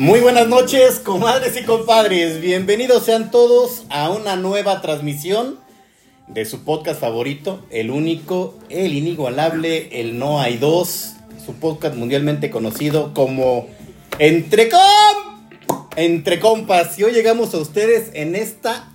Muy 0.00 0.20
buenas 0.20 0.48
noches, 0.48 0.98
comadres 0.98 1.60
y 1.60 1.64
compadres. 1.64 2.40
Bienvenidos 2.40 3.04
sean 3.04 3.30
todos 3.30 3.82
a 3.90 4.08
una 4.08 4.34
nueva 4.34 4.80
transmisión 4.80 5.58
de 6.26 6.46
su 6.46 6.64
podcast 6.64 6.98
favorito, 6.98 7.66
el 7.68 7.90
único, 7.90 8.54
el 8.70 8.94
inigualable, 8.94 10.00
el 10.00 10.18
No 10.18 10.40
hay 10.40 10.56
dos, 10.56 11.16
su 11.44 11.52
podcast 11.56 11.96
mundialmente 11.96 12.48
conocido 12.48 13.12
como 13.12 13.66
Entre 14.18 14.70
Com 14.70 14.80
Entre 15.96 16.40
Compas. 16.40 16.98
Y 16.98 17.04
hoy 17.04 17.12
llegamos 17.12 17.52
a 17.52 17.58
ustedes 17.58 18.08
en 18.14 18.36
esta 18.36 18.88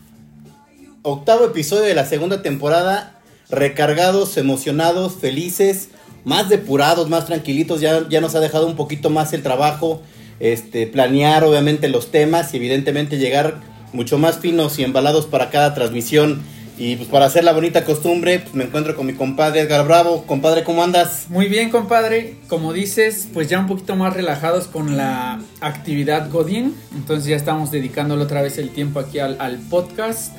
octavo 1.03 1.45
episodio 1.45 1.83
de 1.83 1.93
la 1.93 2.07
segunda 2.07 2.41
temporada, 2.41 3.19
recargados, 3.51 4.37
emocionados, 4.37 5.13
felices, 5.13 5.89
más 6.23 6.49
depurados, 6.49 7.09
más 7.09 7.27
tranquilitos. 7.27 7.79
Ya, 7.79 8.09
ya 8.09 8.21
nos 8.21 8.33
ha 8.33 8.39
dejado 8.39 8.65
un 8.65 8.75
poquito 8.75 9.11
más 9.11 9.33
el 9.33 9.43
trabajo 9.43 10.01
este, 10.39 10.87
planear 10.87 11.43
obviamente 11.43 11.89
los 11.89 12.11
temas 12.11 12.53
y 12.53 12.57
evidentemente 12.57 13.17
llegar 13.17 13.61
mucho 13.93 14.17
más 14.17 14.39
finos 14.39 14.77
y 14.79 14.83
embalados 14.83 15.25
para 15.25 15.49
cada 15.49 15.73
transmisión. 15.73 16.43
Y 16.77 16.97
pues 16.97 17.07
para 17.07 17.25
hacer 17.25 17.45
la 17.45 17.53
bonita 17.53 17.85
costumbre, 17.85 18.39
pues 18.39 18.53
me 18.53 18.65
encuentro 18.65 18.97
con 18.97 19.05
mi 19.05 19.13
compadre 19.13 19.61
Edgar 19.61 19.87
Bravo. 19.87 20.25
Compadre, 20.25 20.65
¿cómo 20.65 20.83
andas? 20.83 21.27
Muy 21.29 21.47
bien, 21.47 21.69
compadre. 21.69 22.35
Como 22.49 22.73
dices, 22.73 23.29
pues 23.33 23.47
ya 23.47 23.59
un 23.59 23.67
poquito 23.67 23.95
más 23.95 24.13
relajados 24.13 24.67
con 24.67 24.97
la 24.97 25.39
actividad 25.61 26.29
Godín. 26.29 26.75
Entonces 26.93 27.27
ya 27.27 27.37
estamos 27.37 27.71
dedicándole 27.71 28.23
otra 28.23 28.41
vez 28.41 28.57
el 28.57 28.71
tiempo 28.71 28.99
aquí 28.99 29.19
al, 29.19 29.37
al 29.39 29.59
podcast 29.59 30.33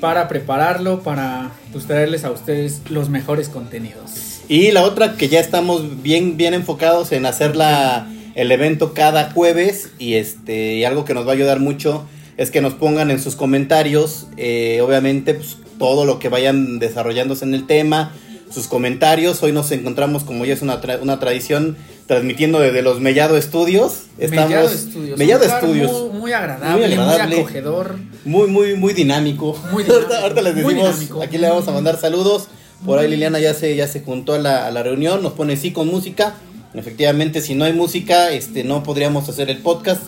para 0.00 0.28
prepararlo, 0.28 1.00
para 1.00 1.52
pues, 1.72 1.86
traerles 1.86 2.24
a 2.24 2.30
ustedes 2.30 2.82
los 2.90 3.08
mejores 3.08 3.48
contenidos. 3.48 4.40
Y 4.48 4.72
la 4.72 4.82
otra 4.82 5.16
que 5.16 5.28
ya 5.28 5.40
estamos 5.40 6.02
bien, 6.02 6.36
bien 6.36 6.52
enfocados 6.52 7.12
en 7.12 7.24
hacer 7.24 7.56
la 7.56 8.06
el 8.34 8.52
evento 8.52 8.94
cada 8.94 9.30
jueves 9.30 9.90
y 9.98 10.14
este 10.14 10.74
y 10.74 10.84
algo 10.84 11.04
que 11.04 11.14
nos 11.14 11.26
va 11.26 11.30
a 11.30 11.34
ayudar 11.34 11.60
mucho 11.60 12.06
es 12.40 12.50
que 12.50 12.62
nos 12.62 12.72
pongan 12.72 13.10
en 13.10 13.20
sus 13.20 13.36
comentarios, 13.36 14.28
eh, 14.38 14.80
obviamente, 14.82 15.34
pues, 15.34 15.58
todo 15.78 16.06
lo 16.06 16.18
que 16.18 16.30
vayan 16.30 16.78
desarrollándose 16.78 17.44
en 17.44 17.52
el 17.52 17.66
tema, 17.66 18.14
sus 18.50 18.66
comentarios. 18.66 19.42
Hoy 19.42 19.52
nos 19.52 19.70
encontramos, 19.72 20.24
como 20.24 20.46
ya 20.46 20.54
es 20.54 20.62
una, 20.62 20.80
una 21.02 21.18
tradición, 21.20 21.76
transmitiendo 22.06 22.58
desde 22.58 22.80
los 22.80 22.98
Mellado 22.98 23.36
Estudios. 23.36 24.04
Estamos, 24.16 24.48
Mellado 24.48 24.70
Estudios. 24.70 25.18
Mellado 25.18 25.44
Estudios. 25.44 25.92
Muy, 25.92 26.20
muy, 26.20 26.32
agradable, 26.32 26.86
muy, 26.86 26.94
agradable, 26.94 27.36
muy 27.36 27.44
acogedor. 27.44 27.96
Muy, 28.24 28.48
muy, 28.48 28.74
muy 28.74 28.94
dinámico. 28.94 29.58
Muy 29.70 29.84
dinámico 29.84 30.14
ahorita, 30.14 30.40
les 30.40 30.54
decimos, 30.54 31.22
aquí 31.22 31.36
le 31.36 31.46
vamos 31.46 31.68
a 31.68 31.72
mandar 31.72 31.98
saludos. 31.98 32.48
Por 32.86 32.98
ahí 32.98 33.08
Liliana 33.08 33.38
ya 33.38 33.52
se, 33.52 33.76
ya 33.76 33.86
se 33.86 34.00
juntó 34.00 34.32
a 34.32 34.38
la, 34.38 34.66
a 34.66 34.70
la 34.70 34.82
reunión, 34.82 35.22
nos 35.22 35.34
pone 35.34 35.58
sí 35.58 35.72
con 35.72 35.88
música. 35.88 36.36
Efectivamente, 36.74 37.40
si 37.40 37.54
no 37.54 37.64
hay 37.64 37.72
música, 37.72 38.30
este, 38.30 38.64
no 38.64 38.82
podríamos 38.82 39.28
hacer 39.28 39.50
el 39.50 39.58
podcast. 39.58 40.02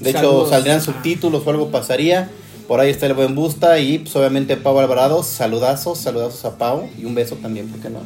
De 0.00 0.10
hecho, 0.10 0.48
saldrían 0.48 0.80
subtítulos 0.80 1.46
o 1.46 1.50
algo 1.50 1.70
pasaría. 1.70 2.30
Por 2.68 2.80
ahí 2.80 2.90
está 2.90 3.06
el 3.06 3.14
buen 3.14 3.34
Busta 3.34 3.78
y 3.78 3.98
pues, 3.98 4.14
obviamente 4.16 4.56
Pau 4.56 4.78
Alvarado. 4.78 5.22
Saludazos, 5.22 5.98
saludazos 5.98 6.44
a 6.44 6.56
Pau 6.56 6.88
y 6.98 7.04
un 7.04 7.14
beso 7.14 7.36
también, 7.36 7.68
¿por 7.68 7.80
qué 7.80 7.90
no? 7.90 8.00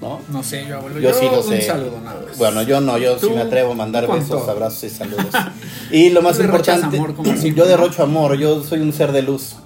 ¿No? 0.00 0.20
No 0.28 0.42
sé, 0.42 0.66
yo 0.68 1.00
Yo, 1.00 1.14
sí 1.14 1.24
lo 1.24 1.42
sé. 1.42 1.56
Un 1.56 1.62
saludo 1.62 2.00
nada 2.04 2.20
más. 2.26 2.36
Bueno, 2.36 2.62
yo 2.62 2.80
no, 2.80 2.98
yo 2.98 3.18
sí 3.18 3.30
me 3.30 3.40
atrevo 3.40 3.72
a 3.72 3.74
mandar 3.74 4.06
besos, 4.06 4.46
abrazos 4.48 4.84
y 4.84 4.90
saludos. 4.90 5.26
y 5.90 6.10
lo 6.10 6.20
más 6.20 6.38
importante, 6.38 6.98
amor, 6.98 7.14
yo 7.54 7.66
derrocho 7.66 8.02
amor, 8.02 8.36
yo 8.36 8.62
soy 8.62 8.80
un 8.80 8.92
ser 8.92 9.12
de 9.12 9.22
luz. 9.22 9.56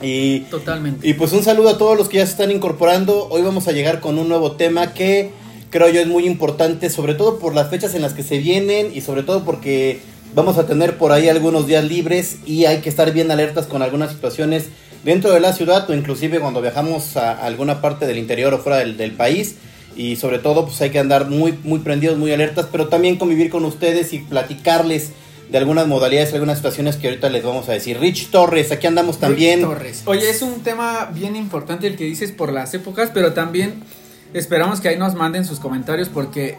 Y, 0.00 0.40
Totalmente. 0.42 1.06
Y 1.06 1.14
pues 1.14 1.32
un 1.32 1.42
saludo 1.42 1.70
a 1.70 1.78
todos 1.78 1.96
los 1.96 2.08
que 2.08 2.18
ya 2.18 2.26
se 2.26 2.32
están 2.32 2.50
incorporando. 2.50 3.28
Hoy 3.30 3.42
vamos 3.42 3.68
a 3.68 3.72
llegar 3.72 4.00
con 4.00 4.18
un 4.18 4.28
nuevo 4.28 4.52
tema 4.52 4.94
que 4.94 5.32
creo 5.74 5.88
yo 5.88 6.00
es 6.00 6.06
muy 6.06 6.24
importante, 6.24 6.88
sobre 6.88 7.14
todo 7.14 7.40
por 7.40 7.52
las 7.52 7.68
fechas 7.68 7.96
en 7.96 8.02
las 8.02 8.12
que 8.12 8.22
se 8.22 8.38
vienen 8.38 8.92
y 8.94 9.00
sobre 9.00 9.24
todo 9.24 9.44
porque 9.44 9.98
vamos 10.32 10.56
a 10.56 10.66
tener 10.68 10.98
por 10.98 11.10
ahí 11.10 11.28
algunos 11.28 11.66
días 11.66 11.82
libres 11.82 12.36
y 12.46 12.66
hay 12.66 12.78
que 12.78 12.88
estar 12.88 13.12
bien 13.12 13.32
alertas 13.32 13.66
con 13.66 13.82
algunas 13.82 14.12
situaciones 14.12 14.66
dentro 15.02 15.32
de 15.32 15.40
la 15.40 15.52
ciudad 15.52 15.90
o 15.90 15.92
inclusive 15.92 16.38
cuando 16.38 16.62
viajamos 16.62 17.16
a 17.16 17.44
alguna 17.44 17.80
parte 17.80 18.06
del 18.06 18.18
interior 18.18 18.54
o 18.54 18.58
fuera 18.58 18.84
del, 18.84 19.12
país 19.14 19.56
y 19.96 20.14
sobre 20.14 20.38
todo 20.38 20.64
pues 20.64 20.80
hay 20.80 20.90
que 20.90 21.00
andar 21.00 21.28
muy 21.28 21.58
muy 21.64 21.80
prendidos, 21.80 22.18
muy 22.18 22.30
alertas, 22.30 22.68
pero 22.70 22.86
también 22.86 23.16
convivir 23.16 23.50
con 23.50 23.64
ustedes 23.64 24.12
y 24.12 24.20
platicarles 24.20 25.10
de 25.50 25.58
algunas 25.58 25.88
modalidades, 25.88 26.32
algunas 26.34 26.58
situaciones 26.58 26.94
que 26.94 27.08
ahorita 27.08 27.30
les 27.30 27.42
vamos 27.42 27.68
a 27.68 27.72
decir. 27.72 27.98
Rich 27.98 28.30
Torres, 28.30 28.70
aquí 28.70 28.86
andamos 28.86 29.18
también. 29.18 29.58
Rich 29.58 29.68
Torres. 29.68 30.02
Oye, 30.04 30.30
es 30.30 30.40
un 30.40 30.60
tema 30.60 31.10
bien 31.12 31.34
importante 31.34 31.88
el 31.88 31.96
que 31.96 32.04
dices 32.04 32.30
por 32.30 32.52
las 32.52 32.74
épocas, 32.74 33.10
pero 33.12 33.32
también 33.32 33.82
Esperamos 34.34 34.80
que 34.80 34.88
ahí 34.88 34.98
nos 34.98 35.14
manden 35.14 35.44
sus 35.44 35.60
comentarios 35.60 36.08
porque 36.08 36.58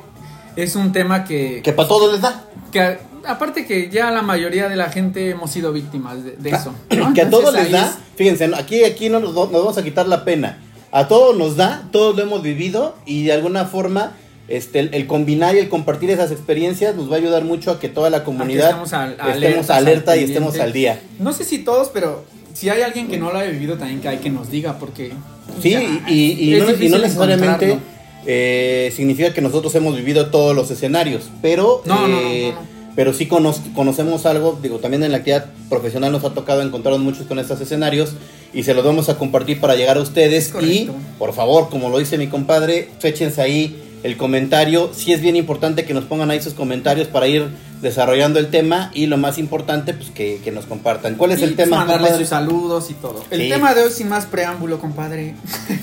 es 0.56 0.75
un 0.75 0.94
tema 0.94 1.25
que... 1.25 1.62
Que 1.62 1.74
para 1.74 1.88
todos 1.88 2.12
les 2.12 2.22
da. 2.22 2.46
Que 2.72 2.97
aparte 3.28 3.66
que 3.66 3.90
ya 3.90 4.12
la 4.12 4.22
mayoría 4.22 4.69
de 4.69 4.78
la 4.78 4.90
gente 4.90 5.30
hemos 5.30 5.52
sido 5.52 5.74
víctimas 5.74 6.24
de, 6.24 6.52
ah, 6.52 6.56
eso. 6.56 6.74
Que 7.14 7.22
a 7.22 7.30
todos 7.30 7.53
les 7.53 7.72
da. 7.72 7.96
Fíjense, 8.16 8.50
aquí, 8.56 8.85
aquí 8.85 9.09
no 9.09 9.19
nos, 9.19 9.35
vamos 9.35 9.78
a 9.78 9.84
quitar 9.84 10.08
la 10.08 10.24
pena. 10.24 10.59
A 10.91 11.09
todos 11.09 11.38
nos 11.38 11.58
da, 11.58 11.84
todos 11.91 12.16
lo 12.16 12.24
hemos 12.24 12.41
vivido 12.41 12.96
y 13.06 13.25
de 13.25 13.34
alguna 13.34 13.66
forma 13.66 14.14
este, 14.47 14.80
el, 14.80 15.08
combinar 15.08 15.56
y 15.56 15.59
el 15.59 15.68
compartir 15.68 16.09
esas 16.12 16.31
experiencias 16.31 16.96
nos 16.96 17.12
va 17.12 17.16
a 17.16 17.18
ayudar 17.18 17.44
mucho 17.44 17.72
a 17.72 17.80
que 17.80 17.90
toda 17.90 18.09
la 18.09 18.24
comunidad 18.24 18.69
estemos, 18.69 18.94
estemos 19.35 19.69
alerta 19.69 20.16
y 20.16 20.24
estemos 20.24 20.58
al 20.59 20.72
día. 20.72 21.02
No 21.19 21.34
sé 21.34 21.44
si 21.44 21.59
todos, 21.59 21.90
pero 21.90 22.24
si 22.53 22.69
hay 22.69 22.84
alguien 22.84 23.09
que 23.09 23.18
no 23.18 23.34
lo 23.34 23.40
haya 23.40 23.52
vivido 23.52 23.78
también 23.78 24.00
que 24.00 24.08
hay 24.08 24.18
que 24.19 24.30
nos 24.30 24.50
diga 24.50 24.80
porque 24.80 25.12
Sí, 25.61 25.73
y, 26.07 26.57
no, 26.89 26.97
necesariamente 26.99 27.79
eh, 28.25 28.91
significa 28.95 29.33
que 29.33 29.41
nosotros 29.41 29.73
hemos 29.75 29.95
vivido 29.95 30.27
todos 30.27 30.55
los 30.55 30.71
escenarios, 30.71 31.29
pero, 31.41 31.83
eh, 32.09 32.53
pero 32.95 33.13
sí 33.13 33.27
conocemos 33.27 34.25
algo, 34.25 34.57
digo, 34.61 34.79
también 34.79 35.03
en 35.03 35.11
la 35.11 35.17
actividad 35.17 35.45
profesional 35.69 36.11
nos 36.11 36.23
ha 36.23 36.33
tocado 36.33 36.61
encontrar 36.61 36.97
muchos 36.99 37.27
con 37.27 37.39
estos 37.39 37.61
escenarios 37.61 38.13
y 38.53 38.63
se 38.63 38.73
los 38.73 38.83
vamos 38.83 39.09
a 39.09 39.17
compartir 39.17 39.59
para 39.59 39.75
llegar 39.75 39.97
a 39.97 40.01
ustedes. 40.01 40.53
Y, 40.61 40.89
por 41.19 41.33
favor, 41.33 41.69
como 41.69 41.89
lo 41.89 41.99
dice 41.99 42.17
mi 42.17 42.27
compadre, 42.27 42.89
échense 43.03 43.41
ahí 43.41 43.75
el 44.05 44.17
comentario. 44.17 44.91
Sí 44.95 45.13
es 45.13 45.19
bien 45.19 45.35
importante 45.35 45.83
que 45.83 45.95
nos 45.95 46.03
pongan 46.03 46.29
ahí 46.29 46.39
sus 46.39 46.53
comentarios 46.53 47.07
para 47.07 47.27
ir 47.27 47.47
desarrollando 47.81 48.38
el 48.38 48.51
tema 48.51 48.91
y 48.93 49.07
lo 49.07 49.17
más 49.17 49.39
importante, 49.39 49.95
pues 49.95 50.11
que, 50.11 50.51
nos 50.53 50.67
compartan. 50.67 51.16
¿Cuál 51.16 51.31
es 51.31 51.41
el 51.41 51.55
tema? 51.55 51.77
Mandarles 51.77 52.17
sus 52.17 52.27
saludos 52.27 52.91
y 52.91 52.93
todo. 52.93 53.23
El 53.31 53.49
tema 53.49 53.73
de 53.73 53.81
hoy, 53.81 53.91
sin 53.91 54.07
más 54.07 54.27
preámbulo, 54.27 54.79
compadre. 54.79 55.33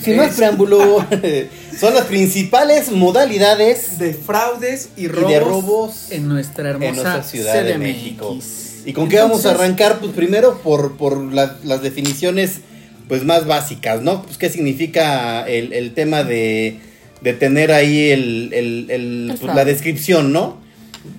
Sin 0.01 0.15
más 0.15 0.33
preámbulo, 0.37 1.05
son 1.79 1.93
las 1.93 2.05
principales 2.05 2.91
modalidades 2.91 3.99
de 3.99 4.13
fraudes 4.13 4.91
y 4.95 5.09
robos, 5.09 5.29
de 5.29 5.39
robos 5.41 6.11
en 6.11 6.29
nuestra 6.29 6.69
hermosa 6.69 7.23
ciudad 7.23 7.61
de 7.61 7.77
México. 7.77 8.37
¿Y 8.85 8.93
con 8.93 9.09
qué 9.09 9.17
vamos 9.17 9.45
a 9.45 9.51
arrancar? 9.51 9.99
Pues 9.99 10.13
primero 10.13 10.59
por, 10.59 10.95
por 10.95 11.21
las 11.33 11.81
definiciones 11.81 12.61
pues 13.09 13.25
más 13.25 13.45
básicas, 13.45 14.01
¿no? 14.01 14.23
Pues 14.23 14.37
qué 14.37 14.49
significa 14.49 15.45
el, 15.45 15.73
el 15.73 15.93
tema 15.93 16.23
de 16.23 16.92
de 17.23 17.33
tener 17.33 17.71
ahí 17.71 18.11
el, 18.11 19.35
pues, 19.39 19.55
la 19.55 19.65
descripción, 19.65 20.33
¿no? 20.33 20.57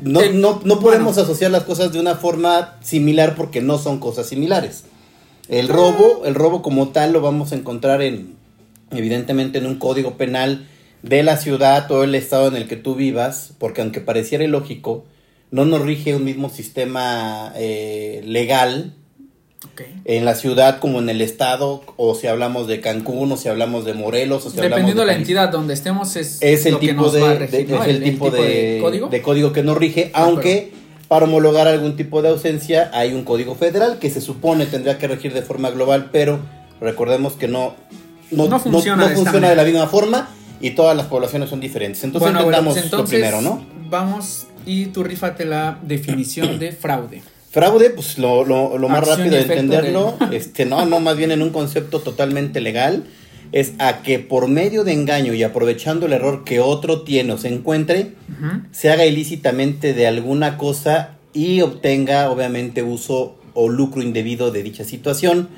No, 0.02 0.20
no, 0.32 0.60
no 0.64 0.80
podemos 0.80 1.18
asociar 1.18 1.50
las 1.50 1.64
cosas 1.64 1.92
de 1.92 2.00
una 2.00 2.14
forma 2.14 2.78
similar 2.82 3.34
porque 3.34 3.60
no 3.60 3.78
son 3.78 3.98
cosas 3.98 4.26
similares. 4.26 4.84
El 5.48 5.68
robo, 5.68 6.24
el 6.24 6.34
robo 6.34 6.62
como 6.62 6.88
tal 6.88 7.12
lo 7.12 7.20
vamos 7.20 7.52
a 7.52 7.56
encontrar 7.56 8.02
en, 8.02 8.34
evidentemente, 8.90 9.58
en 9.58 9.66
un 9.66 9.78
código 9.78 10.16
penal 10.16 10.66
de 11.02 11.22
la 11.22 11.36
ciudad 11.36 11.90
o 11.90 12.04
el 12.04 12.14
estado 12.14 12.48
en 12.48 12.56
el 12.56 12.66
que 12.66 12.76
tú 12.76 12.94
vivas, 12.94 13.52
porque 13.58 13.82
aunque 13.82 14.00
pareciera 14.00 14.44
ilógico, 14.44 15.04
no 15.50 15.64
nos 15.64 15.82
rige 15.82 16.14
un 16.14 16.24
mismo 16.24 16.48
sistema 16.50 17.52
eh, 17.56 18.22
legal 18.24 18.94
en 20.04 20.24
la 20.24 20.34
ciudad 20.34 20.78
como 20.78 20.98
en 20.98 21.08
el 21.08 21.20
estado, 21.20 21.82
o 21.96 22.14
si 22.14 22.26
hablamos 22.26 22.66
de 22.66 22.80
Cancún, 22.80 23.32
o 23.32 23.36
si 23.36 23.48
hablamos 23.48 23.84
de 23.84 23.94
Morelos, 23.94 24.46
o 24.46 24.50
si 24.50 24.56
Dependiendo 24.56 25.02
de 25.02 25.06
la 25.06 25.14
entidad 25.14 25.50
donde 25.50 25.74
estemos, 25.74 26.16
es, 26.16 26.40
el 26.42 26.78
tipo, 26.78 27.10
de, 27.10 27.48
el, 27.86 28.02
tipo, 28.02 28.30
de, 28.30 28.80
código? 29.22 29.52
que 29.52 29.62
nos 29.62 29.76
rige, 29.76 30.10
aunque 30.14 30.72
para 31.08 31.26
homologar 31.26 31.68
algún 31.68 31.96
tipo 31.96 32.22
de 32.22 32.30
ausencia 32.30 32.90
hay 32.92 33.12
un 33.12 33.24
código 33.24 33.54
federal 33.54 33.98
que 33.98 34.10
se 34.10 34.20
supone 34.20 34.66
tendría 34.66 34.98
que 34.98 35.06
regir 35.08 35.32
de 35.32 35.42
forma 35.42 35.70
global, 35.70 36.10
pero 36.12 36.40
recordemos 36.80 37.34
que 37.34 37.48
no, 37.48 37.74
no, 38.30 38.58
funciona, 38.58 39.08
de, 39.08 39.56
la 39.56 39.64
misma 39.64 39.86
forma 39.86 40.28
y 40.60 40.70
todas 40.70 40.96
las 40.96 41.06
poblaciones 41.06 41.50
son 41.50 41.60
diferentes. 41.60 42.02
Entonces 42.04 42.32
pues 42.32 42.92
lo 42.92 43.04
primero, 43.04 43.40
¿no? 43.40 43.64
Vamos 43.88 44.46
y 44.66 44.86
tú 44.86 45.04
rífate 45.04 45.44
la 45.44 45.78
definición 45.82 46.58
de 46.58 46.72
fraude. 46.72 47.22
Fraude, 47.54 47.90
pues 47.90 48.18
lo, 48.18 48.44
lo, 48.44 48.78
lo 48.78 48.88
más 48.88 49.06
rápido 49.06 49.36
de 49.36 49.42
entenderlo, 49.42 50.16
este, 50.32 50.66
no, 50.66 50.84
no, 50.86 50.98
más 50.98 51.16
bien 51.16 51.30
en 51.30 51.40
un 51.40 51.50
concepto 51.50 52.00
totalmente 52.00 52.60
legal, 52.60 53.04
es 53.52 53.74
a 53.78 54.02
que 54.02 54.18
por 54.18 54.48
medio 54.48 54.82
de 54.82 54.92
engaño 54.92 55.34
y 55.34 55.44
aprovechando 55.44 56.06
el 56.06 56.14
error 56.14 56.42
que 56.42 56.58
otro 56.58 57.02
tiene 57.02 57.32
o 57.32 57.38
se 57.38 57.46
encuentre, 57.46 58.14
se 58.72 58.90
haga 58.90 59.06
ilícitamente 59.06 59.94
de 59.94 60.08
alguna 60.08 60.58
cosa 60.58 61.10
y 61.32 61.60
obtenga 61.60 62.28
obviamente 62.28 62.82
uso 62.82 63.36
o 63.52 63.68
lucro 63.68 64.02
indebido 64.02 64.50
de 64.50 64.64
dicha 64.64 64.82
situación. 64.82 65.48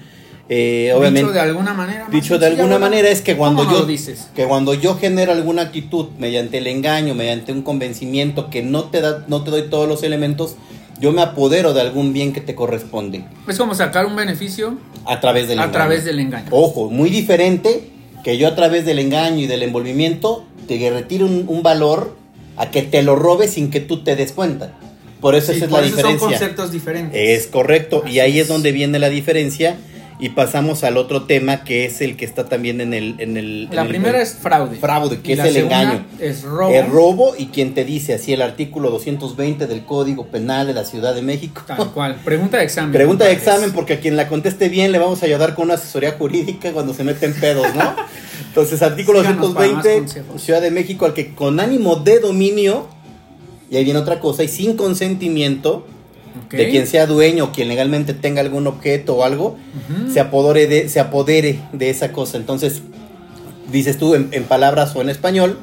Eh, 0.51 0.93
obviamente, 0.95 1.23
dicho 1.23 1.33
de 1.33 1.41
alguna 1.41 1.73
manera. 1.73 2.09
Dicho 2.13 2.39
de 2.39 2.47
alguna 2.47 2.79
manera 2.79 3.09
es 3.09 3.23
que 3.23 3.39
cuando 3.39 3.65
yo 3.71 3.87
dices? 3.87 4.29
que 4.37 4.45
cuando 4.45 4.75
yo 4.75 4.97
genero 4.99 5.33
alguna 5.33 5.63
actitud 5.63 6.09
mediante 6.19 6.59
el 6.59 6.67
engaño, 6.67 7.15
mediante 7.15 7.53
un 7.53 7.63
convencimiento 7.63 8.51
que 8.51 8.63
no 8.63 8.85
te 8.85 9.01
da, 9.01 9.25
no 9.29 9.43
te 9.45 9.51
doy 9.51 9.71
todos 9.71 9.89
los 9.89 10.03
elementos, 10.03 10.57
yo 11.01 11.13
me 11.13 11.23
apodero 11.23 11.75
de 11.75 11.81
algún 11.81 12.13
bien 12.13 12.33
que 12.33 12.41
te 12.41 12.55
corresponde 12.55 13.25
Es 13.49 13.59
como 13.59 13.75
sacar 13.75 14.07
un 14.07 14.17
beneficio 14.17 14.79
a 15.05 15.21
través 15.21 15.49
del 15.49 15.59
a 15.59 15.65
engaño. 15.65 15.73
través 15.73 16.05
del 16.05 16.19
engaño. 16.21 16.47
Ojo, 16.51 16.91
muy 16.91 17.11
diferente 17.11 17.91
que 18.25 18.39
yo 18.39 18.49
a 18.49 18.55
través 18.57 18.85
del 18.87 18.99
engaño 18.99 19.41
y 19.41 19.47
del 19.47 19.63
envolvimiento 19.63 20.45
te 20.67 20.91
retire 20.91 21.25
un, 21.25 21.45
un 21.49 21.63
valor 21.63 22.17
a 22.57 22.71
que 22.71 22.83
te 22.83 23.03
lo 23.03 23.15
robe 23.17 23.47
sin 23.49 23.71
que 23.71 23.81
tú 23.81 24.03
te 24.03 24.17
des 24.17 24.33
cuenta. 24.33 24.73
Por 25.21 25.35
eso 25.35 25.53
Sí, 25.53 25.59
esa 25.59 25.67
es 25.67 25.71
por 25.71 25.81
la 25.81 25.87
eso 25.87 25.97
diferencia. 25.97 26.21
Son 26.29 26.39
conceptos 26.39 26.73
diferentes. 26.73 27.21
Es 27.21 27.47
correcto. 27.47 28.03
y 28.07 28.19
ahí 28.21 28.37
es 28.39 28.43
es. 28.45 28.49
donde 28.49 28.73
viene 28.73 28.99
la 28.99 29.09
diferencia. 29.09 29.77
Y 30.19 30.31
pasamos 30.31 30.83
al 30.83 30.97
otro 30.97 31.25
tema 31.25 31.63
que 31.63 31.85
es 31.85 32.01
el 32.01 32.17
que 32.17 32.25
está 32.25 32.49
también 32.49 32.81
en 32.81 32.95
el... 32.95 33.17
En 33.19 33.37
el 33.37 33.65
La 33.67 33.83
en 33.83 33.87
el- 33.87 33.89
primera 33.89 34.23
es 34.23 34.35
fraude. 34.35 34.77
fraude, 34.77 35.21
que 35.21 35.31
Y 35.31 35.33
es 35.33 35.39
la 35.39 35.49
el 35.49 35.57
engaño. 35.59 36.07
Es 36.19 36.43
robo. 36.43 36.73
El 36.73 36.87
robo 36.87 37.35
y 37.37 37.47
quien 37.49 37.75
te 37.75 37.85
dice 37.85 38.15
así 38.15 38.33
el 38.33 38.41
artículo 38.41 38.89
220 38.91 39.67
del 39.67 39.85
Código 39.85 40.27
Penal 40.29 40.67
de 40.69 40.73
la 40.75 40.85
Ciudad 40.85 41.15
de 41.15 41.21
México. 41.21 41.63
Tal 41.67 41.91
cual. 41.93 42.15
Pregunta 42.25 42.57
de 42.57 42.65
examen. 42.65 42.93
Pregunta 42.93 43.27
de 43.27 43.33
examen 43.33 43.73
porque 43.73 43.93
a 43.95 44.01
quien 44.01 44.17
la 44.17 44.27
conteste 44.29 44.71
bien 44.71 44.91
le 44.91 44.99
vamos 44.99 45.23
a 45.23 45.27
ayudar 45.27 45.55
con 45.55 45.67
una 45.67 45.75
asesoría 45.75 46.13
jurídica 46.13 46.73
cuando 46.73 46.95
se 46.95 47.05
meten 47.05 47.35
pedos, 47.35 47.67
¿no? 47.75 47.95
Entonces, 48.49 48.81
artículo 48.81 49.21
Síganos 49.21 49.53
para 49.55 49.67
más 49.73 49.85
220, 49.85 49.99
consejos. 50.23 50.43
Ciudad 50.43 50.63
de 50.63 50.71
México, 50.71 51.05
al 51.05 51.13
que 51.13 51.35
con 51.35 51.61
ánimo 51.61 51.97
de 51.97 52.21
dominio, 52.21 52.87
y 53.71 53.77
ahí 53.77 53.85
viene 53.85 53.99
otra 53.99 54.19
cosa, 54.19 54.43
y 54.45 54.49
sin 54.49 54.77
consentimiento 54.79 55.87
De 56.51 56.71
quien 56.71 56.87
sea 56.87 57.07
dueño 57.07 57.53
quien 57.53 57.69
legalmente 57.69 58.15
tenga 58.15 58.41
algún 58.41 58.67
objeto 58.67 59.17
o 59.17 59.25
algo, 59.25 59.57
se, 60.13 60.21
apodere 60.21 60.67
de, 60.67 60.89
se 60.89 61.01
apodere 61.01 61.61
de 61.73 61.91
esa 61.91 62.13
cosa. 62.13 62.37
Entonces, 62.37 62.83
dices 63.71 63.99
tú 63.99 64.15
en, 64.15 64.29
en 64.33 64.45
palabras 64.45 64.95
o 64.97 65.03
en 65.03 65.09
español, 65.11 65.59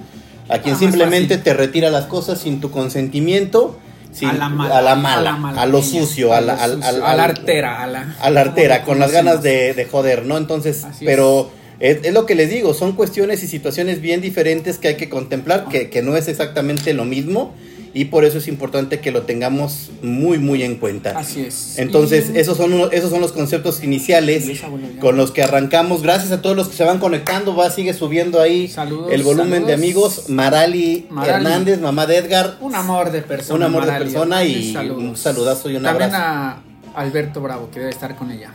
a 0.49 0.59
quien 0.59 0.75
Ah, 0.75 0.79
simplemente 0.79 1.37
te 1.37 1.53
retira 1.53 1.89
las 1.89 2.05
cosas 2.05 2.39
sin 2.39 2.59
tu 2.59 2.69
consentimiento, 2.71 3.79
sin, 4.11 4.29
a 4.29 4.33
la 4.33 4.49
mala. 4.49 4.77
a 4.77 4.81
la 4.81 4.95
mala, 4.95 5.33
a, 5.33 5.37
mala 5.37 5.65
lo 5.65 5.81
sucio, 5.81 6.33
a 6.33 6.41
la, 6.41 6.57
sucio, 6.67 7.05
a 7.05 7.23
artera, 7.23 7.81
a 7.83 7.87
la, 7.87 8.15
a 8.19 8.29
la 8.29 8.41
artera, 8.41 8.83
con 8.83 8.99
las 8.99 9.11
ganas 9.11 9.41
de, 9.41 9.73
de 9.73 9.85
joder, 9.85 10.25
¿no? 10.25 10.37
Entonces, 10.37 10.83
Así 10.83 11.05
pero 11.05 11.49
es. 11.79 11.99
es 12.03 12.13
lo 12.13 12.25
que 12.25 12.35
les 12.35 12.49
digo, 12.49 12.73
son 12.73 12.93
cuestiones 12.93 13.41
y 13.43 13.47
situaciones 13.47 14.01
bien 14.01 14.21
diferentes 14.21 14.77
que 14.77 14.89
hay 14.89 14.97
que 14.97 15.09
contemplar, 15.09 15.67
que, 15.69 15.89
que 15.89 16.01
no 16.01 16.15
es 16.15 16.27
exactamente 16.27 16.93
lo 16.93 17.05
mismo, 17.05 17.53
y 17.95 18.05
por 18.05 18.25
eso 18.25 18.39
es 18.39 18.47
importante 18.47 18.99
que 18.99 19.11
lo 19.11 19.21
tengamos 19.21 19.91
muy, 20.01 20.39
muy 20.39 20.63
en 20.63 20.77
cuenta. 20.77 21.11
Así 21.17 21.41
es. 21.41 21.77
Entonces, 21.77 22.31
Y- 22.33 22.39
esos 22.39 22.57
son, 22.57 22.89
esos 22.91 23.11
son 23.11 23.21
los 23.21 23.31
conceptos 23.33 23.83
iniciales 23.83 24.61
con 24.99 25.15
los 25.15 25.31
que 25.31 25.43
arrancamos. 25.43 26.01
Gracias 26.01 26.31
a 26.31 26.41
todos 26.41 26.55
los 26.55 26.69
que 26.69 26.75
se 26.75 26.83
van 26.83 26.97
conectando. 26.99 27.55
Va, 27.55 27.69
sigue 27.69 27.93
subiendo 27.93 28.41
ahí 28.41 28.67
Saludos, 28.67 29.11
el 29.11 29.21
volumen 29.23 29.49
saludos. 29.51 29.67
de 29.67 29.73
amigos. 29.75 30.29
Marali, 30.29 31.05
Marali. 31.09 31.45
Hernández, 31.45 31.79
mamá 31.79 32.05
de 32.07 32.17
Edgar. 32.17 32.57
Un 32.61 32.73
amor 32.75 33.11
de 33.11 33.21
persona. 33.21 33.57
Un 33.57 33.63
amor 33.63 33.85
de 33.85 33.91
persona 33.93 34.43
y 34.43 34.73
Saludos. 34.73 34.97
un 35.03 35.15
saludazo 35.17 35.69
y 35.69 35.75
un 35.75 35.83
También 35.83 36.13
abrazo. 36.15 36.61
a 36.95 36.99
Alberto 37.01 37.41
Bravo, 37.41 37.69
que 37.71 37.79
debe 37.79 37.91
estar 37.91 38.15
con 38.15 38.31
ella. 38.31 38.51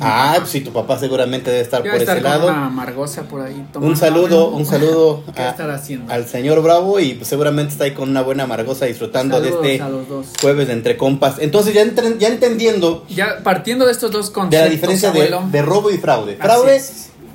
Ah, 0.00 0.34
pues 0.38 0.50
sí, 0.50 0.60
tu 0.62 0.72
papá 0.72 0.98
seguramente 0.98 1.50
debe 1.50 1.62
estar 1.62 1.82
por 1.82 1.94
estar 1.94 2.16
ese 2.16 2.22
con 2.22 2.30
lado. 2.32 2.48
una 2.48 2.66
amargosa 2.66 3.22
por 3.22 3.42
ahí. 3.42 3.64
Un 3.74 3.96
saludo, 3.96 4.48
un 4.50 4.64
saludo 4.66 5.22
al 6.08 6.26
señor 6.26 6.62
Bravo 6.62 6.98
y 6.98 7.14
pues, 7.14 7.28
seguramente 7.28 7.72
está 7.72 7.84
ahí 7.84 7.92
con 7.92 8.08
una 8.10 8.22
buena 8.22 8.44
amargosa 8.44 8.86
disfrutando 8.86 9.36
Saludos 9.38 9.62
de 9.62 9.74
este 9.76 9.84
jueves 10.40 10.66
de 10.68 10.72
entre 10.72 10.96
compas. 10.96 11.36
Entonces 11.40 11.74
ya, 11.74 11.84
entren- 11.84 12.18
ya 12.18 12.28
entendiendo 12.28 13.04
Ya 13.08 13.42
partiendo 13.42 13.84
de 13.86 13.92
estos 13.92 14.10
dos 14.10 14.28
de 14.28 14.32
conceptos, 14.32 14.66
la 14.66 14.70
diferencia 14.72 15.10
de, 15.12 15.30
de 15.50 15.62
robo 15.62 15.90
y 15.90 15.98
fraude. 15.98 16.36
Fraude, 16.36 16.80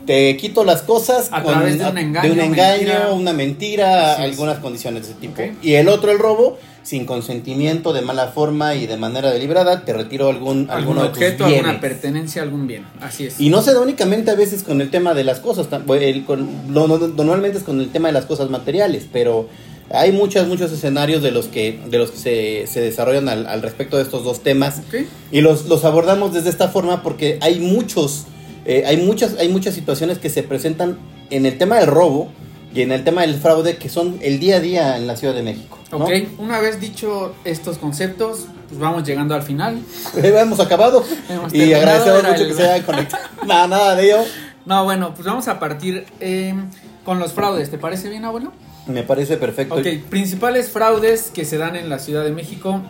te 0.06 0.36
quito 0.38 0.64
las 0.64 0.82
cosas 0.82 1.30
A 1.32 1.44
través 1.44 1.78
de 1.80 1.86
un 1.86 1.98
engaño, 1.98 2.28
de 2.28 2.32
un 2.34 2.40
engaño, 2.40 2.78
mentira. 2.88 3.10
una 3.14 3.34
mentira, 3.34 4.14
Así 4.14 4.24
es. 4.24 4.30
algunas 4.32 4.58
condiciones 4.60 5.04
de 5.06 5.12
ese 5.12 5.20
tipo. 5.20 5.42
Y 5.62 5.74
el 5.76 5.88
otro, 5.90 6.12
el 6.12 6.18
robo, 6.20 6.58
sin 6.88 7.06
consentimiento, 7.06 7.92
de 7.92 8.02
mala 8.02 8.28
forma 8.28 8.76
y 8.76 8.88
de 8.88 8.96
manera 8.96 9.30
deliberada, 9.30 9.84
te 9.84 9.92
retiro 9.92 10.30
algún, 10.30 10.70
algún 10.70 10.72
alguno 10.72 11.02
de 11.04 11.08
tus 11.10 11.18
objeto, 11.18 11.44
alguna 11.44 11.82
pertenencia, 11.82 12.42
algún 12.42 12.66
bien. 12.66 12.86
Así 13.02 13.26
es. 13.26 13.42
Y 13.42 13.50
no 13.50 13.62
se 13.62 13.74
da 13.74 13.82
únicamente 13.82 14.32
a 14.32 14.36
veces 14.36 14.64
con 14.64 14.80
el 14.80 14.90
tema 14.90 15.14
de 15.14 15.26
las 15.26 15.42
cosas, 15.42 15.70
tam- 15.70 15.84
el- 16.00 16.24
con- 16.24 16.48
lo- 16.70 16.88
no- 16.88 16.98
normalmente 16.98 17.58
es 17.58 17.66
con 17.66 17.82
el 17.82 17.90
tema 17.90 18.08
de 18.08 18.14
las 18.14 18.26
cosas 18.26 18.50
materiales, 18.50 19.06
pero 19.12 19.50
hay 19.90 20.14
muchos, 20.14 20.48
muchos 20.48 20.72
escenarios 20.72 21.22
de 21.22 21.32
los 21.32 21.48
que, 21.48 21.78
de 21.90 21.98
los 21.98 22.12
que 22.12 22.18
se, 22.20 22.68
se 22.72 22.80
desarrollan 22.80 23.28
al, 23.28 23.48
al 23.48 23.62
respecto 23.62 23.98
de 23.98 24.04
estos 24.04 24.24
dos 24.24 24.42
temas. 24.42 24.80
Ok. 24.88 25.02
Y 25.34 25.42
los, 25.42 25.66
los 25.66 25.84
abordamos 25.84 26.34
desde 26.34 26.50
esta 26.50 26.70
forma 26.70 27.04
porque 27.04 27.38
hay 27.42 27.60
muchos, 27.60 28.28
eh, 28.66 28.84
hay 28.86 28.96
muchas, 28.96 29.36
hay 29.40 29.50
muchas 29.50 29.74
situaciones 29.76 30.20
que 30.20 30.30
se 30.30 30.42
presentan 30.42 30.98
en 31.32 31.46
el 31.46 31.58
tema 31.58 31.80
del 31.80 31.88
robo 31.88 32.30
y 32.74 32.82
en 32.82 32.92
el 32.92 33.04
tema 33.04 33.22
del 33.22 33.36
fraude 33.36 33.78
que 33.78 33.90
son 33.90 34.20
el 34.22 34.40
día 34.40 34.58
a 34.58 34.60
día 34.60 34.98
en 34.98 35.08
la 35.08 35.16
Ciudad 35.16 35.34
de 35.34 35.44
México. 35.44 35.78
¿no? 35.92 36.00
Ok, 36.06 36.12
una 36.40 36.60
vez 36.60 36.80
dicho 36.80 37.34
estos 37.46 37.78
conceptos, 37.78 38.46
pues 38.68 38.80
vamos 38.80 39.04
llegando 39.04 39.34
al 39.36 39.44
final. 39.44 39.80
Hemos 40.16 40.60
acabado 40.60 41.04
Hemos 41.30 41.54
y 41.54 41.74
agradecemos 41.74 42.24
mucho 42.24 42.42
el- 42.44 42.48
que 42.50 42.54
se 42.54 42.64
hayan 42.70 42.86
conectado. 42.86 43.24
nada, 43.48 43.68
nada 43.68 43.96
de 43.96 44.06
ello. 44.06 44.18
No, 44.66 44.84
bueno, 44.84 45.14
pues 45.14 45.26
vamos 45.26 45.48
a 45.48 45.60
partir 45.60 46.06
eh, 46.20 46.54
con 47.06 47.20
los 47.20 47.32
fraudes. 47.34 47.72
¿Te 47.72 47.78
parece 47.78 48.10
bien, 48.10 48.26
abuelo? 48.26 48.52
Me 48.86 49.04
parece 49.04 49.38
perfecto. 49.38 49.76
Ok, 49.76 49.88
principales 50.10 50.70
fraudes 50.70 51.32
que 51.34 51.46
se 51.46 51.58
dan 51.58 51.76
en 51.78 51.90
la 51.90 52.00
Ciudad 52.00 52.24
de 52.24 52.32
México. 52.32 52.82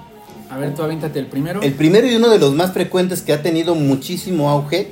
A 0.50 0.58
ver, 0.58 0.74
tú 0.74 0.82
avéntate 0.82 1.20
el 1.20 1.26
primero. 1.28 1.62
El 1.62 1.74
primero 1.74 2.08
y 2.08 2.16
uno 2.16 2.30
de 2.30 2.40
los 2.40 2.54
más 2.54 2.72
frecuentes 2.72 3.22
que 3.22 3.34
ha 3.34 3.42
tenido 3.44 3.76
muchísimo 3.76 4.50
auge 4.50 4.92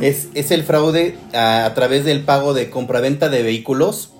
es, 0.00 0.28
es 0.34 0.50
el 0.50 0.64
fraude 0.64 1.16
a, 1.32 1.64
a 1.66 1.74
través 1.74 2.04
del 2.04 2.22
pago 2.24 2.52
de 2.52 2.68
compraventa 2.68 3.28
de 3.28 3.42
vehículos. 3.42 4.10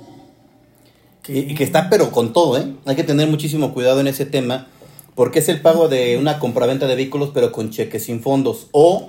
Y, 1.28 1.54
que 1.54 1.64
está 1.64 1.90
pero 1.90 2.10
con 2.10 2.32
todo, 2.32 2.58
¿eh? 2.58 2.64
Hay 2.86 2.96
que 2.96 3.04
tener 3.04 3.28
muchísimo 3.28 3.72
cuidado 3.74 4.00
en 4.00 4.06
ese 4.08 4.24
tema. 4.26 4.66
Porque 5.14 5.40
es 5.40 5.48
el 5.48 5.60
pago 5.60 5.88
de 5.88 6.16
una 6.16 6.38
compraventa 6.38 6.86
de 6.86 6.94
vehículos 6.94 7.30
pero 7.34 7.50
con 7.52 7.70
cheques 7.70 8.04
sin 8.04 8.20
fondos. 8.22 8.68
O 8.72 9.08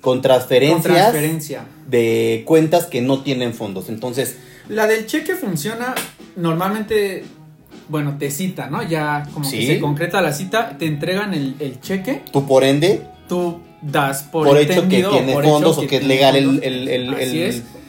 con 0.00 0.18
Con 0.18 0.22
transferencias 0.22 0.82
transferencia. 0.82 1.64
de 1.88 2.42
cuentas 2.46 2.84
que 2.86 3.00
no 3.00 3.22
tienen 3.22 3.54
fondos. 3.54 3.88
Entonces, 3.88 4.36
La 4.68 4.86
del 4.86 5.06
cheque 5.06 5.34
funciona 5.34 5.94
normalmente, 6.36 7.24
bueno, 7.88 8.16
te 8.18 8.30
cita, 8.30 8.68
¿no? 8.68 8.82
Ya 8.82 9.26
como 9.32 9.44
Sí. 9.44 9.58
que 9.58 9.66
se 9.66 9.80
concreta 9.80 10.20
la 10.20 10.32
cita, 10.32 10.76
te 10.78 10.86
entregan 10.86 11.34
el, 11.34 11.54
el 11.58 11.80
cheque, 11.80 12.22
tú 12.32 12.46
por 12.46 12.62
ende, 12.64 13.02
tú 13.28 13.58
das 13.82 14.22
por, 14.24 14.46
por, 14.46 14.58
hecho 14.58 14.82
que 14.88 15.02
tiene 15.02 15.32
fondos 15.42 15.78
o 15.78 15.86
que 15.86 15.96
es 15.96 16.04
legal 16.04 16.36
el. 16.36 16.60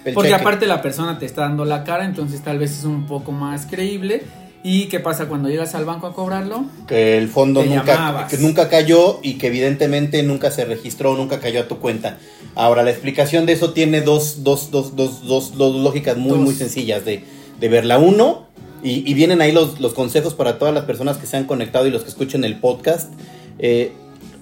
El 0.09 0.13
Porque 0.15 0.29
cheque. 0.29 0.41
aparte 0.41 0.65
la 0.67 0.81
persona 0.81 1.19
te 1.19 1.25
está 1.25 1.41
dando 1.41 1.65
la 1.65 1.83
cara, 1.83 2.05
entonces 2.05 2.41
tal 2.41 2.59
vez 2.59 2.71
es 2.79 2.83
un 2.85 3.05
poco 3.05 3.31
más 3.31 3.65
creíble. 3.65 4.23
¿Y 4.63 4.87
qué 4.87 4.99
pasa 4.99 5.27
cuando 5.27 5.47
llegas 5.49 5.75
al 5.75 5.85
banco 5.85 6.07
a 6.07 6.13
cobrarlo? 6.13 6.65
que 6.87 7.17
el 7.17 7.29
fondo 7.29 7.63
nunca, 7.63 8.27
que 8.29 8.37
nunca 8.37 8.67
cayó 8.69 9.19
y 9.21 9.35
que 9.35 9.47
evidentemente 9.47 10.21
nunca 10.23 10.51
se 10.51 10.65
registró, 10.65 11.15
nunca 11.15 11.39
cayó 11.39 11.61
a 11.61 11.67
tu 11.67 11.77
cuenta. 11.77 12.17
Ahora, 12.55 12.83
la 12.83 12.89
explicación 12.91 13.45
de 13.45 13.53
eso 13.53 13.71
tiene 13.71 14.01
dos, 14.01 14.43
dos, 14.43 14.71
dos, 14.71 14.95
dos, 14.95 15.25
dos, 15.25 15.57
dos 15.57 15.75
lógicas 15.75 16.17
muy, 16.17 16.31
Dos. 16.31 16.39
muy 16.39 16.53
sencillas 16.55 17.05
de, 17.05 17.23
de 17.59 17.69
verla. 17.69 17.97
Uno, 17.99 18.47
y, 18.83 19.09
y 19.09 19.13
vienen 19.13 19.41
ahí 19.41 19.51
los, 19.51 19.79
los 19.79 19.93
consejos 19.93 20.33
para 20.33 20.57
todas 20.57 20.73
las 20.73 20.83
personas 20.85 21.17
que 21.17 21.27
se 21.27 21.37
han 21.37 21.45
conectado 21.45 21.87
y 21.87 21.91
los 21.91 22.03
que 22.03 22.09
escuchen 22.09 22.43
el 22.43 22.59
podcast. 22.59 23.13
Eh, 23.59 23.93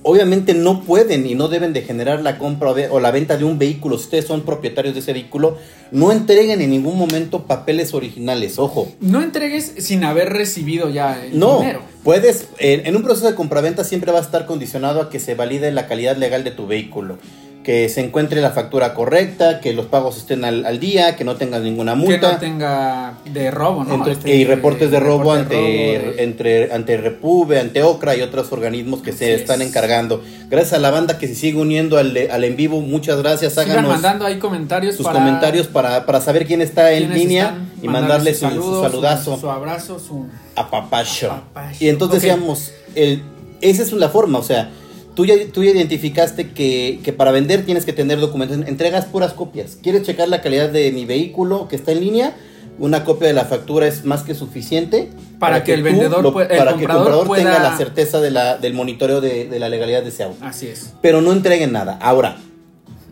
obviamente 0.08 0.54
no 0.54 0.84
pueden 0.84 1.26
y 1.26 1.34
no 1.34 1.48
deben 1.48 1.74
de 1.74 1.82
generar 1.82 2.22
la 2.22 2.38
compra 2.38 2.70
o 2.92 3.00
la 3.00 3.10
venta 3.10 3.38
de 3.38 3.44
un 3.44 3.58
vehículo. 3.58 3.98
Si 3.98 4.04
ustedes 4.06 4.26
son 4.26 4.42
propietarios 4.42 4.94
de 4.94 5.00
ese 5.00 5.14
vehículo, 5.14 5.58
no 5.92 6.12
entreguen 6.12 6.62
en 6.62 6.70
ningún 6.70 6.96
momento 6.98 7.44
papeles 7.48 7.94
originales. 7.96 8.60
Ojo, 8.60 8.88
No 9.02 9.24
entregues 9.24 9.74
sin 9.80 10.04
haber 10.04 10.30
recibido 10.32 10.90
ya 10.90 11.26
el 11.26 11.40
no, 11.40 11.60
dinero. 11.60 11.82
puedes, 12.04 12.50
en, 12.60 12.86
en 12.86 12.96
un 12.96 13.02
proceso 13.02 13.28
de 13.28 13.34
compraventa 13.36 13.84
siempre 13.84 14.12
va 14.12 14.20
a 14.20 14.22
estar 14.22 14.46
condicionado 14.46 15.02
a 15.02 15.10
que 15.10 15.20
se 15.20 15.34
valide 15.34 15.72
la 15.72 15.88
calidad 15.88 16.16
legal 16.18 16.44
de 16.44 16.52
tu 16.52 16.68
vehículo, 16.68 17.18
que 17.66 17.90
se 17.90 18.00
encuentre 18.02 18.42
la 18.42 18.52
factura 18.52 18.94
correcta, 18.94 19.60
que 19.60 19.74
los 19.74 19.88
pagos 19.88 20.18
estén 20.18 20.46
al, 20.46 20.66
al 20.68 20.80
día, 20.80 21.16
que 21.16 21.24
no 21.24 21.36
tengas 21.36 21.64
ninguna 21.64 21.94
Que 21.94 21.98
multa. 21.98 22.34
no 22.34 22.38
tenga 22.38 23.14
de 23.26 23.50
robo, 23.50 23.84
¿no? 23.84 23.96
Entonces, 23.96 24.20
Este, 24.20 24.36
y 24.36 24.46
reportes 24.46 24.92
de 24.92 25.00
robo 25.00 25.34
reporte 25.34 25.42
ante, 25.42 25.56
de 25.56 25.98
robo, 26.00 26.12
de- 26.16 26.24
entre, 26.24 26.72
ante 26.74 26.98
Repube, 26.98 27.60
ante 27.60 27.82
OCRA 27.82 28.16
y 28.16 28.22
otros 28.22 28.52
organismos 28.52 29.02
que 29.02 29.12
se 29.14 29.34
están 29.34 29.62
es. 29.64 29.70
encargando. 29.70 30.24
Gracias 30.48 30.74
a 30.74 30.78
la 30.80 30.92
banda 30.92 31.18
que 31.18 31.28
se 31.28 31.34
sigue 31.34 31.60
uniendo 31.60 31.98
al, 31.98 32.16
al 32.30 32.44
en 32.44 32.56
vivo, 32.56 32.80
muchas 32.82 33.18
gracias. 33.22 33.54
Sigan 33.54 33.72
Háganos 33.72 33.92
mandando 33.94 34.26
ahí 34.26 34.38
comentarios 34.38 34.96
sus 34.96 35.06
para 35.06 35.18
comentarios 35.18 35.66
para, 35.68 36.06
para 36.06 36.22
saber 36.22 36.46
quién 36.46 36.62
está 36.62 36.92
en 36.92 37.12
línea 37.14 37.58
y 37.82 37.88
mandarle 37.88 38.34
su, 38.36 38.42
saludazo. 38.82 39.34
Su, 39.36 39.42
su 39.42 39.50
abrazo, 39.50 39.98
su... 40.00 40.28
a 40.56 40.70
papacho. 40.70 41.32
Apapacho. 41.32 41.78
Y 41.84 41.90
entonces 41.90 42.18
Ok. 42.20 42.22
decíamos, 42.24 42.72
el, 42.94 43.24
esa 43.62 43.82
es 43.82 43.92
la 43.94 44.10
forma, 44.10 44.38
o 44.38 44.44
sea, 44.44 44.70
tú 45.16 45.26
ya, 45.26 45.36
tú 45.52 45.64
ya 45.64 45.72
identificaste 45.72 46.52
que, 46.52 47.00
que 47.04 47.14
para 47.14 47.32
vender 47.32 47.66
tienes 47.66 47.86
que 47.86 47.94
tener 47.94 48.20
documentos, 48.20 48.58
entregas 48.68 49.06
puras 49.06 49.34
copias. 49.34 49.78
¿Quieres 49.82 50.04
checar 50.04 50.28
la 50.30 50.42
calidad 50.42 50.70
de 50.70 50.92
mi 50.92 51.06
vehículo 51.06 51.68
que 51.68 51.76
está 51.76 51.92
en 51.92 52.02
línea? 52.02 52.36
Una 52.78 53.06
copia 53.06 53.30
de 53.30 53.34
la 53.34 53.46
factura 53.46 53.88
es 53.88 54.04
más 54.04 54.24
que 54.24 54.36
suficiente 54.36 55.10
Para 55.40 55.64
que 55.64 55.74
el 55.76 55.80
tú 55.80 55.86
vendedor 55.86 56.22
lo- 56.24 56.42
el 56.42 56.48
para 56.48 56.76
que 56.76 56.82
el 56.82 56.88
comprador 56.88 57.06
comprador 57.20 57.38
tenga 57.38 57.56
pueda- 57.58 57.72
la 57.72 57.78
certeza 57.78 58.20
de 58.20 58.32
la, 58.32 58.58
del 58.58 58.74
monitoreo 58.74 59.22
de, 59.22 59.46
de 59.48 59.60
la 59.60 59.70
legalidad 59.70 60.04
de 60.04 60.10
ese 60.10 60.24
auto. 60.24 60.44
Así 60.46 60.68
es. 60.68 60.94
Pero 61.02 61.22
no 61.22 61.32
entreguen 61.32 61.72
nada. 61.72 61.98
Ahora, 62.02 62.38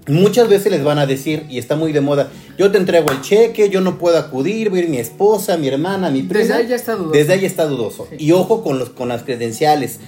muchas 0.07 0.49
veces 0.49 0.69
les 0.71 0.83
van 0.83 0.99
a 0.99 1.05
decir, 1.05 1.45
y 1.49 1.59
está 1.59 1.77
muy 1.77 1.93
de 1.93 2.01
moda, 2.01 2.27
yo 2.57 2.71
te 2.71 2.77
entrego 2.77 3.09
el 3.11 3.21
cheque, 3.21 3.69
yo 3.69 3.79
no 3.79 3.97
puedo 3.97 4.17
acudir, 4.17 4.69
va 4.71 4.75
a 4.75 4.79
ir 4.81 4.89
mi 4.89 4.97
esposa, 4.97 5.55
mi 5.55 5.69
hermana, 5.69 6.09
mi 6.09 6.23
prima. 6.23 6.39
Desde 6.41 6.53
ahí 6.55 6.67
ya 6.67 6.75
está 6.75 6.95
dudoso. 6.95 7.11
Desde 7.13 7.33
ahí 7.33 7.45
está 7.45 7.65
dudoso. 7.65 8.07
Sí. 8.09 8.17
Y 8.19 8.31
ojo 8.33 8.63
con, 8.63 8.79
los, 8.79 8.89
con 8.89 9.07
las 9.07 9.23
credenciales. 9.23 9.99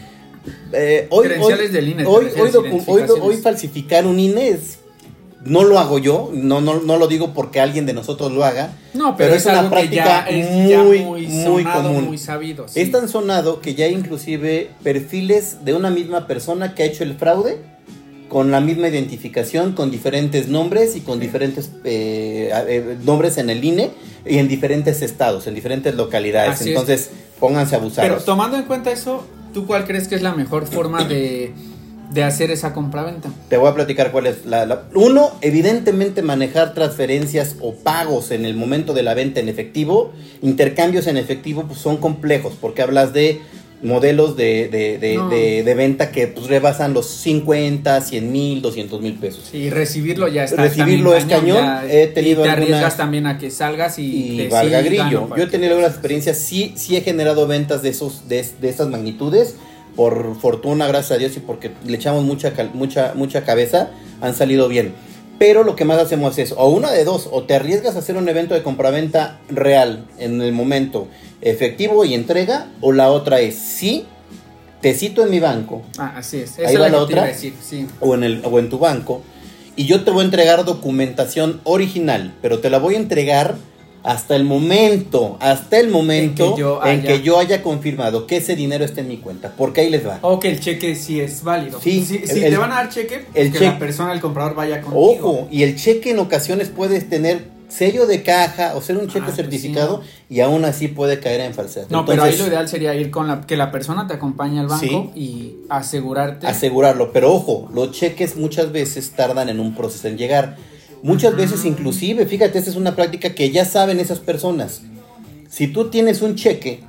Eh, 0.72 1.08
hoy, 1.10 1.28
Credenciales 1.28 1.68
hoy, 1.68 1.72
del 1.74 1.90
INE, 1.90 2.06
hoy, 2.06 3.38
falsificar 3.38 4.06
un 4.06 4.20
INE 4.20 4.50
es- 4.50 4.80
no 5.44 5.64
lo 5.64 5.78
hago 5.78 6.00
yo, 6.00 6.32
no, 6.34 6.60
no, 6.60 6.80
no 6.82 6.98
lo 6.98 7.08
digo 7.08 7.34
porque 7.36 7.60
alguien 7.60 7.86
de 7.86 7.94
nosotros 7.94 8.32
lo 8.32 8.44
haga, 8.44 8.72
No, 8.96 9.16
pero, 9.16 9.36
es, 9.36 9.46
es 9.46 10.70
ya 10.70 10.84
muy, 10.84 11.02
muy, 11.02 11.28
muy 11.28 11.44
sonado, 11.44 11.84
común. 11.90 12.06
muy 12.06 12.18
sabido. 12.18 12.68
sí. 12.68 12.82
Es 12.82 12.92
tan 12.92 13.08
sonado 13.08 13.62
que 13.62 13.76
ya 13.76 13.86
hay 13.86 13.94
inclusive 13.94 14.72
perfiles 14.82 15.64
de 15.64 15.74
una 15.76 15.92
misma 15.92 16.26
persona 16.26 16.74
que 16.74 16.82
ha 16.82 16.86
hecho 16.88 17.04
el 17.04 17.14
fraude 17.16 17.60
con 18.28 18.50
la 18.50 18.60
misma 18.60 18.88
identificación, 18.88 19.74
con 19.74 19.92
diferentes 19.92 20.48
nombres 20.48 20.96
y 20.96 21.02
con 21.02 21.20
diferentes 21.20 21.70
eh, 21.84 22.50
eh, 22.68 22.98
nombres 23.04 23.38
en 23.38 23.52
el 23.52 23.64
INE 23.64 23.92
y 24.26 24.40
en 24.40 24.48
diferentes 24.48 25.04
estados, 25.04 25.46
en 25.46 25.54
diferentes 25.54 25.94
localidades. 25.94 26.54
Así 26.56 26.64
es. 26.64 26.70
Entonces, 26.70 27.12
pónganse 27.40 27.76
Pero 27.76 27.82
abusados. 27.84 28.26
tomando 28.26 28.58
en 28.58 28.64
cuenta 28.64 28.92
eso, 28.92 29.24
¿tú 29.56 29.66
cuál 29.66 29.86
crees 29.86 30.10
que 30.10 30.16
es 30.16 30.22
la 30.22 30.34
mejor 30.36 30.68
forma 30.68 31.06
de, 31.06 31.54
de 32.12 32.24
hacer 32.26 32.52
esa 32.52 32.74
compraventa? 32.74 33.30
Te 33.48 33.56
voy 33.56 33.70
a 33.70 33.74
platicar 33.74 34.12
cuál 34.12 34.26
es 34.28 34.46
la, 34.46 34.66
la- 34.66 34.84
Uno, 34.94 35.32
evidentemente 35.40 36.22
manejar 36.22 36.74
transferencias 36.74 37.56
o 37.62 37.74
pagos 37.74 38.32
en 38.32 38.44
el 38.46 38.58
momento 38.58 38.94
de 38.94 39.04
la 39.04 39.14
venta 39.14 39.40
en 39.40 39.48
efectivo, 39.48 40.12
intercambios 40.42 41.08
en 41.08 41.16
efectivo, 41.16 41.64
pues 41.68 41.80
son 41.80 41.96
complejos, 41.96 42.52
porque 42.60 42.82
hablas 42.82 43.14
de 43.14 43.40
modelos 43.86 44.36
de, 44.36 44.68
de, 44.68 44.98
de- 44.98 45.16
No. 45.16 45.30
de- 45.30 45.64
de 45.64 45.76
venta 45.76 46.12
que 46.12 46.28
pues, 46.28 46.48
rebasan 46.48 46.94
los 46.94 47.06
50, 47.08 48.02
100 48.02 48.32
mil, 48.32 48.62
200 48.62 49.02
mil 49.02 49.14
pesos. 49.14 49.48
Sí, 49.52 49.70
recibirlo 49.70 50.28
ya 50.28 50.44
está. 50.44 50.62
Recibirlo 50.64 51.16
es 51.16 51.26
cañón. 51.26 51.58
ya- 51.58 51.86
He 51.90 52.08
tenido 52.08 52.42
y 52.42 52.44
te 52.44 52.50
algunas- 52.50 52.70
arriesgas 52.72 52.98
también 52.98 53.28
a 53.28 53.38
que 53.38 53.52
salgas 53.52 53.98
y, 54.00 54.34
Y 54.34 54.38
te 54.38 54.48
valga 54.50 54.82
grillo. 54.82 55.30
Yo 55.38 55.44
he 55.44 55.48
tenido 55.48 55.72
algunas 55.72 55.92
experiencias, 55.92 56.38
sí, 56.40 56.74
sí 56.76 56.98
he 56.98 57.02
generado 57.02 57.48
ventas 57.48 57.82
de 57.82 57.90
esos, 57.90 58.28
de, 58.28 58.46
de 58.62 58.70
estas 58.70 58.90
magnitudes. 58.90 59.56
Por 59.96 60.36
fortuna, 60.42 60.88
gracias 60.88 61.12
a 61.14 61.18
Dios, 61.18 61.38
y 61.38 61.40
porque 61.40 61.72
le 61.86 61.96
echamos 61.96 62.26
mucha, 62.26 62.52
mucha, 62.74 63.14
mucha 63.16 63.46
cabeza, 63.46 63.92
han 64.20 64.36
salido 64.36 64.68
bien. 64.68 64.94
Pero 65.38 65.64
lo 65.64 65.76
que 65.76 65.84
más 65.86 66.00
hacemos 66.00 66.38
es, 66.38 66.54
o 66.56 66.70
una 66.70 66.92
de 66.92 67.04
dos, 67.04 67.28
o 67.32 67.44
te 67.44 67.56
arriesgas 67.56 67.96
a 67.96 68.00
hacer 68.00 68.16
un 68.16 68.30
evento 68.30 68.54
de 68.54 68.64
compraventa 68.64 69.40
real 69.50 70.06
en 70.18 70.42
el 70.42 70.54
momento, 70.54 71.08
efectivo 71.42 72.06
y 72.06 72.14
entrega, 72.14 72.68
o 72.82 72.92
la 72.94 73.10
otra 73.12 73.42
es, 73.42 73.56
sí, 73.56 74.06
te 74.82 74.94
cito 74.94 75.24
en 75.24 75.32
mi 75.32 75.40
banco, 75.40 75.82
Ah, 75.98 76.14
así 76.18 76.38
es. 76.38 76.58
Ahí 76.60 76.66
Esa 76.76 76.80
va 76.80 76.90
la 76.90 77.00
otra. 77.00 77.26
decir, 77.26 77.54
sí. 77.62 77.86
o 78.00 78.16
en, 78.16 78.24
el, 78.24 78.42
o 78.46 78.60
en 78.60 78.70
tu 78.70 78.80
banco, 78.80 79.22
y 79.76 79.86
yo 79.86 80.06
te 80.06 80.12
voy 80.12 80.22
a 80.22 80.26
entregar 80.26 80.64
documentación 80.64 81.60
original, 81.66 82.34
pero 82.42 82.60
te 82.60 82.70
la 82.70 82.80
voy 82.80 82.96
a 82.96 82.98
entregar 82.98 83.56
hasta 84.06 84.36
el 84.36 84.44
momento, 84.44 85.38
hasta 85.40 85.80
el 85.80 85.90
momento 85.90 86.46
en 86.86 87.02
que 87.02 87.22
yo 87.22 87.38
haya- 87.38 87.40
haya, 87.58 87.64
confirmado 87.64 88.28
que 88.28 88.38
ese 88.38 88.56
dinero 88.56 88.86
está 88.86 89.02
en 89.02 89.08
mi 89.08 89.18
cuenta, 89.18 89.54
porque 89.58 89.82
ahí 89.82 89.90
les 89.90 90.06
va. 90.06 90.20
O 90.22 90.40
que 90.40 90.50
el 90.50 90.60
cheque 90.60 90.96
sí 90.96 91.20
es 91.20 91.44
válido. 91.44 91.80
Sí, 91.82 92.06
si 92.06 92.18
el- 92.18 92.28
si 92.28 92.40
te 92.42 92.56
van 92.58 92.72
a 92.72 92.76
dar 92.76 92.90
cheque, 92.90 93.26
el 93.34 93.52
que 93.52 93.60
cheque- 93.60 93.66
la 93.66 93.80
persona, 93.80 94.14
el 94.14 94.22
comprador, 94.22 94.54
vaya 94.56 94.82
contigo. 94.82 95.02
Ojo, 95.12 95.48
y 95.52 95.64
el 95.64 95.76
cheque 95.76 96.12
en 96.12 96.20
ocasiones 96.20 96.70
puedes 96.70 97.10
tener 97.10 97.56
sello 97.68 98.06
de 98.06 98.22
caja 98.22 98.74
o 98.76 98.82
ser 98.82 98.96
un 98.98 99.08
cheque 99.08 99.20
Ah, 99.22 99.26
pues 99.26 99.36
certificado 99.38 100.02
sí. 100.04 100.36
y 100.36 100.40
aún 100.42 100.64
así 100.66 100.88
puede 100.88 101.20
caer 101.20 101.42
en 101.42 101.54
falsedad. 101.56 101.88
No, 101.90 102.06
pero 102.06 102.22
ahí 102.24 102.38
lo 102.38 102.46
ideal 102.48 102.70
sería 102.70 102.94
ir 102.94 103.10
con 103.10 103.28
la 103.28 103.42
que 103.42 103.58
la 103.58 103.72
persona 103.72 104.06
te 104.08 104.14
acompañe 104.14 104.60
al 104.60 104.68
banco 104.68 105.12
y 105.16 105.56
asegurarte. 105.68 106.46
asegurarlo. 106.46 107.12
Pero 107.12 107.34
ojo, 107.34 107.68
los 107.74 107.92
cheques 107.92 108.36
muchas 108.38 108.72
veces 108.72 109.12
tardan 109.12 109.50
en 109.50 109.60
un 109.60 109.74
proceso 109.76 110.08
en 110.08 110.18
llegar. 110.18 110.58
Muchas 111.06 111.36
veces 111.36 111.66
inclusive, 111.66 112.26
fíjate, 112.26 112.58
esta 112.58 112.72
es 112.72 112.76
una 112.76 112.96
práctica 112.96 113.36
que 113.36 113.52
ya 113.52 113.64
saben 113.64 114.00
esas 114.00 114.18
personas. 114.18 114.82
Si 115.48 115.68
tú 115.68 115.92
tienes 115.92 116.24
un 116.24 116.34
cheque 116.34 116.80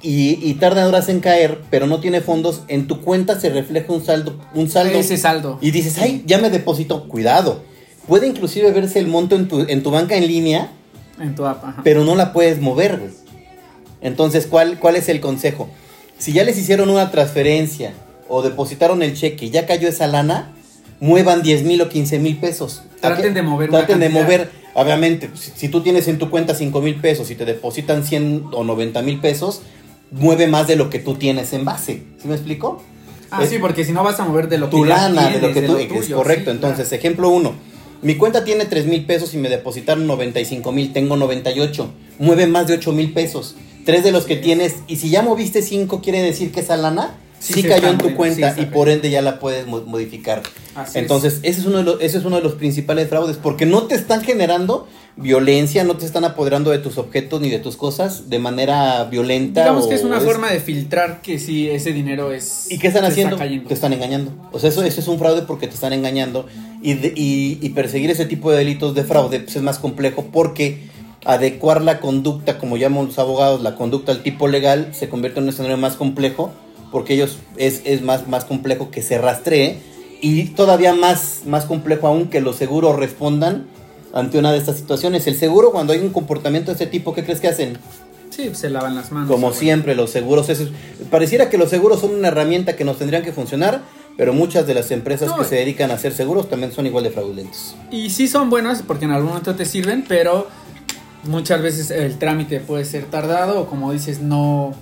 y, 0.00 0.38
y 0.48 0.54
tarda 0.54 0.86
horas 0.86 1.08
en 1.08 1.18
caer, 1.18 1.58
pero 1.70 1.88
no 1.88 1.98
tiene 1.98 2.20
fondos, 2.20 2.62
en 2.68 2.86
tu 2.86 3.00
cuenta 3.00 3.40
se 3.40 3.50
refleja 3.50 3.92
un 3.92 4.04
saldo, 4.04 4.38
un 4.54 4.70
saldo. 4.70 4.96
Ese 4.96 5.16
saldo. 5.16 5.58
Y 5.60 5.72
dices, 5.72 5.98
ay, 5.98 6.22
ya 6.24 6.38
me 6.38 6.50
deposito, 6.50 7.08
cuidado. 7.08 7.64
Puede 8.06 8.28
inclusive 8.28 8.70
verse 8.70 9.00
el 9.00 9.08
monto 9.08 9.34
en 9.34 9.48
tu, 9.48 9.62
en 9.62 9.82
tu 9.82 9.90
banca 9.90 10.16
en 10.16 10.28
línea, 10.28 10.70
En 11.20 11.34
tu 11.34 11.46
app, 11.46 11.64
ajá. 11.64 11.80
pero 11.82 12.04
no 12.04 12.14
la 12.14 12.32
puedes 12.32 12.60
mover, 12.60 12.98
güey. 12.98 13.10
Entonces, 14.02 14.46
¿cuál, 14.46 14.78
¿cuál 14.78 14.94
es 14.94 15.08
el 15.08 15.20
consejo? 15.20 15.68
Si 16.16 16.32
ya 16.32 16.44
les 16.44 16.56
hicieron 16.56 16.90
una 16.90 17.10
transferencia 17.10 17.92
o 18.28 18.40
depositaron 18.40 19.02
el 19.02 19.14
cheque 19.14 19.46
y 19.46 19.50
ya 19.50 19.66
cayó 19.66 19.88
esa 19.88 20.06
lana, 20.06 20.54
muevan 21.00 21.42
10 21.42 21.64
mil 21.64 21.80
o 21.82 21.88
15 21.88 22.18
mil 22.18 22.36
pesos. 22.38 22.82
¿A 22.98 23.08
Traten 23.08 23.34
de 23.34 23.42
mover 23.42 23.70
Traten 23.70 24.00
de 24.00 24.08
mover, 24.08 24.50
obviamente, 24.74 25.30
si, 25.34 25.52
si 25.54 25.68
tú 25.68 25.82
tienes 25.82 26.08
en 26.08 26.18
tu 26.18 26.30
cuenta 26.30 26.54
5 26.54 26.80
mil 26.80 26.96
pesos 26.96 27.30
y 27.30 27.34
te 27.34 27.44
depositan 27.44 28.04
100 28.04 28.46
o 28.52 28.64
90 28.64 29.02
mil 29.02 29.20
pesos, 29.20 29.62
mueve 30.10 30.46
más 30.46 30.66
de 30.66 30.76
lo 30.76 30.90
que 30.90 30.98
tú 30.98 31.14
tienes 31.14 31.52
en 31.52 31.64
base. 31.64 32.02
¿Sí 32.20 32.28
me 32.28 32.34
explico? 32.34 32.82
Ah, 33.30 33.42
Es 33.42 33.50
sí, 33.50 33.58
porque 33.58 33.84
si 33.84 33.92
no 33.92 34.02
vas 34.02 34.18
a 34.20 34.24
mover 34.24 34.48
de 34.48 34.58
lo 34.58 34.68
tu 34.68 34.82
que 34.82 34.88
lana, 34.88 35.28
de 35.28 35.40
lo 35.40 35.52
tienes, 35.52 35.54
que 35.54 35.62
tú... 35.62 35.72
lo 35.72 36.00
es 36.00 36.08
correcto, 36.08 36.50
sí, 36.50 36.54
entonces, 36.54 36.88
claro. 36.88 37.00
ejemplo 37.00 37.28
1. 37.30 37.52
Mi 38.00 38.14
cuenta 38.14 38.44
tiene 38.44 38.64
3 38.64 38.86
mil 38.86 39.04
pesos 39.04 39.34
y 39.34 39.38
me 39.38 39.48
depositaron 39.48 40.06
95 40.06 40.72
mil, 40.72 40.92
tengo 40.92 41.16
98. 41.16 41.90
Mueve 42.18 42.46
más 42.46 42.66
de 42.68 42.74
8 42.74 42.92
mil 42.92 43.12
pesos. 43.12 43.56
Tres 43.84 44.04
de 44.04 44.12
los 44.12 44.24
que 44.24 44.36
tienes, 44.36 44.76
y 44.86 44.96
si 44.96 45.08
ya 45.10 45.22
moviste 45.22 45.62
5, 45.62 46.00
quiere 46.02 46.22
decir 46.22 46.52
que 46.52 46.60
esa 46.60 46.76
lana 46.76 47.14
Sí 47.40 47.62
cayó 47.62 47.88
en 47.88 47.98
tu 47.98 48.08
sí 48.08 48.14
cuenta 48.14 48.54
y 48.58 48.66
por 48.66 48.88
ende 48.88 49.10
ya 49.10 49.22
la 49.22 49.38
puedes 49.38 49.66
mo- 49.66 49.82
modificar. 49.82 50.42
Así 50.74 50.90
es. 50.90 50.96
Entonces, 50.96 51.40
ese 51.42 51.60
es, 51.60 51.66
uno 51.66 51.78
de 51.78 51.84
los, 51.84 52.00
ese 52.00 52.18
es 52.18 52.24
uno 52.24 52.36
de 52.36 52.42
los 52.42 52.54
principales 52.54 53.08
fraudes, 53.08 53.36
porque 53.36 53.64
no 53.66 53.84
te 53.84 53.94
están 53.94 54.22
generando 54.22 54.86
violencia, 55.16 55.82
no 55.84 55.96
te 55.96 56.06
están 56.06 56.24
apoderando 56.24 56.70
de 56.70 56.78
tus 56.78 56.96
objetos 56.98 57.40
ni 57.40 57.48
de 57.50 57.58
tus 57.58 57.76
cosas 57.76 58.28
de 58.30 58.38
manera 58.38 59.04
violenta. 59.04 59.62
Digamos 59.62 59.86
o 59.86 59.88
que 59.88 59.94
es 59.96 60.04
una 60.04 60.20
forma 60.20 60.50
de 60.50 60.60
filtrar 60.60 61.22
que 61.22 61.38
si 61.38 61.68
ese 61.68 61.92
dinero 61.92 62.32
es. 62.32 62.70
¿Y 62.70 62.78
qué 62.78 62.88
están 62.88 63.04
haciendo? 63.04 63.36
Está. 63.36 63.68
Te 63.68 63.74
están 63.74 63.92
engañando. 63.92 64.32
O 64.52 64.58
sea, 64.58 64.70
eso, 64.70 64.82
eso 64.84 65.00
es 65.00 65.08
un 65.08 65.18
fraude 65.18 65.42
porque 65.42 65.66
te 65.66 65.74
están 65.74 65.92
engañando. 65.92 66.46
Y, 66.82 66.94
de- 66.94 67.12
y, 67.16 67.58
y 67.60 67.68
perseguir 67.70 68.10
ese 68.10 68.26
tipo 68.26 68.50
de 68.52 68.58
delitos 68.58 68.94
de 68.94 69.02
fraude 69.04 69.40
pues, 69.40 69.56
es 69.56 69.62
más 69.62 69.78
complejo 69.80 70.26
porque 70.32 70.86
adecuar 71.24 71.82
la 71.82 71.98
conducta, 72.00 72.58
como 72.58 72.76
llaman 72.76 73.06
los 73.06 73.18
abogados, 73.18 73.60
la 73.62 73.74
conducta 73.74 74.12
al 74.12 74.22
tipo 74.22 74.46
legal, 74.48 74.90
se 74.94 75.08
convierte 75.08 75.40
en 75.40 75.44
un 75.44 75.48
escenario 75.50 75.76
más 75.76 75.96
complejo 75.96 76.52
porque 76.90 77.14
ellos 77.14 77.38
es, 77.56 77.82
es 77.84 78.02
más, 78.02 78.28
más 78.28 78.44
complejo 78.44 78.90
que 78.90 79.02
se 79.02 79.18
rastree 79.18 79.80
y 80.20 80.46
todavía 80.46 80.94
más, 80.94 81.42
más 81.46 81.64
complejo 81.64 82.06
aún 82.06 82.28
que 82.28 82.40
los 82.40 82.56
seguros 82.56 82.96
respondan 82.96 83.66
ante 84.12 84.38
una 84.38 84.52
de 84.52 84.58
estas 84.58 84.76
situaciones. 84.76 85.26
El 85.26 85.36
seguro, 85.36 85.70
cuando 85.70 85.92
hay 85.92 86.00
un 86.00 86.10
comportamiento 86.10 86.70
de 86.70 86.72
este 86.74 86.86
tipo, 86.86 87.14
¿qué 87.14 87.24
crees 87.24 87.40
que 87.40 87.48
hacen? 87.48 87.78
Sí, 88.30 88.50
se 88.54 88.70
lavan 88.70 88.94
las 88.94 89.10
manos. 89.12 89.30
Como 89.30 89.52
siempre, 89.52 89.94
los 89.94 90.10
seguros, 90.10 90.48
es, 90.48 90.68
pareciera 91.10 91.50
que 91.50 91.58
los 91.58 91.70
seguros 91.70 92.00
son 92.00 92.14
una 92.14 92.28
herramienta 92.28 92.76
que 92.76 92.84
nos 92.84 92.98
tendrían 92.98 93.22
que 93.22 93.32
funcionar, 93.32 93.82
pero 94.16 94.32
muchas 94.32 94.66
de 94.66 94.74
las 94.74 94.90
empresas 94.90 95.28
No, 95.28 95.38
que 95.38 95.44
se 95.44 95.56
dedican 95.56 95.90
a 95.90 95.94
hacer 95.94 96.12
seguros 96.12 96.48
también 96.48 96.72
son 96.72 96.86
igual 96.86 97.04
de 97.04 97.10
fraudulentos. 97.10 97.74
Y 97.90 98.10
sí 98.10 98.28
son 98.28 98.50
buenos 98.50 98.82
porque 98.82 99.04
en 99.04 99.12
algún 99.12 99.30
momento 99.30 99.54
te 99.54 99.64
sirven, 99.64 100.04
pero 100.06 100.48
muchas 101.24 101.62
veces 101.62 101.90
el 101.90 102.18
trámite 102.18 102.60
puede 102.60 102.84
ser 102.84 103.04
tardado 103.06 103.60
o 103.60 103.66
como 103.66 103.92
dices, 103.92 104.20
no, 104.20 104.74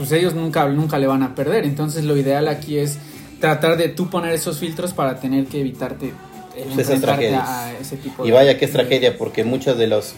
pues 0.00 0.12
ellos 0.12 0.34
nunca, 0.34 0.66
nunca 0.68 0.98
le 0.98 1.06
van 1.06 1.22
a 1.22 1.34
perder. 1.34 1.66
Entonces 1.66 2.04
lo 2.04 2.16
ideal 2.16 2.48
aquí 2.48 2.78
es 2.78 2.96
tratar 3.38 3.76
de 3.76 3.88
tú 3.90 4.08
poner 4.08 4.32
esos 4.32 4.58
filtros 4.58 4.94
para 4.94 5.20
tener 5.20 5.44
que 5.44 5.60
evitarte 5.60 6.14
el 6.56 6.64
Pues 6.74 6.88
esas 6.88 7.02
tragedias. 7.02 7.46
a 7.46 7.72
ese 7.78 7.98
tipo 7.98 8.24
Y 8.24 8.28
de... 8.30 8.34
vaya 8.34 8.58
que 8.58 8.64
es 8.64 8.72
tragedia, 8.72 9.18
porque 9.18 9.44
muchos 9.44 9.76
de 9.76 9.88
los 9.88 10.14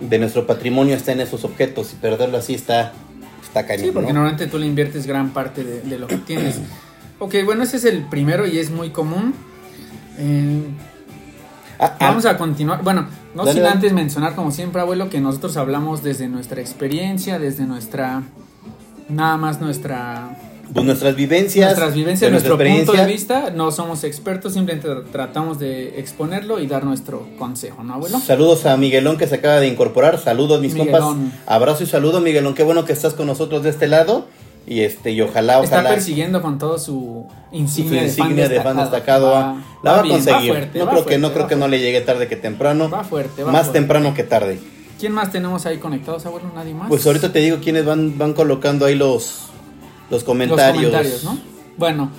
de 0.00 0.18
nuestro 0.18 0.46
patrimonio 0.46 0.94
está 0.96 1.12
en 1.12 1.20
esos 1.20 1.44
objetos 1.44 1.94
y 1.94 1.96
perderlo 1.96 2.36
así 2.36 2.52
está, 2.54 2.92
está 3.42 3.64
cañón. 3.66 3.86
Sí, 3.86 3.90
porque 3.92 4.08
¿no? 4.08 4.14
normalmente 4.20 4.48
tú 4.48 4.58
le 4.58 4.66
inviertes 4.66 5.06
gran 5.06 5.30
parte 5.30 5.64
de, 5.64 5.80
de 5.80 5.98
lo 5.98 6.08
que 6.08 6.18
tienes. 6.18 6.60
ok, 7.18 7.36
bueno, 7.46 7.62
ese 7.62 7.78
es 7.78 7.86
el 7.86 8.02
primero 8.08 8.46
y 8.46 8.58
es 8.58 8.70
muy 8.70 8.90
común. 8.90 9.32
Eh, 10.18 10.60
Ah, 11.78 11.96
ah, 11.98 12.08
Vamos 12.10 12.26
a 12.26 12.36
continuar. 12.38 12.84
Bueno, 12.84 13.08
no 13.34 13.42
Dale, 13.44 13.54
sin 13.54 13.62
dale. 13.64 13.74
antes 13.74 13.92
mencionar, 13.92 14.36
como 14.36 14.52
siempre, 14.52 14.80
abuelo, 14.80 15.10
que 15.10 15.20
nosotros 15.20 15.56
hablamos 15.56 16.04
desde 16.04 16.28
nuestra 16.28 16.60
experiencia, 16.60 17.40
desde 17.40 17.64
nuestra. 17.64 18.22
Nada 19.08 19.36
más 19.36 19.60
nuestra. 19.60 20.36
pues 20.72 20.86
nuestras 20.86 21.14
vivencias, 21.16 21.66
Nuestras 21.70 21.94
vivencias, 21.94 22.30
nuestro 22.30 22.56
punto 22.56 22.92
de 22.92 23.06
vista. 23.06 23.50
No 23.50 23.70
somos 23.70 24.04
expertos, 24.04 24.54
simplemente 24.54 24.88
tratamos 25.10 25.58
de 25.58 25.98
exponerlo 26.00 26.60
y 26.60 26.66
dar 26.66 26.84
nuestro 26.84 27.26
consejo, 27.38 27.82
¿no, 27.84 27.94
abuelo? 27.94 28.18
Saludos 28.20 28.64
a 28.66 28.76
Miguelón 28.76 29.18
que 29.18 29.26
se 29.26 29.34
acaba 29.36 29.60
de 29.60 29.68
incorporar. 29.68 30.18
Saludos, 30.18 30.60
mis 30.60 30.74
Miguelón. 30.74 31.00
compas. 31.24 31.38
Abrazo 31.46 31.84
y 31.84 31.86
saludo, 31.86 32.20
Miguelón. 32.20 32.54
Qué 32.54 32.62
bueno 32.62 32.84
que 32.84 32.92
estás 32.92 33.14
con 33.14 33.26
nosotros 33.26 33.62
de 33.62 33.70
este 33.70 33.86
lado. 33.88 34.26
Y 34.64 34.82
este, 34.82 35.10
y 35.10 35.20
ojalá, 35.20 35.60
Está 35.60 35.78
ojalá. 35.80 35.90
persiguiendo 35.90 36.40
con 36.40 36.56
todo 36.56 36.78
su 36.78 37.26
su 37.50 37.56
insignia, 37.56 38.02
de, 38.02 38.48
de 38.48 38.60
fan 38.62 38.76
destacado. 38.76 39.32
Va- 39.32 39.56
la 39.82 39.92
va, 39.92 39.98
a 39.98 40.02
conseguir. 40.02 40.52
fuerte, 40.52 40.78
no 40.78 40.88
creo 40.88 41.04
que 41.04 41.18
no 41.18 41.32
creo 41.32 41.48
que 41.48 41.56
no 41.56 41.66
le 41.66 41.80
llegue 41.80 42.00
tarde 42.00 42.28
que 42.28 42.36
temprano. 42.36 42.88
Va 42.88 43.02
fuerte, 43.02 43.42
va 43.42 43.50
Más 43.50 43.72
temprano 43.72 44.14
que 44.14 44.22
tarde. 44.22 44.60
¿Quién 45.02 45.14
más 45.14 45.32
tenemos 45.32 45.66
ahí 45.66 45.78
conectados, 45.78 46.24
abuelo? 46.26 46.48
¿Nadie 46.54 46.74
más? 46.74 46.88
Pues 46.88 47.04
ahorita 47.04 47.32
te 47.32 47.40
digo 47.40 47.58
quiénes 47.60 47.84
van 47.84 48.16
van 48.16 48.34
colocando 48.34 48.86
ahí 48.86 48.94
los 48.94 49.46
los 50.10 50.22
comentarios. 50.22 50.80
Los 50.80 50.92
comentarios, 50.92 51.24
¿no? 51.24 51.38
Bueno, 51.76 52.12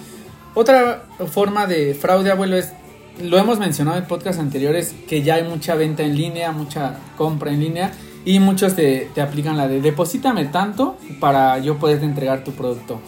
otra 0.53 1.05
forma 1.31 1.65
de 1.65 1.93
fraude, 1.93 2.29
abuelo, 2.29 2.57
es, 2.57 2.73
lo 3.21 3.37
hemos 3.37 3.57
mencionado 3.57 3.97
en 3.97 4.03
podcasts 4.03 4.41
anteriores, 4.41 4.93
que 5.07 5.21
ya 5.21 5.35
hay 5.35 5.43
mucha 5.43 5.75
venta 5.75 6.03
en 6.03 6.17
línea, 6.17 6.51
mucha 6.51 6.97
compra 7.15 7.51
en 7.53 7.61
línea, 7.61 7.93
y 8.25 8.39
muchos 8.39 8.75
te, 8.75 9.09
te 9.15 9.21
aplican 9.21 9.55
la 9.55 9.69
de 9.69 9.79
deposítame 9.79 10.43
tanto 10.43 10.97
para 11.21 11.59
yo 11.59 11.79
poderte 11.79 12.03
entregar 12.03 12.43
tu 12.43 12.51
producto. 12.51 12.99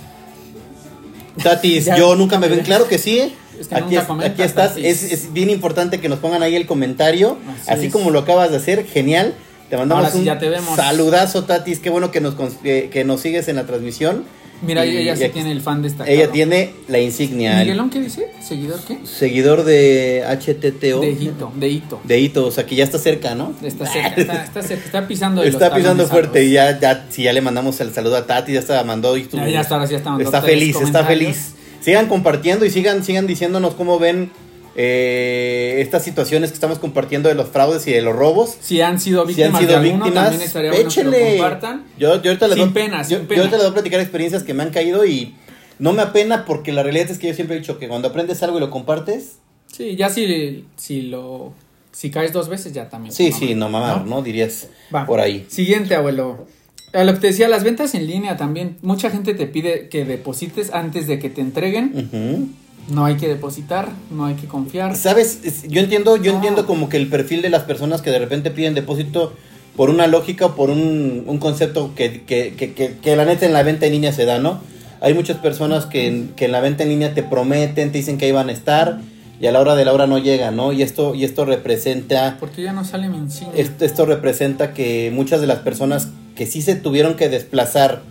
Tatis, 1.43 1.83
Ya, 1.87 1.97
yo 1.97 2.15
nunca 2.15 2.39
me 2.39 2.47
ven, 2.47 2.61
claro 2.61 2.87
que 2.87 2.97
sí. 2.97 3.19
¿eh? 3.19 3.33
Es 3.59 3.67
que 3.69 3.75
aquí, 3.75 3.83
nunca 3.85 4.01
es- 4.01 4.07
comentas, 4.07 4.31
aquí 4.33 4.41
estás, 4.41 4.77
es, 4.77 5.03
es 5.03 5.33
bien 5.33 5.49
importante 5.49 5.99
que 5.99 6.07
nos 6.09 6.19
pongan 6.19 6.43
ahí 6.43 6.55
el 6.55 6.65
comentario, 6.65 7.37
Así 7.67 7.89
como 7.89 8.09
lo 8.09 8.19
acabas 8.19 8.51
de 8.51 8.57
hacer, 8.57 8.85
genial. 8.85 9.33
Te 9.69 9.77
mandamos 9.77 10.11
sí, 10.11 10.19
un 10.19 10.23
ya 10.25 10.37
te 10.37 10.49
vemos. 10.49 10.75
saludazo, 10.75 11.43
Tatis, 11.45 11.79
qué 11.79 11.89
bueno 11.89 12.11
que 12.11 12.21
nos, 12.21 12.35
que, 12.61 12.89
que 12.91 13.03
nos 13.03 13.21
sigues 13.21 13.47
en 13.47 13.55
la 13.55 13.65
transmisión. 13.65 14.23
Mira, 14.61 14.85
Y- 14.85 14.95
ella 14.97 15.15
sí 15.17 15.27
tiene 15.33 15.51
el 15.51 15.61
fan 15.61 15.81
destacado. 15.81 16.09
Ella 16.15 16.31
tiene 16.31 16.71
la 16.87 16.99
insignia, 16.99 17.53
el 17.61 17.65
¿Miguelón 17.67 17.89
qué 17.89 17.99
dice? 17.99 18.27
¿Seguidor 18.41 18.79
qué? 18.87 18.99
seguidor 19.05 19.65
de 19.65 20.23
HTTO. 20.25 21.01
De 21.01 21.09
Hito, 21.11 21.51
de 21.55 21.67
Hito. 21.69 21.99
De 22.05 22.19
Hito, 22.19 22.45
o 22.47 22.51
sea 22.51 22.65
que 22.65 22.75
ya 22.75 22.85
está 22.85 22.97
cerca, 22.97 23.35
¿no? 23.35 23.53
Está 23.61 23.85
cerca, 23.91 24.13
está, 24.21 24.43
está 24.45 24.61
cerca, 24.63 24.85
está 24.85 25.07
pisando 25.07 25.41
de 25.41 25.51
los 25.51 25.61
Está 25.61 25.75
pisando 25.75 26.07
fuerte 26.07 26.45
y 26.45 26.51
ya, 26.51 26.79
ya, 26.79 27.05
si 27.09 27.23
ya 27.23 27.33
le 27.33 27.41
mandamos 27.41 27.79
el 27.81 27.93
saludo 27.93 28.15
a 28.15 28.25
Tati, 28.27 28.53
ya 28.53 28.59
está 28.59 28.81
mandó 28.85 29.17
y 29.17 29.23
tú- 29.25 29.37
Ya, 29.37 29.49
ya 29.49 29.61
está, 29.61 29.75
ahora 29.75 29.87
sí 29.87 29.91
ya 29.91 29.97
está 29.97 30.11
mandando 30.11 30.29
Está 30.29 30.41
feliz, 30.41 30.75
está 30.81 31.03
feliz. 31.03 31.51
Sigan 31.81 32.07
compartiendo 32.07 32.65
y 32.65 32.69
sigan, 32.69 33.03
sigan 33.03 33.27
diciéndonos 33.27 33.75
cómo 33.75 33.99
ven 33.99 34.31
eh, 34.75 35.77
estas 35.79 36.03
situaciones 36.03 36.49
que 36.51 36.55
estamos 36.55 36.79
compartiendo 36.79 37.29
de 37.29 37.35
los 37.35 37.47
fraudes 37.49 37.85
y 37.87 37.91
de 37.93 38.01
los 38.01 38.15
robos. 38.15 38.57
Si 38.59 38.81
han 38.81 38.99
sido 38.99 39.21
Si 39.23 39.29
víctimas 39.29 39.53
han 39.55 39.59
sido 39.61 39.69
de 39.71 39.75
alguno, 39.87 40.05
víctimas, 40.05 40.23
también 40.29 40.41
estaría 40.47 40.71
bueno 40.71 40.89
que 40.89 41.03
lo 41.03 41.11
compartan. 41.11 41.83
Yo, 41.97 42.21
yo 42.21 42.31
ahorita 42.31 42.47
les 42.47 42.57
Sin 42.57 42.65
voy, 42.65 42.73
pena, 42.73 43.01
yo, 43.03 43.07
sin 43.07 43.17
yo 43.19 43.27
pena. 43.27 43.41
ahorita 43.41 43.57
les 43.57 43.65
voy 43.65 43.71
a 43.71 43.73
platicar 43.73 43.99
experiencias 44.01 44.43
que 44.43 44.53
me 44.53 44.63
han 44.63 44.71
caído 44.71 45.05
y 45.05 45.35
no 45.79 45.93
me 45.93 46.01
apena 46.01 46.45
porque 46.45 46.71
la 46.73 46.83
realidad 46.83 47.09
es 47.09 47.17
que 47.19 47.27
yo 47.27 47.33
siempre 47.33 47.55
he 47.55 47.59
dicho 47.59 47.79
que 47.79 47.87
cuando 47.87 48.07
aprendes 48.09 48.41
algo 48.43 48.57
y 48.57 48.59
lo 48.61 48.69
compartes, 48.69 49.37
Sí, 49.71 49.95
ya 49.97 50.09
si, 50.09 50.65
si 50.77 51.01
lo 51.01 51.53
si 51.91 52.09
caes 52.09 52.31
dos 52.33 52.47
veces 52.49 52.71
ya 52.73 52.87
también. 52.89 53.13
sí, 53.13 53.25
mamá. 53.29 53.39
sí, 53.39 53.55
no 53.55 53.69
mamar, 53.69 54.05
¿no? 54.05 54.21
Dirías 54.21 54.67
Va. 54.93 55.05
por 55.05 55.19
ahí. 55.19 55.45
Siguiente, 55.49 55.95
abuelo. 55.95 56.45
A 56.93 57.03
lo 57.03 57.13
que 57.13 57.19
te 57.19 57.27
decía, 57.27 57.47
las 57.49 57.63
ventas 57.65 57.93
en 57.93 58.07
línea 58.07 58.37
también. 58.37 58.77
Mucha 58.81 59.09
gente 59.09 59.33
te 59.33 59.47
pide 59.47 59.89
que 59.89 60.05
deposites 60.05 60.71
antes 60.73 61.07
de 61.07 61.19
que 61.19 61.29
te 61.29 61.41
entreguen. 61.41 61.91
Ujú. 61.93 62.49
No 62.89 63.05
hay 63.05 63.15
que 63.17 63.27
depositar, 63.27 63.89
no 64.11 64.25
hay 64.25 64.35
que 64.35 64.47
confiar. 64.47 64.95
¿Sabes? 64.95 65.39
Es- 65.43 65.63
Yo 65.67 65.81
entiendo, 65.81 66.17
yo 66.17 66.31
No. 66.31 66.37
entiendo 66.37 66.65
como 66.67 66.87
que 66.89 66.97
el 66.97 67.07
perfil 67.07 67.41
de 67.41 67.49
las 67.49 67.63
personas 67.63 68.01
que 68.01 68.11
de 68.11 68.19
repente 68.19 68.51
piden 68.51 68.75
depósito 68.75 69.33
por 69.75 69.89
una 69.89 70.07
lógica 70.07 70.45
o 70.47 70.55
por 70.55 70.69
un, 70.69 71.23
un 71.25 71.37
concepto 71.39 71.93
que, 71.95 72.21
que, 72.23 72.53
que, 72.55 72.73
que, 72.73 72.97
que 73.01 73.15
la 73.15 73.25
neta 73.25 73.45
en 73.45 73.53
la 73.53 73.63
venta 73.63 73.87
en 73.87 73.93
línea 73.93 74.11
se 74.13 74.25
da, 74.25 74.37
¿no? 74.39 74.59
Hay 75.01 75.13
muchas 75.13 75.37
personas 75.37 75.85
que 75.85 76.07
en, 76.07 76.29
que 76.35 76.45
en 76.45 76.51
la 76.51 76.61
venta 76.61 76.83
en 76.83 76.89
línea 76.89 77.13
te 77.13 77.23
prometen, 77.23 77.91
te 77.91 77.97
dicen 77.97 78.17
que 78.17 78.25
ahí 78.25 78.31
van 78.31 78.49
a 78.49 78.53
estar 78.53 78.99
y 79.41 79.47
a 79.47 79.51
la 79.51 79.59
hora 79.59 79.75
de 79.75 79.83
la 79.83 79.91
hora 79.91 80.07
no 80.07 80.17
llegan, 80.17 80.55
¿no? 80.55 80.71
Y 80.71 80.81
esto, 80.81 81.13
y 81.13 81.25
esto 81.25 81.43
representa, 81.43 82.37
Porque 82.39 82.61
ya 82.63 82.71
no 82.71 82.85
sale 82.85 83.09
mi 83.09 83.17
insignia. 83.17 83.53
esto, 83.59 83.83
esto 83.83 84.05
representa 84.05 84.73
que 84.73 85.11
muchas 85.13 85.41
de 85.41 85.47
las 85.47 85.59
personas 85.59 86.07
que 86.35 86.45
sí 86.45 86.61
se 86.61 86.75
tuvieron 86.75 87.15
que 87.15 87.27
desplazar 87.29 88.01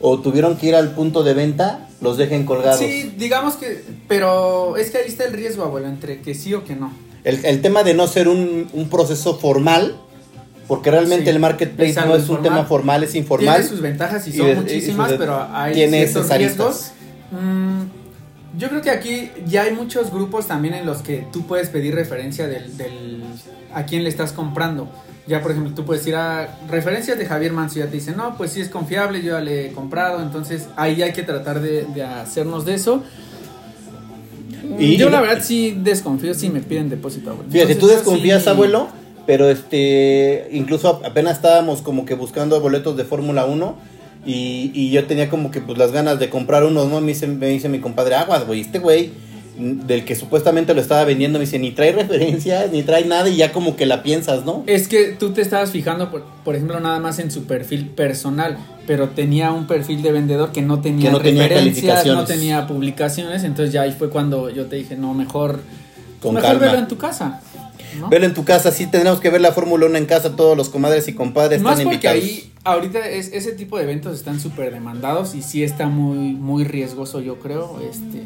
o 0.00 0.18
tuvieron 0.20 0.56
que 0.56 0.68
ir 0.68 0.74
al 0.76 0.92
punto 0.92 1.22
de 1.22 1.34
venta, 1.34 1.86
los 2.00 2.16
dejen 2.16 2.44
colgados. 2.46 2.78
Sí, 2.78 3.12
digamos 3.18 3.54
que, 3.54 3.82
pero 4.08 4.76
es 4.76 4.90
que 4.90 4.98
ahí 4.98 5.08
está 5.08 5.24
el 5.24 5.32
riesgo, 5.32 5.64
abuelo, 5.64 5.86
entre 5.88 6.20
que 6.20 6.34
sí 6.34 6.54
o 6.54 6.64
que 6.64 6.74
no. 6.76 6.92
El, 7.24 7.44
el 7.44 7.60
tema 7.60 7.82
de 7.82 7.92
no 7.94 8.06
ser 8.06 8.28
un, 8.28 8.68
un 8.72 8.88
proceso 8.88 9.36
formal, 9.38 9.96
porque 10.66 10.90
realmente 10.90 11.24
Sí, 11.24 11.30
el 11.30 11.38
marketplace 11.40 11.94
no 12.06 12.14
es 12.16 12.28
un 12.28 12.42
tema 12.42 12.64
formal, 12.64 13.02
es 13.04 13.14
informal. 13.14 13.56
Tiene 13.56 13.68
sus 13.68 13.80
ventajas 13.80 14.26
y 14.26 14.30
y 14.30 14.36
son 14.36 14.46
de- 14.46 14.52
y 14.52 14.56
muchísimas, 14.56 15.08
sus- 15.10 15.18
pero 15.18 15.46
hay 15.52 15.74
tiene 15.74 16.06
ciertos 16.06 16.30
riesgos. 16.38 16.90
Mm, 17.32 17.82
yo 18.58 18.68
creo 18.68 18.80
que 18.82 18.90
aquí 18.90 19.30
ya 19.46 19.62
hay 19.62 19.72
muchos 19.74 20.10
grupos 20.10 20.46
también 20.46 20.74
en 20.74 20.86
los 20.86 21.02
que 21.02 21.26
tú 21.32 21.46
puedes 21.46 21.68
pedir 21.68 21.94
referencia 21.94 22.46
del, 22.48 22.76
del 22.76 23.19
a 23.74 23.84
quién 23.84 24.02
le 24.04 24.08
estás 24.08 24.32
comprando. 24.32 24.88
Ya, 25.26 25.42
por 25.42 25.52
ejemplo, 25.52 25.72
tú 25.74 25.84
puedes 25.84 26.04
ir 26.06 26.16
a 26.16 26.58
referencias 26.68 27.16
de 27.18 27.24
Javier 27.26 27.52
Manso 27.52 27.78
y 27.78 27.82
ya 27.82 27.86
te 27.88 27.92
dicen, 27.96 28.16
no, 28.16 28.36
pues 28.36 28.50
sí 28.52 28.60
es 28.60 28.68
confiable, 28.68 29.22
yo 29.22 29.32
ya 29.38 29.40
le 29.40 29.66
he 29.66 29.72
comprado, 29.72 30.22
entonces 30.22 30.66
ahí 30.76 31.02
hay 31.02 31.12
que 31.12 31.22
tratar 31.22 31.60
de, 31.60 31.84
de 31.94 32.02
hacernos 32.02 32.64
de 32.64 32.74
eso. 32.74 33.02
Y- 34.78 34.96
yo 34.96 35.10
la 35.10 35.20
verdad 35.20 35.42
sí 35.42 35.76
desconfío 35.80 36.34
si 36.34 36.48
me 36.50 36.60
piden 36.60 36.88
depósito, 36.88 37.30
abuelo. 37.30 37.50
Fíjate, 37.50 37.72
Entonces, 37.72 37.98
tú 37.98 38.04
desconfías, 38.04 38.42
sí- 38.42 38.48
abuelo, 38.48 38.88
pero 39.26 39.48
este, 39.50 40.48
incluso 40.52 41.00
apenas 41.04 41.36
estábamos 41.36 41.82
como 41.82 42.04
que 42.04 42.14
buscando 42.14 42.60
boletos 42.60 42.96
de 42.96 43.04
Fórmula 43.04 43.44
1 43.44 43.76
y, 44.26 44.70
y 44.74 44.90
yo 44.90 45.06
tenía 45.06 45.28
como 45.30 45.50
que 45.50 45.60
pues 45.60 45.78
las 45.78 45.92
ganas 45.92 46.18
de 46.18 46.28
comprar 46.30 46.64
unos, 46.64 46.88
¿no? 46.88 47.00
Me 47.00 47.08
dice, 47.08 47.26
me 47.26 47.46
dice 47.48 47.68
mi 47.68 47.78
compadre, 47.80 48.16
aguas, 48.16 48.46
güey, 48.46 48.60
este 48.60 48.78
güey 48.78 49.10
del 49.60 50.04
que 50.04 50.16
supuestamente 50.16 50.74
lo 50.74 50.80
estaba 50.80 51.04
vendiendo, 51.04 51.38
me 51.38 51.44
dice, 51.44 51.58
ni 51.58 51.70
trae 51.72 51.92
referencias, 51.92 52.70
ni 52.72 52.82
trae 52.82 53.04
nada 53.04 53.28
y 53.28 53.36
ya 53.36 53.52
como 53.52 53.76
que 53.76 53.86
la 53.86 54.02
piensas, 54.02 54.44
¿no? 54.44 54.64
Es 54.66 54.88
que 54.88 55.08
tú 55.18 55.32
te 55.32 55.42
estabas 55.42 55.70
fijando, 55.70 56.10
por, 56.10 56.24
por 56.44 56.54
ejemplo, 56.56 56.80
nada 56.80 56.98
más 56.98 57.18
en 57.18 57.30
su 57.30 57.44
perfil 57.44 57.86
personal, 57.90 58.58
pero 58.86 59.10
tenía 59.10 59.52
un 59.52 59.66
perfil 59.66 60.02
de 60.02 60.12
vendedor 60.12 60.52
que 60.52 60.62
no 60.62 60.80
tenía, 60.80 61.06
Que 61.06 61.12
no 61.12 61.20
tenía 61.20 61.48
referencias, 61.48 62.06
no 62.06 62.24
tenía 62.24 62.66
publicaciones, 62.66 63.44
entonces 63.44 63.72
ya 63.72 63.82
ahí 63.82 63.92
fue 63.92 64.10
cuando 64.10 64.50
yo 64.50 64.66
te 64.66 64.76
dije, 64.76 64.96
no, 64.96 65.14
mejor, 65.14 65.60
Con 66.20 66.34
mejor 66.34 66.50
calma. 66.50 66.66
velo 66.66 66.78
en 66.78 66.88
tu 66.88 66.96
casa. 66.96 67.40
¿no? 67.98 68.08
Velo 68.08 68.24
en 68.26 68.34
tu 68.34 68.44
casa, 68.44 68.70
sí 68.70 68.86
tendremos 68.86 69.20
que 69.20 69.30
ver 69.30 69.40
la 69.40 69.52
Fórmula 69.52 69.86
1 69.86 69.98
en 69.98 70.06
casa, 70.06 70.36
todos 70.36 70.56
los 70.56 70.68
comadres 70.68 71.08
y 71.08 71.12
compadres 71.14 71.60
Más 71.60 71.80
están 71.80 71.92
porque 71.92 72.06
invitados. 72.08 72.22
ahí, 72.24 72.52
ahorita 72.62 73.08
es, 73.08 73.32
ese 73.32 73.52
tipo 73.52 73.78
de 73.78 73.82
eventos 73.82 74.16
están 74.16 74.38
súper 74.38 74.72
demandados 74.72 75.34
y 75.34 75.42
sí 75.42 75.64
está 75.64 75.86
muy, 75.86 76.32
muy 76.34 76.62
riesgoso, 76.64 77.20
yo 77.20 77.40
creo. 77.40 77.80
Este, 77.80 78.22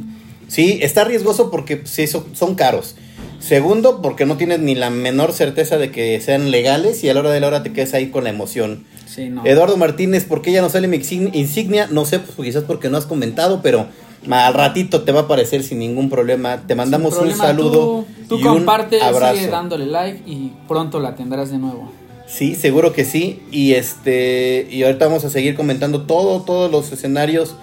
Sí, 0.48 0.78
está 0.82 1.04
riesgoso 1.04 1.50
porque 1.50 1.78
pues, 1.78 1.90
sí, 1.90 2.06
son, 2.06 2.54
caros. 2.54 2.94
Segundo, 3.40 4.00
porque 4.00 4.24
no 4.24 4.36
tienes 4.36 4.60
ni 4.60 4.74
la 4.74 4.90
menor 4.90 5.32
certeza 5.32 5.76
de 5.76 5.90
que 5.90 6.20
sean 6.20 6.50
legales 6.50 7.04
y 7.04 7.08
a 7.10 7.14
la 7.14 7.20
hora 7.20 7.30
de 7.30 7.40
la 7.40 7.48
hora 7.48 7.62
te 7.62 7.72
quedas 7.72 7.92
ahí 7.94 8.06
con 8.10 8.24
la 8.24 8.30
emoción. 8.30 8.84
sí, 9.06 9.28
no. 9.28 9.44
Eduardo 9.44 9.76
Martínez, 9.76 10.24
¿por 10.24 10.40
qué 10.42 10.50
ya 10.52 10.62
no 10.62 10.70
sale 10.70 10.88
mi 10.88 10.98
insign- 10.98 11.30
insignia? 11.34 11.88
No 11.90 12.04
sé, 12.06 12.20
pues 12.20 12.34
quizás 12.48 12.64
porque 12.64 12.88
no 12.88 12.96
has 12.96 13.04
comentado, 13.06 13.60
pero 13.62 13.86
al 14.30 14.54
ratito 14.54 15.02
te 15.02 15.12
va 15.12 15.20
a 15.20 15.22
aparecer 15.24 15.62
sin 15.62 15.78
ningún 15.78 16.08
problema. 16.08 16.62
Te 16.66 16.74
mandamos 16.74 17.18
un 17.18 17.34
saludo 17.34 18.06
Tú, 18.28 18.36
tú 18.36 18.38
y 18.38 18.42
un 18.46 18.54
comparte, 18.54 19.02
abrazo. 19.02 19.36
sigue 19.36 19.48
dándole 19.50 19.86
like 19.86 20.22
y 20.26 20.52
pronto 20.66 20.98
la 21.00 21.14
tendrás 21.14 21.50
de 21.50 21.58
nuevo. 21.58 21.92
Sí, 22.26 22.54
seguro 22.54 22.94
que 22.94 23.04
sí. 23.04 23.42
Y 23.50 23.72
este 23.74 24.66
y 24.70 24.82
ahorita 24.84 25.04
vamos 25.06 25.26
a 25.26 25.30
seguir 25.30 25.54
comentando 25.54 26.02
todo, 26.06 26.40
todos 26.40 26.70
los 26.70 26.90
escenarios 26.90 27.54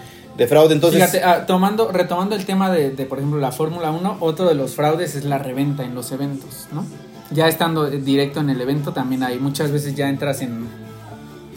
de 0.41 0.47
fraude. 0.47 0.73
Entonces, 0.73 0.99
Fíjate, 0.99 1.23
ah, 1.23 1.45
tomando, 1.45 1.91
retomando 1.91 2.35
el 2.35 2.45
tema 2.45 2.71
de, 2.71 2.89
de, 2.89 3.05
por 3.05 3.19
ejemplo, 3.19 3.39
la 3.39 3.51
Fórmula 3.51 3.91
1, 3.91 4.17
otro 4.21 4.47
de 4.47 4.55
los 4.55 4.73
fraudes 4.73 5.15
es 5.15 5.23
la 5.23 5.37
reventa 5.37 5.83
en 5.83 5.93
los 5.93 6.11
eventos, 6.11 6.67
¿no? 6.71 6.83
Ya 7.29 7.47
estando 7.47 7.87
eh, 7.87 7.99
directo 7.99 8.39
en 8.39 8.49
el 8.49 8.59
evento 8.59 8.91
también 8.91 9.21
hay, 9.21 9.37
muchas 9.37 9.71
veces 9.71 9.93
ya 9.95 10.09
entras 10.09 10.41
en, 10.41 10.65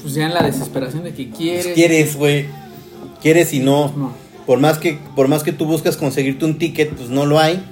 pues 0.02 0.12
ya 0.12 0.26
en 0.26 0.34
la 0.34 0.42
desesperación 0.42 1.02
de 1.02 1.14
que 1.14 1.30
quieres. 1.30 1.74
quieres, 1.74 2.16
güey, 2.16 2.46
quieres 3.22 3.54
y 3.54 3.60
no. 3.60 3.90
No. 3.96 4.12
Por 4.44 4.60
más 4.60 4.76
que 4.76 4.98
por 5.16 5.28
más 5.28 5.42
que 5.42 5.52
tú 5.52 5.64
buscas 5.64 5.96
conseguirte 5.96 6.44
un 6.44 6.58
ticket, 6.58 6.94
pues 6.94 7.08
no 7.08 7.24
lo 7.24 7.38
hay 7.38 7.64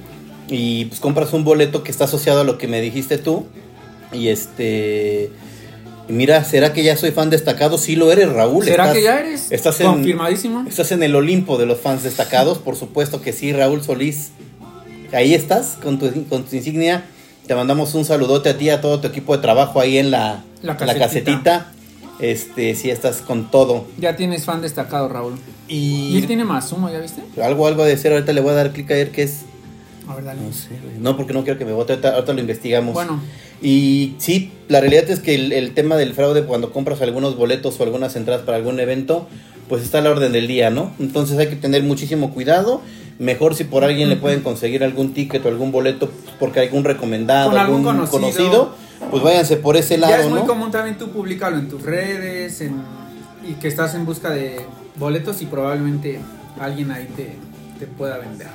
y 0.48 0.86
pues 0.86 0.98
compras 0.98 1.34
un 1.34 1.44
boleto 1.44 1.82
que 1.82 1.90
está 1.90 2.04
asociado 2.04 2.40
a 2.40 2.44
lo 2.44 2.56
que 2.56 2.68
me 2.68 2.80
dijiste 2.80 3.18
tú 3.18 3.44
y 4.14 4.28
este 4.28 5.30
mira, 6.08 6.44
¿será 6.44 6.72
que 6.72 6.82
ya 6.82 6.96
soy 6.96 7.10
fan 7.10 7.30
destacado? 7.30 7.78
Sí 7.78 7.96
lo 7.96 8.10
eres, 8.12 8.32
Raúl. 8.32 8.64
¿Será 8.64 8.84
Estás- 8.84 8.96
que 8.96 9.02
ya 9.02 9.18
eres? 9.20 9.50
estás 9.52 9.80
en- 9.80 9.86
Confirmadísimo. 9.86 10.64
Estás 10.68 10.92
en 10.92 11.02
el 11.02 11.14
Olimpo 11.14 11.58
de 11.58 11.66
los 11.66 11.78
fans 11.80 12.02
destacados, 12.02 12.58
por 12.58 12.76
supuesto 12.76 13.20
que 13.20 13.32
sí, 13.32 13.52
Raúl 13.52 13.82
Solís. 13.82 14.30
Ahí 15.12 15.34
estás 15.34 15.76
con 15.82 15.98
tu, 15.98 16.10
con 16.28 16.44
tu 16.44 16.56
insignia. 16.56 17.04
Te 17.46 17.54
mandamos 17.54 17.94
un 17.94 18.04
saludote 18.04 18.50
a 18.50 18.56
ti, 18.58 18.70
a 18.70 18.80
todo 18.80 19.00
tu 19.00 19.08
equipo 19.08 19.36
de 19.36 19.42
trabajo 19.42 19.80
ahí 19.80 19.98
en 19.98 20.10
la, 20.10 20.42
La 20.62 20.76
la 20.78 20.94
casetita. 20.98 21.72
Este, 22.18 22.74
sí, 22.76 22.88
estás 22.88 23.16
con 23.20 23.50
todo. 23.50 23.86
Ya 23.98 24.14
tienes 24.16 24.44
fan 24.44 24.62
destacado, 24.62 25.08
Raúl. 25.08 25.34
Y 25.66 26.10
Y 26.14 26.18
él 26.18 26.26
tiene 26.26 26.44
más 26.44 26.70
humo, 26.70 26.88
¿ya 26.88 27.00
viste? 27.00 27.20
algo, 27.42 27.66
algo 27.66 27.84
de 27.84 27.96
ser, 27.96 28.12
ahorita 28.12 28.32
le 28.32 28.40
voy 28.40 28.52
a 28.52 28.54
dar 28.54 28.72
clic 28.72 28.90
a 28.90 28.94
ver 28.94 29.10
qué 29.10 29.24
es. 29.24 29.38
A 30.08 30.14
ver, 30.16 30.24
dale. 30.24 30.40
No 30.40 30.52
sé. 30.52 30.70
No, 31.00 31.16
porque 31.16 31.32
no 31.32 31.44
quiero 31.44 31.58
que 31.58 31.64
me 31.64 31.72
vote, 31.72 31.92
ahorita, 31.92 32.14
ahorita 32.14 32.32
lo 32.32 32.40
investigamos. 32.40 32.94
Bueno, 32.94 33.20
Y 33.62 34.14
sí, 34.18 34.50
la 34.68 34.80
realidad 34.80 35.08
es 35.10 35.20
que 35.20 35.34
el, 35.34 35.52
el 35.52 35.74
tema 35.74 35.96
del 35.96 36.14
fraude 36.14 36.44
cuando 36.44 36.72
compras 36.72 37.00
algunos 37.02 37.36
boletos 37.36 37.78
o 37.78 37.82
algunas 37.84 38.16
entradas 38.16 38.42
para 38.42 38.56
algún 38.56 38.80
evento, 38.80 39.28
pues 39.68 39.82
está 39.84 39.98
a 39.98 40.00
la 40.00 40.10
orden 40.10 40.32
del 40.32 40.48
día, 40.48 40.70
¿no? 40.70 40.92
Entonces 40.98 41.38
hay 41.38 41.46
que 41.48 41.56
tener 41.56 41.82
muchísimo 41.84 42.32
cuidado. 42.34 42.80
Mejor 43.18 43.54
si 43.54 43.62
por 43.64 43.84
alguien 43.84 44.08
le 44.08 44.16
pueden 44.16 44.40
conseguir 44.40 44.82
algún 44.82 45.14
ticket 45.14 45.44
o 45.46 45.48
algún 45.48 45.70
boleto 45.70 46.10
porque 46.40 46.60
hay 46.60 46.66
algún 46.66 46.82
recomendado, 46.82 47.50
Con 47.50 47.58
algún 47.60 47.86
algún 47.86 48.06
conocido. 48.06 48.20
conocido, 48.20 48.74
pues 49.10 49.22
váyanse 49.22 49.56
por 49.58 49.76
ese 49.76 49.94
ya 49.94 50.08
lado, 50.08 50.22
es 50.24 50.28
muy 50.28 50.40
¿no? 50.40 50.46
común 50.46 50.70
también 50.72 50.98
tú 50.98 51.10
publicarlo 51.10 51.58
en 51.58 51.68
tus 51.68 51.82
redes 51.82 52.60
en, 52.62 52.82
y 53.48 53.52
que 53.54 53.68
estás 53.68 53.94
en 53.94 54.04
busca 54.06 54.30
de 54.30 54.62
boletos 54.96 55.40
y 55.42 55.46
probablemente 55.46 56.18
alguien 56.58 56.90
ahí 56.90 57.06
te, 57.14 57.36
te 57.78 57.86
pueda 57.86 58.18
vender. 58.18 58.48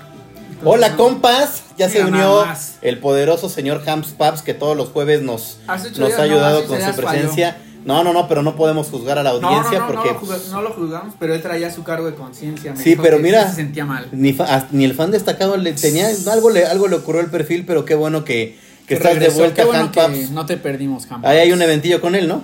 Entonces, 0.59 0.73
Hola 0.73 0.89
no. 0.89 0.97
compas, 0.97 1.63
ya 1.77 1.87
se 1.89 2.03
unió 2.03 2.45
más. 2.45 2.77
el 2.81 2.99
poderoso 2.99 3.47
señor 3.49 3.81
Hams 3.87 4.07
Paps 4.09 4.41
que 4.41 4.53
todos 4.53 4.75
los 4.75 4.89
jueves 4.89 5.21
nos, 5.21 5.59
ha 5.67 5.73
ayudado 6.21 6.65
con 6.65 6.79
su 6.79 6.83
falló. 6.93 7.07
presencia. 7.09 7.57
No, 7.85 8.03
no, 8.03 8.11
no, 8.11 8.27
pero 8.27 8.41
no 8.43 8.55
podemos 8.57 8.87
juzgar 8.87 9.17
a 9.17 9.23
la 9.23 9.29
audiencia 9.29 9.79
no, 9.79 9.87
no, 9.87 9.93
porque 9.93 10.09
lo 10.09 10.51
no 10.51 10.61
lo 10.61 10.71
juzgamos, 10.73 11.13
pero 11.17 11.33
él 11.33 11.41
traía 11.41 11.71
su 11.71 11.83
cargo 11.83 12.07
de 12.07 12.15
conciencia. 12.15 12.75
Sí, 12.75 12.97
pero 13.01 13.17
mira. 13.19 13.47
se 13.49 13.55
sentía 13.55 13.85
mal. 13.85 14.09
Ni, 14.11 14.33
fa- 14.33 14.43
as- 14.53 14.71
ni 14.73 14.83
el 14.83 14.93
fan 14.93 15.11
destacado 15.11 15.55
le 15.55 15.71
tenía 15.71 16.07
algo 16.29 16.49
le 16.49 16.65
algo 16.65 16.89
le 16.89 16.97
ocurrió 16.97 17.21
el 17.21 17.29
perfil, 17.29 17.65
pero 17.65 17.85
qué 17.85 17.95
bueno 17.95 18.25
que, 18.25 18.59
que 18.87 18.95
estás 18.95 19.13
regresó. 19.13 19.35
de 19.35 19.39
vuelta, 19.39 19.61
Qué 19.61 19.67
bueno 19.67 19.91
que 19.91 20.27
no 20.31 20.45
te 20.45 20.57
perdimos, 20.57 21.09
Ham 21.09 21.21
Ahí 21.23 21.37
hay 21.37 21.51
un 21.53 21.61
eventillo 21.61 22.01
con 22.01 22.15
él, 22.15 22.27
¿no? 22.27 22.41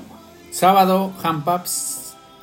Sábado, 0.51 1.11
Ham 1.23 1.43
Paps, 1.43 1.92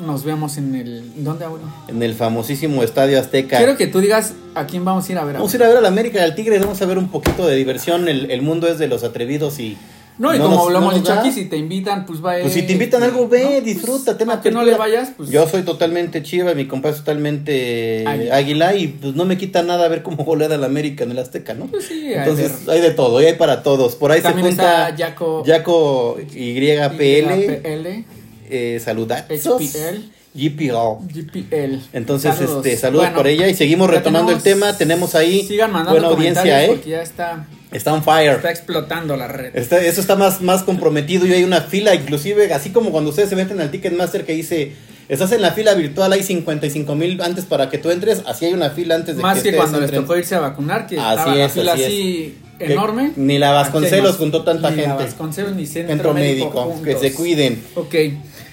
nos 0.01 0.25
vemos 0.25 0.57
en 0.59 0.75
el... 0.75 1.25
¿Dónde, 1.25 1.45
abuelo? 1.45 1.67
En 1.89 2.03
el 2.03 2.15
famosísimo 2.15 2.83
Estadio 2.83 3.19
Azteca. 3.21 3.59
Quiero 3.59 3.77
que 3.77 3.87
tú 3.87 4.01
digas 4.01 4.35
a 4.55 4.67
quién 4.67 4.85
vamos 4.85 5.09
a 5.09 5.13
ir 5.13 5.19
a 5.19 5.25
ver. 5.25 5.35
Vamos 5.35 5.53
a 5.53 5.57
ir 5.57 5.63
a 5.63 5.69
ver 5.69 5.77
a 5.77 5.81
la 5.81 5.89
América 5.89 6.23
del 6.23 6.35
Tigre, 6.35 6.59
vamos 6.59 6.81
a 6.83 6.87
ver 6.87 6.99
un 6.99 7.09
poquito 7.09 7.47
de 7.47 7.57
diversión. 7.57 8.09
El, 8.09 8.31
el 8.31 8.43
mundo 8.43 8.67
es 8.69 8.79
de 8.79 8.89
los 8.89 9.05
atrevidos 9.05 9.59
y 9.61 9.77
no, 10.19 10.35
y 10.35 10.39
no 10.39 10.45
como 10.45 10.57
nos- 10.57 10.73
lo 10.73 10.79
hemos 10.81 10.97
no 10.97 11.03
da. 11.03 11.21
aquí, 11.21 11.33
si 11.33 11.47
te 11.47 11.57
invitan, 11.57 12.05
pues 12.05 12.23
va 12.23 12.35
Pues 12.43 12.53
si 12.53 12.63
te 12.65 12.75
invitan 12.75 13.03
a 13.03 13.07
algo, 13.07 13.27
ve, 13.27 13.63
disfruta, 13.63 14.19
tema 14.19 14.43
que 14.43 14.51
no 14.51 14.63
le 14.63 14.75
vayas, 14.75 15.13
pues. 15.17 15.31
Yo 15.31 15.49
soy 15.49 15.63
totalmente 15.63 16.23
chiva, 16.23 16.53
mi 16.53 16.67
compa 16.67 16.91
es 16.91 16.97
totalmente 16.97 18.05
Águila. 18.07 18.37
águila. 18.37 18.75
y 18.75 18.89
pues 18.89 19.15
no 19.15 19.25
me 19.25 19.39
quita 19.39 19.63
nada 19.63 19.89
ver 19.89 20.03
cómo 20.03 20.23
golea 20.25 20.49
la 20.49 20.67
América 20.67 21.05
en 21.05 21.13
el 21.13 21.19
Azteca, 21.21 21.55
¿no? 21.55 21.69
Pues 21.69 21.87
sí, 21.87 22.09
hay 22.09 22.15
Entonces 22.19 22.67
de- 22.67 22.73
hay 22.73 22.81
de 22.83 22.91
todo, 22.91 23.23
y 23.23 23.27
hay 23.27 23.35
para 23.37 23.63
todos. 23.63 23.95
Por 23.97 24.13
ahí 24.13 24.21
También 24.21 24.49
se 24.49 24.53
junta 24.57 24.89
está 24.91 24.97
Jaco- 25.15 25.43
Yaco 25.47 26.19
YPL, 26.21 27.63
PL, 27.63 28.05
eh, 28.51 28.81
saludazos, 28.85 29.27
HPL. 29.31 30.11
GPL. 30.33 31.09
GPL. 31.13 31.81
Entonces, 31.93 32.35
Saludos. 32.37 32.65
este, 32.65 32.77
saludos 32.79 33.07
Bueno, 33.07 33.17
por 33.17 33.27
ella 33.27 33.49
y 33.49 33.55
seguimos 33.55 33.91
retomando 33.91 34.31
el 34.33 34.39
tenemos- 34.43 34.61
tema. 34.69 34.79
Tenemos 34.79 35.15
ahí 35.17 35.43
Sigan 35.47 35.73
buena 35.73 36.07
audiencia, 36.09 36.65
¿eh? 36.65 36.81
ya 36.87 37.03
está, 37.03 37.47
Está 37.73 37.93
on 37.93 38.03
fire. 38.05 38.35
está 38.37 38.51
explotando 38.51 39.17
la 39.17 39.27
red. 39.27 39.57
Está- 39.57 39.83
eso 39.85 40.01
está 40.01 40.15
más, 40.17 40.41
más 40.41 40.63
comprometido 40.63 41.27
y 41.27 41.33
hay 41.33 41.43
una 41.43 41.63
fila, 41.63 41.95
inclusive, 41.97 42.53
así 42.55 42.71
como 42.71 42.91
cuando 42.93 43.11
ustedes 43.11 43.29
se 43.29 43.37
meten 43.37 43.61
al 43.61 43.71
Ticketmaster 43.73 44.25
que 44.25 44.33
dice, 44.35 44.73
estás 45.09 45.33
en 45.33 45.43
la 45.43 45.51
fila 45.51 45.75
virtual, 45.75 46.13
hay 46.13 46.23
55 46.23 46.95
mil 46.95 47.21
antes 47.23 47.45
para 47.45 47.69
que 47.69 47.79
tú 47.79 47.91
entres, 47.91 48.23
así 48.27 48.45
hay 48.45 48.53
una 48.53 48.71
fila 48.71 48.95
antes 48.95 49.17
de 49.17 49.23
Más 49.23 49.39
que 49.39 49.43
que, 49.43 49.49
ustedes 49.49 49.61
cuando 49.63 49.81
les 49.81 49.89
entren. 49.89 50.03
tocó 50.05 50.17
irse 50.17 50.37
a 50.37 50.41
vacunar, 50.41 50.87
que 50.87 50.97
Así 50.99 51.09
estaba 51.19 51.35
la 51.35 51.45
es, 51.45 51.53
fila 51.53 51.73
así 51.73 51.85
así 51.85 52.39
Que 52.59 52.73
enorme. 52.73 53.13
ni 53.17 53.39
la 53.39 53.51
Vasconcelos 53.51 54.11
más. 54.13 54.17
juntó 54.19 54.45
tanta 54.45 54.71
Ni 54.71 54.77
la 54.77 54.83
gente. 54.91 55.05
Vasconcelos 55.05 55.57
ni 55.57 55.67
centro, 55.67 55.93
Centro 55.95 56.15
médico, 56.15 56.67
médico, 56.67 56.83
que 56.85 56.97
se 57.09 57.15
cuiden. 57.15 57.65
Ok. 57.75 57.95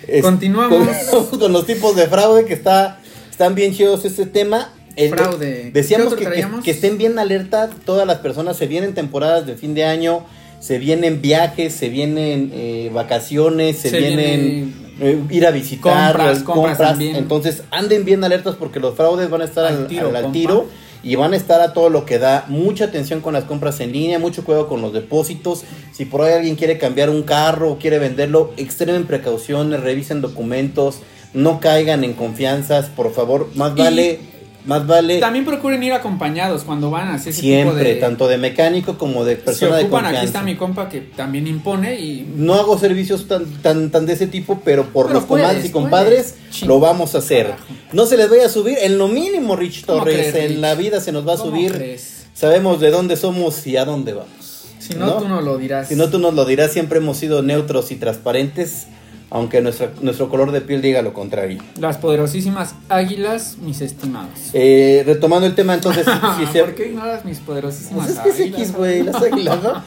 Es- 0.08 0.22
Continuamos. 0.24 0.88
Con, 1.10 1.39
con 1.39 1.54
los 1.54 1.65
tipos 1.65 1.96
de 1.96 2.08
fraude 2.08 2.46
que 2.46 2.54
está, 2.54 3.00
están 3.30 3.56
bien 3.56 3.74
chidos 3.74 4.06
este 4.06 4.26
tema. 4.26 4.72
El- 4.96 5.10
Fraude. 5.12 5.72
Decíamos 5.74 6.15
¿Qué 6.15 6.26
otro 6.28 6.34
que, 6.36 6.62
que- 6.63 6.72
estén 6.72 6.98
bien 6.98 7.20
alerta 7.20 7.70
todas 7.86 8.08
las 8.08 8.17
personas. 8.17 8.58
Se 8.58 8.65
vienen 8.67 8.93
temporadas 8.96 9.46
de 9.46 9.56
fin 9.56 9.76
de 9.76 9.86
año, 9.86 10.26
se 10.60 10.80
vienen 10.80 11.22
viajes, 11.22 11.74
se 11.74 11.89
vienen 11.89 12.52
eh, 12.54 12.89
vacaciones, 12.93 13.78
se, 13.78 13.89
Se 13.91 13.98
vienen 14.00 14.74
eh, 15.00 15.22
ir 15.30 15.46
a 15.46 15.52
visitar, 15.52 16.13
Compras, 16.17 16.39
compras. 16.43 16.98
Entonces 17.00 17.62
anden 17.70 18.06
bien 18.06 18.24
alertas 18.24 18.56
porque 18.58 18.80
los 18.80 18.96
fraudes 18.96 19.30
van 19.30 19.41
a 19.43 19.46
estar 19.46 19.65
Al 19.65 19.78
al, 19.78 19.88
tiro, 19.88 20.12
al- 20.15 20.32
tiro 20.32 20.65
y 21.04 21.16
van 21.16 21.34
a 21.34 21.38
estar 21.38 21.62
a 21.62 21.74
todo 21.74 21.90
lo 21.90 22.06
que 22.06 22.20
da. 22.20 22.46
Mucha 22.48 22.86
atención 22.86 23.22
con 23.22 23.34
las 23.34 23.44
compras 23.46 23.80
en 23.80 23.92
línea, 23.92 24.20
mucho 24.20 24.44
cuidado 24.44 24.68
con 24.68 24.82
los 24.82 24.94
depósitos. 24.94 25.64
Si 25.94 26.06
por 26.06 26.22
ahí 26.22 26.34
alguien 26.34 26.56
quiere 26.56 26.78
cambiar 26.78 27.10
un 27.10 27.24
carro 27.24 27.72
o 27.72 27.78
quiere 27.78 28.00
venderlo, 28.00 28.52
extremen 28.58 29.06
precauciones, 29.06 29.80
revisen 29.82 30.22
documentos, 30.22 31.00
no 31.34 31.60
caigan 31.60 32.04
en 32.04 32.14
confianzas, 32.14 32.88
por 32.88 33.14
favor. 33.14 33.50
Más 33.56 33.74
Y- 33.76 33.80
vale, 33.82 34.20
más 34.67 34.86
vale 34.86 35.19
También 35.19 35.45
procuren 35.45 35.82
ir 35.82 35.93
acompañados 35.93 36.63
cuando 36.63 36.91
van 36.91 37.08
a 37.08 37.13
hacer 37.15 37.32
ese 37.34 37.41
siempre, 37.41 37.73
tipo 37.80 37.89
de... 37.89 37.95
tanto 37.95 38.27
de 38.27 38.38
mecánico 38.38 38.97
como 38.97 39.25
de 39.25 39.36
Se 39.38 39.41
persona 39.41 39.77
de 39.77 39.84
ocupan, 39.86 40.01
confianza. 40.03 40.19
aquí 40.19 40.27
está 40.27 40.43
mi 40.43 40.56
compa 40.56 40.89
que 40.89 41.01
también 41.01 41.47
impone 41.47 41.99
y... 41.99 42.32
No 42.36 42.53
hago 42.53 42.77
servicios 42.77 43.27
tan, 43.27 43.45
tan, 43.63 43.89
tan 43.89 44.06
de 44.06 44.13
ese 44.13 44.27
tipo, 44.27 44.62
pero 44.63 44.86
por 44.89 45.08
Pero 45.08 45.19
los 45.19 45.27
comadres 45.27 45.51
puedes, 45.56 45.69
y 45.69 45.71
compadres 45.71 46.36
puedes. 46.38 46.62
lo 46.63 46.80
vamos 46.80 47.15
a 47.15 47.19
hacer. 47.19 47.47
Carajo. 47.47 47.63
No 47.93 48.06
se 48.06 48.17
les 48.17 48.30
vaya 48.30 48.45
a 48.45 48.49
subir 48.49 48.77
en 48.82 48.97
lo 48.97 49.08
mínimo, 49.08 49.56
Rich 49.56 49.86
¿Cómo 49.86 49.99
Torres. 49.99 50.15
crees, 50.32 50.36
en 50.36 50.49
Rich? 50.51 50.60
la 50.60 50.75
vida 50.75 50.99
se 51.01 51.12
nos 51.12 51.27
va 51.27 51.34
a 51.34 51.38
¿Cómo 51.38 51.51
subir. 51.51 51.71
crees? 51.71 52.25
Sabemos 52.34 52.80
de 52.80 52.91
dónde 52.91 53.15
somos 53.15 53.65
y 53.65 53.77
a 53.77 53.86
dónde 53.86 54.13
vamos. 54.13 54.65
Si 54.80 54.93
no, 54.93 55.13
tú 55.13 55.27
no 55.27 55.41
lo 55.41 55.58
dirás. 55.58 55.88
Si 55.88 55.95
no, 55.95 56.10
tú 56.10 56.19
nos 56.19 56.34
lo 56.34 56.45
dirás. 56.45 56.71
Siempre 56.71 56.99
hemos 56.99 57.17
sido 57.17 57.41
neutros 57.41 57.91
y 57.91 57.95
transparentes, 57.95 58.88
aunque 59.30 59.62
nuestra, 59.62 59.92
nuestro 60.02 60.30
color 60.30 60.52
de 60.52 60.62
piel 60.62 60.82
diga 60.82 61.02
lo 61.02 61.13
contrario. 61.13 61.60
Las 61.80 61.98
poderosísimas 61.98 62.76
águilas, 62.90 63.58
mis 63.60 63.82
estimados. 63.82 64.52
Eh, 64.54 65.04
retomando 65.06 65.46
el 65.48 65.56
tema, 65.56 65.74
entonces, 65.74 66.06
si 66.40 66.46
se- 66.48 66.60
¿Por 66.62 66.76
qué 66.76 66.88
ignoras 66.88 67.26
mis 67.26 67.40
poderosísimas 67.40 68.06
Pues 68.06 68.18
es 68.18 68.24
que 68.24 68.30
es 68.30 68.40
águilas? 68.40 68.60
X, 68.62 68.76
güey, 68.76 69.04
las 69.04 69.16
águilas, 69.22 69.63
¿no? 69.63 69.84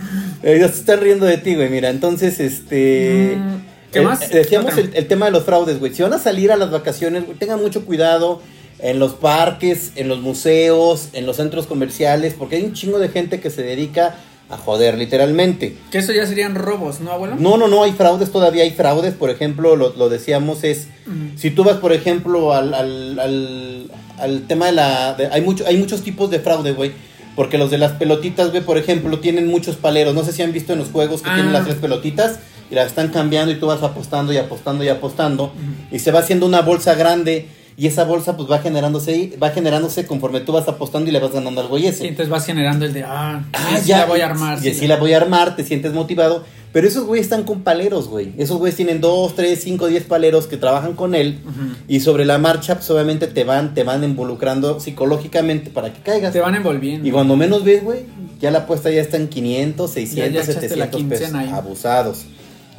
Ellos 0.42 0.70
se 0.72 0.80
están 0.80 1.00
riendo 1.00 1.26
de 1.26 1.38
ti, 1.38 1.54
güey. 1.54 1.68
Mira, 1.68 1.90
entonces, 1.90 2.40
este. 2.40 3.36
Mm, 3.38 3.92
¿qué 3.92 3.98
eh, 4.00 4.02
más? 4.02 4.22
eh, 4.22 4.28
decíamos 4.32 4.74
¿Qué 4.74 4.80
el, 4.80 4.90
el 4.94 5.06
tema 5.06 5.26
de 5.26 5.32
los 5.32 5.44
fraudes, 5.44 5.78
güey. 5.78 5.94
Si 5.94 6.02
van 6.02 6.12
a 6.12 6.18
salir 6.18 6.50
a 6.50 6.56
las 6.56 6.70
vacaciones, 6.70 7.26
güey, 7.26 7.36
tengan 7.38 7.60
mucho 7.60 7.84
cuidado 7.84 8.40
en 8.80 8.98
los 8.98 9.12
parques, 9.12 9.92
en 9.96 10.08
los 10.08 10.20
museos, 10.20 11.10
en 11.12 11.26
los 11.26 11.36
centros 11.36 11.66
comerciales, 11.66 12.34
porque 12.36 12.56
hay 12.56 12.64
un 12.64 12.72
chingo 12.72 12.98
de 12.98 13.10
gente 13.10 13.38
que 13.40 13.50
se 13.50 13.62
dedica 13.62 14.16
a 14.50 14.56
joder, 14.56 14.98
literalmente. 14.98 15.76
Que 15.92 15.98
eso 15.98 16.12
ya 16.12 16.26
serían 16.26 16.54
robos, 16.56 17.00
¿no, 17.00 17.12
abuelo? 17.12 17.36
No, 17.38 17.56
no, 17.56 17.68
no, 17.68 17.84
hay 17.84 17.92
fraudes, 17.92 18.32
todavía 18.32 18.64
hay 18.64 18.72
fraudes. 18.72 19.14
Por 19.14 19.30
ejemplo, 19.30 19.76
lo, 19.76 19.94
lo 19.96 20.08
decíamos, 20.08 20.64
es. 20.64 20.88
Si 21.36 21.50
tú 21.50 21.62
vas, 21.64 21.76
por 21.76 21.92
ejemplo, 21.92 22.52
al, 22.52 22.74
al, 22.74 23.18
al, 23.20 23.90
al 24.18 24.42
tema 24.46 24.66
de 24.66 24.72
la... 24.72 25.14
de- 25.14 25.28
hay, 25.28 25.40
mucho, 25.42 25.64
hay 25.66 25.76
muchos 25.76 26.02
tipos 26.02 26.30
de 26.30 26.40
fraude, 26.40 26.72
güey. 26.72 26.92
Porque 27.36 27.58
los 27.58 27.70
de 27.70 27.78
las 27.78 27.92
pelotitas, 27.92 28.50
güey, 28.50 28.62
por 28.62 28.76
ejemplo, 28.76 29.20
tienen 29.20 29.46
muchos 29.46 29.76
paleros. 29.76 30.14
No 30.14 30.24
sé 30.24 30.32
si 30.32 30.42
han 30.42 30.52
visto 30.52 30.72
en 30.72 30.80
los 30.80 30.88
juegos 30.88 31.22
que 31.22 31.30
Ah. 31.30 31.34
tienen 31.36 31.52
las 31.52 31.64
tres 31.64 31.76
pelotitas 31.76 32.40
y 32.70 32.74
las 32.74 32.88
están 32.88 33.08
cambiando 33.08 33.52
y 33.52 33.56
tú 33.60 33.66
vas 33.66 33.82
apostando 33.82 34.32
y 34.32 34.36
apostando 34.36 34.82
y 34.84 34.88
apostando. 34.88 35.52
Y 35.92 36.00
se 36.00 36.10
va 36.10 36.18
haciendo 36.20 36.44
una 36.46 36.60
bolsa 36.62 36.94
grande 36.94 37.46
y 37.76 37.86
esa 37.86 38.04
bolsa 38.04 38.36
pues 38.36 38.50
va 38.50 38.58
generándose 38.58 39.12
ahí- 39.12 39.34
va 39.42 39.50
generándose 39.50 40.06
conforme 40.06 40.40
tú 40.40 40.52
vas 40.52 40.68
apostando 40.68 41.08
y 41.08 41.12
le 41.12 41.18
vas 41.20 41.32
ganando 41.32 41.60
al 41.60 41.68
güey 41.68 41.86
ese. 41.86 42.00
Sí, 42.02 42.06
entonces 42.08 42.28
vas 42.30 42.44
generando 42.44 42.84
el 42.84 42.92
de, 42.92 43.04
ah, 43.04 43.44
Ah, 43.52 43.76
sí, 43.80 43.88
ya, 43.88 43.98
la 44.00 44.06
voy 44.06 44.20
a 44.20 44.26
armar. 44.26 44.58
Y 44.58 44.62
sí, 44.62 44.70
así 44.70 44.86
la 44.86 44.96
voy 44.96 45.12
a 45.14 45.16
armar, 45.18 45.56
te 45.56 45.64
sientes 45.64 45.92
motivado. 45.92 46.44
Pero 46.72 46.86
esos 46.86 47.04
güeyes 47.04 47.26
están 47.26 47.42
con 47.42 47.62
paleros, 47.62 48.06
güey. 48.06 48.32
Esos 48.38 48.58
güeyes 48.58 48.76
tienen 48.76 49.00
dos, 49.00 49.34
tres, 49.34 49.60
cinco, 49.64 49.88
diez 49.88 50.04
paleros 50.04 50.46
que 50.46 50.56
trabajan 50.56 50.92
con 50.94 51.16
él. 51.16 51.40
Y 51.88 51.98
sobre 51.98 52.24
la 52.24 52.38
marcha, 52.38 52.76
pues 52.76 52.88
obviamente 52.90 53.26
te 53.26 53.42
van, 53.42 53.74
te 53.74 53.82
van 53.82 54.04
involucrando 54.04 54.78
psicológicamente 54.78 55.70
para 55.70 55.92
que 55.92 56.00
caigas. 56.00 56.32
Te 56.32 56.38
van 56.40 56.54
envolviendo. 56.54 57.08
Y 57.08 57.10
cuando 57.10 57.34
menos 57.34 57.64
ves, 57.64 57.82
güey, 57.82 58.00
ya 58.40 58.52
la 58.52 58.60
apuesta 58.60 58.88
ya 58.90 59.00
está 59.00 59.16
en 59.16 59.26
500, 59.28 59.90
600, 59.90 60.32
Ya- 60.32 60.32
ya 60.32 60.42
echaste 60.52 60.76
la 60.76 60.84
700 60.86 61.18
pesos. 61.18 61.34
ahí. 61.34 61.48
Abusados. 61.52 62.24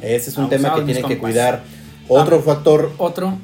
Ese 0.00 0.30
es 0.30 0.36
un 0.38 0.48
tema 0.48 0.74
que 0.74 0.82
tienen 0.82 1.04
que 1.04 1.18
cuidar. 1.18 1.62
Otro 2.08 2.38
Ah. 2.38 2.42
factor, 2.42 2.92
Otro, 2.96 3.36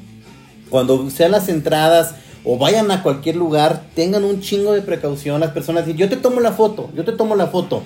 cuando 0.69 1.09
sean 1.09 1.31
las 1.31 1.49
entradas 1.49 2.15
o 2.43 2.57
vayan 2.57 2.89
a 2.91 3.03
cualquier 3.03 3.35
lugar, 3.35 3.83
tengan 3.95 4.23
un 4.23 4.41
chingo 4.41 4.73
de 4.73 4.81
precaución. 4.81 5.39
Las 5.39 5.51
personas 5.51 5.85
dicen, 5.85 5.97
yo 5.97 6.09
te 6.09 6.17
tomo 6.17 6.39
la 6.39 6.53
foto, 6.53 6.89
yo 6.95 7.03
te 7.03 7.11
tomo 7.11 7.35
la 7.35 7.47
foto. 7.47 7.83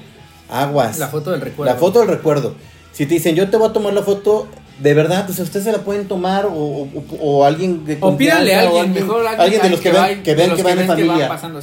Aguas. 0.50 1.00
la 1.00 1.08
foto 1.08 1.32
del 1.32 1.42
recuerdo. 1.42 1.74
La 1.74 1.80
foto 1.80 2.00
del 2.00 2.10
recuerdo. 2.10 2.54
Si 2.92 3.06
te 3.06 3.16
dicen, 3.16 3.36
yo 3.36 3.50
te 3.50 3.58
voy 3.58 3.70
a 3.70 3.74
tomar 3.74 3.94
la 3.94 4.04
foto, 4.04 4.48
de 4.80 4.94
verdad, 4.96 5.26
pues 5.26 5.38
ustedes 5.40 5.66
se 5.66 5.72
la 5.72 5.80
pueden 5.80 6.08
tomar 6.08 6.46
o, 6.48 6.52
o- 6.52 6.90
o 7.22 7.46
alguien 7.46 7.86
de 7.86 7.98
O 8.02 8.18
pídanle 8.18 8.56
a 8.56 8.64
o 8.72 8.80
alguien, 8.80 8.94
mejor 8.94 9.20
alguien, 9.22 9.40
alguien 9.42 9.62
de 9.62 9.70
los 9.70 9.80
que, 9.80 9.90
que 9.92 9.96
los 10.48 10.56
que 10.58 10.64
van 10.64 10.72
en 10.72 10.78
ven 10.80 10.88
familia. 10.88 11.28
pasando. 11.28 11.60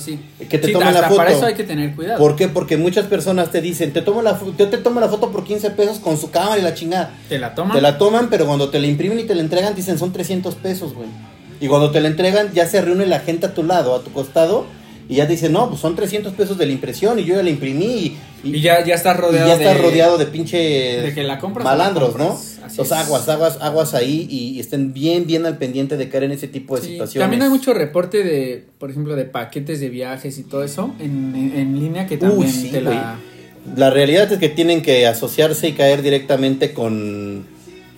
Que 0.48 0.58
te 0.58 0.66
Sí, 0.68 0.72
tomen 0.72 0.94
la 0.94 1.02
foto. 1.02 1.16
Para 1.16 1.32
eso 1.32 1.44
hay 1.46 1.54
que 1.54 1.64
tener 1.64 1.94
cuidado. 1.94 2.18
¿Por 2.18 2.36
qué? 2.36 2.48
Porque 2.48 2.76
muchas 2.76 3.06
personas 3.06 3.50
te 3.50 3.60
dicen, 3.60 3.92
te 3.92 4.00
tomo 4.02 4.22
la 4.22 4.38
yo 4.56 4.68
te 4.68 4.78
tomo 4.78 5.00
la 5.00 5.08
foto 5.08 5.30
por 5.30 5.44
15 5.44 5.70
pesos 5.70 5.98
con 5.98 6.16
su 6.16 6.30
cámara 6.30 6.58
y 6.58 6.62
la 6.62 6.74
chingada. 6.74 7.10
Te 7.28 7.38
la 7.38 7.54
toman. 7.54 7.76
Te 7.76 7.82
la 7.82 7.98
toman, 7.98 8.30
pero 8.30 8.46
cuando 8.46 8.70
te 8.70 8.78
la 8.78 8.86
imprimen 8.86 9.18
y 9.18 9.24
te 9.24 9.34
la 9.34 9.40
entregan, 9.42 9.74
dicen 9.74 9.98
son 9.98 10.12
300 10.12 10.54
pesos, 10.54 10.94
güey. 10.94 11.08
Y 11.60 11.66
cuando 11.66 11.90
te 11.90 12.00
la 12.00 12.08
entregan, 12.08 12.52
ya 12.54 12.66
se 12.66 12.80
reúne 12.80 13.06
la 13.06 13.20
gente 13.20 13.46
a 13.46 13.54
tu 13.54 13.62
lado, 13.64 13.94
a 13.94 14.02
tu 14.02 14.12
costado, 14.12 14.64
y 15.10 15.16
ya 15.16 15.26
te 15.26 15.32
dicen, 15.32 15.52
no, 15.52 15.68
pues 15.68 15.80
son 15.80 15.94
300 15.96 16.32
pesos 16.32 16.56
de 16.56 16.64
la 16.66 16.72
impresión, 16.72 17.18
y 17.18 17.24
yo 17.24 17.34
ya 17.34 17.42
la 17.42 17.50
imprimí, 17.50 18.16
y, 18.44 18.56
y 18.56 18.60
ya, 18.62 18.82
ya 18.84 18.94
estás 18.94 19.18
y 19.18 19.20
rodeado 19.20 19.48
ya 19.48 19.54
estás 19.56 19.74
de... 19.74 19.82
rodeado 19.82 20.16
de 20.18 20.24
pinche 20.26 20.56
de 20.56 21.12
que 21.12 21.22
la 21.24 21.38
compras 21.38 21.66
o 21.66 21.68
la 21.68 21.76
malandros, 21.76 22.16
¿no? 22.16 22.38
Así 22.62 22.80
aguas, 22.80 23.28
aguas, 23.28 23.58
aguas 23.60 23.94
ahí, 23.94 24.26
y, 24.30 24.50
y 24.56 24.60
estén 24.60 24.92
bien, 24.92 25.26
bien 25.26 25.46
al 25.46 25.58
pendiente 25.58 25.96
de 25.96 26.08
caer 26.08 26.24
en 26.24 26.32
ese 26.32 26.48
tipo 26.48 26.76
de 26.76 26.82
Sí, 26.82 26.88
situaciones. 26.92 27.24
También 27.24 27.42
hay 27.42 27.48
mucho 27.48 27.74
reporte 27.74 28.22
de, 28.22 28.64
por 28.78 28.90
ejemplo, 28.90 29.16
de 29.16 29.24
paquetes 29.24 29.80
de 29.80 29.88
viajes 29.88 30.38
y 30.38 30.42
todo 30.42 30.62
eso 30.64 30.94
en, 31.00 31.34
en, 31.36 31.58
en 31.58 31.80
línea 31.80 32.06
que 32.06 32.16
también 32.16 32.40
Uy, 32.40 32.48
sí, 32.48 32.68
te 32.70 32.80
güey. 32.82 32.94
la... 32.94 33.18
La 33.76 33.90
realidad 33.90 34.32
es 34.32 34.38
que 34.38 34.48
tienen 34.48 34.80
que 34.80 35.06
asociarse 35.06 35.68
y 35.68 35.72
caer 35.72 36.00
directamente 36.00 36.72
con 36.72 37.44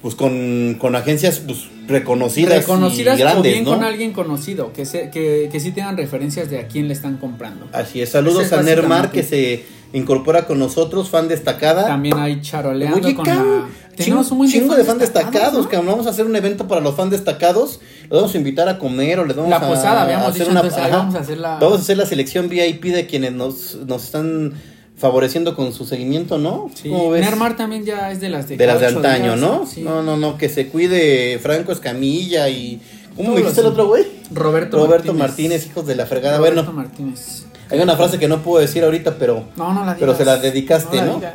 pues 0.03 0.17
con, 0.17 0.75
con 0.81 0.97
agencias 0.97 1.39
pues, 1.47 1.69
reconocidas, 1.87 2.59
reconocidas 2.67 3.17
y 3.17 3.21
grandes, 3.23 3.39
o 3.39 3.55
bien 3.55 3.65
¿no? 3.65 3.71
con 3.71 3.85
alguien 3.85 4.13
conocido, 4.13 4.73
que, 4.73 4.85
se, 4.85 5.11
que, 5.11 5.49
que 5.53 5.61
sí 5.61 5.71
tengan 5.71 5.97
referencias 5.97 6.51
de 6.51 6.59
a 6.59 6.67
quién 6.67 6.89
le 6.89 6.95
están 6.95 7.19
comprando. 7.19 7.69
Así 7.73 8.03
es, 8.03 8.09
saludos 8.09 8.47
es 8.47 8.53
a 8.53 8.63
Nermar 8.63 9.13
que 9.13 9.23
se 9.23 9.65
incorpora 9.93 10.47
con 10.47 10.59
nosotros, 10.59 11.09
fan 11.09 11.29
destacada. 11.29 11.87
También 11.87 12.19
hay 12.19 12.41
charoleando 12.41 12.99
Oye, 13.07 13.15
con 13.15 13.27
la... 13.29 13.69
Tenemos 13.97 14.31
un 14.31 14.39
buen 14.39 14.51
chingo 14.51 14.75
de 14.75 14.85
fan 14.85 14.99
destacados, 14.99 15.65
¿no? 15.65 15.69
cabrón. 15.69 15.87
Vamos 15.87 16.07
a 16.07 16.11
hacer 16.11 16.25
un 16.27 16.35
evento 16.35 16.67
para 16.67 16.81
los 16.81 16.95
fan 16.95 17.11
destacados. 17.11 17.81
Los 18.09 18.21
vamos 18.23 18.35
a 18.35 18.39
invitar 18.39 18.69
a 18.69 18.79
comer 18.79 19.19
o 19.21 19.25
les 19.27 19.37
vamos 19.37 19.51
La 19.51 19.57
a 19.57 19.69
posada, 19.69 20.03
hacer 20.27 20.33
dicho, 20.41 20.51
una 20.51 20.61
entonces 20.61 20.79
ajá. 20.87 20.97
vamos 20.97 21.15
a 21.15 21.19
hacer 21.19 21.39
la- 21.39 21.59
Vamos 21.59 21.79
a 21.79 21.81
hacer 21.83 21.97
la 21.99 22.07
selección 22.07 22.49
VIP 22.49 22.85
de 22.87 23.07
quienes 23.07 23.33
nos, 23.33 23.75
nos 23.87 24.05
están 24.05 24.55
favoreciendo 24.97 25.55
con 25.57 25.73
su 25.73 25.85
seguimiento, 25.85 26.39
¿no? 26.39 26.71
Sí, 26.75 26.89
¿Cómo 26.89 27.11
ves? 27.11 27.23
Nermar 27.25 27.57
también 27.57 27.85
ya 27.85 28.11
es 28.13 28.21
de 28.21 28.29
las 28.29 28.49
de 28.49 28.57
de 28.57 28.67
las 28.67 28.81
de 28.81 28.87
antaño, 28.87 29.35
días, 29.37 29.41
¿no? 29.41 29.67
Sí. 29.67 29.83
No, 29.83 30.03
no, 30.03 30.17
no, 30.17 30.39
que 30.39 30.49
se 30.49 30.69
cuide 30.69 31.39
Franco 31.43 31.73
Escamilla 31.73 32.49
y 32.49 32.81
¿cómo 33.17 33.35
dijiste 33.37 33.61
el 33.61 33.67
otro 33.67 33.89
güey? 33.89 34.05
Roberto, 34.33 34.79
Roberto 34.79 35.13
Martínez. 35.13 35.67
hijos 35.67 35.87
de 35.87 35.97
la 35.97 36.07
fregada. 36.07 36.39
Roberto 36.39 36.63
bueno, 36.63 36.73
Martínez. 36.73 37.45
hay 37.69 37.81
una 37.81 37.97
frase 37.97 38.19
que 38.19 38.29
no 38.29 38.43
puedo 38.43 38.61
decir 38.61 38.85
ahorita, 38.85 39.17
pero 39.19 39.45
No, 39.57 39.73
no 39.73 39.81
la 39.85 39.95
digas. 39.95 39.99
pero 40.01 40.15
se 40.17 40.25
la 40.25 40.37
dedicaste, 40.39 40.97
la 40.99 41.05
¿no? 41.05 41.15
digas. 41.17 41.35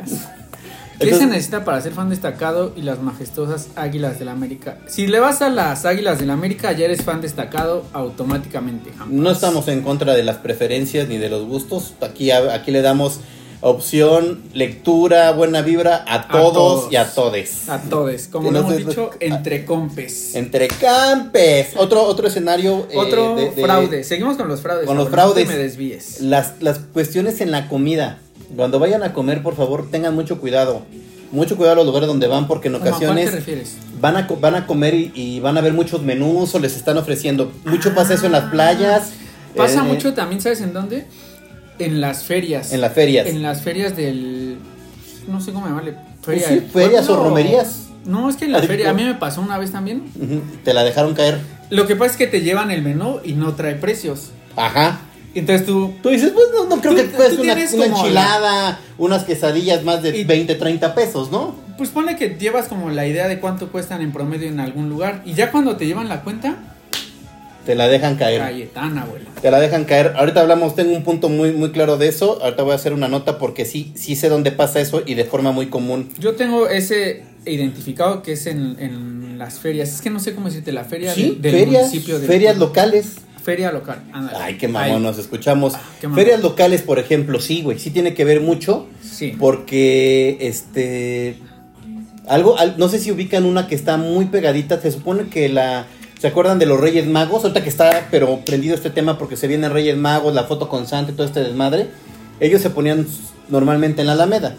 ¿Qué 0.98 1.04
Entonces- 1.04 1.18
se 1.18 1.26
necesita 1.26 1.64
para 1.64 1.80
ser 1.80 1.92
fan 1.92 2.08
destacado 2.10 2.72
y 2.76 2.82
las 2.82 3.00
majestuosas 3.00 3.68
Águilas 3.76 4.18
del 4.18 4.28
América? 4.28 4.78
Si 4.88 5.06
le 5.06 5.20
vas 5.20 5.42
a 5.42 5.48
las 5.48 5.84
Águilas 5.84 6.18
del 6.18 6.30
América, 6.30 6.72
ya 6.72 6.86
eres 6.86 7.02
fan 7.02 7.20
destacado 7.20 7.84
automáticamente. 7.92 8.90
jamás. 8.98 9.14
No 9.14 9.30
estamos 9.30 9.68
en 9.68 9.82
contra 9.82 10.14
de 10.14 10.22
las 10.24 10.38
preferencias 10.38 11.06
ni 11.08 11.18
de 11.18 11.28
los 11.28 11.44
gustos. 11.46 11.94
Aquí, 12.00 12.30
aquí 12.32 12.70
le 12.72 12.82
damos 12.82 13.20
opción, 13.60 14.42
lectura, 14.54 15.32
buena 15.32 15.62
vibra 15.62 16.04
a 16.06 16.28
todos, 16.28 16.52
todos. 16.52 16.92
y 16.92 16.96
a 16.96 17.12
todes. 17.12 17.68
A 17.68 17.80
todos, 17.82 18.28
como 18.28 18.50
lo 18.50 18.60
hemos 18.60 18.76
dicho, 18.76 19.10
entre 19.20 19.64
compes. 19.64 20.34
Entre 20.36 20.68
campes. 20.68 21.70
Otro, 21.76 22.02
otro 22.04 22.28
escenario. 22.28 22.86
eh, 22.90 22.96
Otro 22.96 23.34
de- 23.36 23.50
de- 23.50 23.62
fraude. 23.62 24.04
Seguimos 24.04 24.36
con 24.36 24.48
los 24.48 24.60
fraudes. 24.60 24.86
Con 24.86 24.96
los 24.96 25.06
ahora, 25.08 25.24
no 25.24 25.28
fraudes. 25.32 25.48
me 25.48 25.56
desvíes. 25.56 26.20
Las, 26.20 26.54
las 26.60 26.78
cuestiones 26.78 27.40
en 27.40 27.50
la 27.50 27.68
comida. 27.68 28.18
Cuando 28.56 28.78
vayan 28.78 29.02
a 29.02 29.12
comer, 29.12 29.42
por 29.42 29.56
favor, 29.56 29.90
tengan 29.90 30.14
mucho 30.14 30.38
cuidado. 30.40 30.82
Mucho 31.30 31.56
cuidado 31.56 31.74
a 31.74 31.76
los 31.76 31.86
lugares 31.86 32.06
donde 32.08 32.26
van 32.26 32.46
porque 32.46 32.68
en 32.68 32.74
¿Cómo 32.74 32.84
a 32.86 32.88
cuál 32.88 33.00
te 33.00 33.06
ocasiones 33.06 33.34
refieres? 33.34 33.76
van 34.00 34.16
a, 34.16 34.26
van 34.40 34.54
a 34.54 34.66
comer 34.66 34.94
y, 34.94 35.12
y 35.14 35.40
van 35.40 35.58
a 35.58 35.60
ver 35.60 35.74
muchos 35.74 36.02
menús 36.02 36.54
o 36.54 36.58
les 36.58 36.74
están 36.76 36.96
ofreciendo. 36.96 37.52
Mucho 37.66 37.94
pasa 37.94 38.14
eso 38.14 38.26
en 38.26 38.32
las 38.32 38.44
playas. 38.50 39.10
Pasa 39.54 39.80
eh, 39.80 39.82
mucho 39.82 40.14
también, 40.14 40.40
¿sabes 40.40 40.60
en 40.62 40.72
dónde? 40.72 41.06
En 41.78 42.00
las 42.00 42.24
ferias. 42.24 42.72
En 42.72 42.80
las 42.80 42.92
ferias. 42.94 43.26
En 43.26 43.42
las 43.42 43.60
ferias 43.62 43.94
del. 43.94 44.56
No 45.26 45.40
sé 45.40 45.52
cómo 45.52 45.66
llamarle. 45.66 45.92
Feria 46.22 46.46
Pues 46.48 46.60
sí, 46.62 46.66
ferias 46.72 47.06
pueblo. 47.06 47.22
o 47.22 47.28
romerías. 47.28 47.80
No, 48.06 48.30
es 48.30 48.36
que 48.36 48.46
en 48.46 48.52
la 48.52 48.58
Ay, 48.60 48.66
feria. 48.66 48.88
A 48.90 48.94
mí 48.94 49.04
me 49.04 49.14
pasó 49.14 49.42
una 49.42 49.58
vez 49.58 49.70
también. 49.70 50.04
Te 50.64 50.72
la 50.72 50.82
dejaron 50.82 51.14
caer. 51.14 51.40
Lo 51.68 51.86
que 51.86 51.94
pasa 51.94 52.12
es 52.12 52.16
que 52.16 52.26
te 52.26 52.40
llevan 52.40 52.70
el 52.70 52.80
menú 52.80 53.20
y 53.22 53.32
no 53.34 53.54
trae 53.54 53.74
precios. 53.74 54.30
Ajá. 54.56 55.00
Entonces 55.34 55.66
tú. 55.66 55.92
Tú 56.02 56.08
dices, 56.08 56.30
pues 56.32 56.46
no, 56.54 56.64
no 56.66 56.80
creo 56.80 56.92
Tú- 56.92 56.98
que 56.98 57.04
tú 57.08 57.42
una, 57.42 57.54
una 57.54 57.86
enchilada, 57.86 58.80
unas 58.98 59.24
quesadillas 59.24 59.84
más 59.84 60.02
de 60.02 60.18
Y- 60.18 60.24
20, 60.24 60.54
30 60.54 60.94
pesos, 60.94 61.30
¿no? 61.30 61.54
Pues 61.76 61.90
pone 61.90 62.16
que 62.16 62.36
llevas 62.40 62.66
como 62.66 62.90
la 62.90 63.06
idea 63.06 63.28
de 63.28 63.38
cuánto 63.38 63.70
cuestan 63.70 64.00
en 64.02 64.10
promedio 64.12 64.48
en 64.48 64.58
algún 64.58 64.88
lugar. 64.88 65.22
Y 65.24 65.34
ya 65.34 65.52
cuando 65.52 65.76
te 65.76 65.86
llevan 65.86 66.08
la 66.08 66.22
cuenta, 66.22 66.56
Te 67.66 67.74
la 67.74 67.86
dejan 67.86 68.16
caer. 68.16 68.40
Cayetana, 68.40 69.02
abuelo. 69.02 69.26
Te 69.42 69.50
la 69.50 69.60
dejan 69.60 69.84
caer. 69.84 70.14
Ahorita 70.16 70.40
hablamos, 70.40 70.74
tengo 70.74 70.96
un 70.96 71.04
punto 71.04 71.28
muy, 71.28 71.52
muy 71.52 71.70
claro 71.70 71.98
de 71.98 72.08
eso. 72.08 72.42
Ahorita 72.42 72.62
voy 72.62 72.72
a 72.72 72.76
hacer 72.76 72.94
una 72.94 73.08
nota 73.08 73.36
porque 73.38 73.66
sí, 73.66 73.92
sí 73.94 74.16
sé 74.16 74.30
dónde 74.30 74.50
pasa 74.52 74.80
eso 74.80 75.02
y 75.04 75.12
de 75.14 75.24
forma 75.24 75.52
muy 75.52 75.66
común. 75.66 76.08
Yo 76.18 76.34
tengo 76.34 76.66
ese 76.68 77.24
identificado 77.44 78.22
que 78.22 78.32
es 78.32 78.46
en, 78.46 78.76
en 78.80 79.38
las 79.38 79.58
ferias. 79.58 79.92
Es 79.92 80.00
que 80.00 80.08
no 80.08 80.18
sé 80.18 80.34
cómo 80.34 80.46
decirte, 80.48 80.72
la 80.72 80.84
feria 80.84 81.12
Sí, 81.14 81.36
de- 81.40 81.50
del 81.50 81.60
ferias, 81.60 81.88
municipio. 81.88 82.18
del 82.18 82.26
ferias 82.26 82.56
locales. 82.56 83.16
Feria 83.48 83.72
local. 83.72 84.02
Ay, 84.38 84.58
qué 84.58 84.68
mamón, 84.68 85.02
nos 85.02 85.16
escuchamos. 85.16 85.72
Ah. 85.74 85.80
Ferias 86.14 86.42
locales, 86.42 86.82
por 86.82 86.98
ejemplo, 86.98 87.40
sí, 87.40 87.62
güey, 87.62 87.78
sí 87.78 87.88
tiene 87.88 88.12
que 88.12 88.26
ver 88.26 88.42
mucho 88.42 88.86
Sí. 89.02 89.34
porque, 89.40 90.36
este, 90.42 91.38
algo, 92.26 92.58
al- 92.58 92.76
no 92.76 92.90
sé 92.90 92.98
si 92.98 93.10
ubican 93.10 93.46
una 93.46 93.66
que 93.66 93.74
está 93.74 93.96
muy 93.96 94.26
pegadita, 94.26 94.78
se 94.82 94.90
supone 94.90 95.28
que 95.30 95.48
la, 95.48 95.86
¿se 96.20 96.26
acuerdan 96.26 96.58
de 96.58 96.66
los 96.66 96.78
Reyes 96.78 97.06
Magos? 97.06 97.42
Ahorita 97.42 97.62
que 97.62 97.70
está, 97.70 98.08
pero 98.10 98.40
prendido 98.44 98.74
este 98.74 98.90
tema 98.90 99.16
porque 99.16 99.38
se 99.38 99.48
vienen 99.48 99.72
Reyes 99.72 99.96
Magos, 99.96 100.34
la 100.34 100.44
foto 100.44 100.68
con 100.68 100.86
Santa 100.86 101.12
y 101.12 101.14
todo 101.14 101.26
este 101.26 101.40
desmadre, 101.40 101.86
ellos 102.40 102.60
se 102.60 102.68
ponían 102.68 103.06
normalmente 103.48 104.02
en 104.02 104.08
la 104.08 104.12
Alameda, 104.12 104.56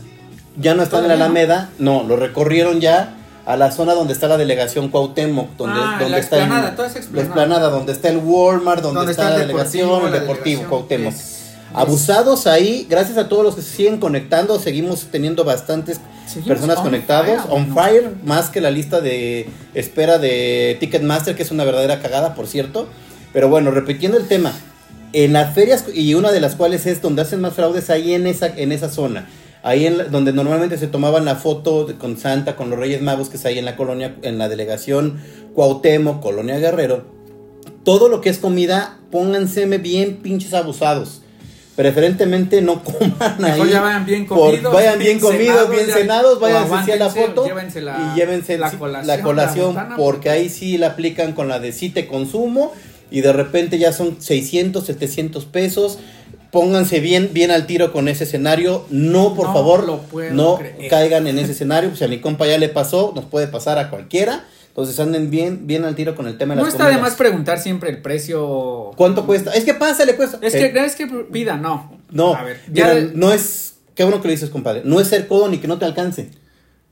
ya 0.59 0.73
no 0.73 0.81
están 0.81 1.03
en 1.03 1.09
la. 1.09 1.13
Alameda, 1.13 1.69
no, 1.77 2.01
lo 2.03 2.15
recorrieron 2.15 2.81
ya 2.81 3.15
a 3.49 3.57
la 3.57 3.71
zona 3.71 3.93
donde 3.95 4.13
está 4.13 4.27
la 4.27 4.37
delegación 4.37 4.89
Cuauhtémoc, 4.89 5.55
donde, 5.57 5.79
Ah, 5.79 5.97
donde 5.99 6.09
la 6.11 6.17
está 6.19 6.35
el- 6.37 6.43
explanada, 6.43 6.75
toda 6.75 6.87
esa 6.87 6.99
la 7.11 7.21
explanada. 7.21 7.69
donde 7.69 7.91
está 7.93 8.09
el 8.09 8.17
Walmart, 8.17 8.81
donde, 8.83 8.97
Donde 8.99 9.11
está, 9.11 9.23
está 9.23 9.35
la 9.37 9.41
el 9.41 9.47
delegación, 9.47 9.87
deportivo, 9.87 10.07
el 10.07 10.13
la 10.13 10.19
deportivo 10.19 10.45
delegación, 10.61 10.69
Cuauhtémoc. 10.69 11.13
es- 11.13 11.35
Abusados 11.73 12.47
ahí, 12.47 12.87
gracias 12.89 13.17
a 13.17 13.29
todos 13.29 13.43
los 13.43 13.55
que 13.55 13.61
se 13.61 13.75
siguen 13.75 13.97
conectando, 13.99 14.57
seguimos 14.59 15.07
teniendo 15.11 15.43
bastantes 15.43 15.99
Seguimos 16.25 16.47
personas 16.47 16.77
on 16.77 16.83
conectados, 16.83 17.41
fire, 17.41 17.51
on 17.51 17.73
fire, 17.75 18.11
más 18.23 18.49
que 18.49 18.59
la 18.61 18.71
lista 18.71 19.01
de 19.01 19.47
espera 19.75 20.17
de 20.17 20.77
Ticketmaster, 20.79 21.35
que 21.35 21.43
es 21.43 21.51
una 21.51 21.63
verdadera 21.63 21.99
cagada, 22.01 22.33
por 22.35 22.47
cierto. 22.47 22.87
Pero 23.33 23.49
bueno, 23.49 23.69
repitiendo 23.71 24.17
el 24.17 24.27
tema, 24.27 24.51
en 25.13 25.33
las 25.33 25.53
ferias, 25.55 25.85
y 25.93 26.13
una 26.15 26.31
de 26.31 26.39
las 26.39 26.55
cuales 26.55 26.85
es 26.87 27.01
donde 27.01 27.21
hacen 27.23 27.39
más 27.41 27.53
fraudes, 27.53 27.89
ahí 27.91 28.13
en 28.13 28.25
esa, 28.27 28.47
en 28.47 28.71
esa 28.71 28.89
zona. 28.89 29.27
Ahí 29.61 29.85
en 29.85 29.97
la- 29.97 30.03
donde 30.05 30.31
normalmente 30.33 30.77
se 30.77 30.87
tomaban 30.87 31.25
la 31.25 31.35
foto 31.35 31.87
con 31.99 32.17
Santa, 32.17 32.55
con 32.55 32.69
los 32.69 32.79
Reyes 32.79 33.01
Magos, 33.01 33.29
que 33.29 33.37
es 33.37 33.45
ahí 33.45 33.57
en 33.59 33.65
la 33.65 33.75
colonia, 33.75 34.15
en 34.21 34.37
la 34.37 34.47
delegación 34.47 35.19
Cuauhtémoc, 35.53 36.21
Colonia 36.21 36.57
Guerrero. 36.59 37.03
Todo 37.83 38.07
lo 38.09 38.21
que 38.21 38.29
es 38.29 38.37
comida, 38.37 38.99
pónganse 39.11 39.65
bien 39.65 40.17
pinches 40.17 40.53
abusados. 40.53 41.21
Preferentemente 41.75 42.61
no 42.61 42.83
coman 42.83 43.13
ahí. 43.43 43.51
Mejor 43.53 43.69
ya 43.69 43.81
vayan 43.81 44.05
bien 44.05 44.27
por- 44.27 44.37
comidos. 44.51 44.73
vayan 44.73 44.99
bien 44.99 45.19
comidos, 45.19 45.45
cenados, 45.55 45.71
bien 45.71 45.85
cenados, 45.89 46.37
o 46.37 46.39
váyanse 46.39 46.73
así 46.75 46.91
a 46.91 46.95
la 46.97 47.09
foto 47.09 47.45
llévense 47.45 47.81
la- 47.81 48.11
y 48.13 48.19
llévense 48.19 48.57
la 48.57 48.71
colación, 48.71 49.07
la 49.07 49.21
colación, 49.23 49.75
la 49.75 49.83
botana, 49.83 49.95
porque 49.97 50.29
ahí 50.29 50.49
sí 50.49 50.77
la 50.77 50.87
aplican 50.87 51.33
con 51.33 51.47
la 51.47 51.59
de 51.59 51.71
sí 51.71 51.89
te 51.89 52.05
consumo 52.07 52.73
y 53.11 53.21
de 53.21 53.31
repente 53.33 53.77
ya 53.79 53.93
son 53.93 54.21
600, 54.21 54.85
700 54.85 55.45
pesos. 55.45 55.99
Pónganse 56.51 56.99
bien, 56.99 57.29
bien 57.33 57.51
al 57.51 57.65
tiro 57.67 57.91
con 57.91 58.07
ese 58.07 58.23
escenario. 58.23 58.85
No, 58.89 59.35
por 59.35 59.47
No 59.47 59.53
favor, 59.53 59.83
lo 59.85 60.01
no 60.31 60.55
creer. 60.57 60.89
caigan 60.89 61.27
en 61.27 61.37
ese 61.37 61.51
escenario. 61.51 61.89
Pues 61.89 62.01
a 62.01 62.07
mi 62.07 62.19
compa 62.19 62.47
ya 62.47 62.57
le 62.57 62.69
pasó, 62.69 63.11
nos 63.15 63.25
puede 63.25 63.47
pasar 63.47 63.77
a 63.77 63.89
cualquiera. 63.89 64.45
Entonces 64.69 64.99
anden 64.99 65.29
bien, 65.29 65.67
bien 65.67 65.83
al 65.85 65.95
tiro 65.95 66.15
con 66.15 66.27
el 66.27 66.37
tema 66.37 66.53
de 66.55 66.59
No 66.61 66.65
las 66.65 66.73
está 66.73 66.85
de 66.85 66.91
comidas. 66.93 67.09
más 67.11 67.17
preguntar 67.17 67.59
siempre 67.59 67.89
el 67.89 68.01
precio. 68.01 68.91
¿Cuánto 68.95 69.25
cuesta? 69.25 69.51
Es 69.53 69.63
que 69.65 69.73
pasa, 69.73 70.05
le 70.05 70.15
cuesta. 70.15 70.39
Es 70.41 70.55
Eh, 70.55 70.71
que, 70.71 70.85
es 70.85 70.95
que 70.95 71.05
pida, 71.31 71.57
no. 71.57 71.99
no, 72.11 72.33
A 72.33 72.43
ver, 72.43 72.61
ya 72.71 72.85
mira, 72.87 72.95
de- 72.95 73.11
no 73.13 73.31
es. 73.31 73.75
Qué 73.93 74.03
bueno 74.03 74.21
que 74.21 74.27
lo 74.29 74.31
dices, 74.31 74.49
compadre. 74.49 74.81
No 74.85 74.99
es 75.01 75.07
ser 75.07 75.27
codo 75.27 75.49
ni 75.49 75.57
que 75.57 75.67
no 75.67 75.77
te 75.77 75.85
alcance. 75.85 76.29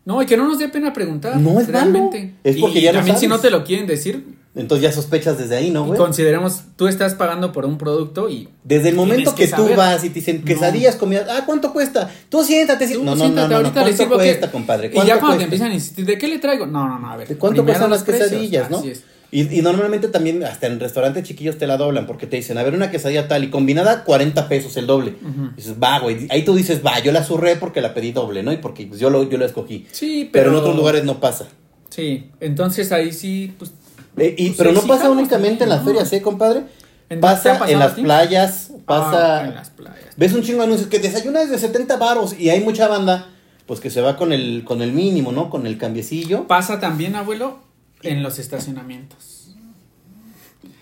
No, 0.05 0.21
y 0.21 0.25
que 0.25 0.37
no 0.37 0.47
nos 0.47 0.59
dé 0.59 0.67
pena 0.69 0.93
preguntar. 0.93 1.37
No 1.37 1.59
es 1.59 1.67
realmente. 1.67 2.19
malo. 2.19 2.31
Es 2.43 2.57
porque 2.57 2.79
y 2.79 2.81
ya 2.83 2.91
no 2.91 2.99
también 2.99 3.17
si 3.17 3.25
sabes. 3.27 3.37
no 3.37 3.41
te 3.41 3.49
lo 3.51 3.63
quieren 3.63 3.87
decir, 3.87 4.23
Entonces 4.57 4.83
ya 4.83 4.91
sospechas 4.91 5.37
desde 5.37 5.55
ahí, 5.55 5.69
¿no, 5.69 5.85
güey? 5.85 5.97
consideremos, 5.99 6.63
tú 6.75 6.87
estás 6.87 7.13
pagando 7.15 7.51
por 7.51 7.65
un 7.65 7.77
producto 7.77 8.29
y 8.29 8.49
Desde 8.63 8.89
el 8.89 8.95
momento 8.95 9.35
que, 9.35 9.47
tú 9.47 9.69
vas 9.75 10.03
y 10.03 10.09
te 10.09 10.15
dicen 10.15 10.39
No. 10.39 10.45
quesadillas, 10.45 10.95
comida, 10.95 11.25
ah, 11.29 11.43
¿cuánto 11.45 11.71
cuesta? 11.73 12.09
Tú 12.29 12.43
siéntate. 12.43 12.87
si- 12.87 12.93
tú 12.95 12.99
No, 13.03 13.11
no, 13.11 13.15
no, 13.15 13.23
siéntate, 13.23 13.47
no, 13.47 13.49
no, 13.61 13.67
ahorita 13.67 13.81
¿cuánto 14.07 14.15
cuesta, 14.15 14.47
que- 14.47 14.51
compadre? 14.51 14.87
Y 14.87 14.91
¿Cuánto 14.91 15.07
ya 15.07 15.19
cuando 15.19 15.27
cuesta? 15.27 15.39
te 15.39 15.43
empiezan 15.45 15.71
a 15.71 15.73
insistir, 15.75 16.05
¿de 16.05 16.17
qué 16.17 16.27
le 16.27 16.39
traigo? 16.39 16.65
No, 16.65 16.87
no, 16.87 16.99
no, 16.99 17.09
a 17.11 17.17
ver. 17.17 17.27
¿De 17.27 17.35
cuánto 17.37 17.63
cuestan 17.63 17.89
las 17.91 18.03
precios. 18.03 18.29
quesadillas, 18.29 18.69
no? 18.69 18.79
Así 18.79 18.89
es. 18.89 19.03
Y, 19.29 19.59
y 19.59 19.61
normalmente 19.61 20.07
también, 20.07 20.41
hasta 20.45 20.67
en 20.67 20.79
restaurantes 20.79 21.23
chiquillos 21.23 21.57
te 21.57 21.67
la 21.67 21.75
doblan 21.75 22.07
porque 22.07 22.27
te 22.27 22.37
dicen, 22.37 22.57
a 22.57 22.63
ver, 22.63 22.73
una 22.73 22.89
quesadilla 22.89 23.27
tal 23.27 23.43
y 23.43 23.49
combinada, 23.49 24.05
40 24.05 24.47
pesos 24.47 24.77
el 24.77 24.87
doble. 24.87 25.15
Ujú. 25.21 25.49
Dices, 25.55 25.75
va, 25.83 25.99
güey. 25.99 26.27
Ahí 26.29 26.45
tú 26.45 26.55
dices, 26.55 26.81
va, 26.83 26.97
yo 26.99 27.11
la 27.11 27.23
zurré 27.25 27.57
porque 27.57 27.81
la 27.81 27.93
pedí 27.93 28.13
doble, 28.13 28.41
¿no? 28.41 28.53
Y 28.53 28.57
porque 28.57 28.89
yo, 28.97 29.09
lo, 29.09 29.29
yo 29.29 29.37
lo 29.37 29.45
escogí. 29.45 29.85
Sí, 29.91 30.29
Pero, 30.31 30.45
pero, 30.45 30.49
en 30.51 30.55
otros 30.61 30.75
lugares 30.77 31.03
no 31.03 31.19
pasa. 31.19 31.45
Sí, 31.89 32.29
entonces 32.39 32.91
ahí 32.93 33.11
sí, 33.11 33.53
pues. 33.59 33.71
Eh, 34.17 34.35
y, 34.37 34.47
Pues 34.47 34.57
pero 34.57 34.71
no 34.71 34.81
pasa 34.81 35.09
únicamente 35.09 35.63
en 35.63 35.69
las 35.69 35.83
ferias, 35.85 36.11
¿eh, 36.13 36.21
compadre? 36.21 36.63
¿En- 37.09 37.19
te 37.21 37.27
ha 37.27 37.31
Pasa 37.35 37.69
en 37.69 37.79
las 37.79 37.93
playas, 37.93 38.71
pasa... 38.85 39.39
ah, 39.41 39.47
en 39.47 39.55
las 39.55 39.69
playas. 39.69 39.99
Ves 40.17 40.33
un 40.33 40.41
chingo 40.43 40.59
de 40.59 40.65
anuncios 40.65 40.89
que 40.89 40.99
desayunas 40.99 41.49
de 41.49 41.57
70 41.57 41.95
varos 41.97 42.37
y 42.37 42.49
hay 42.49 42.59
mucha 42.61 42.87
banda, 42.87 43.29
pues 43.65 43.79
que 43.79 43.89
se 43.89 44.01
va 44.01 44.17
con 44.17 44.33
el, 44.33 44.63
con 44.65 44.81
el 44.81 44.91
mínimo, 44.91 45.31
¿no? 45.31 45.49
Con 45.49 45.65
el 45.67 45.77
cambiecillo. 45.77 46.47
Pasa 46.47 46.79
también, 46.79 47.15
abuelo, 47.15 47.59
en 48.01 48.23
los 48.23 48.39
estacionamientos. 48.39 49.55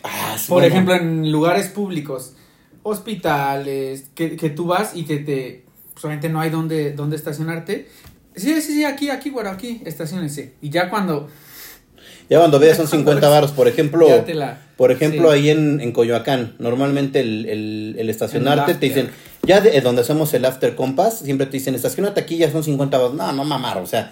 Ah, 0.04 0.36
sí, 0.38 0.45
Por 0.48 0.62
bueno. 0.62 0.67
ejemplo, 0.74 0.95
en 0.95 1.32
lugares 1.32 1.67
públicos, 1.67 2.34
hospitales, 2.84 4.06
que, 4.15 4.36
que 4.36 4.50
tú 4.50 4.65
vas 4.65 4.95
y 4.95 5.04
que 5.04 5.17
te. 5.17 5.65
Pues 5.93 6.06
obviamente 6.06 6.30
no 6.30 6.41
hay 6.41 6.50
donde, 6.50 6.91
donde 6.93 7.15
estacionarte. 7.15 7.89
Sí, 8.36 8.54
sí, 8.62 8.74
sí, 8.74 8.84
aquí, 8.84 9.10
aquí, 9.10 9.30
bueno, 9.30 9.50
aquí, 9.50 9.82
estacionense. 9.86 10.54
Y 10.62 10.69
ya 10.69 10.89
cuando. 10.89 11.30
Ya 12.30 12.40
cuando 12.40 12.60
veas 12.60 12.78
son 12.78 12.88
50 12.88 13.28
varos, 13.30 13.52
por 13.52 13.68
ejemplo. 13.68 14.08
La- 14.34 14.58
Por 14.78 14.92
ejemplo, 14.92 15.32
sí. 15.32 15.36
ahí 15.40 15.50
en, 15.50 15.80
en 15.80 15.92
Coyoacán, 15.92 16.56
normalmente 16.60 17.20
el, 17.22 17.46
el, 17.46 17.96
el 17.98 18.10
estacionarte 18.10 18.72
El 18.74 18.80
te 18.80 18.86
dicen, 18.88 19.10
ya 19.44 19.62
de, 19.62 19.78
eh, 19.78 19.82
donde 19.82 20.02
hacemos 20.02 20.34
el 20.34 20.44
after 20.46 20.76
compass, 20.76 21.20
siempre 21.20 21.46
te 21.48 21.54
dicen, 21.54 21.76
estacionate 21.76 22.20
aquí 22.22 22.38
ya 22.38 22.52
son 22.52 22.64
50 22.64 22.98
varos. 22.98 23.14
No, 23.16 23.32
no 23.32 23.44
mamar, 23.46 23.78
o 23.78 23.86
sea, 23.86 24.12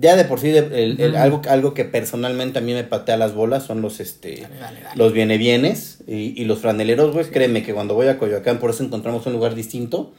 ya 0.00 0.16
de 0.16 0.24
por 0.24 0.40
sí 0.40 0.48
el- 0.50 0.98
el- 1.00 1.14
algo, 1.16 1.42
algo 1.48 1.74
que 1.74 1.84
personalmente 1.84 2.58
a 2.58 2.62
mí 2.62 2.72
me 2.72 2.84
patea 2.84 3.16
las 3.16 3.34
bolas 3.34 3.64
son 3.64 3.82
los 3.82 4.00
este 4.00 4.42
Dale, 4.42 4.54
dale, 4.60 4.80
dale. 4.82 4.96
los 4.96 5.12
viene 5.12 5.36
bienes 5.36 5.98
y, 6.06 6.40
y 6.40 6.44
los 6.46 6.60
franeleros, 6.60 7.12
güey, 7.12 7.26
créeme 7.26 7.62
que 7.62 7.74
cuando 7.74 7.94
voy 7.94 8.06
a 8.08 8.18
Coyoacán 8.18 8.58
por 8.60 8.70
eso 8.70 8.82
encontramos 8.84 9.26
un 9.26 9.34
lugar 9.34 9.54
distinto 9.54 10.12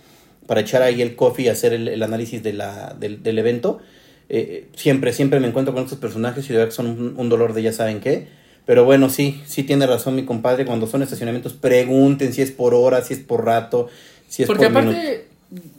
para 0.46 0.62
echar 0.62 0.82
ahí 0.82 1.02
el 1.02 1.16
coffee 1.16 1.46
y 1.46 1.50
hacer 1.50 1.74
el, 1.74 1.88
el 1.88 2.02
análisis 2.04 2.42
de 2.44 2.54
la, 2.54 2.96
del, 3.00 3.22
del 3.24 3.38
evento. 3.40 3.80
Eh, 4.30 4.68
siempre, 4.76 5.12
siempre 5.12 5.40
me 5.40 5.48
encuentro 5.48 5.74
con 5.74 5.84
estos 5.84 5.98
personajes 6.00 6.46
y 6.46 6.50
de 6.50 6.56
verdad 6.56 6.70
que 6.70 6.76
son 6.76 6.88
un, 6.88 7.14
un 7.18 7.30
dolor 7.30 7.54
de 7.54 7.64
ya 7.64 7.74
saben 7.74 8.00
qué. 8.00 8.28
Pero 8.66 8.86
bueno, 8.86 9.10
sí, 9.10 9.42
sí 9.48 9.64
tiene 9.64 9.88
razón 9.88 10.16
mi 10.16 10.26
compadre. 10.26 10.66
Cuando 10.66 10.86
son 10.86 11.02
estacionamientos, 11.02 11.54
pregunten 11.54 12.34
si 12.34 12.44
es 12.44 12.52
por 12.52 12.76
hora, 12.76 13.02
si 13.02 13.16
es 13.16 13.20
por 13.20 13.44
rato, 13.44 13.90
si 14.28 14.44
es 14.44 14.48
Porque 14.48 14.70
por 14.70 14.84
minuto. 14.84 15.00
aparte, 15.00 15.26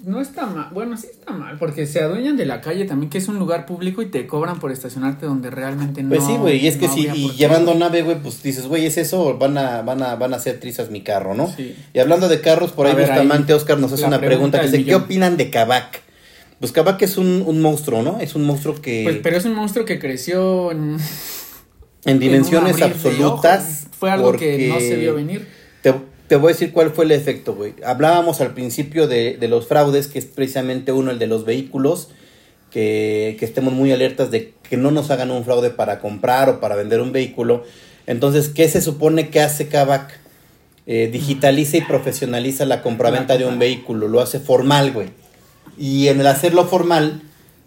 no 0.04 0.20
está 0.20 0.46
mal. 0.46 0.70
Bueno, 0.72 0.96
sí 0.96 1.06
está 1.08 1.32
mal, 1.32 1.56
porque 1.58 1.86
se 1.86 2.00
adueñan 2.00 2.36
de 2.36 2.46
la 2.46 2.60
calle 2.60 2.86
también, 2.86 3.08
que 3.08 3.18
es 3.18 3.28
un 3.28 3.38
lugar 3.38 3.64
público 3.66 4.02
y 4.02 4.06
te 4.06 4.26
cobran 4.26 4.58
por 4.58 4.72
estacionarte 4.72 5.26
donde 5.26 5.50
realmente 5.50 6.02
no. 6.02 6.08
Pues 6.08 6.24
sí, 6.24 6.34
güey, 6.36 6.58
y 6.58 6.66
es 6.66 6.78
que 6.78 6.88
no 6.88 6.92
si 6.92 7.06
y 7.14 7.30
llevando 7.36 7.76
nave, 7.76 8.02
güey, 8.02 8.20
pues 8.20 8.42
dices, 8.42 8.66
güey, 8.66 8.86
es 8.86 8.98
eso, 8.98 9.38
van 9.38 9.56
a, 9.56 9.82
van 9.82 10.02
a, 10.02 10.16
van 10.16 10.34
a 10.34 10.38
hacer 10.38 10.58
trizas 10.58 10.90
mi 10.90 11.02
carro, 11.02 11.34
¿no? 11.34 11.46
Sí. 11.56 11.76
Y 11.94 11.98
hablando 12.00 12.28
de 12.28 12.40
carros, 12.40 12.72
por 12.72 12.86
A 12.86 12.90
ahí 12.90 12.96
ver, 12.96 13.06
Bustamante 13.06 13.52
ahí, 13.52 13.56
Oscar 13.56 13.78
nos 13.78 13.92
hace 13.92 14.04
una 14.04 14.18
pregunta 14.18 14.58
pregunta 14.58 14.60
que 14.62 14.78
dice, 14.78 14.84
¿qué 14.84 14.96
opinan 14.96 15.36
de 15.36 15.50
Kavak? 15.50 16.02
Pues 16.60 16.72
Kavak 16.72 17.00
es 17.02 17.16
un, 17.16 17.42
un 17.46 17.60
monstruo, 17.60 18.02
¿no? 18.02 18.20
Es 18.20 18.34
un 18.34 18.44
monstruo 18.44 18.74
que... 18.80 19.02
Pues, 19.02 19.16
pero 19.22 19.36
es 19.36 19.44
un 19.46 19.54
monstruo 19.54 19.84
que 19.86 19.98
creció 19.98 20.70
en... 20.70 20.98
en 22.04 22.18
dimensiones 22.18 22.80
absolutas. 22.82 23.88
Fue 23.98 24.10
algo 24.10 24.32
que 24.32 24.68
no 24.68 24.78
se 24.78 24.96
vio 24.96 25.14
venir. 25.14 25.48
Te, 25.82 25.94
te 26.28 26.36
voy 26.36 26.50
a 26.50 26.52
decir 26.52 26.72
cuál 26.72 26.90
fue 26.90 27.06
el 27.06 27.12
efecto, 27.12 27.54
güey. 27.54 27.74
Hablábamos 27.84 28.42
al 28.42 28.52
principio 28.52 29.08
de, 29.08 29.38
de 29.38 29.48
los 29.48 29.66
fraudes, 29.66 30.06
que 30.06 30.18
es 30.18 30.26
precisamente 30.26 30.92
uno, 30.92 31.10
el 31.10 31.18
de 31.18 31.26
los 31.26 31.46
vehículos, 31.46 32.10
que, 32.70 33.36
que 33.38 33.44
estemos 33.46 33.72
muy 33.72 33.90
alertas 33.90 34.30
de 34.30 34.52
que 34.68 34.76
no 34.76 34.90
nos 34.90 35.10
hagan 35.10 35.30
un 35.30 35.44
fraude 35.44 35.70
para 35.70 35.98
comprar 35.98 36.48
o 36.50 36.60
para 36.60 36.76
vender 36.76 37.00
un 37.00 37.12
vehículo. 37.12 37.64
Entonces, 38.06 38.50
¿qué 38.50 38.68
se 38.68 38.82
supone 38.82 39.30
que 39.30 39.40
hace 39.40 39.68
Kavak? 39.68 40.20
Eh, 40.86 41.08
digitaliza 41.12 41.76
y 41.76 41.82
profesionaliza 41.82 42.64
la 42.64 42.82
compraventa 42.82 43.38
de 43.38 43.46
un 43.46 43.58
vehículo, 43.58 44.08
lo 44.08 44.20
hace 44.20 44.40
formal, 44.40 44.92
güey. 44.92 45.08
Y 45.78 46.08
en 46.08 46.20
el 46.20 46.26
hacerlo 46.26 46.66
formal, 46.66 47.22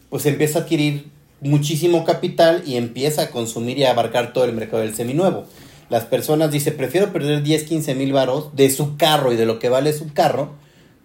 pues 0.09 0.25
empieza 0.25 0.59
a 0.59 0.61
adquirir 0.63 1.07
muchísimo 1.41 2.05
capital 2.05 2.63
y 2.65 2.77
empieza 2.77 3.23
a 3.23 3.29
consumir 3.29 3.77
y 3.77 3.83
a 3.83 3.91
abarcar 3.91 4.33
todo 4.33 4.45
el 4.45 4.53
mercado 4.53 4.81
del 4.81 4.95
seminuevo. 4.95 5.45
Las 5.89 6.05
personas 6.05 6.51
dicen, 6.51 6.75
prefiero 6.77 7.11
perder 7.11 7.43
10, 7.43 7.63
15 7.63 7.95
mil 7.95 8.13
varos 8.13 8.55
de 8.55 8.69
su 8.69 8.95
carro 8.97 9.33
y 9.33 9.35
de 9.35 9.45
lo 9.45 9.59
que 9.59 9.69
vale 9.69 9.93
su 9.93 10.11
carro, 10.13 10.51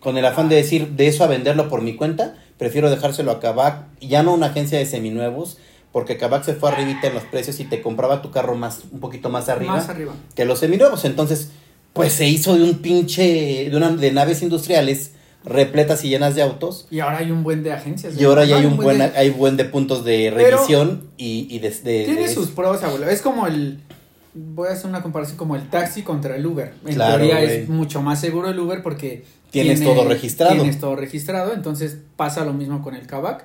con 0.00 0.16
el 0.16 0.24
afán 0.24 0.48
de 0.48 0.56
decir, 0.56 0.90
de 0.90 1.08
eso 1.08 1.24
a 1.24 1.26
venderlo 1.26 1.68
por 1.68 1.82
mi 1.82 1.96
cuenta, 1.96 2.36
prefiero 2.56 2.88
dejárselo 2.88 3.32
a 3.32 3.40
Kavak, 3.40 3.86
ya 4.00 4.22
no 4.22 4.30
a 4.30 4.34
una 4.34 4.46
agencia 4.46 4.78
de 4.78 4.86
seminuevos, 4.86 5.58
porque 5.92 6.16
Kavak 6.16 6.44
se 6.44 6.54
fue 6.54 6.70
arribita 6.70 7.08
en 7.08 7.14
los 7.14 7.24
precios 7.24 7.58
y 7.60 7.64
te 7.64 7.82
compraba 7.82 8.22
tu 8.22 8.30
carro 8.30 8.54
más, 8.54 8.82
un 8.92 9.00
poquito 9.00 9.28
más 9.30 9.48
arriba, 9.48 9.72
Más 9.72 9.88
arriba. 9.88 10.14
que 10.36 10.44
los 10.44 10.60
seminuevos. 10.60 11.04
Entonces, 11.04 11.50
pues 11.92 12.12
se 12.12 12.28
hizo 12.28 12.54
de 12.56 12.62
un 12.62 12.78
pinche, 12.78 13.68
de, 13.70 13.76
una, 13.76 13.90
de 13.90 14.12
naves 14.12 14.42
industriales 14.42 15.12
repletas 15.44 16.04
y 16.04 16.08
llenas 16.10 16.34
de 16.34 16.42
autos. 16.42 16.86
Y 16.90 17.00
ahora 17.00 17.18
hay 17.18 17.30
un 17.30 17.42
buen 17.44 17.62
de 17.62 17.72
agencias. 17.72 18.20
Y 18.20 18.24
ahora 18.24 18.44
ya 18.44 18.56
hay 18.56 18.62
Hay 18.62 18.66
un 18.66 18.76
buen, 18.76 18.98
de- 18.98 19.04
hay 19.16 19.30
buen 19.30 19.56
de 19.56 19.64
puntos 19.64 20.04
de 20.04 20.32
Pero- 20.34 20.56
revisión 20.58 21.04
y, 21.16 21.46
y 21.50 21.58
de, 21.60 21.70
de- 21.70 22.04
Tiene 22.04 22.22
de- 22.22 22.34
sus 22.34 22.48
pros, 22.48 22.82
abuelo. 22.82 23.08
Es 23.08 23.22
como 23.22 23.46
el. 23.46 23.80
Voy 24.34 24.68
a 24.68 24.72
hacer 24.72 24.86
una 24.86 25.02
comparación 25.02 25.36
como 25.36 25.56
el 25.56 25.68
taxi 25.68 26.02
contra 26.02 26.36
el 26.36 26.46
Uber. 26.46 26.72
En 26.86 26.94
Claro, 26.94 27.16
teoría 27.16 27.40
güey. 27.42 27.56
es 27.62 27.68
mucho 27.68 28.02
más 28.02 28.20
seguro 28.20 28.48
el 28.50 28.58
Uber 28.58 28.82
porque. 28.82 29.24
Tienes 29.50 29.82
todo 29.82 30.04
registrado. 30.06 30.54
Tienes 30.54 30.78
todo 30.78 30.94
registrado. 30.94 31.54
Entonces 31.54 31.96
pasa 32.16 32.44
lo 32.44 32.52
mismo 32.52 32.82
con 32.82 32.94
el 32.94 33.06
Kavak. 33.06 33.44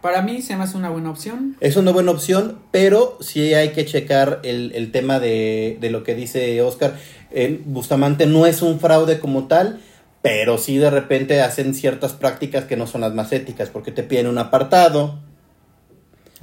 Para 0.00 0.22
mí 0.22 0.40
se 0.42 0.56
me 0.56 0.62
hace 0.62 0.76
una 0.76 0.90
buena 0.90 1.10
opción. 1.10 1.56
Es 1.60 1.76
una 1.76 1.90
buena 1.90 2.12
opción, 2.12 2.58
pero 2.70 3.18
sí 3.20 3.52
hay 3.52 3.70
que 3.72 3.84
checar 3.84 4.40
el, 4.44 4.72
el 4.74 4.92
tema 4.92 5.18
de, 5.20 5.76
de 5.80 5.90
lo 5.90 6.04
que 6.04 6.14
dice 6.14 6.62
Oscar. 6.62 6.94
En 7.32 7.62
Bustamante 7.66 8.24
no 8.26 8.46
es 8.46 8.62
un 8.62 8.78
fraude 8.80 9.18
como 9.18 9.48
tal, 9.48 9.80
pero 10.28 10.58
sí 10.58 10.76
de 10.78 10.90
repente 10.90 11.40
hacen 11.40 11.74
ciertas 11.74 12.12
prácticas 12.12 12.64
que 12.64 12.76
no 12.76 12.86
son 12.86 13.00
las 13.00 13.14
más 13.14 13.32
éticas, 13.32 13.70
porque 13.70 13.92
te 13.92 14.02
piden 14.02 14.26
un 14.26 14.38
apartado, 14.38 15.18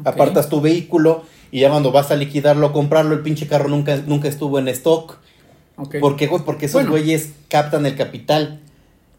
apartas 0.03 0.49
tu 0.49 0.61
vehículo 0.61 1.23
y 1.51 1.61
ya 1.61 1.69
cuando 1.69 1.91
vas 1.91 2.11
a 2.11 2.15
liquidarlo, 2.15 2.73
comprarlo, 2.73 3.13
el 3.13 3.21
pinche 3.21 3.47
carro 3.47 3.69
nunca, 3.69 3.95
nunca 4.07 4.27
estuvo 4.27 4.59
en 4.59 4.67
stock. 4.69 5.17
¿Por 5.99 6.15
qué, 6.15 6.27
güey? 6.27 6.41
Porque 6.43 6.65
esos 6.65 6.75
Bueno. 6.81 6.91
güeyes 6.91 7.29
captan 7.49 7.85
el 7.85 7.95
capital. 7.95 8.61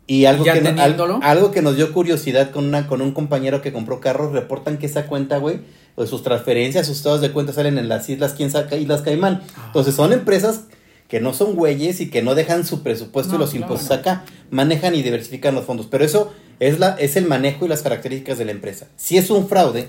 Y 0.08 0.26
algo 0.26 0.44
que, 0.44 0.60
no- 0.60 0.68
al- 0.70 0.76
teniéndolo. 0.76 1.18
algo 1.22 1.50
que 1.50 1.62
nos 1.62 1.76
dio 1.76 1.92
curiosidad 1.92 2.50
con, 2.52 2.64
una, 2.66 2.86
con 2.86 3.00
un 3.02 3.10
compañero 3.12 3.60
que 3.60 3.72
compró 3.72 3.98
carros, 4.00 4.32
reportan 4.32 4.78
que 4.78 4.86
esa 4.86 5.06
cuenta, 5.06 5.38
güey, 5.38 5.60
o 5.96 6.06
sus 6.06 6.22
transferencias, 6.22 6.86
sus 6.86 6.98
estados 6.98 7.20
de 7.20 7.32
cuenta 7.32 7.52
salen 7.52 7.76
en 7.76 7.88
las 7.88 8.08
islas, 8.08 8.32
quién 8.36 8.50
saca, 8.50 8.76
Islas 8.76 9.02
Caimán. 9.02 9.42
Ah. 9.56 9.64
Entonces 9.66 9.94
son 9.96 10.12
empresas 10.12 10.64
que 11.08 11.20
no 11.20 11.32
son 11.32 11.54
güeyes 11.54 12.00
y 12.00 12.10
que 12.10 12.22
no 12.22 12.34
dejan 12.34 12.66
su 12.66 12.82
presupuesto 12.82 13.36
y 13.36 13.38
los 13.38 13.50
claro, 13.50 13.64
impuestos 13.64 13.90
no. 13.90 13.96
acá, 13.96 14.24
manejan 14.50 14.94
y 14.94 15.02
diversifican 15.02 15.54
los 15.54 15.64
fondos. 15.64 15.86
Pero 15.90 16.04
eso 16.04 16.32
es, 16.60 16.78
la, 16.78 16.96
es 16.98 17.16
el 17.16 17.26
manejo 17.26 17.64
y 17.64 17.68
las 17.68 17.82
características 17.82 18.38
de 18.38 18.44
la 18.44 18.52
empresa. 18.52 18.88
Si 18.96 19.16
es 19.16 19.30
un 19.30 19.48
fraude, 19.48 19.88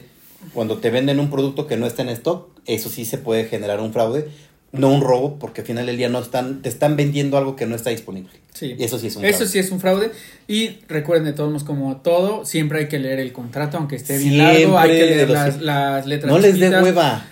cuando 0.53 0.77
te 0.77 0.91
venden 0.91 1.19
un 1.19 1.29
producto 1.29 1.67
que 1.67 1.77
no 1.77 1.87
está 1.87 2.03
en 2.03 2.09
stock, 2.09 2.49
eso 2.65 2.89
sí 2.89 3.05
se 3.05 3.17
puede 3.17 3.45
generar 3.45 3.79
un 3.79 3.93
fraude, 3.93 4.29
no 4.73 4.89
un 4.89 5.01
robo, 5.01 5.39
porque 5.39 5.61
al 5.61 5.67
final 5.67 5.85
del 5.85 5.97
día 5.97 6.09
no 6.09 6.19
están, 6.19 6.61
te 6.61 6.69
están 6.69 6.95
vendiendo 6.95 7.37
algo 7.37 7.55
que 7.55 7.65
no 7.65 7.75
está 7.75 7.89
disponible. 7.89 8.31
Sí. 8.53 8.75
Y 8.77 8.83
eso 8.83 8.97
sí 8.99 9.07
es 9.07 9.15
un 9.15 9.23
Eso 9.23 9.37
fraude. 9.37 9.51
sí 9.51 9.59
es 9.59 9.71
un 9.71 9.79
fraude. 9.79 10.11
Y 10.47 10.79
recuerden 10.87 11.25
de 11.25 11.33
todos 11.33 11.49
modos, 11.49 11.63
como 11.63 11.97
todo, 11.97 12.43
siempre 12.45 12.79
hay 12.79 12.87
que 12.87 12.99
leer 12.99 13.19
el 13.19 13.31
contrato, 13.31 13.77
aunque 13.77 13.95
esté 13.95 14.17
bien 14.17 14.33
Siempre 14.33 14.59
largo, 14.61 14.77
hay 14.79 14.89
que 14.89 15.05
leer 15.05 15.29
las, 15.29 15.61
las 15.61 16.05
letras 16.05 16.31
No 16.31 16.39
les 16.39 16.59
dé 16.59 16.69
hueva. 16.69 17.25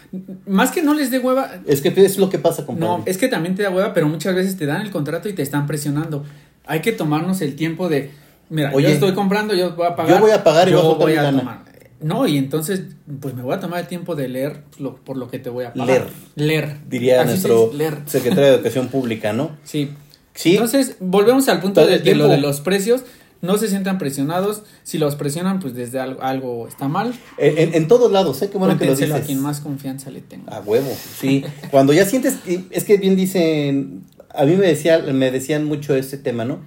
Más 0.48 0.72
que 0.72 0.82
no 0.82 0.94
les 0.94 1.12
dé 1.12 1.20
hueva, 1.20 1.52
Es 1.68 1.82
que 1.82 1.90
es 1.96 2.18
lo 2.18 2.30
que 2.30 2.40
pasa, 2.40 2.66
compadre. 2.66 2.88
no, 3.00 3.04
es 3.06 3.18
que 3.18 3.28
también 3.28 3.56
te 3.56 3.64
da 3.64 3.70
hueva, 3.70 3.94
pero 3.94 4.08
muchas 4.08 4.34
veces 4.36 4.56
te 4.56 4.66
dan 4.66 4.82
el 4.82 4.92
contrato 4.92 5.28
y 5.28 5.34
te 5.34 5.42
están 5.42 5.66
presionando. 5.68 6.24
Hay 6.66 6.80
que 6.82 6.92
tomarnos 6.94 7.42
el 7.42 7.56
tiempo 7.56 7.90
de, 7.90 8.12
mira, 8.50 8.72
Oye, 8.74 8.88
yo 8.88 8.94
estoy 8.94 9.14
comprando, 9.14 9.54
yo 9.56 9.76
voy 9.76 9.88
a 9.88 9.96
pagar. 9.96 10.16
yo 10.16 10.20
voy 10.22 10.32
a 10.32 10.44
pagar 10.44 10.68
y 10.70 10.72
yo 10.72 10.96
voy 10.96 11.14
a 11.16 11.24
lana. 11.24 11.40
tomar. 11.40 11.65
No, 12.02 12.28
y 12.28 12.38
entonces, 12.38 12.82
pues 13.22 13.34
me 13.36 13.42
voy 13.42 13.56
a 13.56 13.60
tomar 13.60 13.80
el 13.80 13.88
tiempo 13.88 14.16
de 14.16 14.28
leer 14.28 14.64
lo- 14.80 14.96
por 14.96 15.16
lo 15.18 15.30
que 15.30 15.40
te 15.40 15.50
voy 15.50 15.66
a 15.66 15.74
pagar. 15.74 15.88
Leer. 15.88 16.08
Leer. 16.36 16.78
Diría 16.90 17.22
Así 17.22 17.30
nuestro 17.30 17.66
dice, 17.66 17.78
leer. 17.78 17.98
secretario 18.06 18.46
de 18.50 18.56
Educación 18.56 18.88
Pública, 18.90 19.34
¿no? 19.34 19.52
Sí. 19.64 19.92
Sí. 20.34 20.52
Entonces, 20.52 20.98
volvemos 21.00 21.48
al 21.48 21.62
punto 21.62 21.86
de, 21.86 22.16
lo 22.16 22.28
de 22.28 22.38
los 22.38 22.60
precios. 22.62 23.04
No 23.42 23.58
se 23.58 23.68
sientan 23.70 23.98
presionados. 23.98 24.64
Si 24.84 24.98
los 24.98 25.16
presionan, 25.16 25.60
pues 25.60 25.74
desde 25.76 26.00
algo, 26.00 26.22
algo 26.22 26.68
está 26.68 26.88
mal. 26.88 27.14
en, 27.38 27.58
en- 27.58 27.74
en 27.76 27.88
todos 27.88 28.12
lados, 28.12 28.42
¿eh? 28.42 28.50
Qué 28.52 28.58
bueno 28.58 28.78
que 28.78 28.86
lo 28.86 28.92
dices. 28.96 29.12
a 29.12 29.22
quien 29.22 29.40
más 29.40 29.60
confianza 29.62 30.10
le 30.12 30.22
tenga. 30.22 30.52
A 30.58 30.62
huevo, 30.62 30.92
sí. 31.20 31.44
Cuando 31.72 31.94
ya 31.94 32.06
sientes, 32.06 32.38
es 32.72 32.84
que 32.84 32.98
bien 32.98 33.16
dicen, 33.16 34.04
a 34.34 34.44
mí 34.46 34.56
me 34.56 34.68
decía, 34.68 35.00
me 35.00 35.32
decían 35.32 35.64
mucho 35.66 35.96
este 35.96 36.18
tema, 36.18 36.44
¿no? 36.44 36.60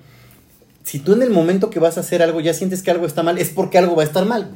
Si 0.85 1.01
tú 1.01 1.13
en 1.13 1.23
el 1.23 1.31
momento 1.31 1.69
que 1.69 1.81
vas 1.81 1.99
a 1.99 2.01
hacer 2.01 2.23
algo 2.23 2.41
ya 2.41 2.55
sientes 2.55 2.83
que 2.83 2.91
algo 2.91 3.05
está 3.07 3.23
mal, 3.23 3.37
es 3.39 3.51
porque 3.51 3.77
algo 3.77 3.95
va 3.95 4.03
a 4.03 4.07
estar 4.07 4.25
mal. 4.25 4.53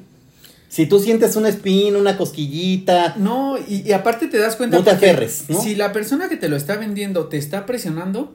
Si 0.72 0.87
tú 0.87 1.00
sientes 1.00 1.37
una 1.37 1.50
espina, 1.50 1.98
una 1.98 2.16
cosquillita, 2.16 3.16
No, 3.18 3.58
y, 3.58 3.87
y 3.87 3.92
aparte 3.92 4.26
te 4.26 4.38
das 4.38 4.56
cuenta. 4.56 4.78
No 4.78 4.82
te 4.82 4.88
aferres, 4.88 5.44
¿no? 5.48 5.61
Si 5.61 5.74
la 5.74 5.92
persona 5.92 6.30
que 6.30 6.38
te 6.38 6.48
lo 6.48 6.56
está 6.56 6.76
vendiendo 6.76 7.26
te 7.26 7.37
está 7.37 7.66
presionando, 7.66 8.35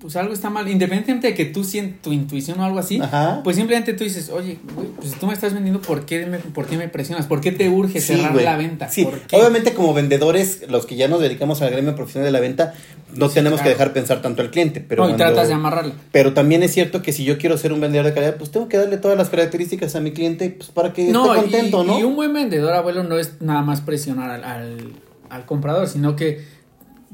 pues 0.00 0.14
algo 0.16 0.32
está 0.32 0.48
mal. 0.50 0.68
Independientemente 0.68 1.28
de 1.28 1.34
que 1.34 1.44
tú 1.44 1.64
sientas 1.64 2.02
tu 2.02 2.12
intuición 2.12 2.60
o 2.60 2.64
algo 2.64 2.78
así, 2.78 3.00
Ajá. 3.00 3.40
pues 3.42 3.56
simplemente 3.56 3.92
tú 3.94 4.04
dices, 4.04 4.30
oye, 4.30 4.58
güey, 4.74 4.88
pues 4.88 5.12
tú 5.18 5.26
me 5.26 5.32
estás 5.34 5.54
vendiendo, 5.54 5.80
¿por 5.80 6.06
qué 6.06 6.24
me, 6.26 6.38
por 6.38 6.66
qué 6.66 6.76
me 6.76 6.88
presionas? 6.88 7.26
¿Por 7.26 7.40
qué 7.40 7.50
te 7.52 7.68
urge 7.68 8.00
Sí, 8.00 8.14
cerrar 8.14 8.32
güey. 8.32 8.44
la 8.44 8.56
venta? 8.56 8.88
Sí, 8.88 9.04
¿Por 9.04 9.20
qué? 9.20 9.36
obviamente 9.36 9.74
como 9.74 9.92
vendedores, 9.94 10.64
los 10.68 10.86
que 10.86 10.96
ya 10.96 11.08
nos 11.08 11.20
dedicamos 11.20 11.62
al 11.62 11.70
gremio 11.70 11.94
profesional 11.96 12.26
de 12.26 12.32
la 12.32 12.40
venta, 12.40 12.74
no 13.14 13.28
Sí, 13.28 13.34
tenemos 13.36 13.60
que 13.60 13.70
dejar 13.70 13.92
pensar 13.92 14.22
tanto 14.22 14.42
al 14.42 14.50
cliente. 14.50 14.80
Pero 14.86 15.02
no, 15.02 15.08
y 15.08 15.12
cuando- 15.14 15.24
tratas 15.34 15.48
de 15.48 15.54
amarrarla. 15.54 15.94
Pero 16.12 16.32
también 16.34 16.62
es 16.62 16.72
cierto 16.72 17.02
que 17.02 17.12
si 17.12 17.24
yo 17.24 17.38
quiero 17.38 17.56
ser 17.58 17.72
un 17.72 17.80
vendedor 17.80 18.06
de 18.06 18.12
calidad, 18.14 18.36
pues 18.36 18.50
tengo 18.50 18.68
que 18.68 18.76
darle 18.76 18.98
todas 18.98 19.16
las 19.18 19.30
características 19.30 19.96
a 19.96 20.00
mi 20.00 20.12
cliente 20.12 20.50
pues, 20.50 20.70
para 20.70 20.92
que 20.92 21.10
No, 21.10 21.34
esté 21.34 21.42
contento, 21.50 21.82
y, 21.82 21.86
¿no? 21.86 21.98
y 21.98 22.02
un 22.04 22.14
buen 22.16 22.32
vendedor, 22.32 22.72
abuelo, 22.74 23.02
no 23.04 23.18
es 23.18 23.40
nada 23.40 23.62
más 23.62 23.80
presionar 23.80 24.30
al, 24.30 24.44
al, 24.44 24.92
al 25.30 25.46
comprador, 25.46 25.88
sino 25.88 26.14
que, 26.16 26.44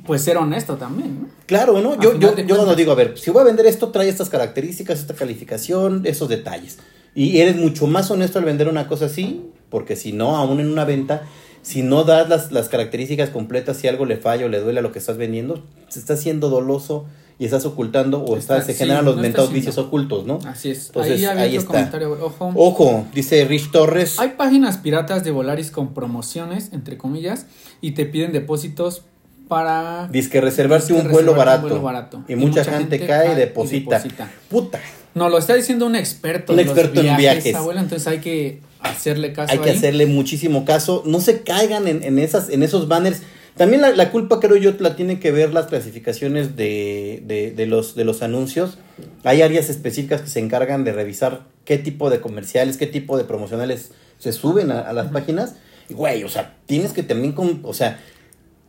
pues, 0.07 0.23
ser 0.23 0.37
honesto 0.37 0.77
también, 0.77 1.23
¿no? 1.23 1.29
Claro, 1.47 1.81
¿no? 1.81 2.01
Yo, 2.01 2.19
yo, 2.19 2.37
yo 2.37 2.57
cuando 2.57 2.75
digo, 2.75 2.93
a 2.93 2.95
ver, 2.95 3.17
si 3.19 3.31
voy 3.31 3.43
a 3.43 3.45
vender 3.45 3.67
esto, 3.67 3.89
trae 3.89 4.09
estas 4.09 4.29
características, 4.31 5.01
esta 5.01 5.15
calificación, 5.15 6.03
esos 6.05 6.29
detalles. 6.29 6.79
Y 7.15 7.39
eres 7.39 7.57
mucho 7.57 7.87
más 7.87 8.11
honesto 8.11 8.39
al 8.39 8.45
vender 8.45 8.69
una 8.69 8.89
cosa 8.89 9.07
así, 9.07 9.43
porque 9.71 9.97
si 9.97 10.13
no, 10.13 10.37
aún 10.37 10.61
en 10.61 10.69
una 10.71 10.85
venta, 10.85 11.23
si 11.63 11.83
no 11.83 12.05
das 12.05 12.29
las, 12.29 12.53
las 12.53 12.69
características 12.69 13.31
completas, 13.31 13.77
si 13.77 13.89
algo 13.89 14.05
le 14.05 14.17
falla 14.17 14.47
o 14.47 14.49
le 14.49 14.61
duele 14.61 14.81
a 14.81 14.83
lo 14.83 14.93
que 14.93 14.99
estás 14.99 15.17
vendiendo, 15.17 15.63
se 15.89 16.01
está 16.01 16.15
haciendo 16.15 16.49
doloso 16.51 17.07
y 17.39 17.45
estás 17.47 17.65
ocultando 17.67 18.23
o 18.23 18.37
Está- 18.37 18.59
está, 18.59 18.67
se 18.67 18.73
sí, 18.75 18.79
generan 18.81 19.05
los 19.05 19.17
mentados 19.17 19.53
vicios 19.53 19.79
ocultos, 19.79 20.27
¿no? 20.27 20.39
Así 20.47 20.71
es. 20.71 20.87
Entonces, 20.89 21.25
ahí 21.25 21.39
ahí 21.39 21.57
está. 21.57 21.91
ojo. 22.21 22.53
Ojo, 22.55 23.07
dice 23.15 23.45
Rich 23.45 23.71
Torres. 23.73 24.19
Hay 24.21 24.31
páginas 24.37 24.79
piratas 24.79 25.25
de 25.25 25.31
Volaris 25.31 25.71
con 25.71 25.95
promociones, 25.95 26.71
entre 26.73 26.97
comillas, 26.99 27.47
y 27.81 27.93
te 27.93 28.07
piden 28.07 28.33
depósitos 28.33 29.03
para... 29.49 30.09
Dice 30.09 30.31
que 30.31 30.41
reservarse 30.41 30.93
un 30.93 31.11
vuelo 31.11 31.33
reservarte 31.33 31.39
barato. 31.39 31.63
un 31.65 31.71
vuelo 31.71 31.83
barato. 31.83 32.25
Y, 32.29 32.37
mucha, 32.37 32.65
gente, 32.65 33.05
cae 33.07 33.33
y 33.33 33.35
deposita. 33.37 34.03
Puta. 34.49 34.81
No, 35.15 35.29
lo 35.29 35.39
está 35.39 35.55
diciendo 35.55 35.87
un 35.87 35.97
experto. 35.97 36.53
Un 36.53 36.59
los 36.59 36.67
experto 36.67 37.01
en 37.01 37.17
viajes. 37.17 37.55
entonces 37.55 38.07
hay 38.07 38.19
que 38.19 38.61
hacerle 38.81 39.33
caso 39.33 39.53
Hay 39.53 39.59
que 39.59 39.71
hacerle 39.71 40.07
muchísimo 40.07 40.65
caso. 40.65 41.03
No 41.07 41.21
se 41.21 41.43
caigan 41.43 41.87
en, 41.87 42.03
en 42.03 42.19
esas, 42.19 42.51
en 42.51 42.63
esos 42.63 42.89
banners. 42.89 43.23
También 43.57 43.83
la, 43.83 43.91
la 43.91 44.11
culpa, 44.11 44.41
creo 44.41 44.57
yo, 44.57 44.73
la 44.81 44.97
tienen 44.97 45.21
que 45.21 45.31
ver 45.31 45.55
las 45.55 45.67
clasificaciones 45.67 46.57
de, 46.57 47.23
de, 47.25 47.53
de 47.53 47.67
los, 47.67 47.95
de 47.95 48.05
los 48.05 48.23
anuncios. 48.23 48.79
Hay 49.23 49.43
áreas 49.43 49.71
específicas 49.71 50.23
que 50.23 50.29
se 50.29 50.41
encargan 50.41 50.83
de 50.83 50.93
revisar 50.93 51.43
qué 51.65 51.79
tipo 51.79 52.11
de 52.11 52.21
comerciales, 52.21 52.77
qué 52.77 52.89
tipo 52.89 53.17
de 53.17 53.23
promocionales 53.23 53.93
se 54.19 54.33
suben 54.33 54.73
a, 54.73 54.81
a 54.81 54.93
las 54.93 55.13
páginas. 55.13 55.55
Y, 55.89 55.95
güey, 55.95 56.25
o 56.25 56.29
sea, 56.29 56.57
tienes 56.67 56.93
que 56.93 57.05
también, 57.05 57.33
con, 57.33 57.61
o 57.63 57.75
sea, 57.75 58.01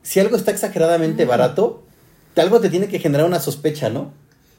si 0.05 0.19
algo 0.19 0.37
está 0.37 0.51
exageradamente 0.51 1.25
barato, 1.25 1.83
algo 2.35 2.59
te 2.59 2.69
tiene 2.69 2.87
que 2.87 2.99
generar 2.99 3.25
una 3.25 3.39
sospecha, 3.39 3.89
¿no? 3.89 4.11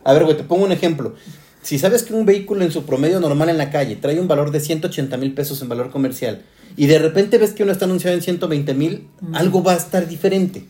A 0.03 0.13
ver, 0.13 0.25
güey, 0.25 0.37
te 0.37 0.43
pongo 0.43 0.65
un 0.65 0.73
ejemplo. 0.73 1.15
Si 1.63 1.79
sabes 1.79 2.03
que 2.03 2.15
un 2.15 2.27
vehículo 2.27 2.65
en 2.65 2.73
su 2.73 2.85
promedio 2.85 3.21
normal 3.21 3.49
en 3.49 3.57
la 3.57 3.71
calle 3.71 3.95
trae 3.95 4.19
un 4.19 4.27
valor 4.27 4.51
de 4.51 4.59
180 4.59 5.17
mil 5.17 5.35
pesos 5.35 5.63
en 5.63 5.69
valor 5.69 5.91
comercial 5.91 6.43
y 6.77 6.87
de 6.87 6.99
repente 6.99 7.39
ves 7.39 7.53
que 7.53 7.63
uno 7.63 7.71
está 7.71 7.85
anunciado 7.85 8.17
en 8.17 8.23
120 8.23 8.75
mil, 8.75 9.09
algo 9.35 9.63
va 9.63 9.75
a 9.75 9.77
estar 9.77 10.09
diferente, 10.09 10.67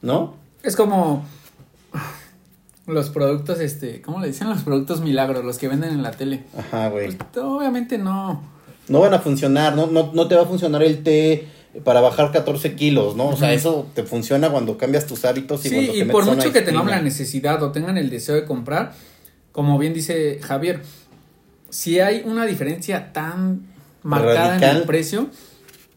¿no? 0.00 0.34
Es 0.62 0.76
como... 0.76 1.26
Los 2.86 3.10
productos, 3.10 3.60
este, 3.60 4.00
¿cómo 4.00 4.20
le 4.20 4.28
dicen? 4.28 4.48
Los 4.48 4.62
productos 4.62 5.02
milagros, 5.02 5.44
los 5.44 5.58
que 5.58 5.68
venden 5.68 5.90
en 5.90 6.02
la 6.02 6.10
tele. 6.12 6.44
Ajá, 6.56 6.88
güey. 6.88 7.14
Pues, 7.14 7.44
obviamente 7.44 7.98
no. 7.98 8.42
No 8.88 9.00
van 9.00 9.12
a 9.12 9.20
funcionar, 9.20 9.76
no, 9.76 9.86
no, 9.86 10.10
no 10.12 10.26
te 10.26 10.34
va 10.34 10.42
a 10.42 10.46
funcionar 10.46 10.82
el 10.82 11.02
té 11.02 11.48
para 11.84 12.00
bajar 12.00 12.32
14 12.32 12.74
kilos, 12.74 13.16
¿no? 13.16 13.28
O 13.28 13.36
sea, 13.36 13.52
eso 13.52 13.86
te 13.94 14.02
funciona 14.02 14.50
cuando 14.50 14.76
cambias 14.76 15.06
tus 15.06 15.24
hábitos 15.24 15.64
y 15.64 15.68
Sí, 15.68 15.74
cuando 15.74 15.92
te 15.92 15.98
y 15.98 16.00
metes 16.00 16.12
por 16.12 16.24
mucho 16.26 16.52
que 16.52 16.62
tengamos 16.62 16.90
la 16.90 17.00
necesidad 17.00 17.62
o 17.62 17.70
tengan 17.70 17.96
el 17.96 18.10
deseo 18.10 18.34
de 18.34 18.44
comprar, 18.44 18.92
como 19.52 19.78
bien 19.78 19.94
dice 19.94 20.40
Javier, 20.42 20.82
si 21.68 22.00
hay 22.00 22.22
una 22.24 22.46
diferencia 22.46 23.12
tan 23.12 23.62
marcada 24.02 24.56
en 24.56 24.60
Radical. 24.60 24.76
el 24.78 24.82
precio, 24.84 25.28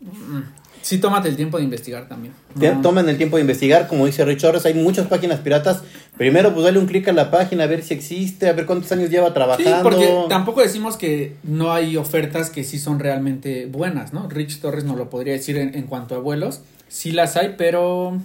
mm, 0.01 0.41
sí 0.83 0.99
tómate 0.99 1.29
el 1.29 1.35
tiempo 1.35 1.57
de 1.57 1.63
investigar 1.63 2.07
también. 2.07 2.33
No. 2.53 2.81
Tomen 2.81 3.09
el 3.09 3.17
tiempo 3.17 3.37
de 3.37 3.41
investigar, 3.41 3.87
como 3.87 4.05
dice 4.05 4.23
Richard, 4.23 4.55
hay 4.63 4.75
muchas 4.75 5.07
páginas 5.07 5.39
piratas. 5.39 5.81
Primero, 6.17 6.53
pues 6.53 6.63
dale 6.65 6.77
un 6.77 6.85
clic 6.85 7.07
a 7.07 7.13
la 7.13 7.31
página, 7.31 7.63
a 7.63 7.67
ver 7.67 7.81
si 7.81 7.95
existe, 7.95 8.47
a 8.47 8.53
ver 8.53 8.67
cuántos 8.67 8.91
años 8.91 9.09
lleva 9.09 9.29
Sí, 9.29 9.33
trabajando. 9.33 9.81
porque 9.81 10.13
tampoco 10.29 10.61
decimos 10.61 10.95
que 10.95 11.35
no 11.41 11.73
hay 11.73 11.97
ofertas 11.97 12.51
que 12.51 12.63
sí 12.63 12.77
son 12.77 12.99
realmente 12.99 13.65
buenas, 13.65 14.13
¿no? 14.13 14.29
Rich 14.29 14.59
Torres 14.61 14.83
nos 14.83 14.95
lo 14.97 15.09
podría 15.09 15.33
decir 15.33 15.57
en, 15.57 15.73
en 15.73 15.83
cuanto 15.87 16.13
a 16.13 16.19
vuelos. 16.19 16.61
Sí 16.87 17.11
las 17.11 17.35
hay, 17.37 17.55
pero 17.57 18.19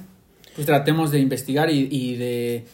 pues 0.55 0.67
tratemos 0.67 1.11
de 1.13 1.21
investigar 1.21 1.71
y, 1.71 1.89
y 1.91 2.17
de 2.17 2.67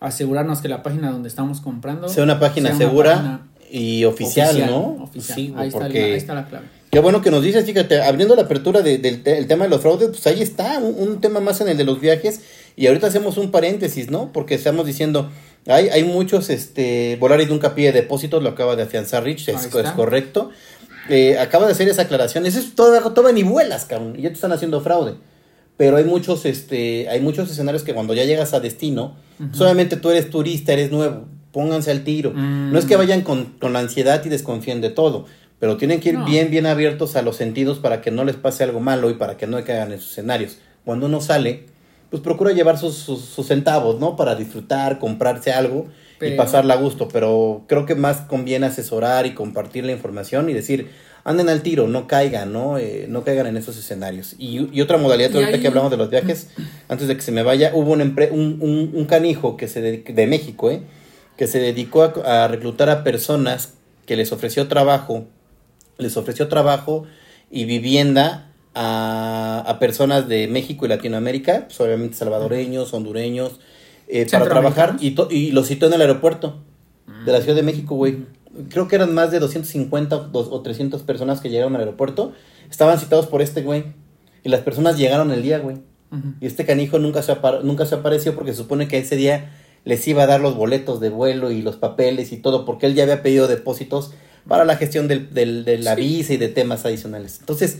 asegurarnos 0.00 0.60
que 0.60 0.68
la 0.68 0.82
página 0.82 1.10
donde 1.10 1.28
estamos 1.28 1.60
comprando 1.60 2.08
sea 2.08 2.22
una 2.24 2.38
página 2.38 2.68
sea 2.68 2.76
una 2.76 2.84
segura 2.86 3.14
página 3.14 3.40
y 3.70 4.04
oficial, 4.04 4.66
¿no? 4.66 5.02
Oficial. 5.02 5.36
Sí, 5.36 5.54
ahí, 5.56 5.68
está 5.68 5.80
la, 5.80 5.84
porque 5.86 6.04
ahí 6.04 6.12
está 6.12 6.34
la 6.34 6.46
clave. 6.46 6.66
Qué 6.94 7.00
bueno 7.00 7.20
que 7.20 7.30
nos 7.30 7.42
dices, 7.42 7.64
fíjate, 7.66 8.00
abriendo 8.00 8.34
la 8.36 8.42
apertura 8.42 8.80
de- 8.80 8.96
del 8.98 9.20
el 9.26 9.46
tema 9.46 9.64
de 9.64 9.70
los 9.70 9.82
fraudes, 9.82 10.08
pues 10.08 10.26
ahí 10.26 10.40
está, 10.40 10.78
un, 10.78 10.94
un 11.08 11.20
tema 11.20 11.40
más 11.40 11.60
en 11.60 11.68
el 11.68 11.76
de 11.76 11.84
los 11.84 12.00
viajes. 12.00 12.40
Y 12.76 12.86
ahorita 12.86 13.08
hacemos 13.08 13.36
un 13.36 13.50
paréntesis, 13.50 14.10
¿no? 14.10 14.32
Porque 14.32 14.54
estamos 14.54 14.86
diciendo, 14.86 15.30
hay, 15.66 15.88
hay 15.90 16.04
muchos, 16.04 16.50
este, 16.50 17.16
Volaris 17.20 17.48
nunca 17.48 17.74
pide 17.74 17.92
depósitos, 17.92 18.42
lo 18.42 18.48
acaba 18.50 18.74
de 18.76 18.82
afianzar 18.84 19.22
Rich, 19.24 19.48
es, 19.48 19.66
correcto. 19.94 20.50
Eh, 21.10 21.38
acaba 21.38 21.66
de 21.66 21.72
hacer 21.72 21.88
esa 21.88 22.02
aclaración, 22.02 22.46
eso 22.46 22.58
es 22.58 22.74
todo, 22.74 23.12
todo 23.12 23.30
ni 23.32 23.42
vuelas, 23.42 23.84
cabrón, 23.84 24.14
y 24.18 24.22
ya 24.22 24.30
te 24.30 24.34
están 24.36 24.52
haciendo 24.52 24.80
fraude. 24.80 25.14
Pero 25.76 25.96
hay 25.96 26.04
muchos, 26.04 26.46
este, 26.46 27.08
hay 27.08 27.20
muchos 27.20 27.50
escenarios 27.50 27.82
que 27.82 27.92
cuando 27.94 28.14
ya 28.14 28.24
llegas 28.24 28.54
a 28.54 28.60
destino, 28.60 29.16
solamente 29.52 29.96
tú 29.96 30.10
eres 30.10 30.30
turista, 30.30 30.72
eres 30.72 30.90
nuevo, 30.92 31.24
pónganse 31.52 31.90
al 31.90 32.04
tiro. 32.04 32.30
Mm. 32.32 32.72
No 32.72 32.78
es 32.78 32.84
que 32.84 32.96
vayan 32.96 33.22
con, 33.22 33.46
con 33.60 33.72
la 33.72 33.80
ansiedad 33.80 34.24
y 34.24 34.28
desconfíen 34.28 34.80
de 34.80 34.90
todo, 34.90 35.26
pero 35.64 35.78
tienen 35.78 35.98
que 35.98 36.10
ir 36.10 36.18
No. 36.18 36.26
bien, 36.26 36.50
bien 36.50 36.66
abiertos 36.66 37.16
a 37.16 37.22
los 37.22 37.36
sentidos 37.36 37.78
para 37.78 38.02
que 38.02 38.10
no 38.10 38.22
les 38.24 38.36
pase 38.36 38.64
algo 38.64 38.80
malo 38.80 39.08
y 39.08 39.14
para 39.14 39.38
que 39.38 39.46
no 39.46 39.56
caigan 39.64 39.92
en 39.94 39.98
sus 39.98 40.10
escenarios. 40.10 40.58
Cuando 40.84 41.06
uno 41.06 41.22
sale, 41.22 41.64
pues 42.10 42.22
procura 42.22 42.52
llevar 42.52 42.76
sus, 42.76 42.96
sus, 42.96 43.22
sus 43.24 43.46
centavos, 43.46 43.98
¿no? 43.98 44.14
Para 44.14 44.34
disfrutar, 44.34 44.98
comprarse 44.98 45.54
algo 45.54 45.86
y 46.20 46.32
pasarla 46.32 46.74
a 46.74 46.76
gusto, 46.76 47.08
pero 47.10 47.62
creo 47.66 47.86
que 47.86 47.94
más 47.94 48.18
conviene 48.18 48.66
asesorar 48.66 49.24
y 49.24 49.32
compartir 49.32 49.86
la 49.86 49.92
información 49.92 50.50
y 50.50 50.52
decir, 50.52 50.90
anden 51.24 51.48
al 51.48 51.62
tiro, 51.62 51.88
no 51.88 52.06
caigan, 52.08 52.52
¿no? 52.52 52.76
Eh, 52.76 53.06
no 53.08 53.24
caigan 53.24 53.46
en 53.46 53.56
esos 53.56 53.78
escenarios. 53.78 54.34
Y, 54.38 54.68
y 54.70 54.82
otra 54.82 54.98
modalidad, 54.98 55.30
Y 55.32 55.38
ahorita 55.38 55.60
que 55.60 55.68
hablamos 55.68 55.90
de 55.92 55.96
los 55.96 56.10
viajes, 56.10 56.48
antes 56.90 57.08
de 57.08 57.16
que 57.16 57.22
se 57.22 57.32
me 57.32 57.42
vaya, 57.42 57.70
hubo 57.72 57.92
un, 57.92 58.00
empre- 58.00 58.30
un, 58.30 58.58
un, 58.60 58.90
un 58.92 59.04
canijo 59.06 59.56
que 59.56 59.66
se 59.66 59.82
dedic- 59.82 60.12
de 60.12 60.26
México, 60.26 60.70
¿eh? 60.70 60.82
Que 61.38 61.46
se 61.46 61.58
dedicó 61.58 62.02
a, 62.02 62.44
a 62.44 62.48
reclutar 62.48 62.90
a 62.90 63.02
personas 63.02 63.72
que 64.04 64.16
les 64.16 64.30
ofreció 64.30 64.68
trabajo, 64.68 65.24
les 65.98 66.16
ofreció 66.16 66.48
trabajo 66.48 67.04
y 67.50 67.64
vivienda 67.64 68.50
a, 68.74 69.62
a 69.66 69.78
personas 69.78 70.28
de 70.28 70.48
México 70.48 70.86
y 70.86 70.88
Latinoamérica, 70.88 71.64
pues 71.66 71.80
obviamente 71.80 72.16
salvadoreños, 72.16 72.92
hondureños, 72.92 73.60
eh, 74.08 74.26
para 74.30 74.44
trabajar 74.50 74.96
y, 75.00 75.10
to- 75.12 75.28
y 75.30 75.52
los 75.52 75.68
citó 75.68 75.86
en 75.86 75.94
el 75.94 76.00
aeropuerto 76.00 76.62
de 77.24 77.32
la 77.32 77.40
Ciudad 77.40 77.56
de 77.56 77.62
México, 77.62 77.94
güey. 77.94 78.24
Creo 78.70 78.88
que 78.88 78.96
eran 78.96 79.14
más 79.14 79.30
de 79.30 79.38
250 79.40 80.16
o 80.16 80.20
dos- 80.24 80.48
o 80.50 80.60
300 80.62 81.02
personas 81.02 81.40
que 81.40 81.50
llegaron 81.50 81.74
al 81.74 81.80
aeropuerto. 81.82 82.32
Estaban 82.70 82.98
citados 82.98 83.26
por 83.26 83.42
este 83.42 83.62
güey. 83.62 83.84
Y 84.42 84.48
las 84.48 84.60
personas 84.60 84.98
llegaron 84.98 85.30
el 85.32 85.42
día, 85.42 85.58
güey. 85.58 85.78
Y 86.40 86.46
este 86.46 86.64
canijo 86.64 86.98
nunca 86.98 87.22
se, 87.22 87.34
nunca 87.64 87.86
se 87.86 87.94
apareció 87.96 88.34
porque 88.34 88.52
se 88.52 88.58
supone 88.58 88.86
que 88.88 88.98
ese 88.98 89.16
día 89.16 89.52
les 89.84 90.06
iba 90.06 90.22
a 90.22 90.26
dar 90.26 90.40
los 90.40 90.54
boletos 90.54 91.00
de 91.00 91.08
vuelo 91.10 91.50
y 91.50 91.60
los 91.62 91.76
papeles 91.76 92.30
y 92.32 92.36
todo, 92.36 92.64
porque 92.64 92.86
él 92.86 92.94
ya 92.94 93.02
había 93.02 93.22
pedido 93.22 93.48
depósitos 93.48 94.12
para 94.48 94.64
la 94.64 94.76
gestión 94.76 95.08
del, 95.08 95.32
del- 95.32 95.64
de 95.64 95.78
la 95.78 95.94
Sí. 95.94 96.00
visa 96.02 96.32
y 96.34 96.36
de 96.36 96.48
temas 96.48 96.84
adicionales. 96.84 97.38
Entonces, 97.40 97.78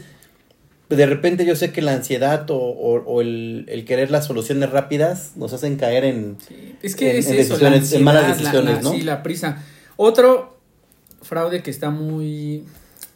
de 0.89 1.07
repente 1.07 1.45
yo 1.47 1.57
sé 1.57 1.73
que 1.73 1.83
la 1.83 1.93
ansiedad 1.95 2.49
o, 2.51 2.57
o- 2.57 3.03
o 3.05 3.21
el, 3.21 3.65
el 3.69 3.85
querer 3.85 4.11
las 4.11 4.27
soluciones 4.27 4.71
rápidas 4.71 5.33
nos 5.37 5.53
hacen 5.53 5.77
caer 5.77 6.05
en... 6.05 6.37
Sí, 6.47 6.77
Es 6.83 6.95
que 6.95 7.11
en- 7.13 7.17
es 7.19 7.27
en 7.29 7.35
eso, 7.37 7.59
la 7.59 7.71
decisiones- 7.71 7.93
en 7.95 8.05
malas 8.05 8.23
la- 8.23 8.29
decisiones, 8.37 8.75
la- 8.77 8.83
¿no? 8.83 8.93
Sí, 8.93 9.01
la 9.03 9.23
prisa. 9.23 9.63
Otro 9.97 10.59
fraude 11.23 11.63
que 11.63 11.71
está 11.71 11.91
muy 11.91 12.65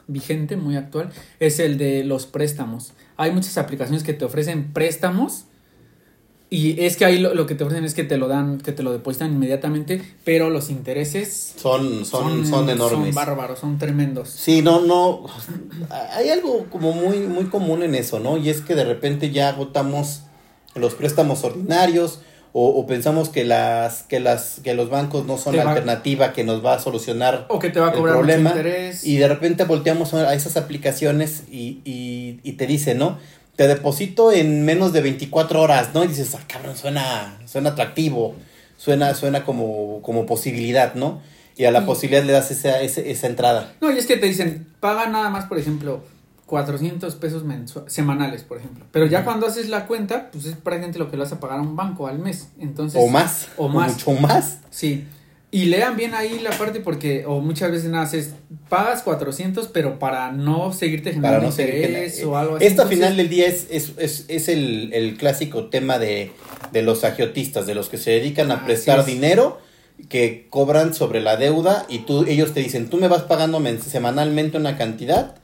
vigente, 0.07 0.57
muy 0.57 0.77
actual, 0.77 1.11
es 1.41 1.59
el 1.61 1.77
de 1.77 2.05
los 2.05 2.27
préstamos. 2.27 2.93
Hay 3.19 3.31
muchas 3.33 3.59
aplicaciones 3.59 4.03
que 4.03 4.15
te 4.15 4.25
ofrecen 4.25 4.73
préstamos 4.73 5.45
y 6.51 6.83
es 6.83 6.97
que 6.97 7.05
ahí 7.05 7.19
lo, 7.19 7.35
lo 7.35 7.47
que 7.47 7.55
te 7.55 7.65
ofrecen 7.65 7.85
es 7.85 7.93
que 7.95 8.05
te 8.05 8.17
lo 8.17 8.27
dan, 8.29 8.59
que 8.59 8.73
te 8.73 8.83
lo 8.83 8.91
depositan 8.93 9.33
inmediatamente, 9.33 10.03
pero 10.25 10.49
los 10.51 10.71
intereses 10.71 11.55
Son, 11.57 12.05
son, 12.07 12.47
son, 12.47 12.71
enormes. 12.71 13.07
Son 13.07 13.15
bárbaros, 13.15 13.59
son 13.59 13.79
tremendos. 13.79 14.31
Sí, 14.31 14.63
no, 14.63 14.81
no. 14.81 15.27
Hay 16.15 16.31
algo 16.31 16.67
como 16.71 16.93
muy, 16.93 17.19
muy 17.21 17.47
común 17.47 17.83
en 17.83 17.95
eso, 17.95 18.19
¿no? 18.21 18.37
Y 18.37 18.49
es 18.51 18.61
que 18.63 18.75
de 18.75 18.85
repente 18.85 19.31
ya 19.31 19.51
agotamos 19.51 20.23
los 20.75 20.95
préstamos 20.95 21.45
ordinarios 21.45 22.21
o, 22.55 22.69
o 22.69 22.87
pensamos 22.87 23.29
que 23.29 23.45
las, 23.45 24.05
que 24.05 24.21
las, 24.21 24.61
que 24.65 24.73
los 24.73 24.89
bancos 24.89 25.27
no 25.27 25.37
son 25.37 25.55
la 25.55 25.65
va- 25.65 25.71
alternativa 25.73 26.33
que 26.33 26.45
nos 26.45 26.65
va 26.65 26.75
a 26.75 26.79
solucionar 26.79 27.45
O 27.51 27.59
que 27.59 27.69
te 27.71 27.79
va 27.79 27.89
a 27.89 27.91
el 27.91 27.99
cobrar 27.99 28.15
problema. 28.17 28.51
mucho 28.51 28.61
interés. 28.63 29.05
Y 29.05 29.17
de 29.19 29.29
repente 29.29 29.65
volteamos 29.65 30.15
a 30.15 30.33
esas 30.35 30.57
aplicaciones 30.57 31.43
y, 31.51 31.81
y, 31.85 32.41
y 32.43 32.53
te 32.53 32.67
dice, 32.67 32.95
¿no? 32.95 33.19
Te 33.59 33.67
deposito 33.67 34.31
en 34.31 34.65
menos 34.65 34.93
de 34.93 35.01
24 35.01 35.61
horas, 35.61 35.91
¿no? 35.93 36.05
Y 36.05 36.07
dices, 36.07 36.33
ah, 36.37 36.45
cabrón, 36.47 36.77
suena, 36.77 37.41
suena 37.45 37.71
atractivo, 37.71 38.37
suena, 38.77 39.15
suena 39.15 39.45
como, 39.45 40.01
como 40.03 40.27
posibilidad, 40.27 40.95
¿no? 40.95 41.21
Y 41.57 41.65
a 41.65 41.73
la 41.73 41.85
posibilidad 41.85 42.23
le 42.23 42.35
das 42.35 42.53
esa, 42.53 42.81
esa, 42.83 43.01
esa 43.01 43.27
entrada. 43.27 43.73
No, 43.81 43.91
y 43.91 43.99
es 43.99 44.07
que 44.07 44.17
te 44.17 44.27
dicen, 44.27 44.69
paga 44.79 45.09
nada 45.09 45.29
más, 45.29 45.47
por 45.47 45.59
ejemplo, 45.59 46.05
400 46.47 47.17
pesos 47.17 47.43
semanales, 47.89 48.45
por 48.45 48.59
ejemplo. 48.59 48.85
Pero 48.93 49.07
ya 49.07 49.25
cuando 49.25 49.49
haces 49.49 49.69
la 49.69 49.87
cuenta, 49.87 50.31
pues 50.31 50.45
es 50.45 50.55
prácticamente 50.55 51.01
lo 51.01 51.11
que 51.11 51.17
le 51.17 51.25
vas 51.25 51.33
a 51.33 51.41
pagar 51.41 51.59
a 51.59 51.63
un 51.63 51.75
banco 51.75 52.07
al 52.07 52.21
mes. 52.21 52.51
Entonces, 52.61 53.03
O 53.03 53.09
más. 53.09 53.49
O 53.57 53.69
más. 53.69 53.95
mucho 53.95 54.13
más. 54.13 54.59
Sí. 54.71 55.05
Y 55.51 55.65
lean 55.65 55.97
bien 55.97 56.13
ahí 56.15 56.41
la 56.41 56.51
parte 56.51 56.81
porque, 56.81 57.25
o 57.27 57.41
muchas 57.41 57.71
veces 57.71 57.89
nada, 57.89 58.05
haces, 58.05 58.35
pagas 58.69 59.03
400, 59.03 59.69
pero 59.69 59.99
para 59.99 60.31
no 60.31 60.75
seguirte 60.75 61.13
generando 61.13 61.47
no 61.47 61.53
interés 61.79 62.23
o 62.25 62.37
algo 62.37 62.57
así. 62.57 62.67
Entonces, 62.67 62.97
final 62.99 63.17
del 63.17 63.29
día 63.31 63.47
es, 63.47 63.67
es, 63.71 63.93
es, 63.97 64.25
es 64.29 64.49
el, 64.49 64.93
el 64.93 65.17
clásico 65.17 65.67
tema 65.71 65.99
de, 65.99 66.33
de 66.73 66.83
los 66.83 67.03
agiotistas, 67.03 67.67
de 67.67 67.75
los 67.75 67.89
que 67.89 67.97
se 67.97 68.11
dedican 68.11 68.51
a 68.51 68.67
prestar 68.67 68.99
es. 69.01 69.07
dinero, 69.07 69.59
que 70.11 70.47
cobran 70.51 70.93
sobre 70.93 71.23
la 71.23 71.37
deuda 71.39 71.87
y 71.89 72.01
tú, 72.01 72.25
ellos 72.29 72.53
te 72.53 72.61
dicen, 72.61 72.91
tú 72.91 72.99
me 72.99 73.09
vas 73.09 73.23
pagando 73.23 73.59
men- 73.59 73.81
semanalmente 73.81 74.59
una 74.59 74.77
cantidad 74.77 75.37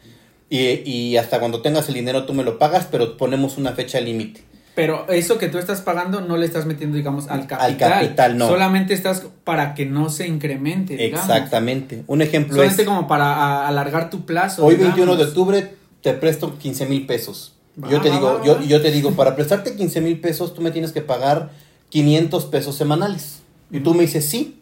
y, 0.50 0.58
y 0.88 1.16
hasta 1.16 1.40
cuando 1.40 1.62
tengas 1.62 1.88
el 1.88 1.94
dinero 1.94 2.26
tú 2.26 2.34
me 2.34 2.44
lo 2.44 2.58
pagas, 2.58 2.86
pero 2.90 3.16
ponemos 3.16 3.56
una 3.56 3.72
fecha 3.72 4.00
límite. 4.00 4.42
Pero 4.74 5.08
eso 5.08 5.38
que 5.38 5.48
tú 5.48 5.58
estás 5.58 5.80
pagando 5.82 6.20
no 6.20 6.36
le 6.36 6.46
estás 6.46 6.66
metiendo, 6.66 6.96
digamos, 6.96 7.28
al 7.28 7.46
capital. 7.46 8.00
capital, 8.00 8.36
no. 8.38 8.48
Solamente 8.48 8.92
estás 8.92 9.24
para 9.44 9.74
que 9.74 9.86
no 9.86 10.10
se 10.10 10.26
incremente, 10.26 10.96
digamos. 10.96 11.28
Exactamente. 11.30 12.02
Un 12.08 12.22
ejemplo 12.22 12.56
Solamente 12.56 12.82
es, 12.82 12.88
como 12.88 13.06
para 13.06 13.68
alargar 13.68 14.10
tu 14.10 14.24
plazo. 14.26 14.64
hoy 14.64 14.74
digamos. 14.74 14.96
21 14.96 15.16
de 15.16 15.24
octubre 15.24 15.74
te 16.02 16.12
presto 16.14 16.58
15 16.58 16.86
mil 16.86 17.06
pesos. 17.06 17.54
Va, 17.82 17.88
Yo 17.88 18.00
te 18.00 18.08
va, 18.08 18.14
digo, 18.16 18.34
va, 18.40 18.44
yo, 18.44 18.60
yo 18.62 18.82
te 18.82 18.90
digo, 18.90 19.12
para 19.12 19.36
prestarte 19.36 19.76
15 19.76 20.00
mil 20.00 20.20
pesos 20.20 20.54
tú 20.54 20.60
me 20.62 20.70
tienes 20.72 20.90
que 20.92 21.00
pagar 21.02 21.50
500 21.90 22.44
pesos 22.46 22.74
semanales. 22.76 23.42
Y 23.70 23.80
tú 23.80 23.94
me 23.94 24.02
dices, 24.02 24.28
sí, 24.28 24.60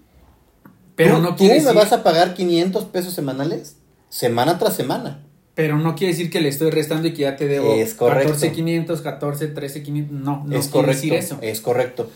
Pero 0.95 1.17
¿Tú- 1.17 1.23
no 1.23 1.35
¿Tú 1.37 1.45
me 1.45 1.55
decir, 1.55 1.73
vas 1.75 1.93
a 1.93 2.03
pagar 2.03 2.35
500 2.35 2.85
pesos 2.85 3.15
semanales? 3.15 3.77
Semana 4.11 4.59
tras 4.59 4.75
semana. 4.77 5.21
Pero 5.55 5.79
no 5.79 5.95
quiere 5.95 6.13
decir 6.13 6.31
que 6.31 6.41
le 6.41 6.49
estoy 6.49 6.71
restando 6.71 7.09
y 7.09 7.13
que 7.13 7.23
ya 7.23 7.37
te 7.37 7.47
debo 7.47 7.75
Es 7.75 7.95
correcto. 7.95 8.31
14,500, 8.33 9.01
14, 9.03 9.49
13,500. 9.49 10.19
No, 10.21 10.45
no 10.47 10.57
es 10.57 10.69
quiere 10.69 10.71
correcto. 10.71 10.93
decir 10.93 11.15
eso. 11.15 11.39
Es 11.43 11.61
correcto. 11.61 12.11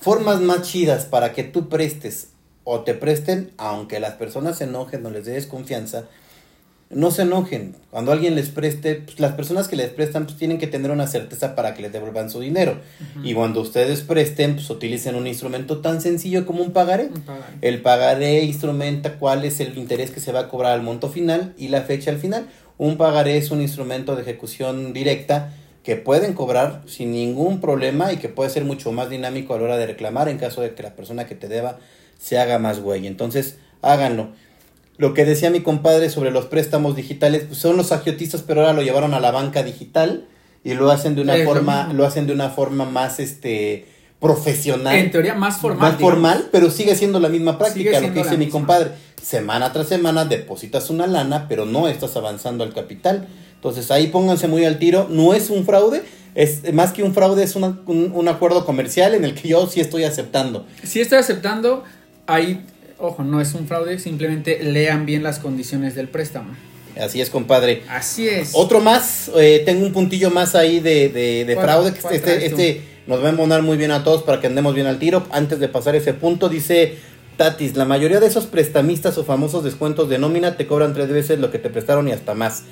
Formas 0.00 0.40
más 0.40 0.62
chidas 0.62 1.04
para 1.04 1.32
que 1.32 1.44
tú 1.44 1.68
prestes 1.68 2.28
o 2.64 2.80
te 2.80 2.94
presten, 2.94 3.50
aunque 3.58 4.00
las 4.00 4.14
personas 4.14 4.58
se 4.58 4.64
enojen 4.64 5.04
o 5.04 5.10
les 5.10 5.26
des 5.26 5.46
confianza, 5.46 6.04
no 6.88 7.10
se 7.10 7.22
enojen. 7.22 7.76
Cuando 7.90 8.10
alguien 8.10 8.34
les 8.34 8.48
preste, 8.48 8.96
pues, 8.96 9.20
las 9.20 9.32
personas 9.32 9.68
que 9.68 9.76
les 9.76 9.90
prestan 9.90 10.24
pues, 10.24 10.36
tienen 10.36 10.58
que 10.58 10.66
tener 10.66 10.90
una 10.90 11.06
certeza 11.06 11.54
para 11.54 11.74
que 11.74 11.82
les 11.82 11.92
devuelvan 11.92 12.30
su 12.30 12.40
dinero. 12.40 12.78
Y 13.22 13.34
cuando 13.34 13.60
ustedes 13.60 14.00
presten, 14.00 14.54
pues 14.54 14.68
utilicen 14.70 15.14
un 15.14 15.26
instrumento 15.26 15.78
tan 15.80 16.00
sencillo 16.00 16.46
como 16.46 16.62
un 16.62 16.72
pagaré. 16.72 17.04
Un 17.06 17.20
pagaré. 17.20 17.54
El 17.60 17.82
pagaré 17.82 18.42
instrumenta 18.42 19.18
cuál 19.18 19.44
es 19.44 19.60
el 19.60 19.78
interés 19.78 20.10
que 20.10 20.20
se 20.20 20.32
va 20.32 20.40
a 20.40 20.48
cobrar 20.48 20.72
al 20.72 20.82
monto 20.82 21.08
final 21.08 21.54
y 21.56 21.68
la 21.68 21.82
fecha 21.82 22.10
al 22.10 22.18
final. 22.18 22.46
Un 22.80 22.96
pagaré 22.96 23.36
es 23.36 23.50
un 23.50 23.60
instrumento 23.60 24.16
de 24.16 24.22
ejecución 24.22 24.94
directa 24.94 25.52
que 25.82 25.96
pueden 25.96 26.32
cobrar 26.32 26.80
sin 26.86 27.12
ningún 27.12 27.60
problema 27.60 28.10
y 28.10 28.16
que 28.16 28.30
puede 28.30 28.48
ser 28.48 28.64
mucho 28.64 28.90
más 28.90 29.10
dinámico 29.10 29.52
a 29.52 29.58
la 29.58 29.64
hora 29.64 29.76
de 29.76 29.84
reclamar 29.84 30.30
en 30.30 30.38
caso 30.38 30.62
de 30.62 30.72
que 30.72 30.82
la 30.82 30.96
persona 30.96 31.26
que 31.26 31.34
te 31.34 31.46
deba 31.46 31.78
se 32.18 32.38
haga 32.38 32.58
más 32.58 32.80
güey. 32.80 33.06
Entonces, 33.06 33.58
háganlo. 33.82 34.30
Lo 34.96 35.12
que 35.12 35.26
decía 35.26 35.50
mi 35.50 35.60
compadre 35.60 36.08
sobre 36.08 36.30
los 36.30 36.46
préstamos 36.46 36.96
digitales, 36.96 37.44
pues 37.46 37.58
son 37.58 37.76
los 37.76 37.92
agiotistas, 37.92 38.40
pero 38.40 38.62
ahora 38.62 38.72
lo 38.72 38.80
llevaron 38.80 39.12
a 39.12 39.20
la 39.20 39.30
banca 39.30 39.62
digital 39.62 40.24
y 40.64 40.72
lo 40.72 40.90
hacen 40.90 41.14
de 41.14 41.20
una 41.20 41.36
forma, 41.44 41.92
lo 41.92 42.06
hacen 42.06 42.26
de 42.26 42.32
una 42.32 42.48
forma 42.48 42.86
más 42.86 43.20
este 43.20 43.88
profesional. 44.20 44.96
En 44.96 45.10
teoría 45.10 45.34
más 45.34 45.58
formal. 45.58 45.92
más 45.92 46.00
formal, 46.00 46.48
pero 46.52 46.70
sigue 46.70 46.94
siendo 46.94 47.18
la 47.20 47.28
misma 47.28 47.58
práctica, 47.58 48.00
lo 48.00 48.12
que 48.12 48.18
dice 48.22 48.32
mi 48.32 48.44
misma. 48.46 48.52
compadre. 48.52 48.90
Semana 49.22 49.72
tras 49.72 49.88
semana 49.88 50.24
depositas 50.24 50.90
una 50.90 51.06
lana, 51.06 51.46
pero 51.48 51.66
no 51.66 51.88
estás 51.88 52.16
avanzando 52.16 52.64
al 52.64 52.72
capital. 52.74 53.26
Entonces 53.54 53.90
ahí 53.90 54.06
pónganse 54.08 54.46
muy 54.48 54.64
al 54.64 54.78
tiro. 54.78 55.08
No 55.10 55.34
es 55.34 55.50
un 55.50 55.64
fraude, 55.66 56.02
es 56.34 56.72
más 56.72 56.92
que 56.92 57.02
un 57.02 57.12
fraude, 57.14 57.42
es 57.42 57.56
una- 57.56 57.78
un, 57.86 58.12
un 58.14 58.28
acuerdo 58.28 58.64
comercial 58.64 59.14
en 59.14 59.24
el 59.24 59.34
que 59.34 59.48
yo 59.48 59.66
sí 59.66 59.80
estoy 59.80 60.04
aceptando. 60.04 60.66
Si 60.82 61.00
estoy 61.00 61.18
aceptando, 61.18 61.84
ahí, 62.26 62.64
ojo, 62.98 63.22
no 63.24 63.40
es 63.40 63.52
un 63.54 63.66
fraude, 63.66 63.98
simplemente 63.98 64.62
lean 64.62 65.04
bien 65.06 65.22
las 65.22 65.38
condiciones 65.38 65.94
del 65.94 66.08
préstamo. 66.08 66.54
Así 67.00 67.20
es, 67.20 67.30
compadre. 67.30 67.82
Así 67.88 68.28
es. 68.28 68.50
Otro 68.54 68.80
más, 68.80 69.30
eh, 69.36 69.62
tengo 69.64 69.84
un 69.86 69.92
puntillo 69.92 70.30
más 70.30 70.54
ahí 70.54 70.80
de, 70.80 71.08
de, 71.08 71.44
de 71.44 71.54
¿Cuál- 71.54 71.66
fraude. 71.66 71.92
que 71.92 72.16
Este, 72.16 72.46
este 72.46 72.82
nos 73.06 73.22
va 73.22 73.26
a 73.26 73.30
embonar 73.30 73.62
muy 73.62 73.76
bien 73.76 73.90
a 73.90 74.04
todos 74.04 74.22
para 74.22 74.40
que 74.40 74.46
andemos 74.46 74.74
bien 74.74 74.86
al 74.86 74.98
tiro. 74.98 75.24
Antes 75.30 75.58
de 75.60 75.68
pasar 75.68 75.94
ese 75.96 76.14
punto, 76.14 76.48
dice 76.48 76.96
Tatis, 77.36 77.76
la 77.76 77.84
mayoría 77.84 78.20
de 78.20 78.26
esos 78.26 78.46
prestamistas 78.46 79.16
o 79.18 79.24
famosos 79.24 79.64
descuentos 79.64 80.08
de 80.08 80.18
nómina 80.18 80.56
te 80.56 80.66
cobran 80.66 80.92
tres 80.94 81.08
veces 81.08 81.38
lo 81.38 81.50
que 81.50 81.58
te 81.58 81.70
prestaron 81.70 82.08
y 82.08 82.12
hasta 82.12 82.34
más. 82.34 82.64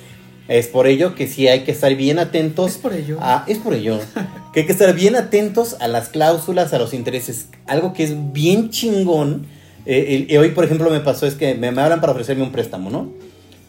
Es 0.47 0.67
por 0.67 0.87
ello 0.87 1.13
que 1.13 1.27
sí 1.27 1.47
hay 1.47 1.63
que 1.63 1.71
estar 1.71 1.93
bien 1.95 2.17
atentos. 2.19 2.71
Es 2.71 2.77
por 2.77 2.93
ello. 2.93 3.17
a- 3.21 3.43
es 3.47 3.57
por 3.59 3.73
ello. 3.73 3.99
que 4.53 4.61
hay 4.61 4.65
que 4.65 4.71
estar 4.71 4.93
bien 4.95 5.15
atentos 5.15 5.75
a 5.79 5.87
las 5.87 6.09
cláusulas, 6.09 6.73
a 6.73 6.79
los 6.79 6.93
intereses. 6.93 7.47
Algo 7.67 7.93
que 7.93 8.03
es 8.03 8.33
bien 8.33 8.69
chingón. 8.71 9.45
eh, 9.85 10.25
y 10.27 10.37
hoy, 10.37 10.49
por 10.49 10.65
ejemplo, 10.65 10.89
me 10.89 10.99
pasó 11.01 11.25
es 11.27 11.35
que 11.35 11.53
me, 11.55 11.71
me 11.71 11.81
hablan 11.81 12.01
para 12.01 12.13
ofrecerme 12.13 12.43
un 12.43 12.51
préstamo, 12.51 12.89
¿no? 12.89 13.11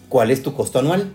¿Cuál 0.08 0.30
es 0.30 0.42
tu 0.42 0.54
costo 0.54 0.78
anual? 0.78 1.12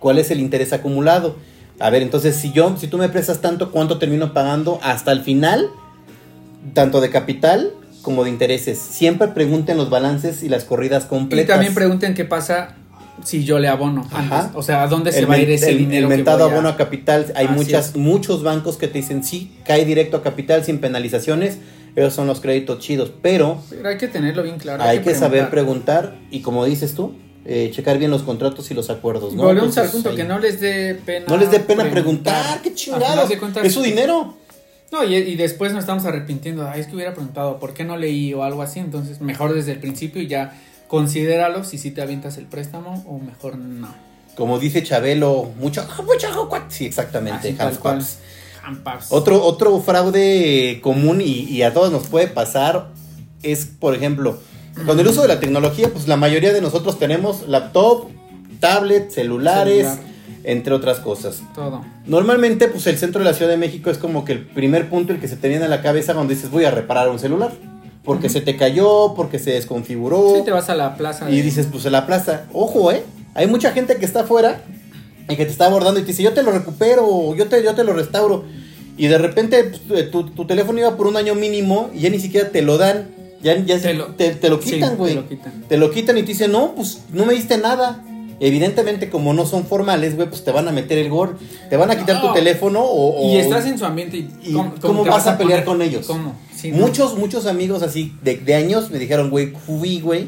¿Cuál 0.00 0.18
es 0.18 0.30
el 0.30 0.40
interés 0.40 0.72
acumulado? 0.72 1.36
A 1.78 1.90
ver, 1.90 2.02
entonces, 2.02 2.36
si 2.36 2.52
yo, 2.52 2.74
si 2.78 2.86
tú 2.88 2.96
me 2.98 3.08
prestas 3.08 3.40
tanto, 3.40 3.70
¿cuánto 3.70 3.98
termino 3.98 4.32
pagando 4.32 4.78
hasta 4.82 5.12
el 5.12 5.20
final? 5.20 5.68
Tanto 6.74 7.00
de 7.00 7.10
capital 7.10 7.70
como 8.02 8.24
de 8.24 8.30
intereses. 8.30 8.78
Siempre 8.78 9.28
pregunten 9.28 9.76
los 9.76 9.90
balances 9.90 10.42
y 10.42 10.48
las 10.48 10.64
corridas 10.64 11.04
y 11.04 11.08
completas. 11.08 11.48
también 11.48 11.74
pregunten 11.74 12.14
qué 12.14 12.24
pasa 12.24 12.76
si 13.24 13.44
yo 13.44 13.58
le 13.58 13.68
abono 13.68 14.06
Ajá. 14.12 14.40
antes. 14.40 14.56
O 14.56 14.62
sea, 14.62 14.82
¿a 14.82 14.88
dónde 14.88 15.10
se 15.12 15.20
el, 15.20 15.30
va 15.30 15.34
a 15.34 15.38
ir 15.38 15.50
ese 15.50 15.70
el- 15.70 15.78
dinero? 15.78 16.06
el 16.06 16.10
que 16.12 16.16
mentado 16.16 16.38
voy 16.44 16.48
a- 16.50 16.52
abono 16.52 16.68
a 16.68 16.76
capital, 16.76 17.26
hay 17.34 17.46
Así 17.46 17.54
muchas, 17.54 17.88
es. 17.90 17.96
muchos 17.96 18.42
bancos 18.42 18.76
que 18.76 18.88
te 18.88 18.98
dicen 18.98 19.22
sí, 19.24 19.56
cae 19.66 19.84
directo 19.84 20.16
a 20.18 20.22
capital 20.22 20.64
sin 20.64 20.78
penalizaciones. 20.78 21.58
Esos 21.94 22.12
son 22.12 22.26
los 22.26 22.40
créditos 22.40 22.78
chidos, 22.78 23.10
pero 23.22 23.58
Pero 23.70 23.88
hay 23.88 23.96
que 23.96 24.06
tenerlo 24.08 24.42
bien 24.42 24.58
claro. 24.58 24.82
hay 24.82 25.00
que 25.00 25.14
saber 25.14 25.48
preguntar 25.50 26.14
y 26.30 26.40
como 26.40 26.64
dices 26.66 26.94
tú, 26.94 27.14
eh, 27.46 27.70
checar 27.72 27.98
bien 27.98 28.10
los 28.10 28.22
contratos 28.22 28.70
y 28.70 28.74
los 28.74 28.90
acuerdos. 28.90 29.34
¿no? 29.34 29.44
Volvemos 29.44 29.76
al 29.78 29.84
Entonces, 29.84 29.92
punto 29.92 30.10
ahí- 30.10 30.16
que 30.16 30.24
no 30.24 30.38
les 30.38 30.60
dé 30.60 30.94
pena. 30.94 31.26
no 31.28 31.36
les 31.36 31.50
dé 31.50 31.60
pena 31.60 31.88
preguntar, 31.90 32.60
qué 32.62 32.70
A 32.70 32.74
chingados, 32.74 33.30
es 33.62 33.72
su 33.72 33.82
dinero. 33.82 34.34
No, 34.92 35.04
y, 35.04 35.16
y 35.16 35.34
después 35.36 35.72
nos 35.72 35.80
estamos 35.80 36.04
arrepintiendo. 36.04 36.68
Ay, 36.68 36.80
es 36.80 36.86
que 36.86 36.94
hubiera 36.94 37.12
preguntado, 37.12 37.58
¿por 37.58 37.74
qué 37.74 37.84
no 37.84 37.96
leí 37.96 38.32
o 38.34 38.44
algo 38.44 38.62
así? 38.62 38.78
Entonces, 38.80 39.20
mejor 39.20 39.52
desde 39.54 39.72
el 39.72 39.78
principio 39.80 40.22
y 40.22 40.28
ya 40.28 40.56
considéralo 40.88 41.64
si 41.64 41.78
sí 41.78 41.90
te 41.90 42.02
avientas 42.02 42.36
el 42.38 42.46
préstamo 42.46 43.04
o 43.08 43.18
mejor 43.18 43.56
no. 43.58 43.92
Como 44.36 44.58
dice 44.58 44.82
Chabelo, 44.82 45.50
mucho, 45.58 45.86
mucho, 46.04 46.48
sí, 46.68 46.84
exactamente. 46.86 47.56
Handpaps. 47.58 48.18
Otro, 49.10 49.42
otro 49.44 49.80
fraude 49.80 50.80
común 50.82 51.20
y, 51.20 51.44
y 51.48 51.62
a 51.62 51.72
todos 51.72 51.92
nos 51.92 52.08
puede 52.08 52.26
pasar 52.26 52.88
es, 53.42 53.66
por 53.66 53.94
ejemplo, 53.94 54.38
con 54.84 54.98
el 55.00 55.06
uso 55.06 55.22
de 55.22 55.28
la 55.28 55.40
tecnología, 55.40 55.88
pues 55.90 56.06
la 56.08 56.16
mayoría 56.16 56.52
de 56.52 56.60
nosotros 56.60 56.98
tenemos 56.98 57.48
laptop, 57.48 58.08
tablet, 58.60 59.10
celulares, 59.10 59.86
Celular. 59.86 59.98
entre 60.44 60.74
otras 60.74 60.98
cosas. 61.00 61.42
Todo. 61.54 61.84
Normalmente, 62.06 62.68
pues 62.68 62.86
el 62.86 62.98
centro 62.98 63.20
de 63.20 63.24
la 63.24 63.34
Ciudad 63.34 63.50
de 63.50 63.56
México 63.56 63.90
es 63.90 63.98
como 63.98 64.24
que 64.24 64.32
el 64.32 64.46
primer 64.46 64.88
punto 64.88 65.12
el 65.12 65.20
que 65.20 65.28
se 65.28 65.36
te 65.36 65.48
viene 65.48 65.64
a 65.64 65.68
la 65.68 65.82
cabeza 65.82 66.14
cuando 66.14 66.32
dices 66.34 66.50
voy 66.50 66.64
a 66.64 66.70
reparar 66.70 67.08
un 67.08 67.18
celular. 67.18 67.52
Porque 68.04 68.26
Ujú. 68.28 68.34
se 68.34 68.40
te 68.42 68.56
cayó, 68.56 69.14
porque 69.16 69.40
se 69.40 69.50
desconfiguró. 69.50 70.34
Sí, 70.36 70.42
te 70.44 70.52
vas 70.52 70.68
a 70.70 70.76
la 70.76 70.96
plaza. 70.96 71.28
Y 71.28 71.38
de- 71.38 71.42
dices, 71.42 71.66
pues 71.72 71.84
en 71.86 71.92
la 71.92 72.06
plaza, 72.06 72.44
ojo, 72.52 72.92
¿eh? 72.92 73.02
Hay 73.34 73.48
mucha 73.48 73.72
gente 73.72 73.96
que 73.96 74.04
está 74.04 74.20
afuera 74.20 74.60
y 75.28 75.34
que 75.34 75.44
te 75.44 75.50
está 75.50 75.66
abordando 75.66 75.98
y 75.98 76.02
te 76.04 76.08
dice, 76.08 76.22
yo 76.22 76.32
te 76.32 76.44
lo 76.44 76.52
recupero, 76.52 77.34
yo 77.34 77.46
te, 77.48 77.62
yo 77.64 77.74
te 77.74 77.82
lo 77.82 77.94
restauro. 77.94 78.44
Y 78.96 79.08
de 79.08 79.18
repente 79.18 79.72
pues, 79.88 80.10
tu, 80.12 80.30
tu 80.30 80.46
teléfono 80.46 80.78
iba 80.78 80.96
por 80.96 81.08
un 81.08 81.16
año 81.16 81.34
mínimo 81.34 81.90
y 81.92 82.00
ya 82.00 82.10
ni 82.10 82.20
siquiera 82.20 82.48
te 82.50 82.62
lo 82.62 82.78
dan. 82.78 83.08
Ya, 83.42 83.56
ya 83.64 83.78
Te 83.80 83.94
lo- 83.94 84.06
te, 84.06 84.30
te 84.34 84.48
lo 84.48 84.58
quitan, 84.60 84.96
güey. 84.96 85.18
Te 85.68 85.76
lo 85.76 85.90
quitan 85.90 86.16
y 86.18 86.22
te 86.22 86.28
dicen, 86.28 86.52
no, 86.52 86.74
pues 86.74 87.02
no 87.12 87.24
me 87.26 87.34
diste 87.34 87.58
nada. 87.58 88.02
Evidentemente, 88.38 89.08
como 89.08 89.32
no 89.32 89.46
son 89.46 89.64
formales, 89.64 90.14
güey, 90.14 90.28
pues 90.28 90.44
te 90.44 90.50
van 90.52 90.68
a 90.68 90.72
meter 90.72 90.98
el 90.98 91.08
gol. 91.08 91.38
Te 91.70 91.76
van 91.78 91.90
a 91.90 91.96
quitar 91.98 92.16
No. 92.22 92.28
tu 92.28 92.34
teléfono 92.34 92.80
o... 92.82 93.20
o- 93.28 93.32
Y 93.32 93.38
estás 93.38 93.64
en 93.66 93.78
su 93.78 93.84
ambiente 93.86 94.18
y, 94.18 94.28
¿Y 94.42 94.52
cómo 94.80 95.04
vas 95.04 95.26
a 95.26 95.38
pelear 95.38 95.64
con 95.64 95.80
ellos? 95.80 96.06
¿Cómo? 96.06 96.34
Sí, 96.54 96.70
no. 96.70 96.78
Muchos, 96.78 97.16
muchos 97.16 97.46
amigos 97.46 97.82
así 97.82 98.12
de, 98.22 98.36
de 98.36 98.54
años 98.54 98.90
me 98.90 98.98
dijeron, 98.98 99.30
güey, 99.30 99.52
fui, 99.66 100.00
güey, 100.00 100.26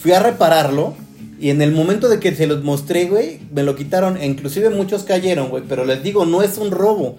fui 0.00 0.12
a 0.12 0.20
repararlo 0.20 0.94
y 1.40 1.50
en 1.50 1.60
el 1.62 1.72
momento 1.72 2.08
de 2.08 2.20
que 2.20 2.34
se 2.36 2.46
los 2.46 2.62
mostré, 2.62 3.06
güey, 3.06 3.40
me 3.52 3.62
lo 3.64 3.74
quitaron. 3.74 4.16
E 4.16 4.26
inclusive 4.26 4.70
muchos 4.70 5.02
cayeron, 5.04 5.48
güey, 5.50 5.64
pero 5.68 5.84
les 5.84 6.02
digo, 6.04 6.26
no 6.26 6.42
es 6.42 6.56
un 6.58 6.70
robo, 6.70 7.16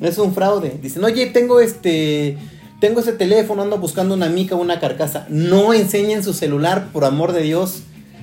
no 0.00 0.08
es 0.08 0.18
un 0.18 0.34
fraude. 0.34 0.74
Dicen, 0.82 1.04
oye, 1.04 1.26
tengo 1.26 1.60
este, 1.60 2.36
tengo 2.80 3.00
ese 3.00 3.12
teléfono, 3.12 3.62
ando 3.62 3.78
buscando 3.78 4.14
una 4.14 4.28
mica, 4.28 4.56
una 4.56 4.80
carcasa. 4.80 5.26
No 5.28 5.74
enseñen 5.74 6.24
su 6.24 6.32
celular, 6.32 6.88
por 6.92 7.04
amor 7.04 7.32
de 7.32 7.42
Dios. 7.42 7.82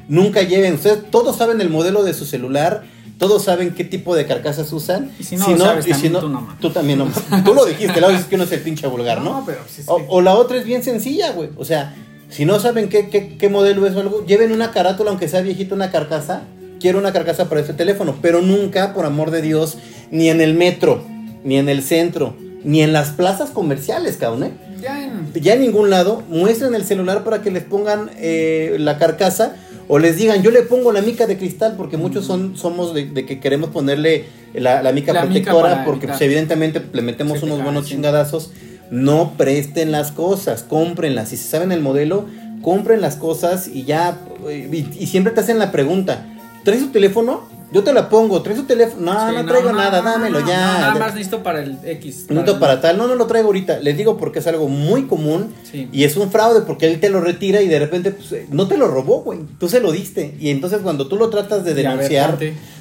Nunca 0.10 0.42
lleven, 0.42 0.76
ustedes 0.76 1.10
todos 1.12 1.36
saben 1.36 1.62
el 1.62 1.70
modelo 1.70 2.04
de 2.04 2.14
su 2.14 2.26
celular, 2.26 2.84
todos 3.20 3.44
saben 3.44 3.74
qué 3.74 3.84
tipo 3.84 4.16
de 4.16 4.26
carcasas 4.26 4.72
usan. 4.74 5.12
Y 5.20 5.24
si 5.24 5.36
no 5.36 5.48
lo 5.50 5.58
sabes, 5.58 5.86
también 5.86 6.14
tú 6.14 6.30
no 6.30 6.42
mames. 6.42 6.60
tú 6.60 6.70
también 6.72 7.00
no 7.00 7.06
mames. 7.06 7.44
Tú 7.44 7.54
lo 7.54 7.66
dijiste, 7.66 8.02
la 8.02 8.08
verdad 8.08 8.22
es 8.22 8.28
que 8.28 8.36
uno 8.36 8.46
es 8.46 8.52
el 8.52 8.62
pinche 8.62 8.88
vulgar, 8.88 9.22
¿no? 9.22 9.40
No, 9.40 9.44
pero 9.46 9.60
pues 9.60 9.80
es 9.80 9.86
O, 9.88 10.04
o 10.08 10.22
la 10.22 10.34
otra 10.34 10.58
es 10.58 10.66
bien 10.66 10.82
sencilla, 10.84 11.32
güey. 11.34 11.50
O 11.58 11.66
sea, 11.66 11.96
si 12.30 12.46
no 12.46 12.60
saben 12.60 12.90
qué, 12.90 13.10
qué, 13.10 13.38
qué 13.38 13.50
modelo 13.50 13.86
es 13.86 13.96
o 13.96 14.00
algo, 14.00 14.26
lleven 14.26 14.52
una 14.52 14.72
carátula, 14.72 15.12
aunque 15.12 15.28
sea 15.28 15.42
viejita, 15.42 15.76
una 15.76 15.92
carcasa. 15.92 16.44
Quiero 16.80 17.00
una 17.00 17.12
carcasa 17.12 17.50
para 17.50 17.62
este 17.62 17.74
teléfono, 17.74 18.16
pero 18.22 18.42
nunca, 18.42 18.94
por 18.94 19.06
amor 19.06 19.32
de 19.32 19.42
Dios, 19.42 19.78
ni 20.12 20.30
en 20.30 20.42
el 20.42 20.54
metro, 20.54 21.04
ni 21.44 21.58
en 21.58 21.70
el 21.70 21.82
centro, 21.82 22.36
ni 22.64 22.82
en 22.82 22.94
las 22.94 23.10
plazas 23.10 23.50
comerciales, 23.52 24.18
cabrón, 24.18 24.44
¿eh? 24.44 24.52
Ya 24.82 25.04
en- 25.04 25.32
Ya 25.42 25.54
en 25.54 25.62
ningún 25.62 25.90
lado, 25.90 26.24
muestren 26.30 26.76
el 26.76 26.84
celular 26.84 27.24
para 27.24 27.42
que 27.42 27.52
les 27.52 27.64
pongan 27.64 28.10
eh, 28.18 28.76
la 28.80 28.98
carcasa 28.98 29.56
o 29.88 30.00
les 30.00 30.18
digan, 30.18 30.44
yo 30.44 30.52
le 30.52 30.64
pongo 30.64 30.92
la 30.92 31.02
mica 31.02 31.28
de 31.28 31.38
cristal, 31.38 31.76
porque 31.78 31.96
muchos 31.98 32.26
son, 32.26 32.58
somos 32.58 32.94
de, 32.94 33.06
de 33.06 33.26
que 33.26 33.40
queremos 33.40 33.70
ponerle 33.70 34.26
la, 34.54 34.82
la 34.84 34.92
mica 34.92 35.14
La 35.14 35.22
protectora, 35.24 35.86
porque 35.86 36.08
pues, 36.08 36.20
evidentemente 36.22 36.82
le 36.92 37.02
metemos 37.02 37.40
Se 37.40 37.46
unos 37.46 37.64
buenos 37.64 37.86
sí. 37.86 37.92
chingadazos. 37.92 38.52
No 38.92 39.34
presten 39.38 39.92
las 39.92 40.12
cosas, 40.12 40.64
cómprenlas. 40.64 41.30
Si 41.30 41.38
se 41.38 41.48
saben 41.50 41.72
el 41.72 41.82
modelo, 41.82 42.26
compren 42.62 43.02
las 43.02 43.16
cosas 43.16 43.68
y 43.68 43.84
ya. 43.84 44.18
eh, 44.48 44.70
Y, 44.72 45.04
y 45.04 45.08
siempre 45.08 45.32
te 45.34 45.40
hacen 45.42 45.60
la 45.60 45.72
pregunta: 45.72 46.26
¿traes 46.64 46.82
tu 46.82 46.88
teléfono? 46.90 47.48
Yo 47.72 47.84
te 47.84 47.92
la 47.94 48.08
pongo. 48.10 48.42
¿Traes 48.42 48.60
tu 48.60 48.66
teléfono? 48.66 49.14
No, 49.14 49.30
Sí, 49.30 49.36
no 49.36 49.46
traigo 49.46 49.74
nada, 49.74 50.02
dámelo 50.02 50.40
ya. 50.40 50.46
no, 50.74 50.80
nada 50.80 50.96
más 50.96 51.16
listo 51.16 51.44
para 51.44 51.62
el 51.62 51.78
X. 51.84 52.26
Minuto 52.30 52.54
el- 52.54 52.60
para 52.60 52.80
tal, 52.80 52.98
no, 52.98 53.08
no 53.08 53.16
lo 53.16 53.28
traigo 53.28 53.48
ahorita. 53.48 53.80
Les 53.80 53.98
digo 53.98 54.18
porque 54.18 54.40
es 54.40 54.48
algo 54.48 54.68
muy 54.70 55.04
común 55.04 55.54
Sí. 55.70 55.90
y 55.92 56.04
es 56.06 56.16
un 56.16 56.32
fraude 56.32 56.62
porque 56.62 56.88
él 56.88 57.00
te 57.00 57.10
lo 57.10 57.20
retira 57.20 57.62
y 57.62 57.68
de 57.68 57.80
repente 57.80 58.12
pues, 58.12 58.32
eh, 58.32 58.46
no 58.52 58.68
te 58.68 58.78
lo 58.78 58.88
robó, 58.88 59.22
güey. 59.22 59.40
Tú 59.60 59.68
se 59.68 59.82
lo 59.82 59.92
diste. 59.92 60.36
Y 60.40 60.50
entonces 60.50 60.80
cuando 60.82 61.08
tú 61.08 61.18
lo 61.18 61.30
tratas 61.30 61.66
de 61.66 61.74
ver, 61.74 61.88
denunciar, 61.90 62.38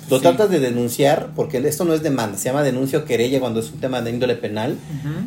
lo 0.08 0.16
Sí. 0.18 0.22
tratas 0.22 0.50
de 0.50 0.60
denunciar, 0.60 1.30
porque 1.34 1.58
esto 1.58 1.84
no 1.84 1.92
es 1.92 2.02
demanda, 2.04 2.38
se 2.38 2.44
llama 2.44 2.62
denuncia 2.62 3.00
o 3.00 3.04
querella 3.04 3.40
cuando 3.40 3.58
es 3.58 3.72
un 3.72 3.80
tema 3.80 4.02
de 4.02 4.10
índole 4.10 4.36
penal. 4.36 4.76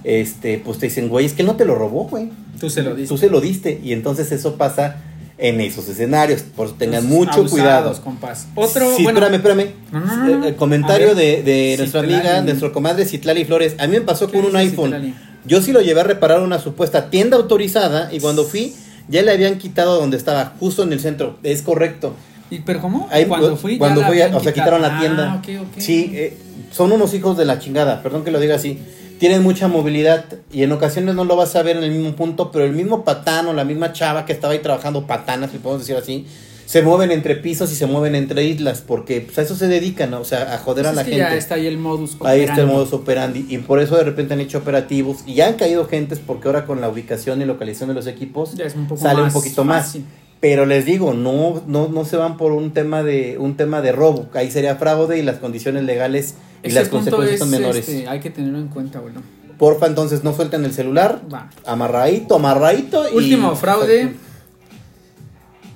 Este, 0.06 0.62
pues 0.64 0.78
te 0.80 0.86
dicen, 0.86 1.10
güey, 1.10 1.26
es 1.26 1.34
que 1.34 1.42
él 1.42 1.48
no 1.48 1.56
te 1.58 1.66
lo 1.66 1.76
robó, 1.76 2.06
güey. 2.06 2.30
Tú 2.60 2.70
se 2.70 2.82
lo 2.82 2.96
diste. 2.96 3.10
Tú 3.14 3.18
se 3.18 3.30
lo 3.30 3.42
diste. 3.42 3.80
Y 3.84 3.92
entonces 3.94 4.32
eso 4.32 4.56
pasa 4.56 4.98
en 5.40 5.62
esos 5.62 5.88
escenarios. 5.88 6.42
Por 6.42 6.68
eso 6.68 6.76
tengan 6.78 7.06
mucho 7.08 7.40
abusados, 7.40 8.00
cuidado. 8.02 8.40
Otro, 8.56 8.96
Sí, 8.96 9.04
bueno, 9.04 9.20
espérame, 9.26 9.36
espérame. 9.36 9.72
No, 9.92 10.00
no, 10.02 10.16
no, 10.18 10.38
no. 10.40 10.46
El, 10.48 10.56
comentario 10.56 11.16
ver. 11.16 11.16
de, 11.16 11.44
de 11.44 11.76
nuestra 11.78 12.02
amiga, 12.02 12.42
nuestro 12.42 12.72
comadre 12.74 13.06
Citlali 13.06 13.46
Flores. 13.46 13.76
A 13.80 13.88
mí 13.88 13.94
me 13.94 14.02
pasó 14.02 14.28
¿Qué 14.28 14.38
con 14.38 14.46
un 14.50 14.56
iPhone. 14.56 14.92
Citlali? 14.92 15.16
Yo 15.46 15.62
sí 15.62 15.72
lo 15.72 15.82
llevé 15.82 16.02
a 16.02 16.04
reparar 16.04 16.40
a 16.40 16.44
una 16.44 16.60
supuesta 16.60 17.10
tienda 17.10 17.38
autorizada 17.38 18.14
y 18.14 18.20
cuando 18.20 18.44
fui 18.44 18.76
ya 19.08 19.22
le 19.24 19.32
habían 19.32 19.58
quitado 19.58 20.00
donde 20.00 20.18
estaba, 20.18 20.54
justo 20.60 20.84
en 20.84 20.94
el 20.94 21.00
centro. 21.00 21.38
Es 21.44 21.62
correcto. 21.62 22.14
¿Y, 22.52 22.60
¿Pero 22.60 22.82
cómo? 22.82 23.08
Ahí, 23.12 23.26
cuando 23.26 23.56
fui, 23.56 23.74
ya 23.74 23.80
cuando 23.80 24.04
fui, 24.04 24.22
o 24.22 24.40
sea, 24.40 24.54
quitaron 24.54 24.82
la 24.82 24.98
Ah, 24.98 25.00
tienda. 25.00 25.36
ok, 25.36 25.48
ok. 25.62 25.80
Sí, 25.80 26.12
eh, 26.14 26.38
son 26.72 26.92
unos 26.92 27.14
hijos 27.14 27.38
de 27.38 27.46
la 27.46 27.60
chingada, 27.60 28.04
perdón 28.04 28.24
que 28.24 28.32
lo 28.32 28.40
diga 28.40 28.56
así. 28.56 28.80
Tienen 29.20 29.44
mucha 29.44 29.68
movilidad 29.68 30.26
y 30.52 30.64
en 30.64 30.72
ocasiones 30.72 31.14
no 31.16 31.26
lo 31.26 31.36
vas 31.36 31.56
a 31.56 31.62
ver 31.64 31.78
en 31.78 31.84
el 31.84 31.92
mismo 31.92 32.16
punto, 32.16 32.52
pero 32.52 32.66
el 32.66 32.72
mismo 32.74 33.04
patán 33.04 33.48
o 33.48 33.54
la 33.54 33.66
misma 33.66 33.92
chava 33.94 34.26
que 34.26 34.34
estaba 34.34 34.54
ahí 34.54 34.60
trabajando, 34.60 35.06
patana, 35.06 35.48
si 35.50 35.58
podemos 35.58 35.86
decir 35.86 36.02
así, 36.02 36.26
se 36.66 36.82
mueven 36.84 37.12
entre 37.12 37.36
pisos 37.36 37.72
y 37.72 37.76
se 37.76 37.86
mueven 37.88 38.14
entre 38.16 38.44
islas, 38.46 38.82
porque 38.86 39.22
pues, 39.22 39.38
a 39.40 39.42
eso 39.42 39.56
se 39.56 39.68
dedican, 39.68 40.12
¿no? 40.12 40.22
o 40.22 40.24
sea, 40.26 40.54
a 40.54 40.58
joder 40.60 40.86
a 40.86 40.90
Pues 40.90 40.96
la 40.98 41.02
es 41.02 41.08
que 41.08 41.14
gente. 41.16 41.32
ya 41.32 41.38
está 41.38 41.56
ahí 41.56 41.66
el 41.68 41.78
modus 41.80 42.16
Ahí 42.22 42.42
está 42.42 42.54
el 42.54 42.60
operandi. 42.62 42.74
modus 42.76 42.94
operandi 42.94 43.46
y 43.50 43.58
por 43.58 43.80
eso 43.80 43.98
de 43.98 44.04
repente 44.04 44.36
han 44.36 44.40
hecho 44.40 44.60
operativos 44.60 45.18
y 45.26 45.34
ya 45.34 45.48
han 45.48 45.56
caído 45.56 45.86
gentes 45.88 46.20
porque 46.26 46.48
ahora 46.48 46.66
con 46.66 46.80
la 46.80 46.88
ubicación 46.88 47.42
y 47.42 47.46
localización 47.46 47.90
de 47.90 47.96
los 47.96 48.08
equipos 48.08 48.54
Ya 48.56 48.66
es 48.66 48.76
un 48.76 48.88
poco 48.88 49.02
sale 49.02 49.22
un 49.24 49.32
poquito 49.32 49.64
más. 49.66 49.98
Pero 50.42 50.66
les 50.66 50.86
digo, 50.86 51.14
no, 51.14 51.62
no, 51.68 51.90
no 51.90 52.06
se 52.06 52.16
van 52.16 52.38
por 52.38 52.54
un 52.54 52.72
tema 52.72 53.04
de 53.04 53.38
un 53.38 53.58
tema 53.58 53.82
de 53.82 53.92
robo, 53.92 54.30
ahí 54.34 54.50
sería 54.50 54.76
fraude 54.78 55.18
y 55.20 55.24
las 55.24 55.36
condiciones 55.40 55.84
legales 55.84 56.36
y 56.64 56.72
las 56.72 56.90
consecuencias 56.90 57.34
es, 57.36 57.40
son 57.40 57.50
menores. 57.52 57.88
este, 57.90 58.08
hay 58.08 58.20
que 58.20 58.30
tenerlo 58.30 58.60
en 58.60 58.68
cuenta, 58.68 59.00
bueno. 59.00 59.22
Porfa, 59.58 59.88
entonces 59.88 60.24
no 60.24 60.34
suelten 60.34 60.64
el 60.66 60.72
celular, 60.74 61.22
Va. 61.34 61.50
amarradito, 61.66 62.36
amarradito 62.36 63.10
y 63.12 63.16
Último 63.18 63.56
fraude. 63.56 64.14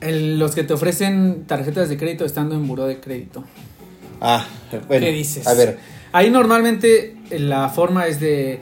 el- 0.02 0.40
los 0.40 0.56
que 0.56 0.64
te 0.64 0.74
ofrecen 0.74 1.44
tarjetas 1.48 1.90
de 1.90 1.98
crédito 1.98 2.26
estando 2.26 2.56
en 2.56 2.68
buró 2.68 2.86
de 2.86 3.00
crédito. 3.00 3.44
Ah, 4.22 4.46
bueno. 4.88 5.06
¿Qué 5.06 5.12
dices? 5.12 5.48
A 5.48 5.54
ver, 5.54 5.78
Ahí 6.16 6.30
normalmente 6.30 7.18
eh, 7.32 7.40
la 7.40 7.70
forma 7.70 8.06
es 8.08 8.20
de. 8.20 8.60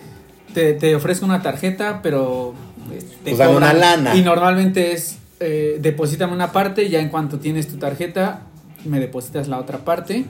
Te, 0.54 0.74
te 0.74 0.96
ofrezco 0.96 1.26
una 1.26 1.42
tarjeta, 1.42 2.00
pero. 2.02 2.54
eh, 2.92 3.00
Te 3.26 3.36
Pues 3.36 3.50
una 3.50 3.74
lana. 3.74 4.16
Y 4.16 4.22
normalmente 4.24 4.94
es. 4.94 5.18
Eh, 5.42 5.78
deposítame 5.82 6.34
una 6.34 6.52
parte, 6.54 6.88
ya 6.90 7.00
en 7.02 7.10
cuanto 7.10 7.40
tienes 7.40 7.68
tu 7.68 7.76
tarjeta, 7.78 8.44
me 8.86 9.00
depositas 9.02 9.48
la 9.50 9.58
otra 9.60 9.80
parte. 9.80 10.24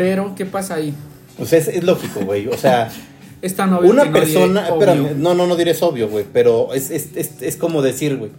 Pero, 0.00 0.34
¿qué 0.34 0.46
pasa 0.46 0.74
ahí? 0.76 0.94
pues 1.36 1.52
es, 1.52 1.68
es 1.68 1.84
lógico, 1.84 2.20
güey, 2.24 2.48
o 2.48 2.56
sea... 2.56 2.90
Es 3.42 3.56
tan 3.56 3.72
obvio 3.72 3.82
que 3.84 3.88
Una 3.88 4.04
no 4.04 4.12
diré 4.12 4.20
persona, 4.26 4.60
obvio. 4.68 4.72
espérame, 4.90 5.16
no, 5.18 5.32
no, 5.34 5.46
no 5.46 5.56
diré 5.56 5.70
es 5.70 5.82
obvio, 5.82 6.08
güey, 6.10 6.26
pero 6.30 6.74
es, 6.74 6.90
es, 6.90 7.08
es, 7.16 7.30
es 7.40 7.56
como 7.56 7.80
decir, 7.80 8.16
güey. 8.18 8.30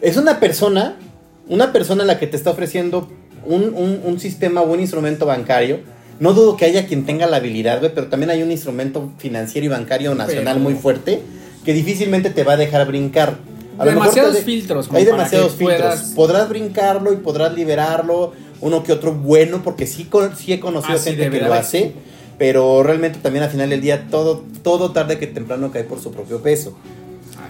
Es 0.00 0.16
una 0.16 0.40
persona, 0.40 0.96
una 1.48 1.72
persona 1.72 2.04
la 2.04 2.18
que 2.18 2.26
te 2.26 2.36
está 2.36 2.50
ofreciendo 2.50 3.10
un, 3.44 3.74
un, 3.74 4.00
un 4.04 4.20
sistema 4.20 4.60
o 4.62 4.72
un 4.72 4.80
instrumento 4.80 5.26
bancario. 5.26 5.80
No 6.20 6.32
dudo 6.32 6.56
que 6.56 6.64
haya 6.64 6.86
quien 6.86 7.04
tenga 7.04 7.26
la 7.26 7.36
habilidad, 7.36 7.78
güey, 7.80 7.92
pero 7.94 8.06
también 8.08 8.30
hay 8.30 8.42
un 8.42 8.50
instrumento 8.50 9.12
financiero 9.18 9.66
y 9.66 9.68
bancario 9.68 10.14
nacional 10.14 10.54
Pero- 10.54 10.64
muy 10.64 10.74
fuerte 10.74 11.20
que 11.64 11.72
difícilmente 11.74 12.30
te 12.30 12.42
va 12.44 12.54
a 12.54 12.56
dejar 12.56 12.86
brincar. 12.86 13.36
A 13.78 13.84
lo 13.84 13.92
mejor 13.92 14.04
Demasiados 14.04 14.32
te 14.32 14.38
de- 14.38 14.44
filtros, 14.44 14.88
Hay 14.92 15.04
demasiados 15.04 15.52
que 15.52 15.58
filtros. 15.58 15.78
puedas- 15.80 16.02
Podrás 16.14 16.48
brincarlo 16.48 17.12
y 17.12 17.16
podrás 17.16 17.52
liberarlo, 17.54 18.32
uno 18.60 18.82
que 18.82 18.92
otro 18.92 19.12
bueno, 19.14 19.62
porque 19.62 19.86
sí, 19.86 20.08
sí 20.36 20.52
he 20.52 20.60
conocido 20.60 20.96
Así 20.96 21.10
gente 21.10 21.30
que 21.30 21.40
lo 21.40 21.54
hace, 21.54 21.92
pero 22.38 22.82
realmente 22.82 23.18
también 23.20 23.44
al 23.44 23.50
final 23.50 23.70
del 23.70 23.80
día 23.80 24.06
todo, 24.10 24.44
todo 24.62 24.92
tarde 24.92 25.18
que 25.18 25.26
temprano 25.26 25.70
cae 25.70 25.84
por 25.84 26.00
su 26.00 26.12
propio 26.12 26.40
peso. 26.42 26.76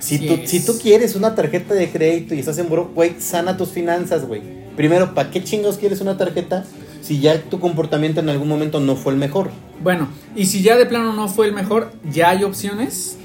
Si 0.01 0.19
tú, 0.19 0.35
es. 0.35 0.51
si 0.51 0.65
tú 0.65 0.79
quieres 0.79 1.17
una 1.17 1.35
tarjeta 1.35 1.75
de 1.75 1.91
crédito 1.91 2.35
y 2.35 2.39
estás 2.39 2.59
en 2.59 2.69
buro, 2.69 2.91
güey, 2.95 3.17
sana 3.19 3.57
tus 3.57 3.71
finanzas, 3.71 4.27
güey. 4.27 4.43
Primero, 4.77 5.15
¿para 5.15 5.31
qué 5.31 5.43
chingos 5.43 5.77
quieres 5.77 6.01
una 6.01 6.17
tarjeta 6.17 6.65
si 7.03 7.19
ya 7.21 7.41
tu 7.43 7.59
comportamiento 7.59 8.21
en 8.21 8.29
algún 8.29 8.49
momento 8.49 8.79
no 8.79 8.95
fue 8.95 9.13
el 9.13 9.19
mejor? 9.19 9.51
Bueno, 9.83 10.09
y 10.37 10.47
si 10.47 10.63
ya 10.63 10.77
de 10.77 10.87
plano 10.87 11.13
no 11.15 11.27
fue 11.29 11.47
el 11.47 11.53
mejor, 11.53 11.91
ya 12.13 12.31
hay 12.31 12.45
opciones 12.45 13.17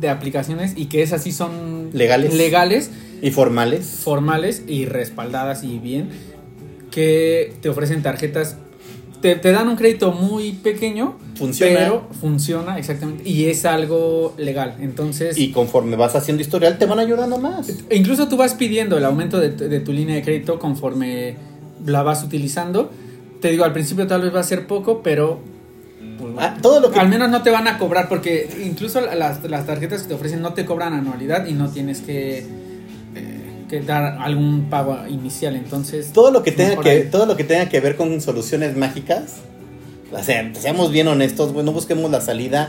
de 0.00 0.08
aplicaciones 0.08 0.72
y 0.76 0.86
que 0.86 1.02
esas 1.02 1.22
sí 1.22 1.32
son 1.32 1.90
Legales. 1.92 2.34
legales, 2.34 2.90
Y 3.20 3.30
formales. 3.30 3.86
formales 4.02 4.62
y 4.66 4.86
respaldadas 4.86 5.62
y 5.64 5.78
bien, 5.78 6.08
que 6.92 7.54
te 7.60 7.68
ofrecen 7.68 8.02
tarjetas, 8.02 8.56
te, 9.20 9.34
te 9.34 9.50
dan 9.50 9.68
un 9.68 9.74
crédito 9.76 10.12
muy 10.12 10.52
pequeño, 10.52 11.16
Funciona. 11.36 11.78
pero 11.78 12.06
funciona 12.20 12.78
exactamente 12.78 13.28
y 13.28 13.46
es 13.46 13.64
algo 13.64 14.34
legal. 14.36 14.76
Entonces, 14.80 15.36
Y 15.38 15.50
conforme 15.50 15.96
vas 15.96 16.14
haciendo 16.14 16.42
historial, 16.42 16.78
te 16.78 16.86
van 16.86 16.98
ayudando 17.00 17.38
más. 17.38 17.68
e 17.88 17.96
incluso 17.96 18.28
tú 18.28 18.36
vas 18.36 18.54
pidiendo 18.54 18.96
el 18.98 19.04
aumento 19.04 19.40
de, 19.40 19.50
de 19.50 19.80
tu 19.80 19.92
línea 19.92 20.14
de 20.16 20.22
crédito 20.22 20.58
conforme 20.58 21.36
la 21.86 22.02
vas 22.04 22.22
utilizando. 22.22 22.90
Te 23.40 23.48
digo, 23.50 23.64
al 23.64 23.72
principio 23.72 24.06
tal 24.06 24.22
vez 24.22 24.32
va 24.34 24.40
a 24.40 24.44
ser 24.44 24.66
poco, 24.68 25.02
pero 25.02 25.40
pues, 26.18 26.32
Ah, 26.38 26.56
todo 26.62 26.80
lo 26.80 26.90
que 26.92 27.00
al 27.00 27.08
menos 27.08 27.30
no 27.30 27.42
te 27.42 27.50
van 27.50 27.66
a 27.68 27.78
cobrar 27.78 28.08
porque 28.08 28.48
incluso 28.64 29.00
las, 29.00 29.42
las 29.44 29.66
tarjetas 29.66 30.02
que 30.02 30.08
te 30.08 30.14
ofrecen 30.14 30.40
no 30.42 30.52
te 30.54 30.64
cobran 30.64 30.92
anualidad 30.94 31.46
y 31.46 31.52
no 31.52 31.68
tienes 31.70 32.00
que, 32.00 32.44
que 33.80 33.80
dar 33.80 34.18
algún 34.20 34.68
pago 34.68 34.98
inicial. 35.08 35.56
Entonces, 35.56 36.12
todo 36.12 36.30
lo 36.30 36.42
que 36.42 36.52
tenga 36.52 36.76
que 36.80 36.90
ahí. 36.90 37.08
todo 37.10 37.24
lo 37.26 37.36
que 37.36 37.44
tenga 37.44 37.68
que 37.70 37.80
ver 37.80 37.96
con 37.96 38.20
soluciones 38.20 38.76
mágicas 38.76 39.36
o 40.12 40.22
sea 40.22 40.50
seamos 40.54 40.92
bien 40.92 41.08
honestos 41.08 41.54
güey, 41.54 41.64
no 41.64 41.72
busquemos 41.72 42.10
la 42.10 42.20
salida 42.20 42.68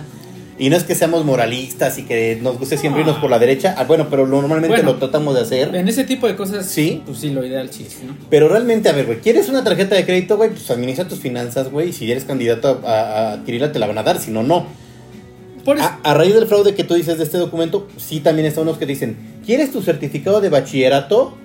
y 0.58 0.70
no 0.70 0.78
es 0.78 0.84
que 0.86 0.96
seamos 0.96 1.26
moralistas 1.26 1.98
y 1.98 2.04
que 2.04 2.40
nos 2.42 2.58
guste 2.58 2.78
siempre 2.78 3.02
irnos 3.02 3.18
por 3.18 3.30
la 3.30 3.38
derecha 3.38 3.76
ah, 3.78 3.84
bueno 3.84 4.08
pero 4.10 4.26
normalmente 4.26 4.78
Bueno. 4.78 4.94
lo 4.94 4.98
tratamos 4.98 5.36
de 5.36 5.42
hacer 5.42 5.76
en 5.76 5.88
ese 5.90 6.06
tipo 6.06 6.26
de 6.28 6.38
cosas, 6.38 6.66
Sí. 6.68 7.02
pues 7.06 7.18
sí, 7.18 7.32
lo 7.32 7.44
ideal 7.46 7.70
sí, 7.70 7.86
¿no? 8.08 8.16
pero 8.30 8.48
realmente 8.48 8.88
a 8.88 8.94
ver 8.94 9.06
güey 9.08 9.20
quieres 9.20 9.50
una 9.50 9.62
tarjeta 9.62 9.94
de 9.96 10.06
crédito 10.06 10.38
güey 10.38 10.52
pues 10.52 10.72
administra 10.72 11.06
tus 11.06 11.20
finanzas 11.20 11.70
güey 11.70 11.90
y 11.90 11.92
si 11.92 12.10
eres 12.10 12.24
candidato 12.24 12.82
a, 12.86 12.92
a 12.94 13.34
adquirirla 13.34 13.74
te 13.74 13.80
la 13.80 13.88
van 13.88 13.98
a 13.98 14.04
dar 14.04 14.20
si 14.20 14.32
no 14.32 14.42
no 14.42 14.68
Por 15.66 15.76
eso, 15.76 15.86
a, 15.86 16.00
a 16.02 16.14
raíz 16.14 16.34
del 16.34 16.48
fraude 16.48 16.76
que 16.76 16.86
tú 16.86 16.94
dices 16.94 17.18
de 17.18 17.26
este 17.26 17.38
documento 17.40 17.88
sí 17.98 18.22
también 18.22 18.46
están 18.48 18.64
unos 18.64 18.78
que 18.78 18.86
dicen 18.86 19.18
quieres 19.46 19.72
tu 19.72 19.82
certificado 19.82 20.42
de 20.42 20.50
bachillerato 20.50 21.38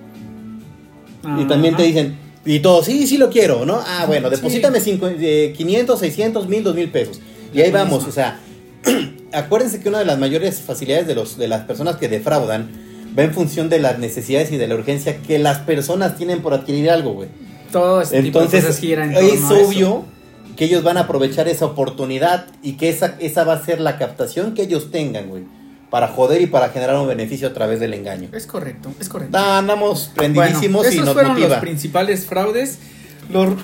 y 1.39 1.45
también 1.45 1.75
te 1.75 1.83
dicen, 1.83 2.17
y 2.45 2.59
todo, 2.59 2.81
sí, 2.83 3.05
sí 3.07 3.17
lo 3.17 3.29
quiero, 3.29 3.65
¿no? 3.65 3.79
Ah, 3.85 4.05
bueno, 4.07 4.29
Sí. 4.29 4.35
deposítame 4.37 4.79
cinco- 4.79 5.09
eh, 5.09 5.53
500, 5.55 5.99
600, 5.99 6.47
1000, 6.47 6.63
2000 6.63 6.89
pesos. 6.89 7.19
Y 7.53 7.61
ahí 7.61 7.71
vamos, 7.71 8.05
o 8.05 8.11
sea, 8.11 8.39
acuérdense 9.33 9.79
que 9.81 9.89
una 9.89 9.99
de 9.99 10.05
las 10.05 10.17
mayores 10.17 10.61
facilidades 10.61 11.07
de, 11.07 11.15
los, 11.15 11.37
de 11.37 11.47
las 11.47 11.61
personas 11.65 11.97
que 11.97 12.07
defraudan 12.07 12.69
va 13.17 13.23
en 13.23 13.33
función 13.33 13.69
de 13.69 13.79
las 13.79 13.99
necesidades 13.99 14.51
y 14.51 14.57
de 14.57 14.67
la 14.67 14.75
urgencia 14.75 15.17
que 15.17 15.39
las 15.39 15.59
personas 15.59 16.15
tienen 16.17 16.41
por 16.41 16.53
adquirir 16.53 16.89
algo, 16.89 17.13
güey. 17.13 17.29
todo 17.71 18.01
ese 18.01 18.21
tipo 18.23 18.39
de 18.39 18.45
Entonces, 18.45 18.79
giran 18.79 19.15
en 19.15 19.25
es 19.25 19.41
obvio 19.51 20.05
que 20.55 20.65
ellos 20.65 20.83
van 20.83 20.97
a 20.97 21.01
aprovechar 21.01 21.47
esa 21.47 21.65
oportunidad 21.65 22.47
y 22.63 22.73
que 22.73 22.89
esa, 22.89 23.15
esa 23.19 23.43
va 23.43 23.53
a 23.53 23.63
ser 23.65 23.79
la 23.79 23.97
captación 23.97 24.53
que 24.53 24.63
ellos 24.63 24.89
tengan, 24.91 25.29
güey. 25.29 25.43
Para 25.89 26.07
joder 26.07 26.41
y 26.41 26.45
para 26.47 26.69
generar 26.69 26.95
un 26.97 27.07
beneficio 27.07 27.47
a 27.47 27.53
través 27.53 27.79
del 27.79 27.93
engaño. 27.95 28.29
Es 28.31 28.45
correcto, 28.45 28.91
es 28.99 29.09
correcto. 29.09 29.37
Andamos 29.37 30.11
prendidísimos 30.15 30.83
Bueno, 30.85 31.01
y 31.01 31.05
nos 31.05 31.13
fueron 31.13 31.31
motiva. 31.31 31.49
los 31.49 31.57
principales 31.59 32.25
fraudes. 32.27 32.77
Los 33.31 33.55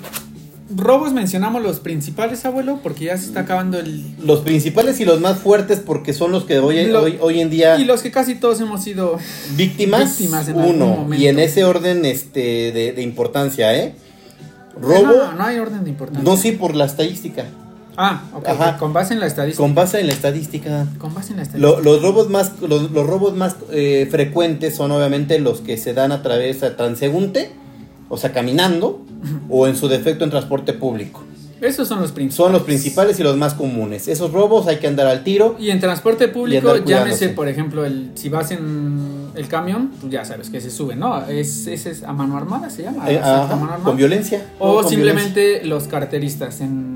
robos 0.74 1.12
mencionamos 1.12 1.62
los 1.62 1.78
principales, 1.78 2.44
abuelo, 2.44 2.80
porque 2.82 3.04
ya 3.04 3.16
se 3.16 3.26
está 3.26 3.40
acabando 3.42 3.78
el... 3.78 4.04
Los 4.24 4.40
principales 4.40 4.98
y 4.98 5.04
los 5.04 5.20
más 5.20 5.38
fuertes 5.38 5.78
porque 5.78 6.12
son 6.12 6.32
los 6.32 6.44
que 6.44 6.58
hoy, 6.58 6.86
Lo- 6.86 7.02
hoy, 7.02 7.18
hoy 7.20 7.40
en 7.40 7.50
día 7.50 7.78
Y 7.78 7.84
los 7.84 8.02
que 8.02 8.10
casi 8.10 8.34
todos 8.34 8.60
hemos 8.60 8.82
sido... 8.82 9.18
víctimas, 9.56 10.18
víctimas 10.18 10.48
en 10.48 10.56
uno 10.56 11.08
y 11.16 11.28
en 11.28 11.38
ese 11.38 11.62
orden 11.64 12.04
este 12.04 12.72
de, 12.72 12.92
de 12.92 13.02
importancia, 13.02 13.72
¿eh? 13.76 13.94
Robo, 14.80 15.02
No, 15.06 15.32
no 15.34 15.44
hay 15.44 15.58
orden 15.60 15.84
de 15.84 15.90
importancia. 15.90 16.28
no 16.28 16.36
sí 16.36 16.50
por 16.52 16.74
la 16.74 16.86
estadística, 16.86 17.44
Ah, 17.96 18.22
ok, 18.34 18.48
Ajá. 18.48 18.76
con 18.78 18.92
base 18.92 19.14
en 19.14 19.20
la 19.20 19.26
estadística. 19.26 19.62
con 19.62 19.74
base 19.74 20.00
en 20.00 20.06
la 20.08 20.12
estadística. 20.12 20.86
Con 20.98 21.14
base 21.14 21.30
en 21.32 21.38
la 21.38 21.42
estadística. 21.44 21.76
Lo- 21.76 21.80
los 21.82 22.02
robos 22.02 22.28
más 22.28 22.52
los, 22.60 22.90
los 22.90 23.06
robos 23.06 23.34
más 23.34 23.56
eh, 23.72 24.06
frecuentes 24.10 24.74
son 24.76 24.90
obviamente 24.92 25.38
los 25.38 25.60
que 25.60 25.76
se 25.78 25.94
dan 25.94 26.12
a 26.12 26.22
través 26.22 26.60
de 26.60 26.70
transeúnte, 26.70 27.50
o 28.08 28.16
sea, 28.18 28.32
caminando 28.32 29.00
o 29.48 29.66
en 29.66 29.76
su 29.76 29.88
defecto 29.88 30.24
en 30.24 30.30
transporte 30.30 30.72
público. 30.72 31.22
Esos 31.58 31.88
son 31.88 32.02
los 32.02 32.12
principales. 32.12 32.36
Son 32.36 32.52
los 32.52 32.62
principales 32.64 33.18
y 33.18 33.22
los 33.22 33.34
más 33.38 33.54
comunes. 33.54 34.08
Esos 34.08 34.30
robos 34.30 34.66
hay 34.68 34.76
que 34.76 34.88
andar 34.88 35.06
al 35.06 35.24
tiro. 35.24 35.56
Y 35.58 35.70
en 35.70 35.80
transporte 35.80 36.28
público, 36.28 36.76
llámese, 36.84 37.30
por 37.30 37.48
ejemplo, 37.48 37.86
el 37.86 38.10
si 38.14 38.28
vas 38.28 38.50
en 38.50 39.28
el 39.34 39.48
camión, 39.48 39.90
tú 39.98 40.10
ya 40.10 40.22
sabes 40.26 40.50
que 40.50 40.60
se 40.60 40.70
sube, 40.70 40.96
¿no? 40.96 41.26
Es, 41.26 41.66
ese 41.66 41.90
es 41.92 42.02
a 42.02 42.12
mano 42.12 42.36
armada, 42.36 42.68
se 42.68 42.82
llama. 42.82 43.10
eh, 43.10 43.18
ajá, 43.18 43.44
a 43.44 43.46
mano 43.56 43.62
armada. 43.64 43.84
con 43.84 43.96
violencia. 43.96 44.44
O 44.58 44.82
con 44.82 44.88
simplemente 44.90 45.64
los 45.64 45.84
carteristas 45.88 46.60
en 46.60 46.95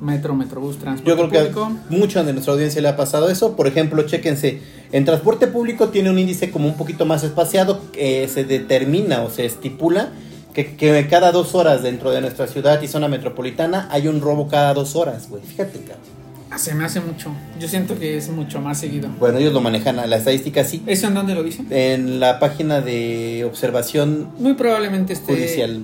metro, 0.00 0.34
metrobús, 0.34 0.78
transporte 0.78 1.08
Yo 1.10 1.16
creo 1.16 1.30
que 1.30 1.50
público. 1.50 1.64
a 1.64 1.92
mucha 1.94 2.22
de 2.22 2.32
nuestra 2.32 2.52
audiencia 2.54 2.80
le 2.82 2.88
ha 2.88 2.96
pasado 2.96 3.28
eso. 3.30 3.56
Por 3.56 3.66
ejemplo, 3.66 4.02
chéquense, 4.04 4.60
en 4.92 5.04
transporte 5.04 5.46
público 5.46 5.88
tiene 5.88 6.10
un 6.10 6.18
índice 6.18 6.50
como 6.50 6.68
un 6.68 6.76
poquito 6.76 7.06
más 7.06 7.24
espaciado 7.24 7.90
que 7.92 8.28
se 8.28 8.44
determina 8.44 9.22
o 9.22 9.30
se 9.30 9.44
estipula 9.44 10.10
que, 10.54 10.76
que 10.76 11.06
cada 11.08 11.32
dos 11.32 11.54
horas 11.54 11.82
dentro 11.82 12.10
de 12.10 12.20
nuestra 12.20 12.46
ciudad 12.46 12.80
y 12.82 12.88
zona 12.88 13.08
metropolitana 13.08 13.88
hay 13.90 14.08
un 14.08 14.20
robo 14.20 14.48
cada 14.48 14.74
dos 14.74 14.96
horas, 14.96 15.28
güey. 15.28 15.42
Fíjate, 15.42 15.78
cabrón. 15.80 16.18
Ah, 16.50 16.56
Se 16.58 16.74
me 16.74 16.84
hace 16.84 17.00
mucho. 17.00 17.30
Yo 17.60 17.68
siento 17.68 17.98
que 17.98 18.16
es 18.16 18.30
mucho 18.30 18.60
más 18.60 18.78
seguido. 18.80 19.10
Bueno, 19.20 19.38
ellos 19.38 19.52
lo 19.52 19.60
manejan, 19.60 19.96
la 19.96 20.16
estadística 20.16 20.64
sí. 20.64 20.82
¿Eso 20.86 21.08
en 21.08 21.14
dónde 21.14 21.34
lo 21.34 21.42
dicen? 21.42 21.66
En 21.70 22.20
la 22.20 22.38
página 22.38 22.80
de 22.80 23.44
observación 23.44 24.28
Muy 24.38 24.54
probablemente 24.54 25.12
esté 25.12 25.34
judicial. 25.34 25.82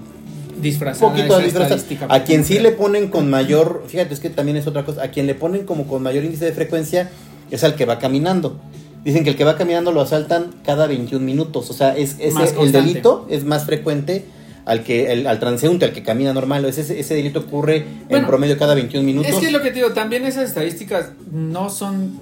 Disfrazada. 0.64 1.10
poquito 1.12 1.34
esa 1.34 1.44
disfrazada. 1.44 1.76
estadística, 1.76 2.06
A 2.12 2.24
quien 2.24 2.44
sí 2.44 2.58
le 2.58 2.72
ponen 2.72 3.08
con 3.08 3.30
mayor, 3.30 3.84
fíjate, 3.86 4.12
es 4.14 4.18
que 4.20 4.30
también 4.30 4.56
es 4.56 4.66
otra 4.66 4.84
cosa, 4.84 5.04
a 5.04 5.08
quien 5.12 5.26
le 5.28 5.34
ponen 5.36 5.64
como 5.64 5.86
con 5.86 6.02
mayor 6.02 6.24
índice 6.24 6.44
de 6.46 6.52
frecuencia 6.52 7.10
es 7.52 7.62
al 7.62 7.76
que 7.76 7.84
va 7.84 7.98
caminando. 8.00 8.58
Dicen 9.04 9.22
que 9.22 9.30
el 9.30 9.36
que 9.36 9.44
va 9.44 9.56
caminando 9.56 9.92
lo 9.92 10.00
asaltan 10.00 10.46
cada 10.64 10.86
21 10.88 11.24
minutos, 11.24 11.70
o 11.70 11.72
sea, 11.74 11.94
es, 11.96 12.16
ese- 12.18 12.32
Más 12.32 12.54
el 12.58 12.72
delito 12.72 13.26
es 13.30 13.44
más 13.44 13.64
frecuente 13.66 14.24
al 14.64 14.82
que 14.82 15.12
el, 15.12 15.26
al 15.26 15.38
transeúnte, 15.38 15.84
al 15.84 15.92
que 15.92 16.02
camina 16.02 16.32
normal, 16.32 16.64
ese, 16.64 16.98
ese 16.98 17.14
delito 17.14 17.40
ocurre 17.40 17.84
en 18.08 18.24
promedio 18.26 18.56
cada 18.58 18.74
21 18.74 19.04
minutos. 19.04 19.30
Es 19.30 19.38
que 19.38 19.46
es 19.46 19.52
lo 19.52 19.60
que 19.60 19.68
te 19.68 19.74
digo, 19.76 19.92
también 19.92 20.24
esas 20.24 20.44
estadísticas 20.48 21.10
no 21.30 21.68
son 21.68 22.18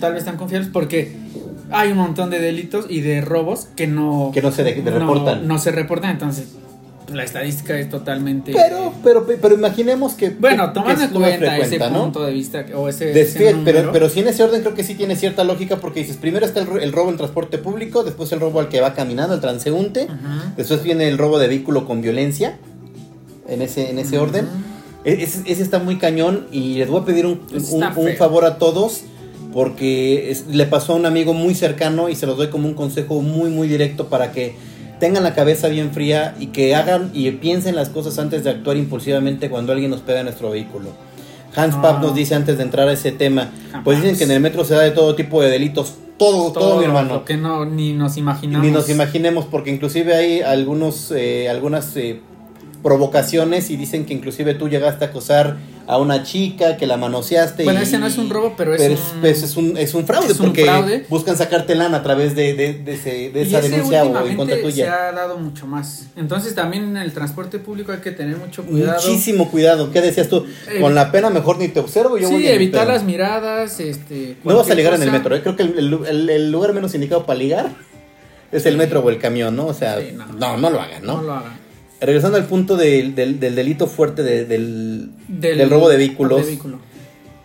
tal 0.00 0.14
vez 0.14 0.24
tan 0.24 0.38
confiables 0.38 0.70
porque 0.72 1.12
hay 1.70 1.92
un 1.92 1.98
montón 1.98 2.30
de 2.30 2.38
delitos 2.40 2.86
y 2.88 3.00
de 3.02 3.20
robos 3.20 3.68
que 3.76 3.86
no, 3.86 4.30
Que 4.32 4.40
no 4.40 4.50
se 4.50 4.64
de- 4.64 4.74
de 4.76 4.90
no- 4.90 4.98
reportan. 5.00 5.46
No 5.46 5.58
se 5.58 5.72
reportan, 5.72 6.10
entonces 6.12 6.46
la 7.12 7.22
estadística 7.24 7.78
es 7.78 7.88
totalmente... 7.90 8.52
Pero, 8.52 8.92
pero, 9.04 9.26
pero 9.26 9.54
imaginemos 9.54 10.14
que. 10.14 10.30
bueno, 10.30 10.72
tomando 10.72 11.02
en 11.04 11.10
cuenta 11.38 11.46
ese 11.66 11.78
punto 12.02 12.24
de 12.24 12.32
vista 12.32 12.64
o 12.74 12.88
ese, 12.88 13.06
De- 13.06 13.20
ese 13.22 13.38
pero, 13.64 13.92
pero 13.92 14.08
sí 14.08 14.20
en 14.20 14.28
ese 14.28 14.42
orden 14.42 14.62
creo 14.62 14.74
que 14.74 14.84
sí 14.84 14.94
tiene 14.94 15.14
cierta 15.16 15.44
lógica 15.44 15.76
porque 15.76 16.00
dices, 16.00 16.16
primero 16.16 16.46
está 16.46 16.60
el, 16.60 16.68
el 16.82 16.92
robo 16.92 17.10
en 17.10 17.16
transporte 17.16 17.58
público, 17.58 18.04
después 18.04 18.32
el 18.32 18.40
robo 18.40 18.60
al 18.60 18.68
que 18.68 18.80
va 18.80 18.94
caminando, 18.94 19.34
el 19.34 19.40
transeúnte, 19.40 20.08
después 20.56 20.82
viene 20.82 21.08
el 21.08 21.18
robo 21.18 21.38
de 21.38 21.48
vehículo 21.48 21.86
con 21.86 22.00
violencia, 22.00 22.56
en 23.48 23.60
ese, 23.62 23.90
en 23.90 23.98
ese 23.98 24.18
orden. 24.18 24.46
E- 25.04 25.22
Ese, 25.22 25.42
ese 25.46 25.62
está 25.62 25.78
muy 25.78 25.98
cañón 25.98 26.46
y 26.50 26.76
les 26.76 26.88
voy 26.88 27.02
a 27.02 27.04
pedir 27.04 27.26
un, 27.26 27.40
un- 27.52 28.16
favor 28.16 28.46
a 28.46 28.56
todos 28.56 29.02
porque 29.52 30.30
es- 30.30 30.46
le 30.46 30.64
pasó 30.66 30.94
a 30.94 30.96
un 30.96 31.06
amigo 31.06 31.34
muy 31.34 31.54
cercano 31.54 32.08
y 32.08 32.16
se 32.16 32.26
los 32.26 32.36
doy 32.38 32.48
como 32.48 32.66
un 32.66 32.74
consejo 32.74 33.20
muy 33.20 33.50
muy 33.50 33.68
directo 33.68 34.08
para 34.08 34.32
que 34.32 34.54
tengan 35.00 35.22
la 35.22 35.34
cabeza 35.34 35.68
bien 35.68 35.90
fría 35.92 36.34
y 36.38 36.48
que 36.48 36.74
hagan 36.74 37.10
y 37.12 37.30
piensen 37.32 37.74
las 37.76 37.88
cosas 37.88 38.18
antes 38.18 38.44
de 38.44 38.50
actuar 38.50 38.76
impulsivamente 38.76 39.50
cuando 39.50 39.72
alguien 39.72 39.90
nos 39.90 40.00
pega 40.00 40.20
en 40.20 40.26
nuestro 40.26 40.50
vehículo. 40.50 40.90
Hans 41.56 41.74
Ah. 41.76 41.82
Papp 41.82 42.02
nos 42.02 42.14
dice 42.14 42.34
antes 42.34 42.56
de 42.56 42.64
entrar 42.64 42.88
a 42.88 42.92
ese 42.92 43.12
tema, 43.12 43.50
pues 43.84 43.96
Jamás. 43.98 44.02
dicen 44.02 44.16
que 44.18 44.24
en 44.24 44.30
el 44.32 44.40
metro 44.40 44.64
se 44.64 44.74
da 44.74 44.82
de 44.82 44.90
todo 44.90 45.14
tipo 45.14 45.40
de 45.42 45.50
delitos, 45.50 45.94
todo, 46.18 46.52
todo, 46.52 46.78
mi 46.78 46.84
hermano. 46.84 47.14
lo 47.14 47.24
que 47.24 47.36
no 47.36 47.64
ni 47.64 47.92
nos 47.92 48.16
imaginamos. 48.16 48.66
Ni 48.66 48.72
nos 48.72 48.88
imaginemos, 48.88 49.44
porque 49.46 49.70
inclusive 49.70 50.14
hay 50.14 50.40
algunos, 50.40 51.12
eh, 51.12 51.48
algunas 51.48 51.96
eh, 51.96 52.20
provocaciones 52.82 53.70
y 53.70 53.76
dicen 53.76 54.04
que 54.04 54.14
inclusive 54.14 54.54
tú 54.54 54.68
llegaste 54.68 55.04
a 55.04 55.08
acosar 55.08 55.56
a 55.86 55.98
una 55.98 56.22
chica, 56.22 56.76
que 56.76 56.86
la 56.86 56.96
manoseaste. 56.96 57.64
Bueno, 57.64 57.80
y- 57.80 57.82
ese 57.82 57.98
no 57.98 58.06
es 58.06 58.16
un 58.18 58.30
robo, 58.30 58.54
pero 58.56 58.74
es 58.74 58.80
pero 58.80 58.94
un- 58.94 59.20
pues, 59.20 59.42
es 59.42 59.56
un, 59.56 59.76
es 59.76 59.92
un 59.94 60.06
fraude, 60.06 60.32
es 60.32 60.40
un 60.40 60.46
porque 60.46 60.64
fraude. 60.64 61.04
buscan 61.08 61.36
sacarte 61.36 61.74
lana 61.74 61.98
a 61.98 62.02
través 62.02 62.34
de, 62.34 62.54
de, 62.54 62.74
de 62.74 62.92
ese- 62.94 63.30
de 63.30 63.42
esa 63.42 63.60
denuncia 63.60 64.04
o 64.04 64.26
en 64.26 64.36
contra 64.36 64.56
se 64.56 64.62
tuya. 64.62 65.08
ha 65.08 65.12
dado 65.12 65.38
mucho 65.38 65.66
más. 65.66 66.06
Entonces 66.16 66.54
también 66.54 66.84
en 66.84 66.96
el 66.96 67.12
transporte 67.12 67.58
público 67.58 67.92
hay 67.92 67.98
que 67.98 68.12
tener 68.12 68.36
mucho 68.36 68.64
cuidado. 68.64 69.00
Muchísimo 69.06 69.50
cuidado. 69.50 69.90
¿Qué 69.92 70.00
decías 70.00 70.28
tú? 70.28 70.46
Eh, 70.70 70.80
Con 70.80 70.94
la 70.94 71.12
pena 71.12 71.30
mejor 71.30 71.58
ni 71.58 71.68
te 71.68 71.80
observo. 71.80 72.16
Yo 72.18 72.28
sí, 72.28 72.46
evitar 72.46 72.86
las 72.86 73.04
miradas, 73.04 73.80
este... 73.80 74.36
No 74.44 74.56
vas 74.56 74.70
a 74.70 74.74
ligar 74.74 74.94
en 74.94 75.02
el 75.02 75.10
metro. 75.12 75.34
¿eh? 75.36 75.42
Creo 75.42 75.56
que 75.56 75.62
el, 75.64 75.78
el- 75.78 76.06
el- 76.06 76.30
el 76.30 76.50
lugar 76.52 76.72
menos 76.72 76.94
indicado 76.94 77.26
para 77.26 77.38
ligar 77.38 77.70
es 78.52 78.66
el 78.66 78.76
metro 78.76 79.00
o 79.00 79.10
el 79.10 79.18
camión, 79.18 79.56
¿no? 79.56 79.66
O 79.66 79.74
sea, 79.74 79.98
Sí, 80.00 80.12
no. 80.16 80.26
no, 80.26 80.56
no 80.56 80.70
lo 80.70 80.80
hagan, 80.80 81.04
¿no? 81.04 81.16
No 81.16 81.22
lo 81.22 81.32
hagan. 81.34 81.63
Regresando 82.00 82.36
al 82.36 82.44
punto 82.46 82.76
del, 82.76 83.14
del- 83.14 83.40
del 83.40 83.54
delito 83.54 83.86
fuerte 83.86 84.22
de- 84.22 84.44
del, 84.44 85.10
Del, 85.28 85.70
robo 85.70 85.88
de 85.88 85.96
vehículos, 85.96 86.40
de 86.40 86.46
vehículo. 86.46 86.78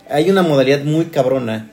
hay 0.10 0.30
una 0.30 0.42
modalidad 0.42 0.84
muy 0.84 1.06
cabrona 1.06 1.72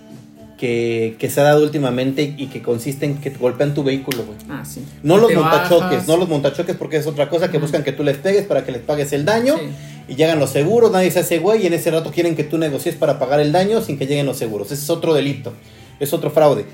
que, 0.58 1.16
que 1.18 1.28
se 1.28 1.40
ha 1.40 1.44
dado 1.44 1.62
últimamente 1.64 2.34
y 2.36 2.46
que 2.46 2.62
consiste 2.62 3.04
en 3.04 3.16
que 3.18 3.30
te 3.30 3.38
golpean 3.38 3.74
tu 3.74 3.82
vehículo, 3.82 4.24
güey. 4.24 4.38
Ah, 4.48 4.64
sí. 4.64 4.84
No 5.02 5.18
los 5.18 5.32
montachoques, 5.34 5.80
bajas. 5.80 6.08
no 6.08 6.16
los 6.16 6.28
montachoques 6.28 6.76
porque 6.76 6.96
es 6.96 7.06
otra 7.06 7.28
cosa 7.28 7.50
que 7.50 7.58
buscan 7.58 7.82
que 7.82 7.92
tú 7.92 8.02
les 8.04 8.16
pegues 8.16 8.44
para 8.44 8.64
que 8.64 8.72
les 8.72 8.80
pagues 8.80 9.12
el 9.12 9.24
daño 9.24 9.56
Sí. 9.56 10.12
y 10.12 10.14
llegan 10.14 10.38
los 10.38 10.50
seguros, 10.50 10.90
nadie 10.92 11.10
se 11.10 11.18
hace 11.20 11.38
güey 11.40 11.62
y 11.64 11.66
en 11.66 11.74
ese 11.74 11.90
rato 11.90 12.10
quieren 12.10 12.36
que 12.36 12.44
tú 12.44 12.56
negocies 12.56 12.94
para 12.94 13.18
pagar 13.18 13.40
el 13.40 13.52
daño 13.52 13.82
sin 13.82 13.98
que 13.98 14.06
lleguen 14.06 14.24
los 14.26 14.38
seguros. 14.38 14.70
Ese 14.72 14.82
es 14.84 14.90
otro 14.90 15.12
delito, 15.12 15.52
es 16.00 16.12
otro 16.14 16.30
fraude. 16.30 16.64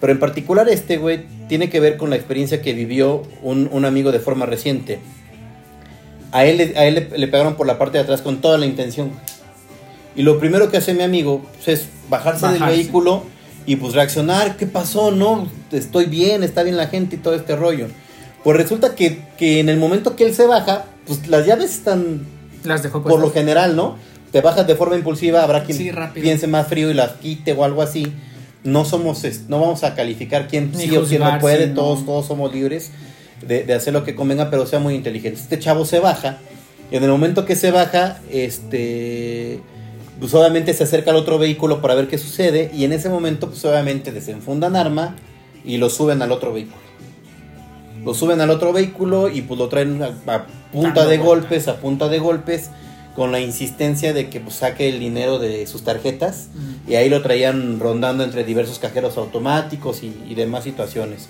Pero 0.00 0.12
en 0.12 0.18
particular 0.20 0.68
este, 0.68 0.96
güey, 0.98 1.24
tiene 1.48 1.68
que 1.70 1.80
ver 1.80 1.96
con 1.96 2.10
la 2.10 2.16
experiencia 2.16 2.62
que 2.62 2.72
vivió 2.74 3.22
un, 3.42 3.68
un 3.72 3.84
amigo 3.86 4.12
de 4.12 4.18
forma 4.20 4.44
reciente. 4.46 4.98
A 6.36 6.44
él, 6.44 6.74
a 6.76 6.84
él 6.84 6.94
le, 6.94 7.18
le 7.18 7.28
pegaron 7.28 7.54
por 7.54 7.66
la 7.66 7.78
parte 7.78 7.98
de 7.98 8.04
atrás 8.04 8.20
con 8.20 8.40
toda 8.40 8.58
la 8.58 8.66
intención. 8.66 9.10
Y 10.14 10.22
lo 10.22 10.38
primero 10.38 10.70
que 10.70 10.76
hace 10.76 10.94
mi 10.94 11.02
amigo 11.02 11.42
pues, 11.54 11.68
es 11.68 11.88
bajarse, 12.08 12.46
del 12.46 12.54
Bajarse. 12.60 12.76
vehículo 12.76 13.22
y 13.66 13.76
pues 13.76 13.94
reaccionar. 13.94 14.56
¿Qué 14.56 14.66
pasó? 14.66 15.10
No, 15.10 15.48
estoy 15.72 16.06
bien, 16.06 16.42
está 16.42 16.62
bien 16.62 16.76
la 16.76 16.88
gente 16.88 17.16
y 17.16 17.18
todo 17.18 17.34
este 17.34 17.56
rollo. 17.56 17.88
Pues 18.44 18.56
resulta 18.56 18.94
que, 18.94 19.20
que 19.38 19.60
en 19.60 19.68
el 19.68 19.78
momento 19.78 20.14
que 20.14 20.24
él 20.24 20.34
se 20.34 20.46
baja, 20.46 20.84
pues 21.06 21.26
las 21.28 21.46
llaves 21.46 21.72
están 21.74 22.26
Las 22.64 22.82
dejó 22.82 23.02
por 23.02 23.20
lo 23.20 23.30
general, 23.30 23.74
¿no? 23.76 23.96
Te 24.30 24.40
bajas 24.40 24.66
de 24.66 24.74
forma 24.74 24.96
impulsiva, 24.96 25.42
habrá 25.42 25.64
quien 25.64 25.78
Sí, 25.78 25.90
piense 26.14 26.46
más 26.46 26.66
frío 26.68 26.90
y 26.90 26.94
las 26.94 27.12
quite 27.12 27.52
o 27.52 27.64
algo 27.64 27.82
así. 27.82 28.12
No 28.62 28.84
somos, 28.84 29.22
no 29.48 29.60
vamos 29.60 29.84
a 29.84 29.94
calificar 29.94 30.48
quién 30.48 30.72
Ni 30.72 30.88
sí 30.88 30.96
o 30.96 31.04
quién 31.04 31.22
no 31.22 31.38
puede, 31.38 31.64
sí, 31.64 31.68
no. 31.70 31.74
todos, 31.76 32.04
todos 32.04 32.26
somos 32.26 32.52
libres 32.52 32.90
de, 33.42 33.64
de 33.64 33.74
hacer 33.74 33.92
lo 33.92 34.04
que 34.04 34.14
convenga, 34.14 34.50
pero 34.50 34.66
sea 34.66 34.78
muy 34.78 34.94
inteligente. 34.94 35.40
Este 35.40 35.58
chavo 35.58 35.84
se 35.84 35.98
baja, 35.98 36.38
y 36.90 36.96
en 36.96 37.04
el 37.04 37.10
momento 37.10 37.44
que 37.44 37.56
se 37.56 37.70
baja, 37.70 38.20
este 38.30 39.60
pues 40.18 40.32
obviamente 40.32 40.72
se 40.72 40.84
acerca 40.84 41.10
al 41.10 41.16
otro 41.16 41.38
vehículo 41.38 41.82
para 41.82 41.94
ver 41.94 42.08
qué 42.08 42.16
sucede, 42.16 42.70
y 42.74 42.84
en 42.84 42.92
ese 42.92 43.08
momento, 43.08 43.48
pues 43.48 43.64
obviamente 43.64 44.12
desenfundan 44.12 44.74
arma 44.74 45.16
y 45.64 45.76
lo 45.76 45.90
suben 45.90 46.22
al 46.22 46.32
otro 46.32 46.52
vehículo. 46.52 46.86
Lo 48.04 48.14
suben 48.14 48.40
al 48.40 48.50
otro 48.50 48.72
vehículo 48.72 49.28
y 49.28 49.42
pues 49.42 49.58
lo 49.58 49.68
traen 49.68 50.00
a, 50.02 50.14
a 50.32 50.46
punta 50.72 51.06
de 51.06 51.18
golpes, 51.18 51.66
a 51.68 51.78
punta 51.78 52.08
de 52.08 52.18
golpes, 52.18 52.70
con 53.16 53.32
la 53.32 53.40
insistencia 53.40 54.12
de 54.12 54.28
que 54.28 54.40
pues, 54.40 54.56
saque 54.56 54.88
el 54.88 55.00
dinero 55.00 55.38
de 55.38 55.66
sus 55.66 55.82
tarjetas. 55.82 56.48
Y 56.86 56.94
ahí 56.94 57.08
lo 57.08 57.20
traían 57.20 57.80
rondando 57.80 58.22
entre 58.22 58.44
diversos 58.44 58.78
cajeros 58.78 59.16
automáticos 59.16 60.02
y, 60.02 60.16
y 60.28 60.34
demás 60.34 60.64
situaciones. 60.64 61.28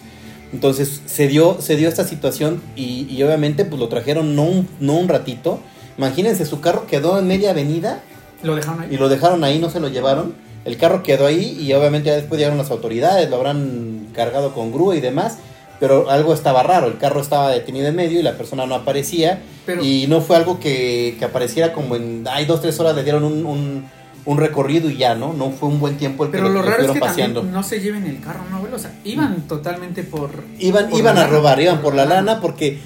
Entonces 0.57 1.03
se 1.05 1.29
dio, 1.29 1.59
se 1.61 1.77
dio 1.77 1.87
esta 1.87 2.05
situación 2.05 2.63
y, 2.77 3.07
y 3.11 3.23
obviamente 3.23 3.67
pues 3.67 3.79
lo 3.79 3.89
trajeron 3.89 4.35
no 4.35 4.45
un, 4.45 4.67
no 4.81 4.95
un 4.95 5.07
ratito. 5.07 5.61
Imagínense, 5.99 6.47
su 6.47 6.61
carro 6.63 6.87
quedó 6.87 7.19
en 7.19 7.27
media 7.27 7.51
avenida 7.51 8.01
Lo 8.43 8.57
dejaron 8.57 8.81
ahí. 8.81 8.89
y 8.91 8.97
lo 8.97 9.11
dejaron 9.11 9.45
ahí, 9.45 9.59
no 9.59 9.69
se 9.69 9.81
lo 9.81 9.89
llevaron. 9.89 10.35
El 10.65 10.79
carro 10.79 11.03
quedó 11.03 11.27
ahí 11.27 11.59
y 11.61 11.71
obviamente 11.75 12.07
ya 12.09 12.17
después 12.17 12.39
llegaron 12.39 12.57
las 12.57 12.71
autoridades, 12.71 13.29
lo 13.29 13.37
habrán 13.37 14.07
cargado 14.15 14.55
con 14.55 14.73
grúa 14.73 14.97
y 14.97 15.01
demás. 15.03 15.37
Pero 15.79 16.09
algo 16.09 16.33
estaba 16.33 16.63
raro, 16.63 16.87
el 16.87 16.97
carro 16.97 17.21
estaba 17.21 17.51
detenido 17.51 17.87
en 17.89 17.95
medio 17.97 18.19
y 18.19 18.23
la 18.23 18.39
persona 18.39 18.65
no 18.65 18.75
aparecía. 18.77 19.41
Pero- 19.67 19.85
y 19.85 20.07
no 20.09 20.23
fue 20.23 20.37
algo 20.37 20.59
que, 20.59 21.17
que 21.19 21.25
apareciera 21.27 21.75
como 21.75 21.97
en, 21.97 22.25
hay 22.31 22.47
dos, 22.47 22.63
tres 22.63 22.81
horas 22.81 22.97
le 22.97 23.03
dieron 23.05 23.25
un, 23.25 23.45
un, 23.45 23.85
un 24.27 24.39
recorrido 24.39 24.91
y 24.91 24.97
ya, 24.97 25.15
¿no? 25.15 25.33
No 25.33 25.51
fue 25.53 25.69
un 25.69 25.79
buen 25.81 25.97
tiempo 25.97 26.25
el 26.25 26.31
que 26.31 26.39
Pero 26.39 26.49
lo 26.51 26.61
raro 26.61 26.75
es 26.75 26.81
estuvieron 26.83 26.95
que 26.95 27.01
paseando. 27.09 27.41
también 27.41 27.55
no 27.55 27.63
se 27.63 27.81
lleven 27.81 28.07
el 28.07 28.21
carro, 28.21 28.41
¿no, 28.51 28.57
abuelo? 28.57 28.77
O 28.77 28.79
sea, 28.79 28.93
iban 29.05 29.43
totalmente 29.49 30.03
por... 30.03 30.31
Iban, 30.59 30.91
por 30.91 30.99
iban 30.99 31.17
a 31.19 31.27
robar, 31.29 31.61
iban 31.61 31.81
por 31.81 31.95
la 31.95 32.05
lana 32.05 32.41
porque 32.41 32.79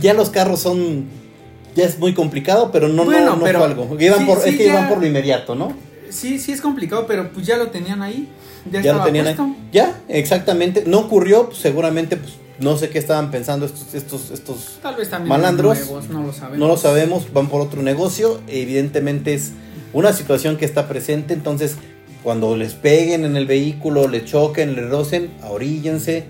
ya 0.00 0.14
los 0.14 0.30
carros 0.30 0.60
son... 0.60 1.04
Ya 1.76 1.84
es 1.84 1.98
muy 1.98 2.12
complicado, 2.14 2.70
pero 2.72 2.88
no, 2.88 3.04
Bueno, 3.04 3.30
no, 3.30 3.36
no 3.36 3.44
pero 3.44 3.58
fue 3.60 3.68
algo. 3.68 3.96
Iban 4.00 4.18
sí, 4.20 4.24
por, 4.26 4.40
sí, 4.40 4.50
es 4.50 4.56
que 4.56 4.64
ya- 4.66 4.72
iban 4.74 4.88
por 4.88 4.98
lo 4.98 5.06
inmediato, 5.06 5.54
¿no? 5.54 5.72
Sí, 6.10 6.38
sí 6.38 6.52
es 6.52 6.60
complicado, 6.60 7.06
pero 7.08 7.30
pues 7.32 7.46
ya 7.46 7.56
lo 7.56 7.68
tenían 7.68 8.00
ahí. 8.02 8.28
Ya, 8.70 8.80
ya 8.80 8.92
lo 8.94 9.02
tenían 9.04 9.26
ahí. 9.26 9.36
Ya, 9.72 10.00
exactamente. 10.08 10.84
No 10.86 11.00
ocurrió, 11.00 11.46
pues, 11.46 11.58
seguramente, 11.58 12.16
pues 12.16 12.34
no 12.60 12.76
sé 12.78 12.88
qué 12.88 12.98
estaban 13.00 13.32
pensando 13.32 13.66
estos, 13.66 13.92
estos, 13.94 14.30
estos. 14.30 14.78
Tal 14.82 14.94
vez 14.94 15.10
también 15.10 15.28
Malandros, 15.28 15.78
nuevos, 15.78 16.08
no 16.08 16.22
lo 16.22 16.32
sabemos. 16.32 16.58
No 16.58 16.68
lo 16.68 16.76
sabemos, 16.76 17.32
van 17.32 17.48
por 17.48 17.60
otro 17.60 17.82
negocio. 17.82 18.40
Evidentemente 18.46 19.34
es 19.34 19.50
una 19.94 20.12
situación 20.12 20.58
que 20.58 20.66
está 20.66 20.86
presente. 20.86 21.32
Entonces, 21.32 21.76
cuando 22.22 22.56
les 22.56 22.74
peguen 22.74 23.24
en 23.24 23.36
el 23.36 23.46
vehículo, 23.46 24.08
le 24.08 24.24
choquen, 24.24 24.74
le 24.74 24.86
rocen, 24.86 25.30
ahoríllense. 25.42 26.24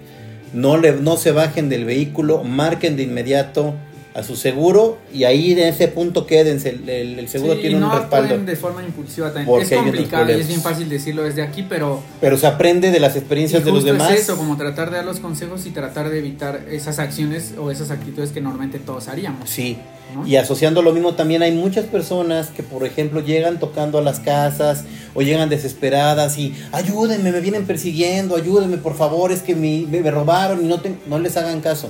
No, 0.53 0.77
le, 0.77 0.93
no 0.93 1.17
se 1.17 1.33
bajen 1.33 1.69
del 1.69 1.85
vehículo, 1.85 2.45
marquen 2.45 2.97
de 2.97 3.03
inmediato 3.03 3.75
a 4.15 4.23
su 4.23 4.37
seguro 4.37 4.97
y 5.13 5.25
ahí 5.25 5.53
en 5.53 5.59
ese 5.59 5.89
punto 5.89 6.25
quédense. 6.25 6.71
El, 6.87 7.29
seguro 7.29 7.55
Sí, 7.55 7.63
tiene 7.63 7.81
no 7.81 7.91
un 7.93 7.99
respaldo. 7.99 8.39
de 8.39 8.55
forma 8.57 8.83
impulsiva 8.85 9.27
también. 9.33 9.47
Porque 9.47 9.65
es 9.65 9.81
complicado 9.81 10.31
y 10.31 10.41
es 10.41 10.47
bien 10.47 10.61
fácil 10.61 10.89
decirlo 10.89 11.25
desde 11.25 11.43
aquí, 11.43 11.65
pero 11.69 12.01
Pero 12.21 12.39
se 12.39 12.47
aprende 12.47 12.93
de 12.93 13.01
las 13.01 13.17
y 13.17 13.19
experiencias 13.19 13.65
de 13.65 13.73
los 13.73 13.83
demás. 13.85 14.13
es 14.13 14.21
eso, 14.21 14.37
como 14.37 14.57
tratar 14.57 14.91
de 14.91 14.99
dar 14.99 15.05
los 15.05 15.19
consejos 15.19 15.67
y 15.67 15.71
tratar 15.71 16.11
de 16.11 16.19
evitar 16.21 16.65
esas 16.71 17.01
acciones 17.01 17.55
o 17.59 17.73
esas 17.73 17.91
actitudes 17.91 18.31
que 18.31 18.41
normalmente 18.41 18.79
todos 18.79 19.09
haríamos. 19.09 19.51
Sí, 19.51 19.79
¿no? 20.15 20.25
y 20.25 20.37
asociando 20.37 20.81
lo 20.83 20.93
mismo 20.93 21.15
también 21.15 21.43
hay 21.43 21.51
muchas 21.51 21.87
personas 21.87 22.51
que 22.51 22.63
por 22.63 22.85
ejemplo 22.85 23.19
llegan 23.21 23.59
tocando 23.59 23.99
a 23.99 24.03
las 24.03 24.21
casas 24.21 24.85
o 25.15 25.23
llegan 25.23 25.49
desesperadas 25.49 26.39
y 26.39 26.55
ayúdenme, 26.71 27.33
me 27.33 27.41
vienen 27.41 27.67
persiguiendo, 27.67 28.37
ayúdenme 28.37 28.77
por 28.77 28.95
favor, 28.97 29.33
es 29.33 29.43
que 29.43 29.57
me, 29.57 29.87
me 29.89 30.09
robaron 30.13 30.65
y 30.65 30.69
no, 30.69 30.81
te- 30.81 30.95
no 31.09 31.19
les 31.19 31.37
hagan 31.37 31.61
caso. 31.61 31.89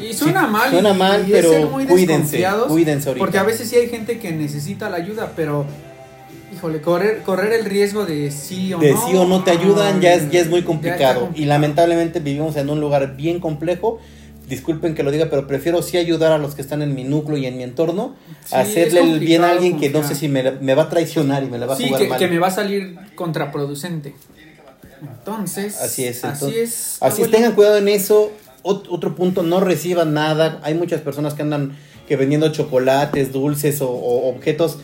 Sí, 0.00 0.12
suena 0.12 0.46
Sí, 0.46 0.52
mal. 0.52 0.70
suena 0.70 0.90
y- 0.90 0.98
mal, 0.98 1.28
y 1.28 1.32
pero 1.32 1.70
cuídense, 1.72 2.44
cuídense 2.68 3.08
ahorita. 3.08 3.24
Porque 3.24 3.38
a 3.38 3.42
veces 3.42 3.68
sí 3.68 3.76
hay 3.76 3.88
gente 3.88 4.18
que 4.18 4.32
necesita 4.32 4.88
la 4.90 4.96
ayuda, 4.98 5.32
pero, 5.36 5.64
híjole, 6.54 6.80
correr, 6.80 7.22
correr 7.22 7.52
el 7.52 7.64
riesgo 7.64 8.04
de 8.06 8.30
sí 8.30 8.72
o 8.74 8.78
De 8.78 8.92
no. 8.92 9.06
sí 9.08 9.16
o 9.16 9.24
no 9.26 9.42
te 9.44 9.50
ayudan 9.52 10.00
ya 10.00 10.14
es, 10.14 10.30
ya 10.30 10.40
es 10.40 10.48
muy 10.48 10.62
complicado. 10.62 11.30
Y 11.34 11.44
lamentablemente 11.46 12.20
vivimos 12.20 12.56
en 12.56 12.70
un 12.70 12.80
lugar 12.80 13.16
bien 13.16 13.40
complejo. 13.40 13.98
Disculpen 14.48 14.94
que 14.94 15.02
lo 15.02 15.10
diga, 15.10 15.26
pero 15.28 15.48
prefiero 15.48 15.82
sí 15.82 15.96
ayudar 15.96 16.30
a 16.30 16.38
los 16.38 16.54
que 16.54 16.62
están 16.62 16.80
en 16.80 16.94
mi 16.94 17.02
núcleo 17.02 17.36
y 17.36 17.46
en 17.46 17.56
mi 17.56 17.64
entorno. 17.64 18.14
Sí, 18.44 18.54
hacerle 18.54 19.00
el 19.00 19.18
bien 19.18 19.42
a 19.42 19.50
alguien 19.50 19.80
que 19.80 19.90
no 19.90 20.06
sé 20.06 20.14
si 20.14 20.28
me, 20.28 20.52
me 20.52 20.74
va 20.76 20.84
a 20.84 20.88
traicionar 20.88 21.42
y 21.42 21.46
me 21.50 21.58
la 21.58 21.66
va 21.66 21.74
a 21.74 21.76
Sí, 21.76 21.86
jugar 21.88 22.00
que, 22.02 22.08
mal. 22.08 22.18
que 22.20 22.28
me 22.28 22.38
va 22.38 22.46
a 22.46 22.50
salir 22.52 22.96
contraproducente. 23.16 24.14
Entonces, 25.02 25.80
Así 25.80 26.04
es, 26.04 26.24
Así 26.24 26.44
entonces- 26.44 26.62
es. 26.62 26.96
Así 27.00 27.22
es, 27.22 27.30
tengan 27.30 27.52
cuidado 27.52 27.76
en 27.76 27.88
eso. 27.88 28.30
Ot- 28.66 28.86
otro 28.90 29.14
punto, 29.14 29.42
no 29.42 29.60
reciban 29.60 30.12
nada. 30.14 30.60
Hay 30.62 30.74
muchas 30.74 31.00
personas 31.00 31.34
que 31.34 31.42
andan 31.42 31.76
que 32.08 32.16
vendiendo 32.16 32.50
chocolates, 32.52 33.32
dulces 33.32 33.80
o, 33.82 33.88
o 33.90 34.28
objetos, 34.28 34.78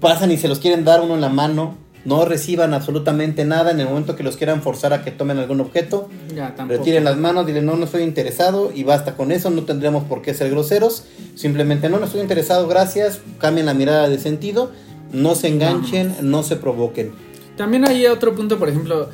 pasan 0.00 0.30
y 0.30 0.36
se 0.36 0.48
los 0.48 0.58
quieren 0.58 0.84
dar 0.84 1.00
uno 1.00 1.14
en 1.14 1.20
la 1.20 1.28
mano. 1.28 1.76
no 2.04 2.24
reciban 2.24 2.72
absolutamente 2.72 3.44
nada 3.44 3.70
en 3.72 3.78
el 3.80 3.86
momento 3.86 4.16
que 4.16 4.22
los 4.22 4.38
quieran 4.38 4.62
forzar 4.62 4.94
a 4.94 5.02
que 5.04 5.10
tomen 5.10 5.36
algún 5.38 5.60
objeto. 5.60 6.08
Ya. 6.34 6.54
Retiren 6.66 7.04
las 7.04 7.18
manos, 7.18 7.46
dilen 7.46 7.66
no, 7.66 7.76
no 7.76 7.84
estoy 7.84 8.02
interesado 8.04 8.72
y 8.74 8.84
basta 8.84 9.16
con 9.16 9.30
eso, 9.32 9.50
no 9.50 9.64
tendremos 9.64 10.04
por 10.04 10.22
qué 10.22 10.32
ser 10.32 10.48
groseros. 10.50 11.04
Simplemente 11.34 11.90
no, 11.90 11.98
no 11.98 12.06
estoy 12.06 12.22
interesado, 12.22 12.66
gracias. 12.68 13.20
Cambien 13.38 13.66
la 13.66 13.74
mirada 13.74 14.08
de 14.08 14.18
sentido, 14.18 14.70
no 15.12 15.34
se 15.34 15.48
enganchen, 15.48 16.14
no 16.22 16.42
se 16.42 16.56
provoquen. 16.56 17.12
También 17.58 17.86
hay 17.86 18.06
otro 18.06 18.34
punto, 18.34 18.58
por 18.58 18.70
ejemplo, 18.70 19.10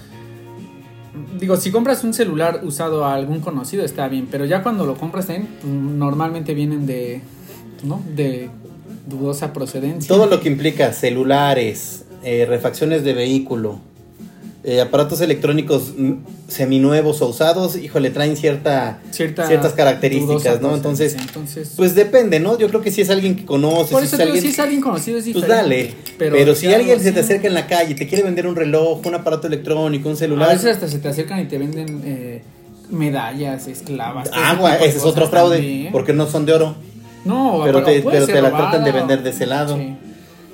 digo, 1.38 1.56
si 1.56 1.70
compras 1.70 2.04
un 2.04 2.14
celular 2.14 2.60
usado 2.64 3.04
a 3.04 3.14
algún 3.14 3.40
conocido 3.40 3.84
está 3.84 4.08
bien, 4.08 4.28
pero 4.30 4.44
ya 4.44 4.62
cuando 4.62 4.86
lo 4.86 4.96
compras 4.96 5.28
en, 5.30 5.48
normalmente 5.98 6.54
vienen 6.54 6.86
de, 6.86 7.20
¿no? 7.84 8.02
De 8.14 8.50
dudosa 9.06 9.52
procedencia. 9.52 10.08
Todo 10.08 10.26
lo 10.26 10.40
que 10.40 10.48
implica 10.48 10.92
celulares, 10.92 12.04
eh, 12.22 12.46
refacciones 12.46 13.04
de 13.04 13.14
vehículo, 13.14 13.80
eh, 14.68 14.80
aparatos 14.80 15.20
electrónicos 15.20 15.94
seminuevos 16.48 17.22
o 17.22 17.28
usados, 17.28 17.76
híjole, 17.76 18.10
traen 18.10 18.36
cierta, 18.36 18.98
Cierta 19.10 19.46
ciertas 19.46 19.72
características, 19.74 20.60
¿no? 20.60 20.74
Entonces, 20.74 21.16
pues 21.76 21.94
depende, 21.94 22.40
¿no? 22.40 22.58
Yo 22.58 22.68
creo 22.68 22.82
que 22.82 22.90
si 22.90 23.00
es 23.00 23.10
alguien 23.10 23.36
que 23.36 23.44
conoces, 23.44 23.92
por 23.92 24.04
si 24.06 24.14
es 24.14 24.20
alguien, 24.20 24.42
si 24.42 24.48
es 24.48 24.58
alguien 24.58 24.80
conocido 24.80 25.18
es 25.18 25.28
pues 25.32 25.46
dale. 25.46 25.94
Pero, 26.18 26.54
si 26.54 26.72
alguien 26.72 27.00
se 27.00 27.12
te 27.12 27.20
acerca 27.20 27.46
en 27.46 27.54
la 27.54 27.66
calle 27.66 27.92
y 27.92 27.94
te 27.94 28.06
quiere 28.06 28.24
vender 28.24 28.46
un 28.46 28.56
reloj, 28.56 29.00
un 29.06 29.14
aparato 29.14 29.46
electrónico, 29.46 30.08
un 30.08 30.14
A 30.14 30.18
celular, 30.18 30.48
veces 30.50 30.72
hasta 30.74 30.88
se 30.88 30.98
te 30.98 31.08
acercan 31.08 31.40
y 31.40 31.44
te 31.46 31.58
venden 31.58 32.02
eh, 32.04 32.42
medallas, 32.90 33.66
esclavas. 33.68 34.30
agua, 34.32 34.76
ese 34.76 34.98
es 34.98 35.04
otro 35.04 35.28
fraude, 35.28 35.56
también. 35.58 35.92
porque 35.92 36.12
no 36.12 36.26
son 36.26 36.44
de 36.46 36.52
oro. 36.54 36.74
No, 37.24 37.60
pero 37.64 37.82
te- 37.82 38.02
pero 38.02 38.26
te 38.26 38.40
la 38.40 38.50
tratan 38.50 38.84
de 38.84 38.92
vender 38.92 39.22
de 39.22 39.30
ese 39.30 39.46
lado. 39.46 39.76
Sí. 39.76 39.96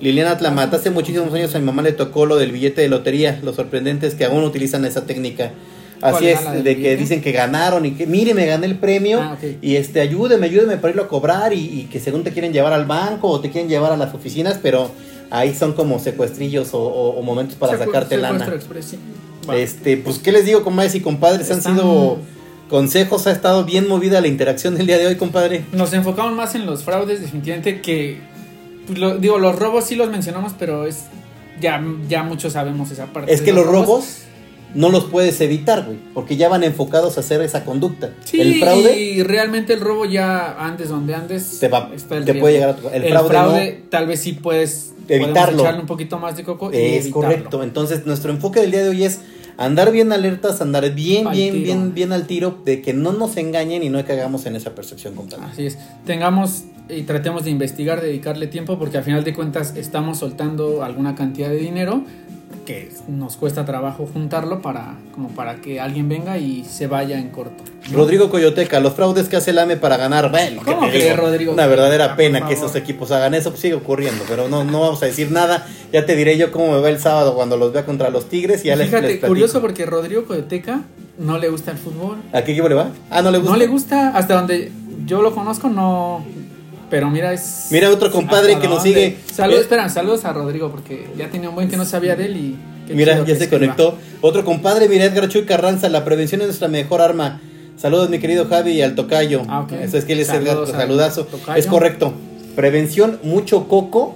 Liliana 0.02 0.36
Tlamata, 0.36 0.76
hace 0.76 0.90
muchísimos 0.90 1.32
años 1.32 1.54
a 1.54 1.58
mi 1.60 1.64
mamá 1.64 1.80
le 1.80 1.92
tocó 1.92 2.26
lo 2.26 2.36
del 2.36 2.52
billete 2.52 2.82
de 2.82 2.88
lotería. 2.88 3.38
Lo 3.42 3.52
sorprendente 3.54 4.06
es 4.06 4.14
que 4.14 4.24
aún 4.24 4.42
utilizan 4.44 4.84
esa 4.84 5.06
técnica. 5.06 5.52
¿Cuál 6.00 6.14
Así 6.16 6.26
es, 6.26 6.40
de 6.52 6.62
que 6.64 6.74
billete? 6.74 6.96
dicen 6.96 7.20
que 7.22 7.30
ganaron 7.30 7.86
y 7.86 7.92
que, 7.92 8.06
mire, 8.08 8.34
me 8.34 8.44
gané 8.44 8.66
el 8.66 8.76
premio 8.76 9.20
Ah, 9.22 9.36
y 9.62 9.76
este, 9.76 10.00
ayúdeme, 10.00 10.46
ayúdeme 10.46 10.76
para 10.76 10.90
irlo 10.90 11.04
a 11.04 11.08
cobrar 11.08 11.52
y, 11.52 11.60
y 11.60 11.82
que 11.84 12.00
según 12.00 12.24
te 12.24 12.32
quieren 12.32 12.52
llevar 12.52 12.72
al 12.72 12.84
banco 12.86 13.28
o 13.28 13.38
te 13.40 13.50
quieren 13.50 13.70
llevar 13.70 13.92
a 13.92 13.96
las 13.96 14.12
oficinas, 14.12 14.58
pero 14.60 14.90
ahí 15.30 15.54
son 15.54 15.72
como 15.74 16.00
secuestrillos 16.00 16.74
o, 16.74 16.80
o- 16.80 17.10
o 17.20 17.22
momentos 17.22 17.54
para 17.54 17.74
Secu- 17.78 17.84
sacarte 17.86 18.16
lana. 18.16 18.44
express, 18.46 18.84
sí. 18.84 18.98
Va. 19.48 19.56
Este, 19.56 19.96
pues, 19.96 20.18
¿qué 20.18 20.32
les 20.32 20.44
digo, 20.44 20.64
comadres 20.64 20.96
y 20.96 21.00
compadres? 21.00 21.48
Han 21.52 21.58
Están- 21.58 21.76
sido 21.76 22.18
consejos, 22.68 23.28
ha 23.28 23.30
estado 23.30 23.64
bien 23.64 23.86
movida 23.86 24.20
la 24.20 24.26
interacción 24.26 24.74
del 24.74 24.88
día 24.88 24.98
de 24.98 25.06
hoy, 25.06 25.14
compadre. 25.16 25.64
Nos 25.72 25.92
enfocamos 25.92 26.32
más 26.34 26.56
en 26.56 26.66
los 26.66 26.82
fraudes, 26.82 27.20
definitivamente 27.20 27.80
que 27.80 28.18
lo- 28.88 29.18
digo, 29.18 29.38
los 29.38 29.58
robos 29.58 29.84
sí 29.84 29.94
los 29.96 30.10
mencionamos, 30.10 30.54
pero 30.58 30.86
es 30.86 31.04
ya 31.60 31.82
ya 32.08 32.22
muchos 32.22 32.54
sabemos 32.54 32.90
esa 32.90 33.06
parte. 33.06 33.32
Es 33.32 33.40
que 33.42 33.52
los 33.52 33.66
robos 33.66 34.18
no 34.74 34.88
los 34.88 35.04
puedes 35.04 35.38
evitar, 35.42 35.84
güey, 35.84 35.98
porque 36.14 36.36
ya 36.36 36.48
van 36.48 36.64
enfocados 36.64 37.16
a 37.18 37.20
hacer 37.20 37.42
esa 37.42 37.64
conducta. 37.64 38.10
Sí, 38.24 38.40
el 38.40 38.58
fraude 38.58 38.98
y 38.98 39.22
realmente 39.22 39.74
el 39.74 39.80
robo 39.80 40.06
ya 40.06 40.56
andes 40.58 40.88
donde 40.88 41.14
andes 41.14 41.58
te, 41.60 41.68
va, 41.68 41.90
está 41.94 42.16
el 42.16 42.24
te 42.24 42.34
puede 42.34 42.54
llegar 42.54 42.70
a 42.70 42.76
tu- 42.76 42.88
El, 42.88 43.04
El, 43.04 43.10
fraude, 43.10 43.28
fraude, 43.28 43.82
tal 43.90 44.06
vez 44.06 44.20
sí 44.20 44.32
puedes 44.32 44.94
Evitarlo. 45.08 45.60
echarle 45.62 45.80
un 45.80 45.86
poquito 45.86 46.18
más 46.18 46.36
de 46.36 46.44
coco 46.44 46.72
y 46.72 46.76
Es 46.76 47.08
correcto. 47.08 47.62
Entonces, 47.62 48.06
nuestro 48.06 48.30
enfoque 48.32 48.60
del 48.60 48.70
día 48.70 48.82
de 48.82 48.88
hoy 48.88 49.04
es 49.04 49.20
andar 49.56 49.92
bien 49.92 50.12
alertas, 50.12 50.60
andar 50.60 50.94
bien, 50.94 51.26
Al 51.26 51.34
bien, 51.34 51.52
tiro. 51.52 51.64
bien, 51.64 51.94
bien 51.94 52.12
al 52.12 52.26
tiro, 52.26 52.58
de 52.64 52.82
que 52.82 52.92
no 52.94 53.12
nos 53.12 53.36
engañen 53.36 53.82
y 53.82 53.88
no 53.88 54.04
caigamos 54.04 54.46
en 54.46 54.56
esa 54.56 54.74
percepción, 54.74 55.14
compadre. 55.14 55.44
Así 55.50 55.66
es. 55.66 55.78
Tengamos 56.06 56.64
y 56.88 57.02
tratemos 57.02 57.44
de 57.44 57.50
investigar, 57.50 58.00
dedicarle 58.00 58.46
tiempo, 58.48 58.78
porque 58.78 58.98
al 58.98 59.04
final 59.04 59.24
de 59.24 59.34
cuentas 59.34 59.76
estamos 59.76 60.18
soltando 60.18 60.82
alguna 60.82 61.14
cantidad 61.14 61.48
de 61.48 61.56
dinero 61.56 62.04
que 62.64 62.90
nos 63.08 63.36
cuesta 63.36 63.64
trabajo 63.64 64.08
juntarlo 64.12 64.62
para 64.62 64.94
como 65.14 65.28
para 65.30 65.56
que 65.56 65.80
alguien 65.80 66.08
venga 66.08 66.38
y 66.38 66.64
se 66.64 66.86
vaya 66.86 67.18
en 67.18 67.30
corto. 67.30 67.64
Rodrigo 67.92 68.30
Coyoteca, 68.30 68.78
los 68.80 68.94
fraudes 68.94 69.28
que 69.28 69.36
hace 69.36 69.50
el 69.50 69.58
AME 69.58 69.76
para 69.76 69.96
ganar, 69.96 70.30
bueno, 70.30 70.62
¿qué 70.64 70.72
¿Cómo 70.72 70.88
digo? 70.88 71.16
Rodrigo? 71.16 71.52
Una 71.52 71.66
verdadera 71.66 72.14
pena 72.16 72.46
que 72.46 72.54
esos 72.54 72.74
equipos 72.76 73.10
hagan 73.10 73.34
eso, 73.34 73.50
pues 73.50 73.60
sigue 73.60 73.74
ocurriendo, 73.74 74.24
pero 74.28 74.48
no, 74.48 74.62
no 74.64 74.80
vamos 74.80 75.02
a 75.02 75.06
decir 75.06 75.30
nada. 75.32 75.66
Ya 75.92 76.06
te 76.06 76.14
diré 76.14 76.38
yo 76.38 76.52
cómo 76.52 76.72
me 76.72 76.80
va 76.80 76.88
el 76.88 77.00
sábado 77.00 77.34
cuando 77.34 77.56
los 77.56 77.72
vea 77.72 77.84
contra 77.84 78.10
los 78.10 78.28
Tigres 78.28 78.64
y 78.64 78.68
ya 78.68 78.76
les, 78.76 78.86
Fíjate, 78.86 79.02
les 79.02 79.10
platico. 79.16 79.28
curioso 79.28 79.60
porque 79.60 79.84
Rodrigo 79.84 80.24
Coyoteca 80.24 80.82
no 81.18 81.38
le 81.38 81.48
gusta 81.48 81.72
el 81.72 81.78
fútbol. 81.78 82.18
¿A 82.32 82.42
qué 82.42 82.52
equipo 82.52 82.68
le 82.68 82.76
va? 82.76 82.90
Ah, 83.10 83.22
no 83.22 83.30
le 83.30 83.38
gusta. 83.38 83.52
No 83.52 83.58
le 83.58 83.66
gusta, 83.66 84.16
hasta 84.16 84.34
donde 84.34 84.70
yo 85.04 85.20
lo 85.20 85.34
conozco, 85.34 85.68
no. 85.68 86.24
Pero 86.92 87.08
mira, 87.08 87.32
es. 87.32 87.68
Mira 87.70 87.88
otro 87.88 88.12
compadre 88.12 88.52
¿hasta 88.52 88.60
que 88.60 88.68
nos 88.68 88.82
sigue. 88.82 89.16
Saludos, 89.32 89.60
Eh, 89.60 89.62
esperan, 89.62 89.88
saludos 89.88 90.26
a 90.26 90.34
Rodrigo, 90.34 90.70
porque 90.70 91.06
ya 91.16 91.30
tenía 91.30 91.48
un 91.48 91.54
buen 91.54 91.70
que 91.70 91.78
no 91.78 91.86
sabía 91.86 92.16
de 92.16 92.26
él 92.26 92.36
y. 92.36 92.92
Mira, 92.92 93.24
ya 93.24 93.34
se 93.34 93.48
conectó. 93.48 93.96
Otro 94.20 94.44
compadre, 94.44 94.90
mira, 94.90 95.06
Edgar 95.06 95.26
Chuy 95.26 95.46
Carranza, 95.46 95.88
la 95.88 96.04
prevención 96.04 96.42
es 96.42 96.48
nuestra 96.48 96.68
mejor 96.68 97.00
arma. 97.00 97.40
Saludos, 97.78 98.10
mi 98.10 98.18
querido 98.18 98.44
Javi 98.46 98.72
y 98.72 98.82
al 98.82 98.94
tocayo. 98.94 99.40
Ah. 99.48 99.66
Eso 99.80 99.96
es 99.96 100.04
que 100.04 100.12
él 100.12 100.20
es 100.20 100.28
Edgar, 100.28 100.66
saludazo. 100.66 101.26
Es 101.56 101.66
correcto. 101.66 102.12
Prevención, 102.56 103.18
mucho 103.22 103.68
coco 103.68 104.14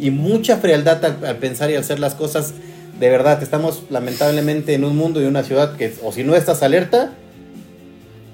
y 0.00 0.10
mucha 0.10 0.56
frialdad 0.56 1.04
al, 1.04 1.24
al 1.24 1.36
pensar 1.36 1.70
y 1.70 1.74
al 1.74 1.82
hacer 1.82 2.00
las 2.00 2.16
cosas. 2.16 2.54
De 2.98 3.08
verdad, 3.08 3.40
estamos 3.40 3.84
lamentablemente 3.88 4.74
en 4.74 4.82
un 4.82 4.96
mundo 4.96 5.22
y 5.22 5.26
una 5.26 5.44
ciudad 5.44 5.76
que, 5.76 5.94
o 6.02 6.10
si 6.10 6.24
no 6.24 6.34
estás 6.34 6.64
alerta, 6.64 7.12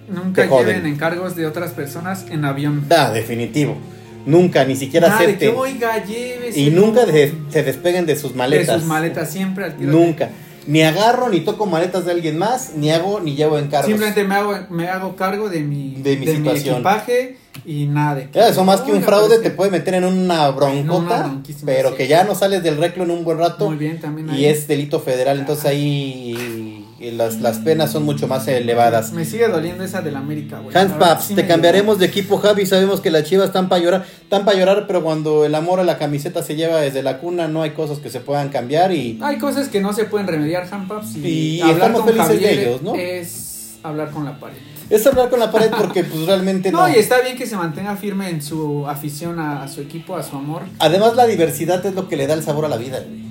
Nunca 0.09 0.43
Te 0.43 0.49
joden. 0.49 0.67
lleven 0.67 0.87
encargos 0.87 1.35
de 1.37 1.47
otras 1.47 1.73
personas 1.73 2.27
en 2.31 2.45
avión. 2.45 2.85
da, 2.89 3.13
definitivo. 3.13 3.77
Nunca, 4.25 4.65
ni 4.65 4.75
siquiera 4.77 5.09
Nada 5.09 5.21
de 5.21 5.27
que, 5.39 5.47
acepten. 5.47 5.55
oiga, 5.57 6.05
llévese, 6.05 6.59
Y 6.61 6.71
no". 6.71 6.83
nunca 6.87 7.07
de- 7.07 7.33
se 7.51 7.63
despeguen 7.63 8.07
de 8.07 8.17
sus 8.17 8.35
maletas. 8.35 8.67
De 8.75 8.81
sus 8.81 8.89
maletas 8.89 9.31
siempre 9.31 9.65
al 9.65 9.77
tiro. 9.77 9.93
Nunca. 9.93 10.31
Ni 10.67 10.83
agarro, 10.83 11.29
ni 11.29 11.41
toco 11.41 11.65
maletas 11.67 12.05
de 12.07 12.11
alguien 12.11 12.37
más, 12.39 12.73
ni 12.75 12.91
hago, 12.91 13.21
ni 13.21 13.37
llevo 13.37 13.57
encargos. 13.57 13.87
Simplemente 13.87 14.25
me 14.25 14.35
hago, 14.35 14.59
me 14.71 14.89
hago 14.89 15.15
cargo 15.15 15.49
de 15.49 15.61
mi, 15.61 15.95
De 16.03 16.17
mi 16.17 16.27
situación. 16.27 16.75
equipaje 16.77 17.37
y 17.65 17.87
nada 17.87 18.17
de 18.17 18.25
que- 18.31 18.37
Ya, 18.41 18.49
eso 18.49 18.65
más 18.65 18.81
que 18.81 18.91
un 18.91 18.97
Oiga, 18.97 19.07
fraude 19.07 19.39
te 19.39 19.51
puede 19.51 19.71
meter 19.71 19.95
en 19.95 20.05
una 20.05 20.49
En 20.49 20.57
broncota, 20.57 21.27
una 21.27 21.43
pero 21.65 21.95
que 21.95 22.09
ya 22.09 22.25
no 22.25 22.35
sales 22.35 22.65
del 22.65 22.79
reclo 22.79 23.05
en 23.05 23.13
un 23.13 23.23
buen 23.25 23.39
rato 23.39 23.69
Muy 23.69 23.77
bien, 23.79 24.01
también 24.01 24.29
y 24.35 24.47
es 24.47 24.67
delito 24.67 24.99
federal, 24.99 25.39
entonces 25.39 25.67
ahí 25.67 26.66
y 27.07 27.11
las, 27.13 27.41
las 27.41 27.59
penas 27.59 27.93
son 27.93 28.05
mucho 28.05 28.27
más 28.27 28.47
elevadas. 28.49 29.13
Me 29.13 29.25
sigue 29.25 29.49
doliendo 29.49 29.85
esa 29.85 30.03
del 30.03 30.17
América, 30.17 30.59
güey. 30.59 30.77
Hans 30.77 30.93
Paps, 30.95 31.25
sí 31.27 31.35
te 31.35 31.47
cambiaremos 31.47 31.99
de 31.99 32.07
equipo, 32.07 32.39
Javi. 32.39 32.67
Sabemos 32.67 33.01
que 33.01 33.11
las 33.11 33.25
chivas 33.25 33.47
están 33.47 33.69
para 33.69 33.83
llorar, 33.83 34.07
están 34.23 34.45
para 34.45 34.59
llorar, 34.59 34.85
pero 34.87 35.03
cuando 35.03 35.45
el 35.45 35.55
amor 35.55 35.81
a 35.81 35.85
la 35.85 35.99
camiseta 35.99 36.43
se 36.43 36.57
lleva 36.57 36.81
desde 36.81 37.03
la 37.03 37.19
cuna, 37.19 37.49
no 37.49 37.63
hay 37.63 37.71
cosas 37.71 37.99
que 37.99 38.11
se 38.11 38.21
puedan 38.21 38.49
cambiar 38.49 38.93
y 38.93 39.19
Hay 39.23 39.39
cosas 39.39 39.69
que 39.69 39.81
no 39.81 39.93
se 39.93 40.05
pueden 40.05 40.27
remediar, 40.27 40.67
Hanpaps. 40.71 41.17
Y, 41.17 41.57
Y 41.57 41.61
hablar 41.61 41.91
estamos 41.91 42.05
felices 42.05 42.41
de 42.41 42.53
ellos, 42.63 42.83
¿no? 42.83 42.95
Es 42.95 43.77
hablar 43.83 44.11
con 44.11 44.25
la 44.25 44.41
pared. 44.41 44.57
es 44.91 45.07
hablar 45.07 45.31
con 45.31 45.39
la 45.39 45.53
pared 45.53 45.71
porque 45.77 46.03
pues 46.03 46.27
realmente 46.27 46.73
No, 46.73 46.89
no. 46.89 46.89
y 46.89 46.99
está 46.99 47.21
bien 47.21 47.37
que 47.37 47.47
se 47.47 47.57
mantenga 47.57 47.95
firme 47.95 48.31
en 48.31 48.43
su 48.43 48.87
afición 48.89 49.39
a, 49.39 49.63
a 49.63 49.69
su 49.69 49.81
equipo, 49.81 50.17
a 50.17 50.25
su 50.25 50.35
amor. 50.37 50.63
Además 50.81 51.15
la 51.15 51.27
diversidad 51.27 51.85
es 51.87 51.95
lo 51.95 52.09
que 52.09 52.17
le 52.17 52.27
da 52.27 52.35
el 52.35 52.43
sabor 52.43 52.65
a 52.65 52.69
la 52.69 52.77
vida. 52.79 52.99
güey. 53.07 53.27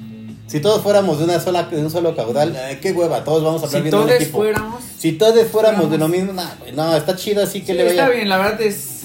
Si 0.48 0.60
todos 0.60 0.82
fuéramos 0.82 1.18
de 1.18 1.24
una 1.26 1.40
sola, 1.40 1.64
de 1.64 1.78
un 1.82 1.90
solo 1.90 2.16
caudal, 2.16 2.56
qué 2.82 2.92
hueva, 2.92 3.24
todos 3.24 3.44
vamos 3.44 3.64
a 3.64 3.66
hablar 3.66 3.82
Si 3.82 3.84
bien 3.84 3.92
de 3.92 3.98
un 3.98 4.08
todos 4.08 4.22
equipo. 4.22 4.38
fuéramos. 4.38 4.84
Si 4.98 5.12
todos 5.14 5.48
fuéramos 5.48 5.90
de 5.92 5.98
lo 5.98 6.08
mismo, 6.08 6.34
nah, 6.34 6.50
no, 6.76 6.96
está 6.96 7.16
chido 7.16 7.44
así 7.44 7.62
que 7.62 7.68
Sí, 7.72 7.74
le 7.74 7.84
vaya. 7.86 8.04
está 8.04 8.10
bien, 8.16 8.30
la 8.30 8.38
verdad 8.38 8.62
es 8.62 9.02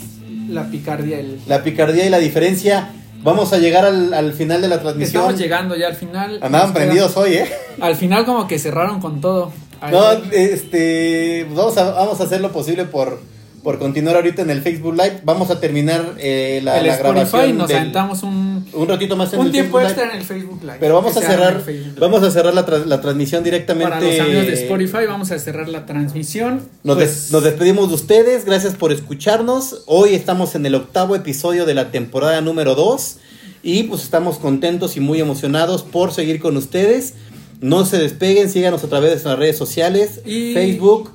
la 0.49 0.68
picardía. 0.70 1.18
El, 1.20 1.41
La 1.47 1.62
picardía 1.62 2.05
y 2.07 2.11
la 2.11 2.18
diferencia. 2.18 2.91
Vamos 3.22 3.53
a 3.53 3.59
llegar 3.59 3.84
al, 3.84 4.14
al 4.14 4.32
final 4.32 4.62
de 4.62 4.68
la 4.68 4.80
transmisión. 4.80 5.22
estamos 5.22 5.41
llegando 5.41 5.76
ya 5.76 5.88
al 5.88 5.95
final. 5.97 6.38
Andaban 6.43 6.72
prendidos 6.72 7.16
hoy, 7.16 7.34
¿eh? 7.34 7.51
Al 7.80 7.95
final, 7.97 8.24
como 8.24 8.47
que 8.49 8.59
cerraron 8.59 9.01
con 9.01 9.20
todo. 9.20 9.53
Ahí- 9.80 9.93
No, 9.93 10.11
este, 10.32 11.47
vamos 11.55 11.76
a, 11.78 11.91
vamos 11.93 12.20
a 12.20 12.24
hacer 12.24 12.41
lo 12.41 12.51
posible 12.53 12.84
por, 12.84 13.20
por 13.63 13.79
continuar 13.79 14.17
ahorita 14.17 14.43
en 14.43 14.51
el 14.51 14.63
Facebook 14.63 14.95
Live. 14.95 15.21
Vamos 15.25 15.51
a 15.51 15.61
terminar 15.61 16.15
eh, 16.19 16.61
la, 16.65 16.79
el 16.81 16.87
la 16.87 16.95
Spotify 16.95 17.31
grabación 17.31 17.59
nos 17.59 17.69
del- 17.69 17.79
un, 18.25 18.67
un 18.73 18.89
ratito 18.89 19.17
más 19.17 19.33
en 19.35 19.41
un 19.41 19.47
el 19.47 19.53
tiempo 19.53 19.79
Facebook 19.79 19.91
extra 19.91 20.05
Live. 20.05 20.15
en 20.15 20.21
el 20.21 20.27
Facebook 20.27 20.61
Live. 20.63 20.77
Pero 20.81 20.95
vamos 20.95 21.17
a 21.17 21.21
cerrar, 21.21 21.63
vamos 21.99 22.23
a 22.23 22.31
cerrar 22.31 22.55
la, 22.55 22.65
tra- 22.67 22.85
la 22.87 23.01
transmisión 23.01 23.45
directamente. 23.45 23.91
Para 23.93 24.05
los 24.07 24.21
amigos 24.21 24.47
de 24.47 24.53
Spotify, 24.55 25.07
vamos 25.07 25.31
a 25.31 25.39
cerrar 25.39 25.69
la 25.69 25.85
transmisión. 25.87 26.63
Nos, 26.85 26.97
Pues, 26.97 27.09
des- 27.09 27.33
nos 27.33 27.45
despedimos 27.45 27.89
de 27.89 27.95
ustedes, 27.97 28.45
gracias 28.47 28.75
por 28.75 28.93
escucharnos. 28.93 29.83
Hoy 29.87 30.15
estamos 30.15 30.55
en 30.55 30.65
el 30.65 30.75
octavo 30.75 31.15
episodio 31.15 31.67
de 31.67 31.75
la 31.75 31.91
temporada 31.91 32.41
número 32.41 32.75
2 32.75 33.17
y 33.63 33.83
pues 33.85 34.03
estamos 34.05 34.39
contentos 34.39 34.97
y 34.97 35.01
muy 35.01 35.21
emocionados 35.21 35.83
por 35.83 36.13
seguir 36.13 36.41
con 36.41 36.57
ustedes. 36.57 37.15
No 37.61 37.85
se 37.85 37.99
despeguen, 37.99 38.49
síganos 38.49 38.83
a 38.85 38.89
través 38.89 39.11
de 39.11 39.15
nuestras 39.17 39.39
redes 39.39 39.59
sociales, 39.59 40.23
Y- 40.25 40.55
Facebook 40.55 41.11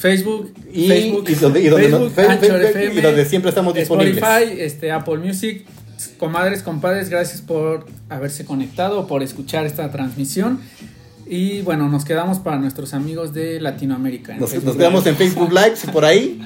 Facebook, 0.00 0.52
y, 0.72 0.88
Facebook, 0.88 1.24
y 1.28 1.34
donde, 1.34 1.60
y 1.60 1.68
donde 1.68 1.88
no- 1.88 1.98
Facebook, 1.98 2.14
Facebook, 2.14 2.32
Anchor 2.32 2.60
Facebook, 2.62 2.76
FM, 2.80 2.94
y 2.94 3.02
donde 3.02 3.24
siempre 3.26 3.48
estamos 3.50 3.74
disponibles. 3.74 4.16
Spotify, 4.16 4.60
este, 4.60 4.92
Apple 4.92 5.18
Music. 5.18 5.64
Comadres, 6.16 6.62
compadres, 6.62 7.10
gracias 7.10 7.42
por 7.42 7.84
haberse 8.08 8.46
conectado, 8.46 9.06
por 9.06 9.22
escuchar 9.22 9.66
esta 9.66 9.90
transmisión. 9.90 10.58
Y 11.26 11.60
bueno, 11.60 11.88
nos 11.90 12.04
quedamos 12.06 12.38
para 12.38 12.58
nuestros 12.58 12.94
amigos 12.94 13.34
de 13.34 13.60
Latinoamérica. 13.60 14.34
Nos, 14.36 14.52
nos 14.64 14.76
quedamos 14.76 15.06
en 15.06 15.16
Facebook 15.16 15.52
Live 15.52 15.74
y 15.84 15.86
por 15.88 16.04
ahí. 16.06 16.40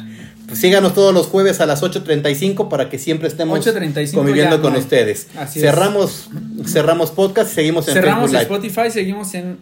síganos 0.53 0.93
todos 0.95 1.15
los 1.15 1.27
jueves 1.29 1.61
a 1.61 1.67
las 1.67 1.83
8.35 1.83 2.69
para 2.69 2.91
que 2.91 2.99
siempre 2.99 3.29
estemos 3.29 3.65
8:35 3.65 4.13
conviviendo 4.15 4.61
con 4.61 4.73
no 4.73 4.79
ustedes. 4.81 5.29
Así 5.39 5.61
es. 5.61 5.65
cerramos, 5.65 6.29
cerramos 6.67 7.13
podcast 7.13 7.53
y 7.53 7.55
seguimos 7.55 7.87
en 7.89 7.95
Cerramos 7.95 8.31
Facebook 8.33 8.51
Live. 8.59 8.69
Spotify, 8.69 8.91
seguimos 8.93 9.35
en 9.35 9.59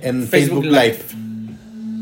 En 0.00 0.26
Facebook 0.26 0.30
Facebook 0.30 0.64
Live. 0.64 0.86
Live. 0.86 1.31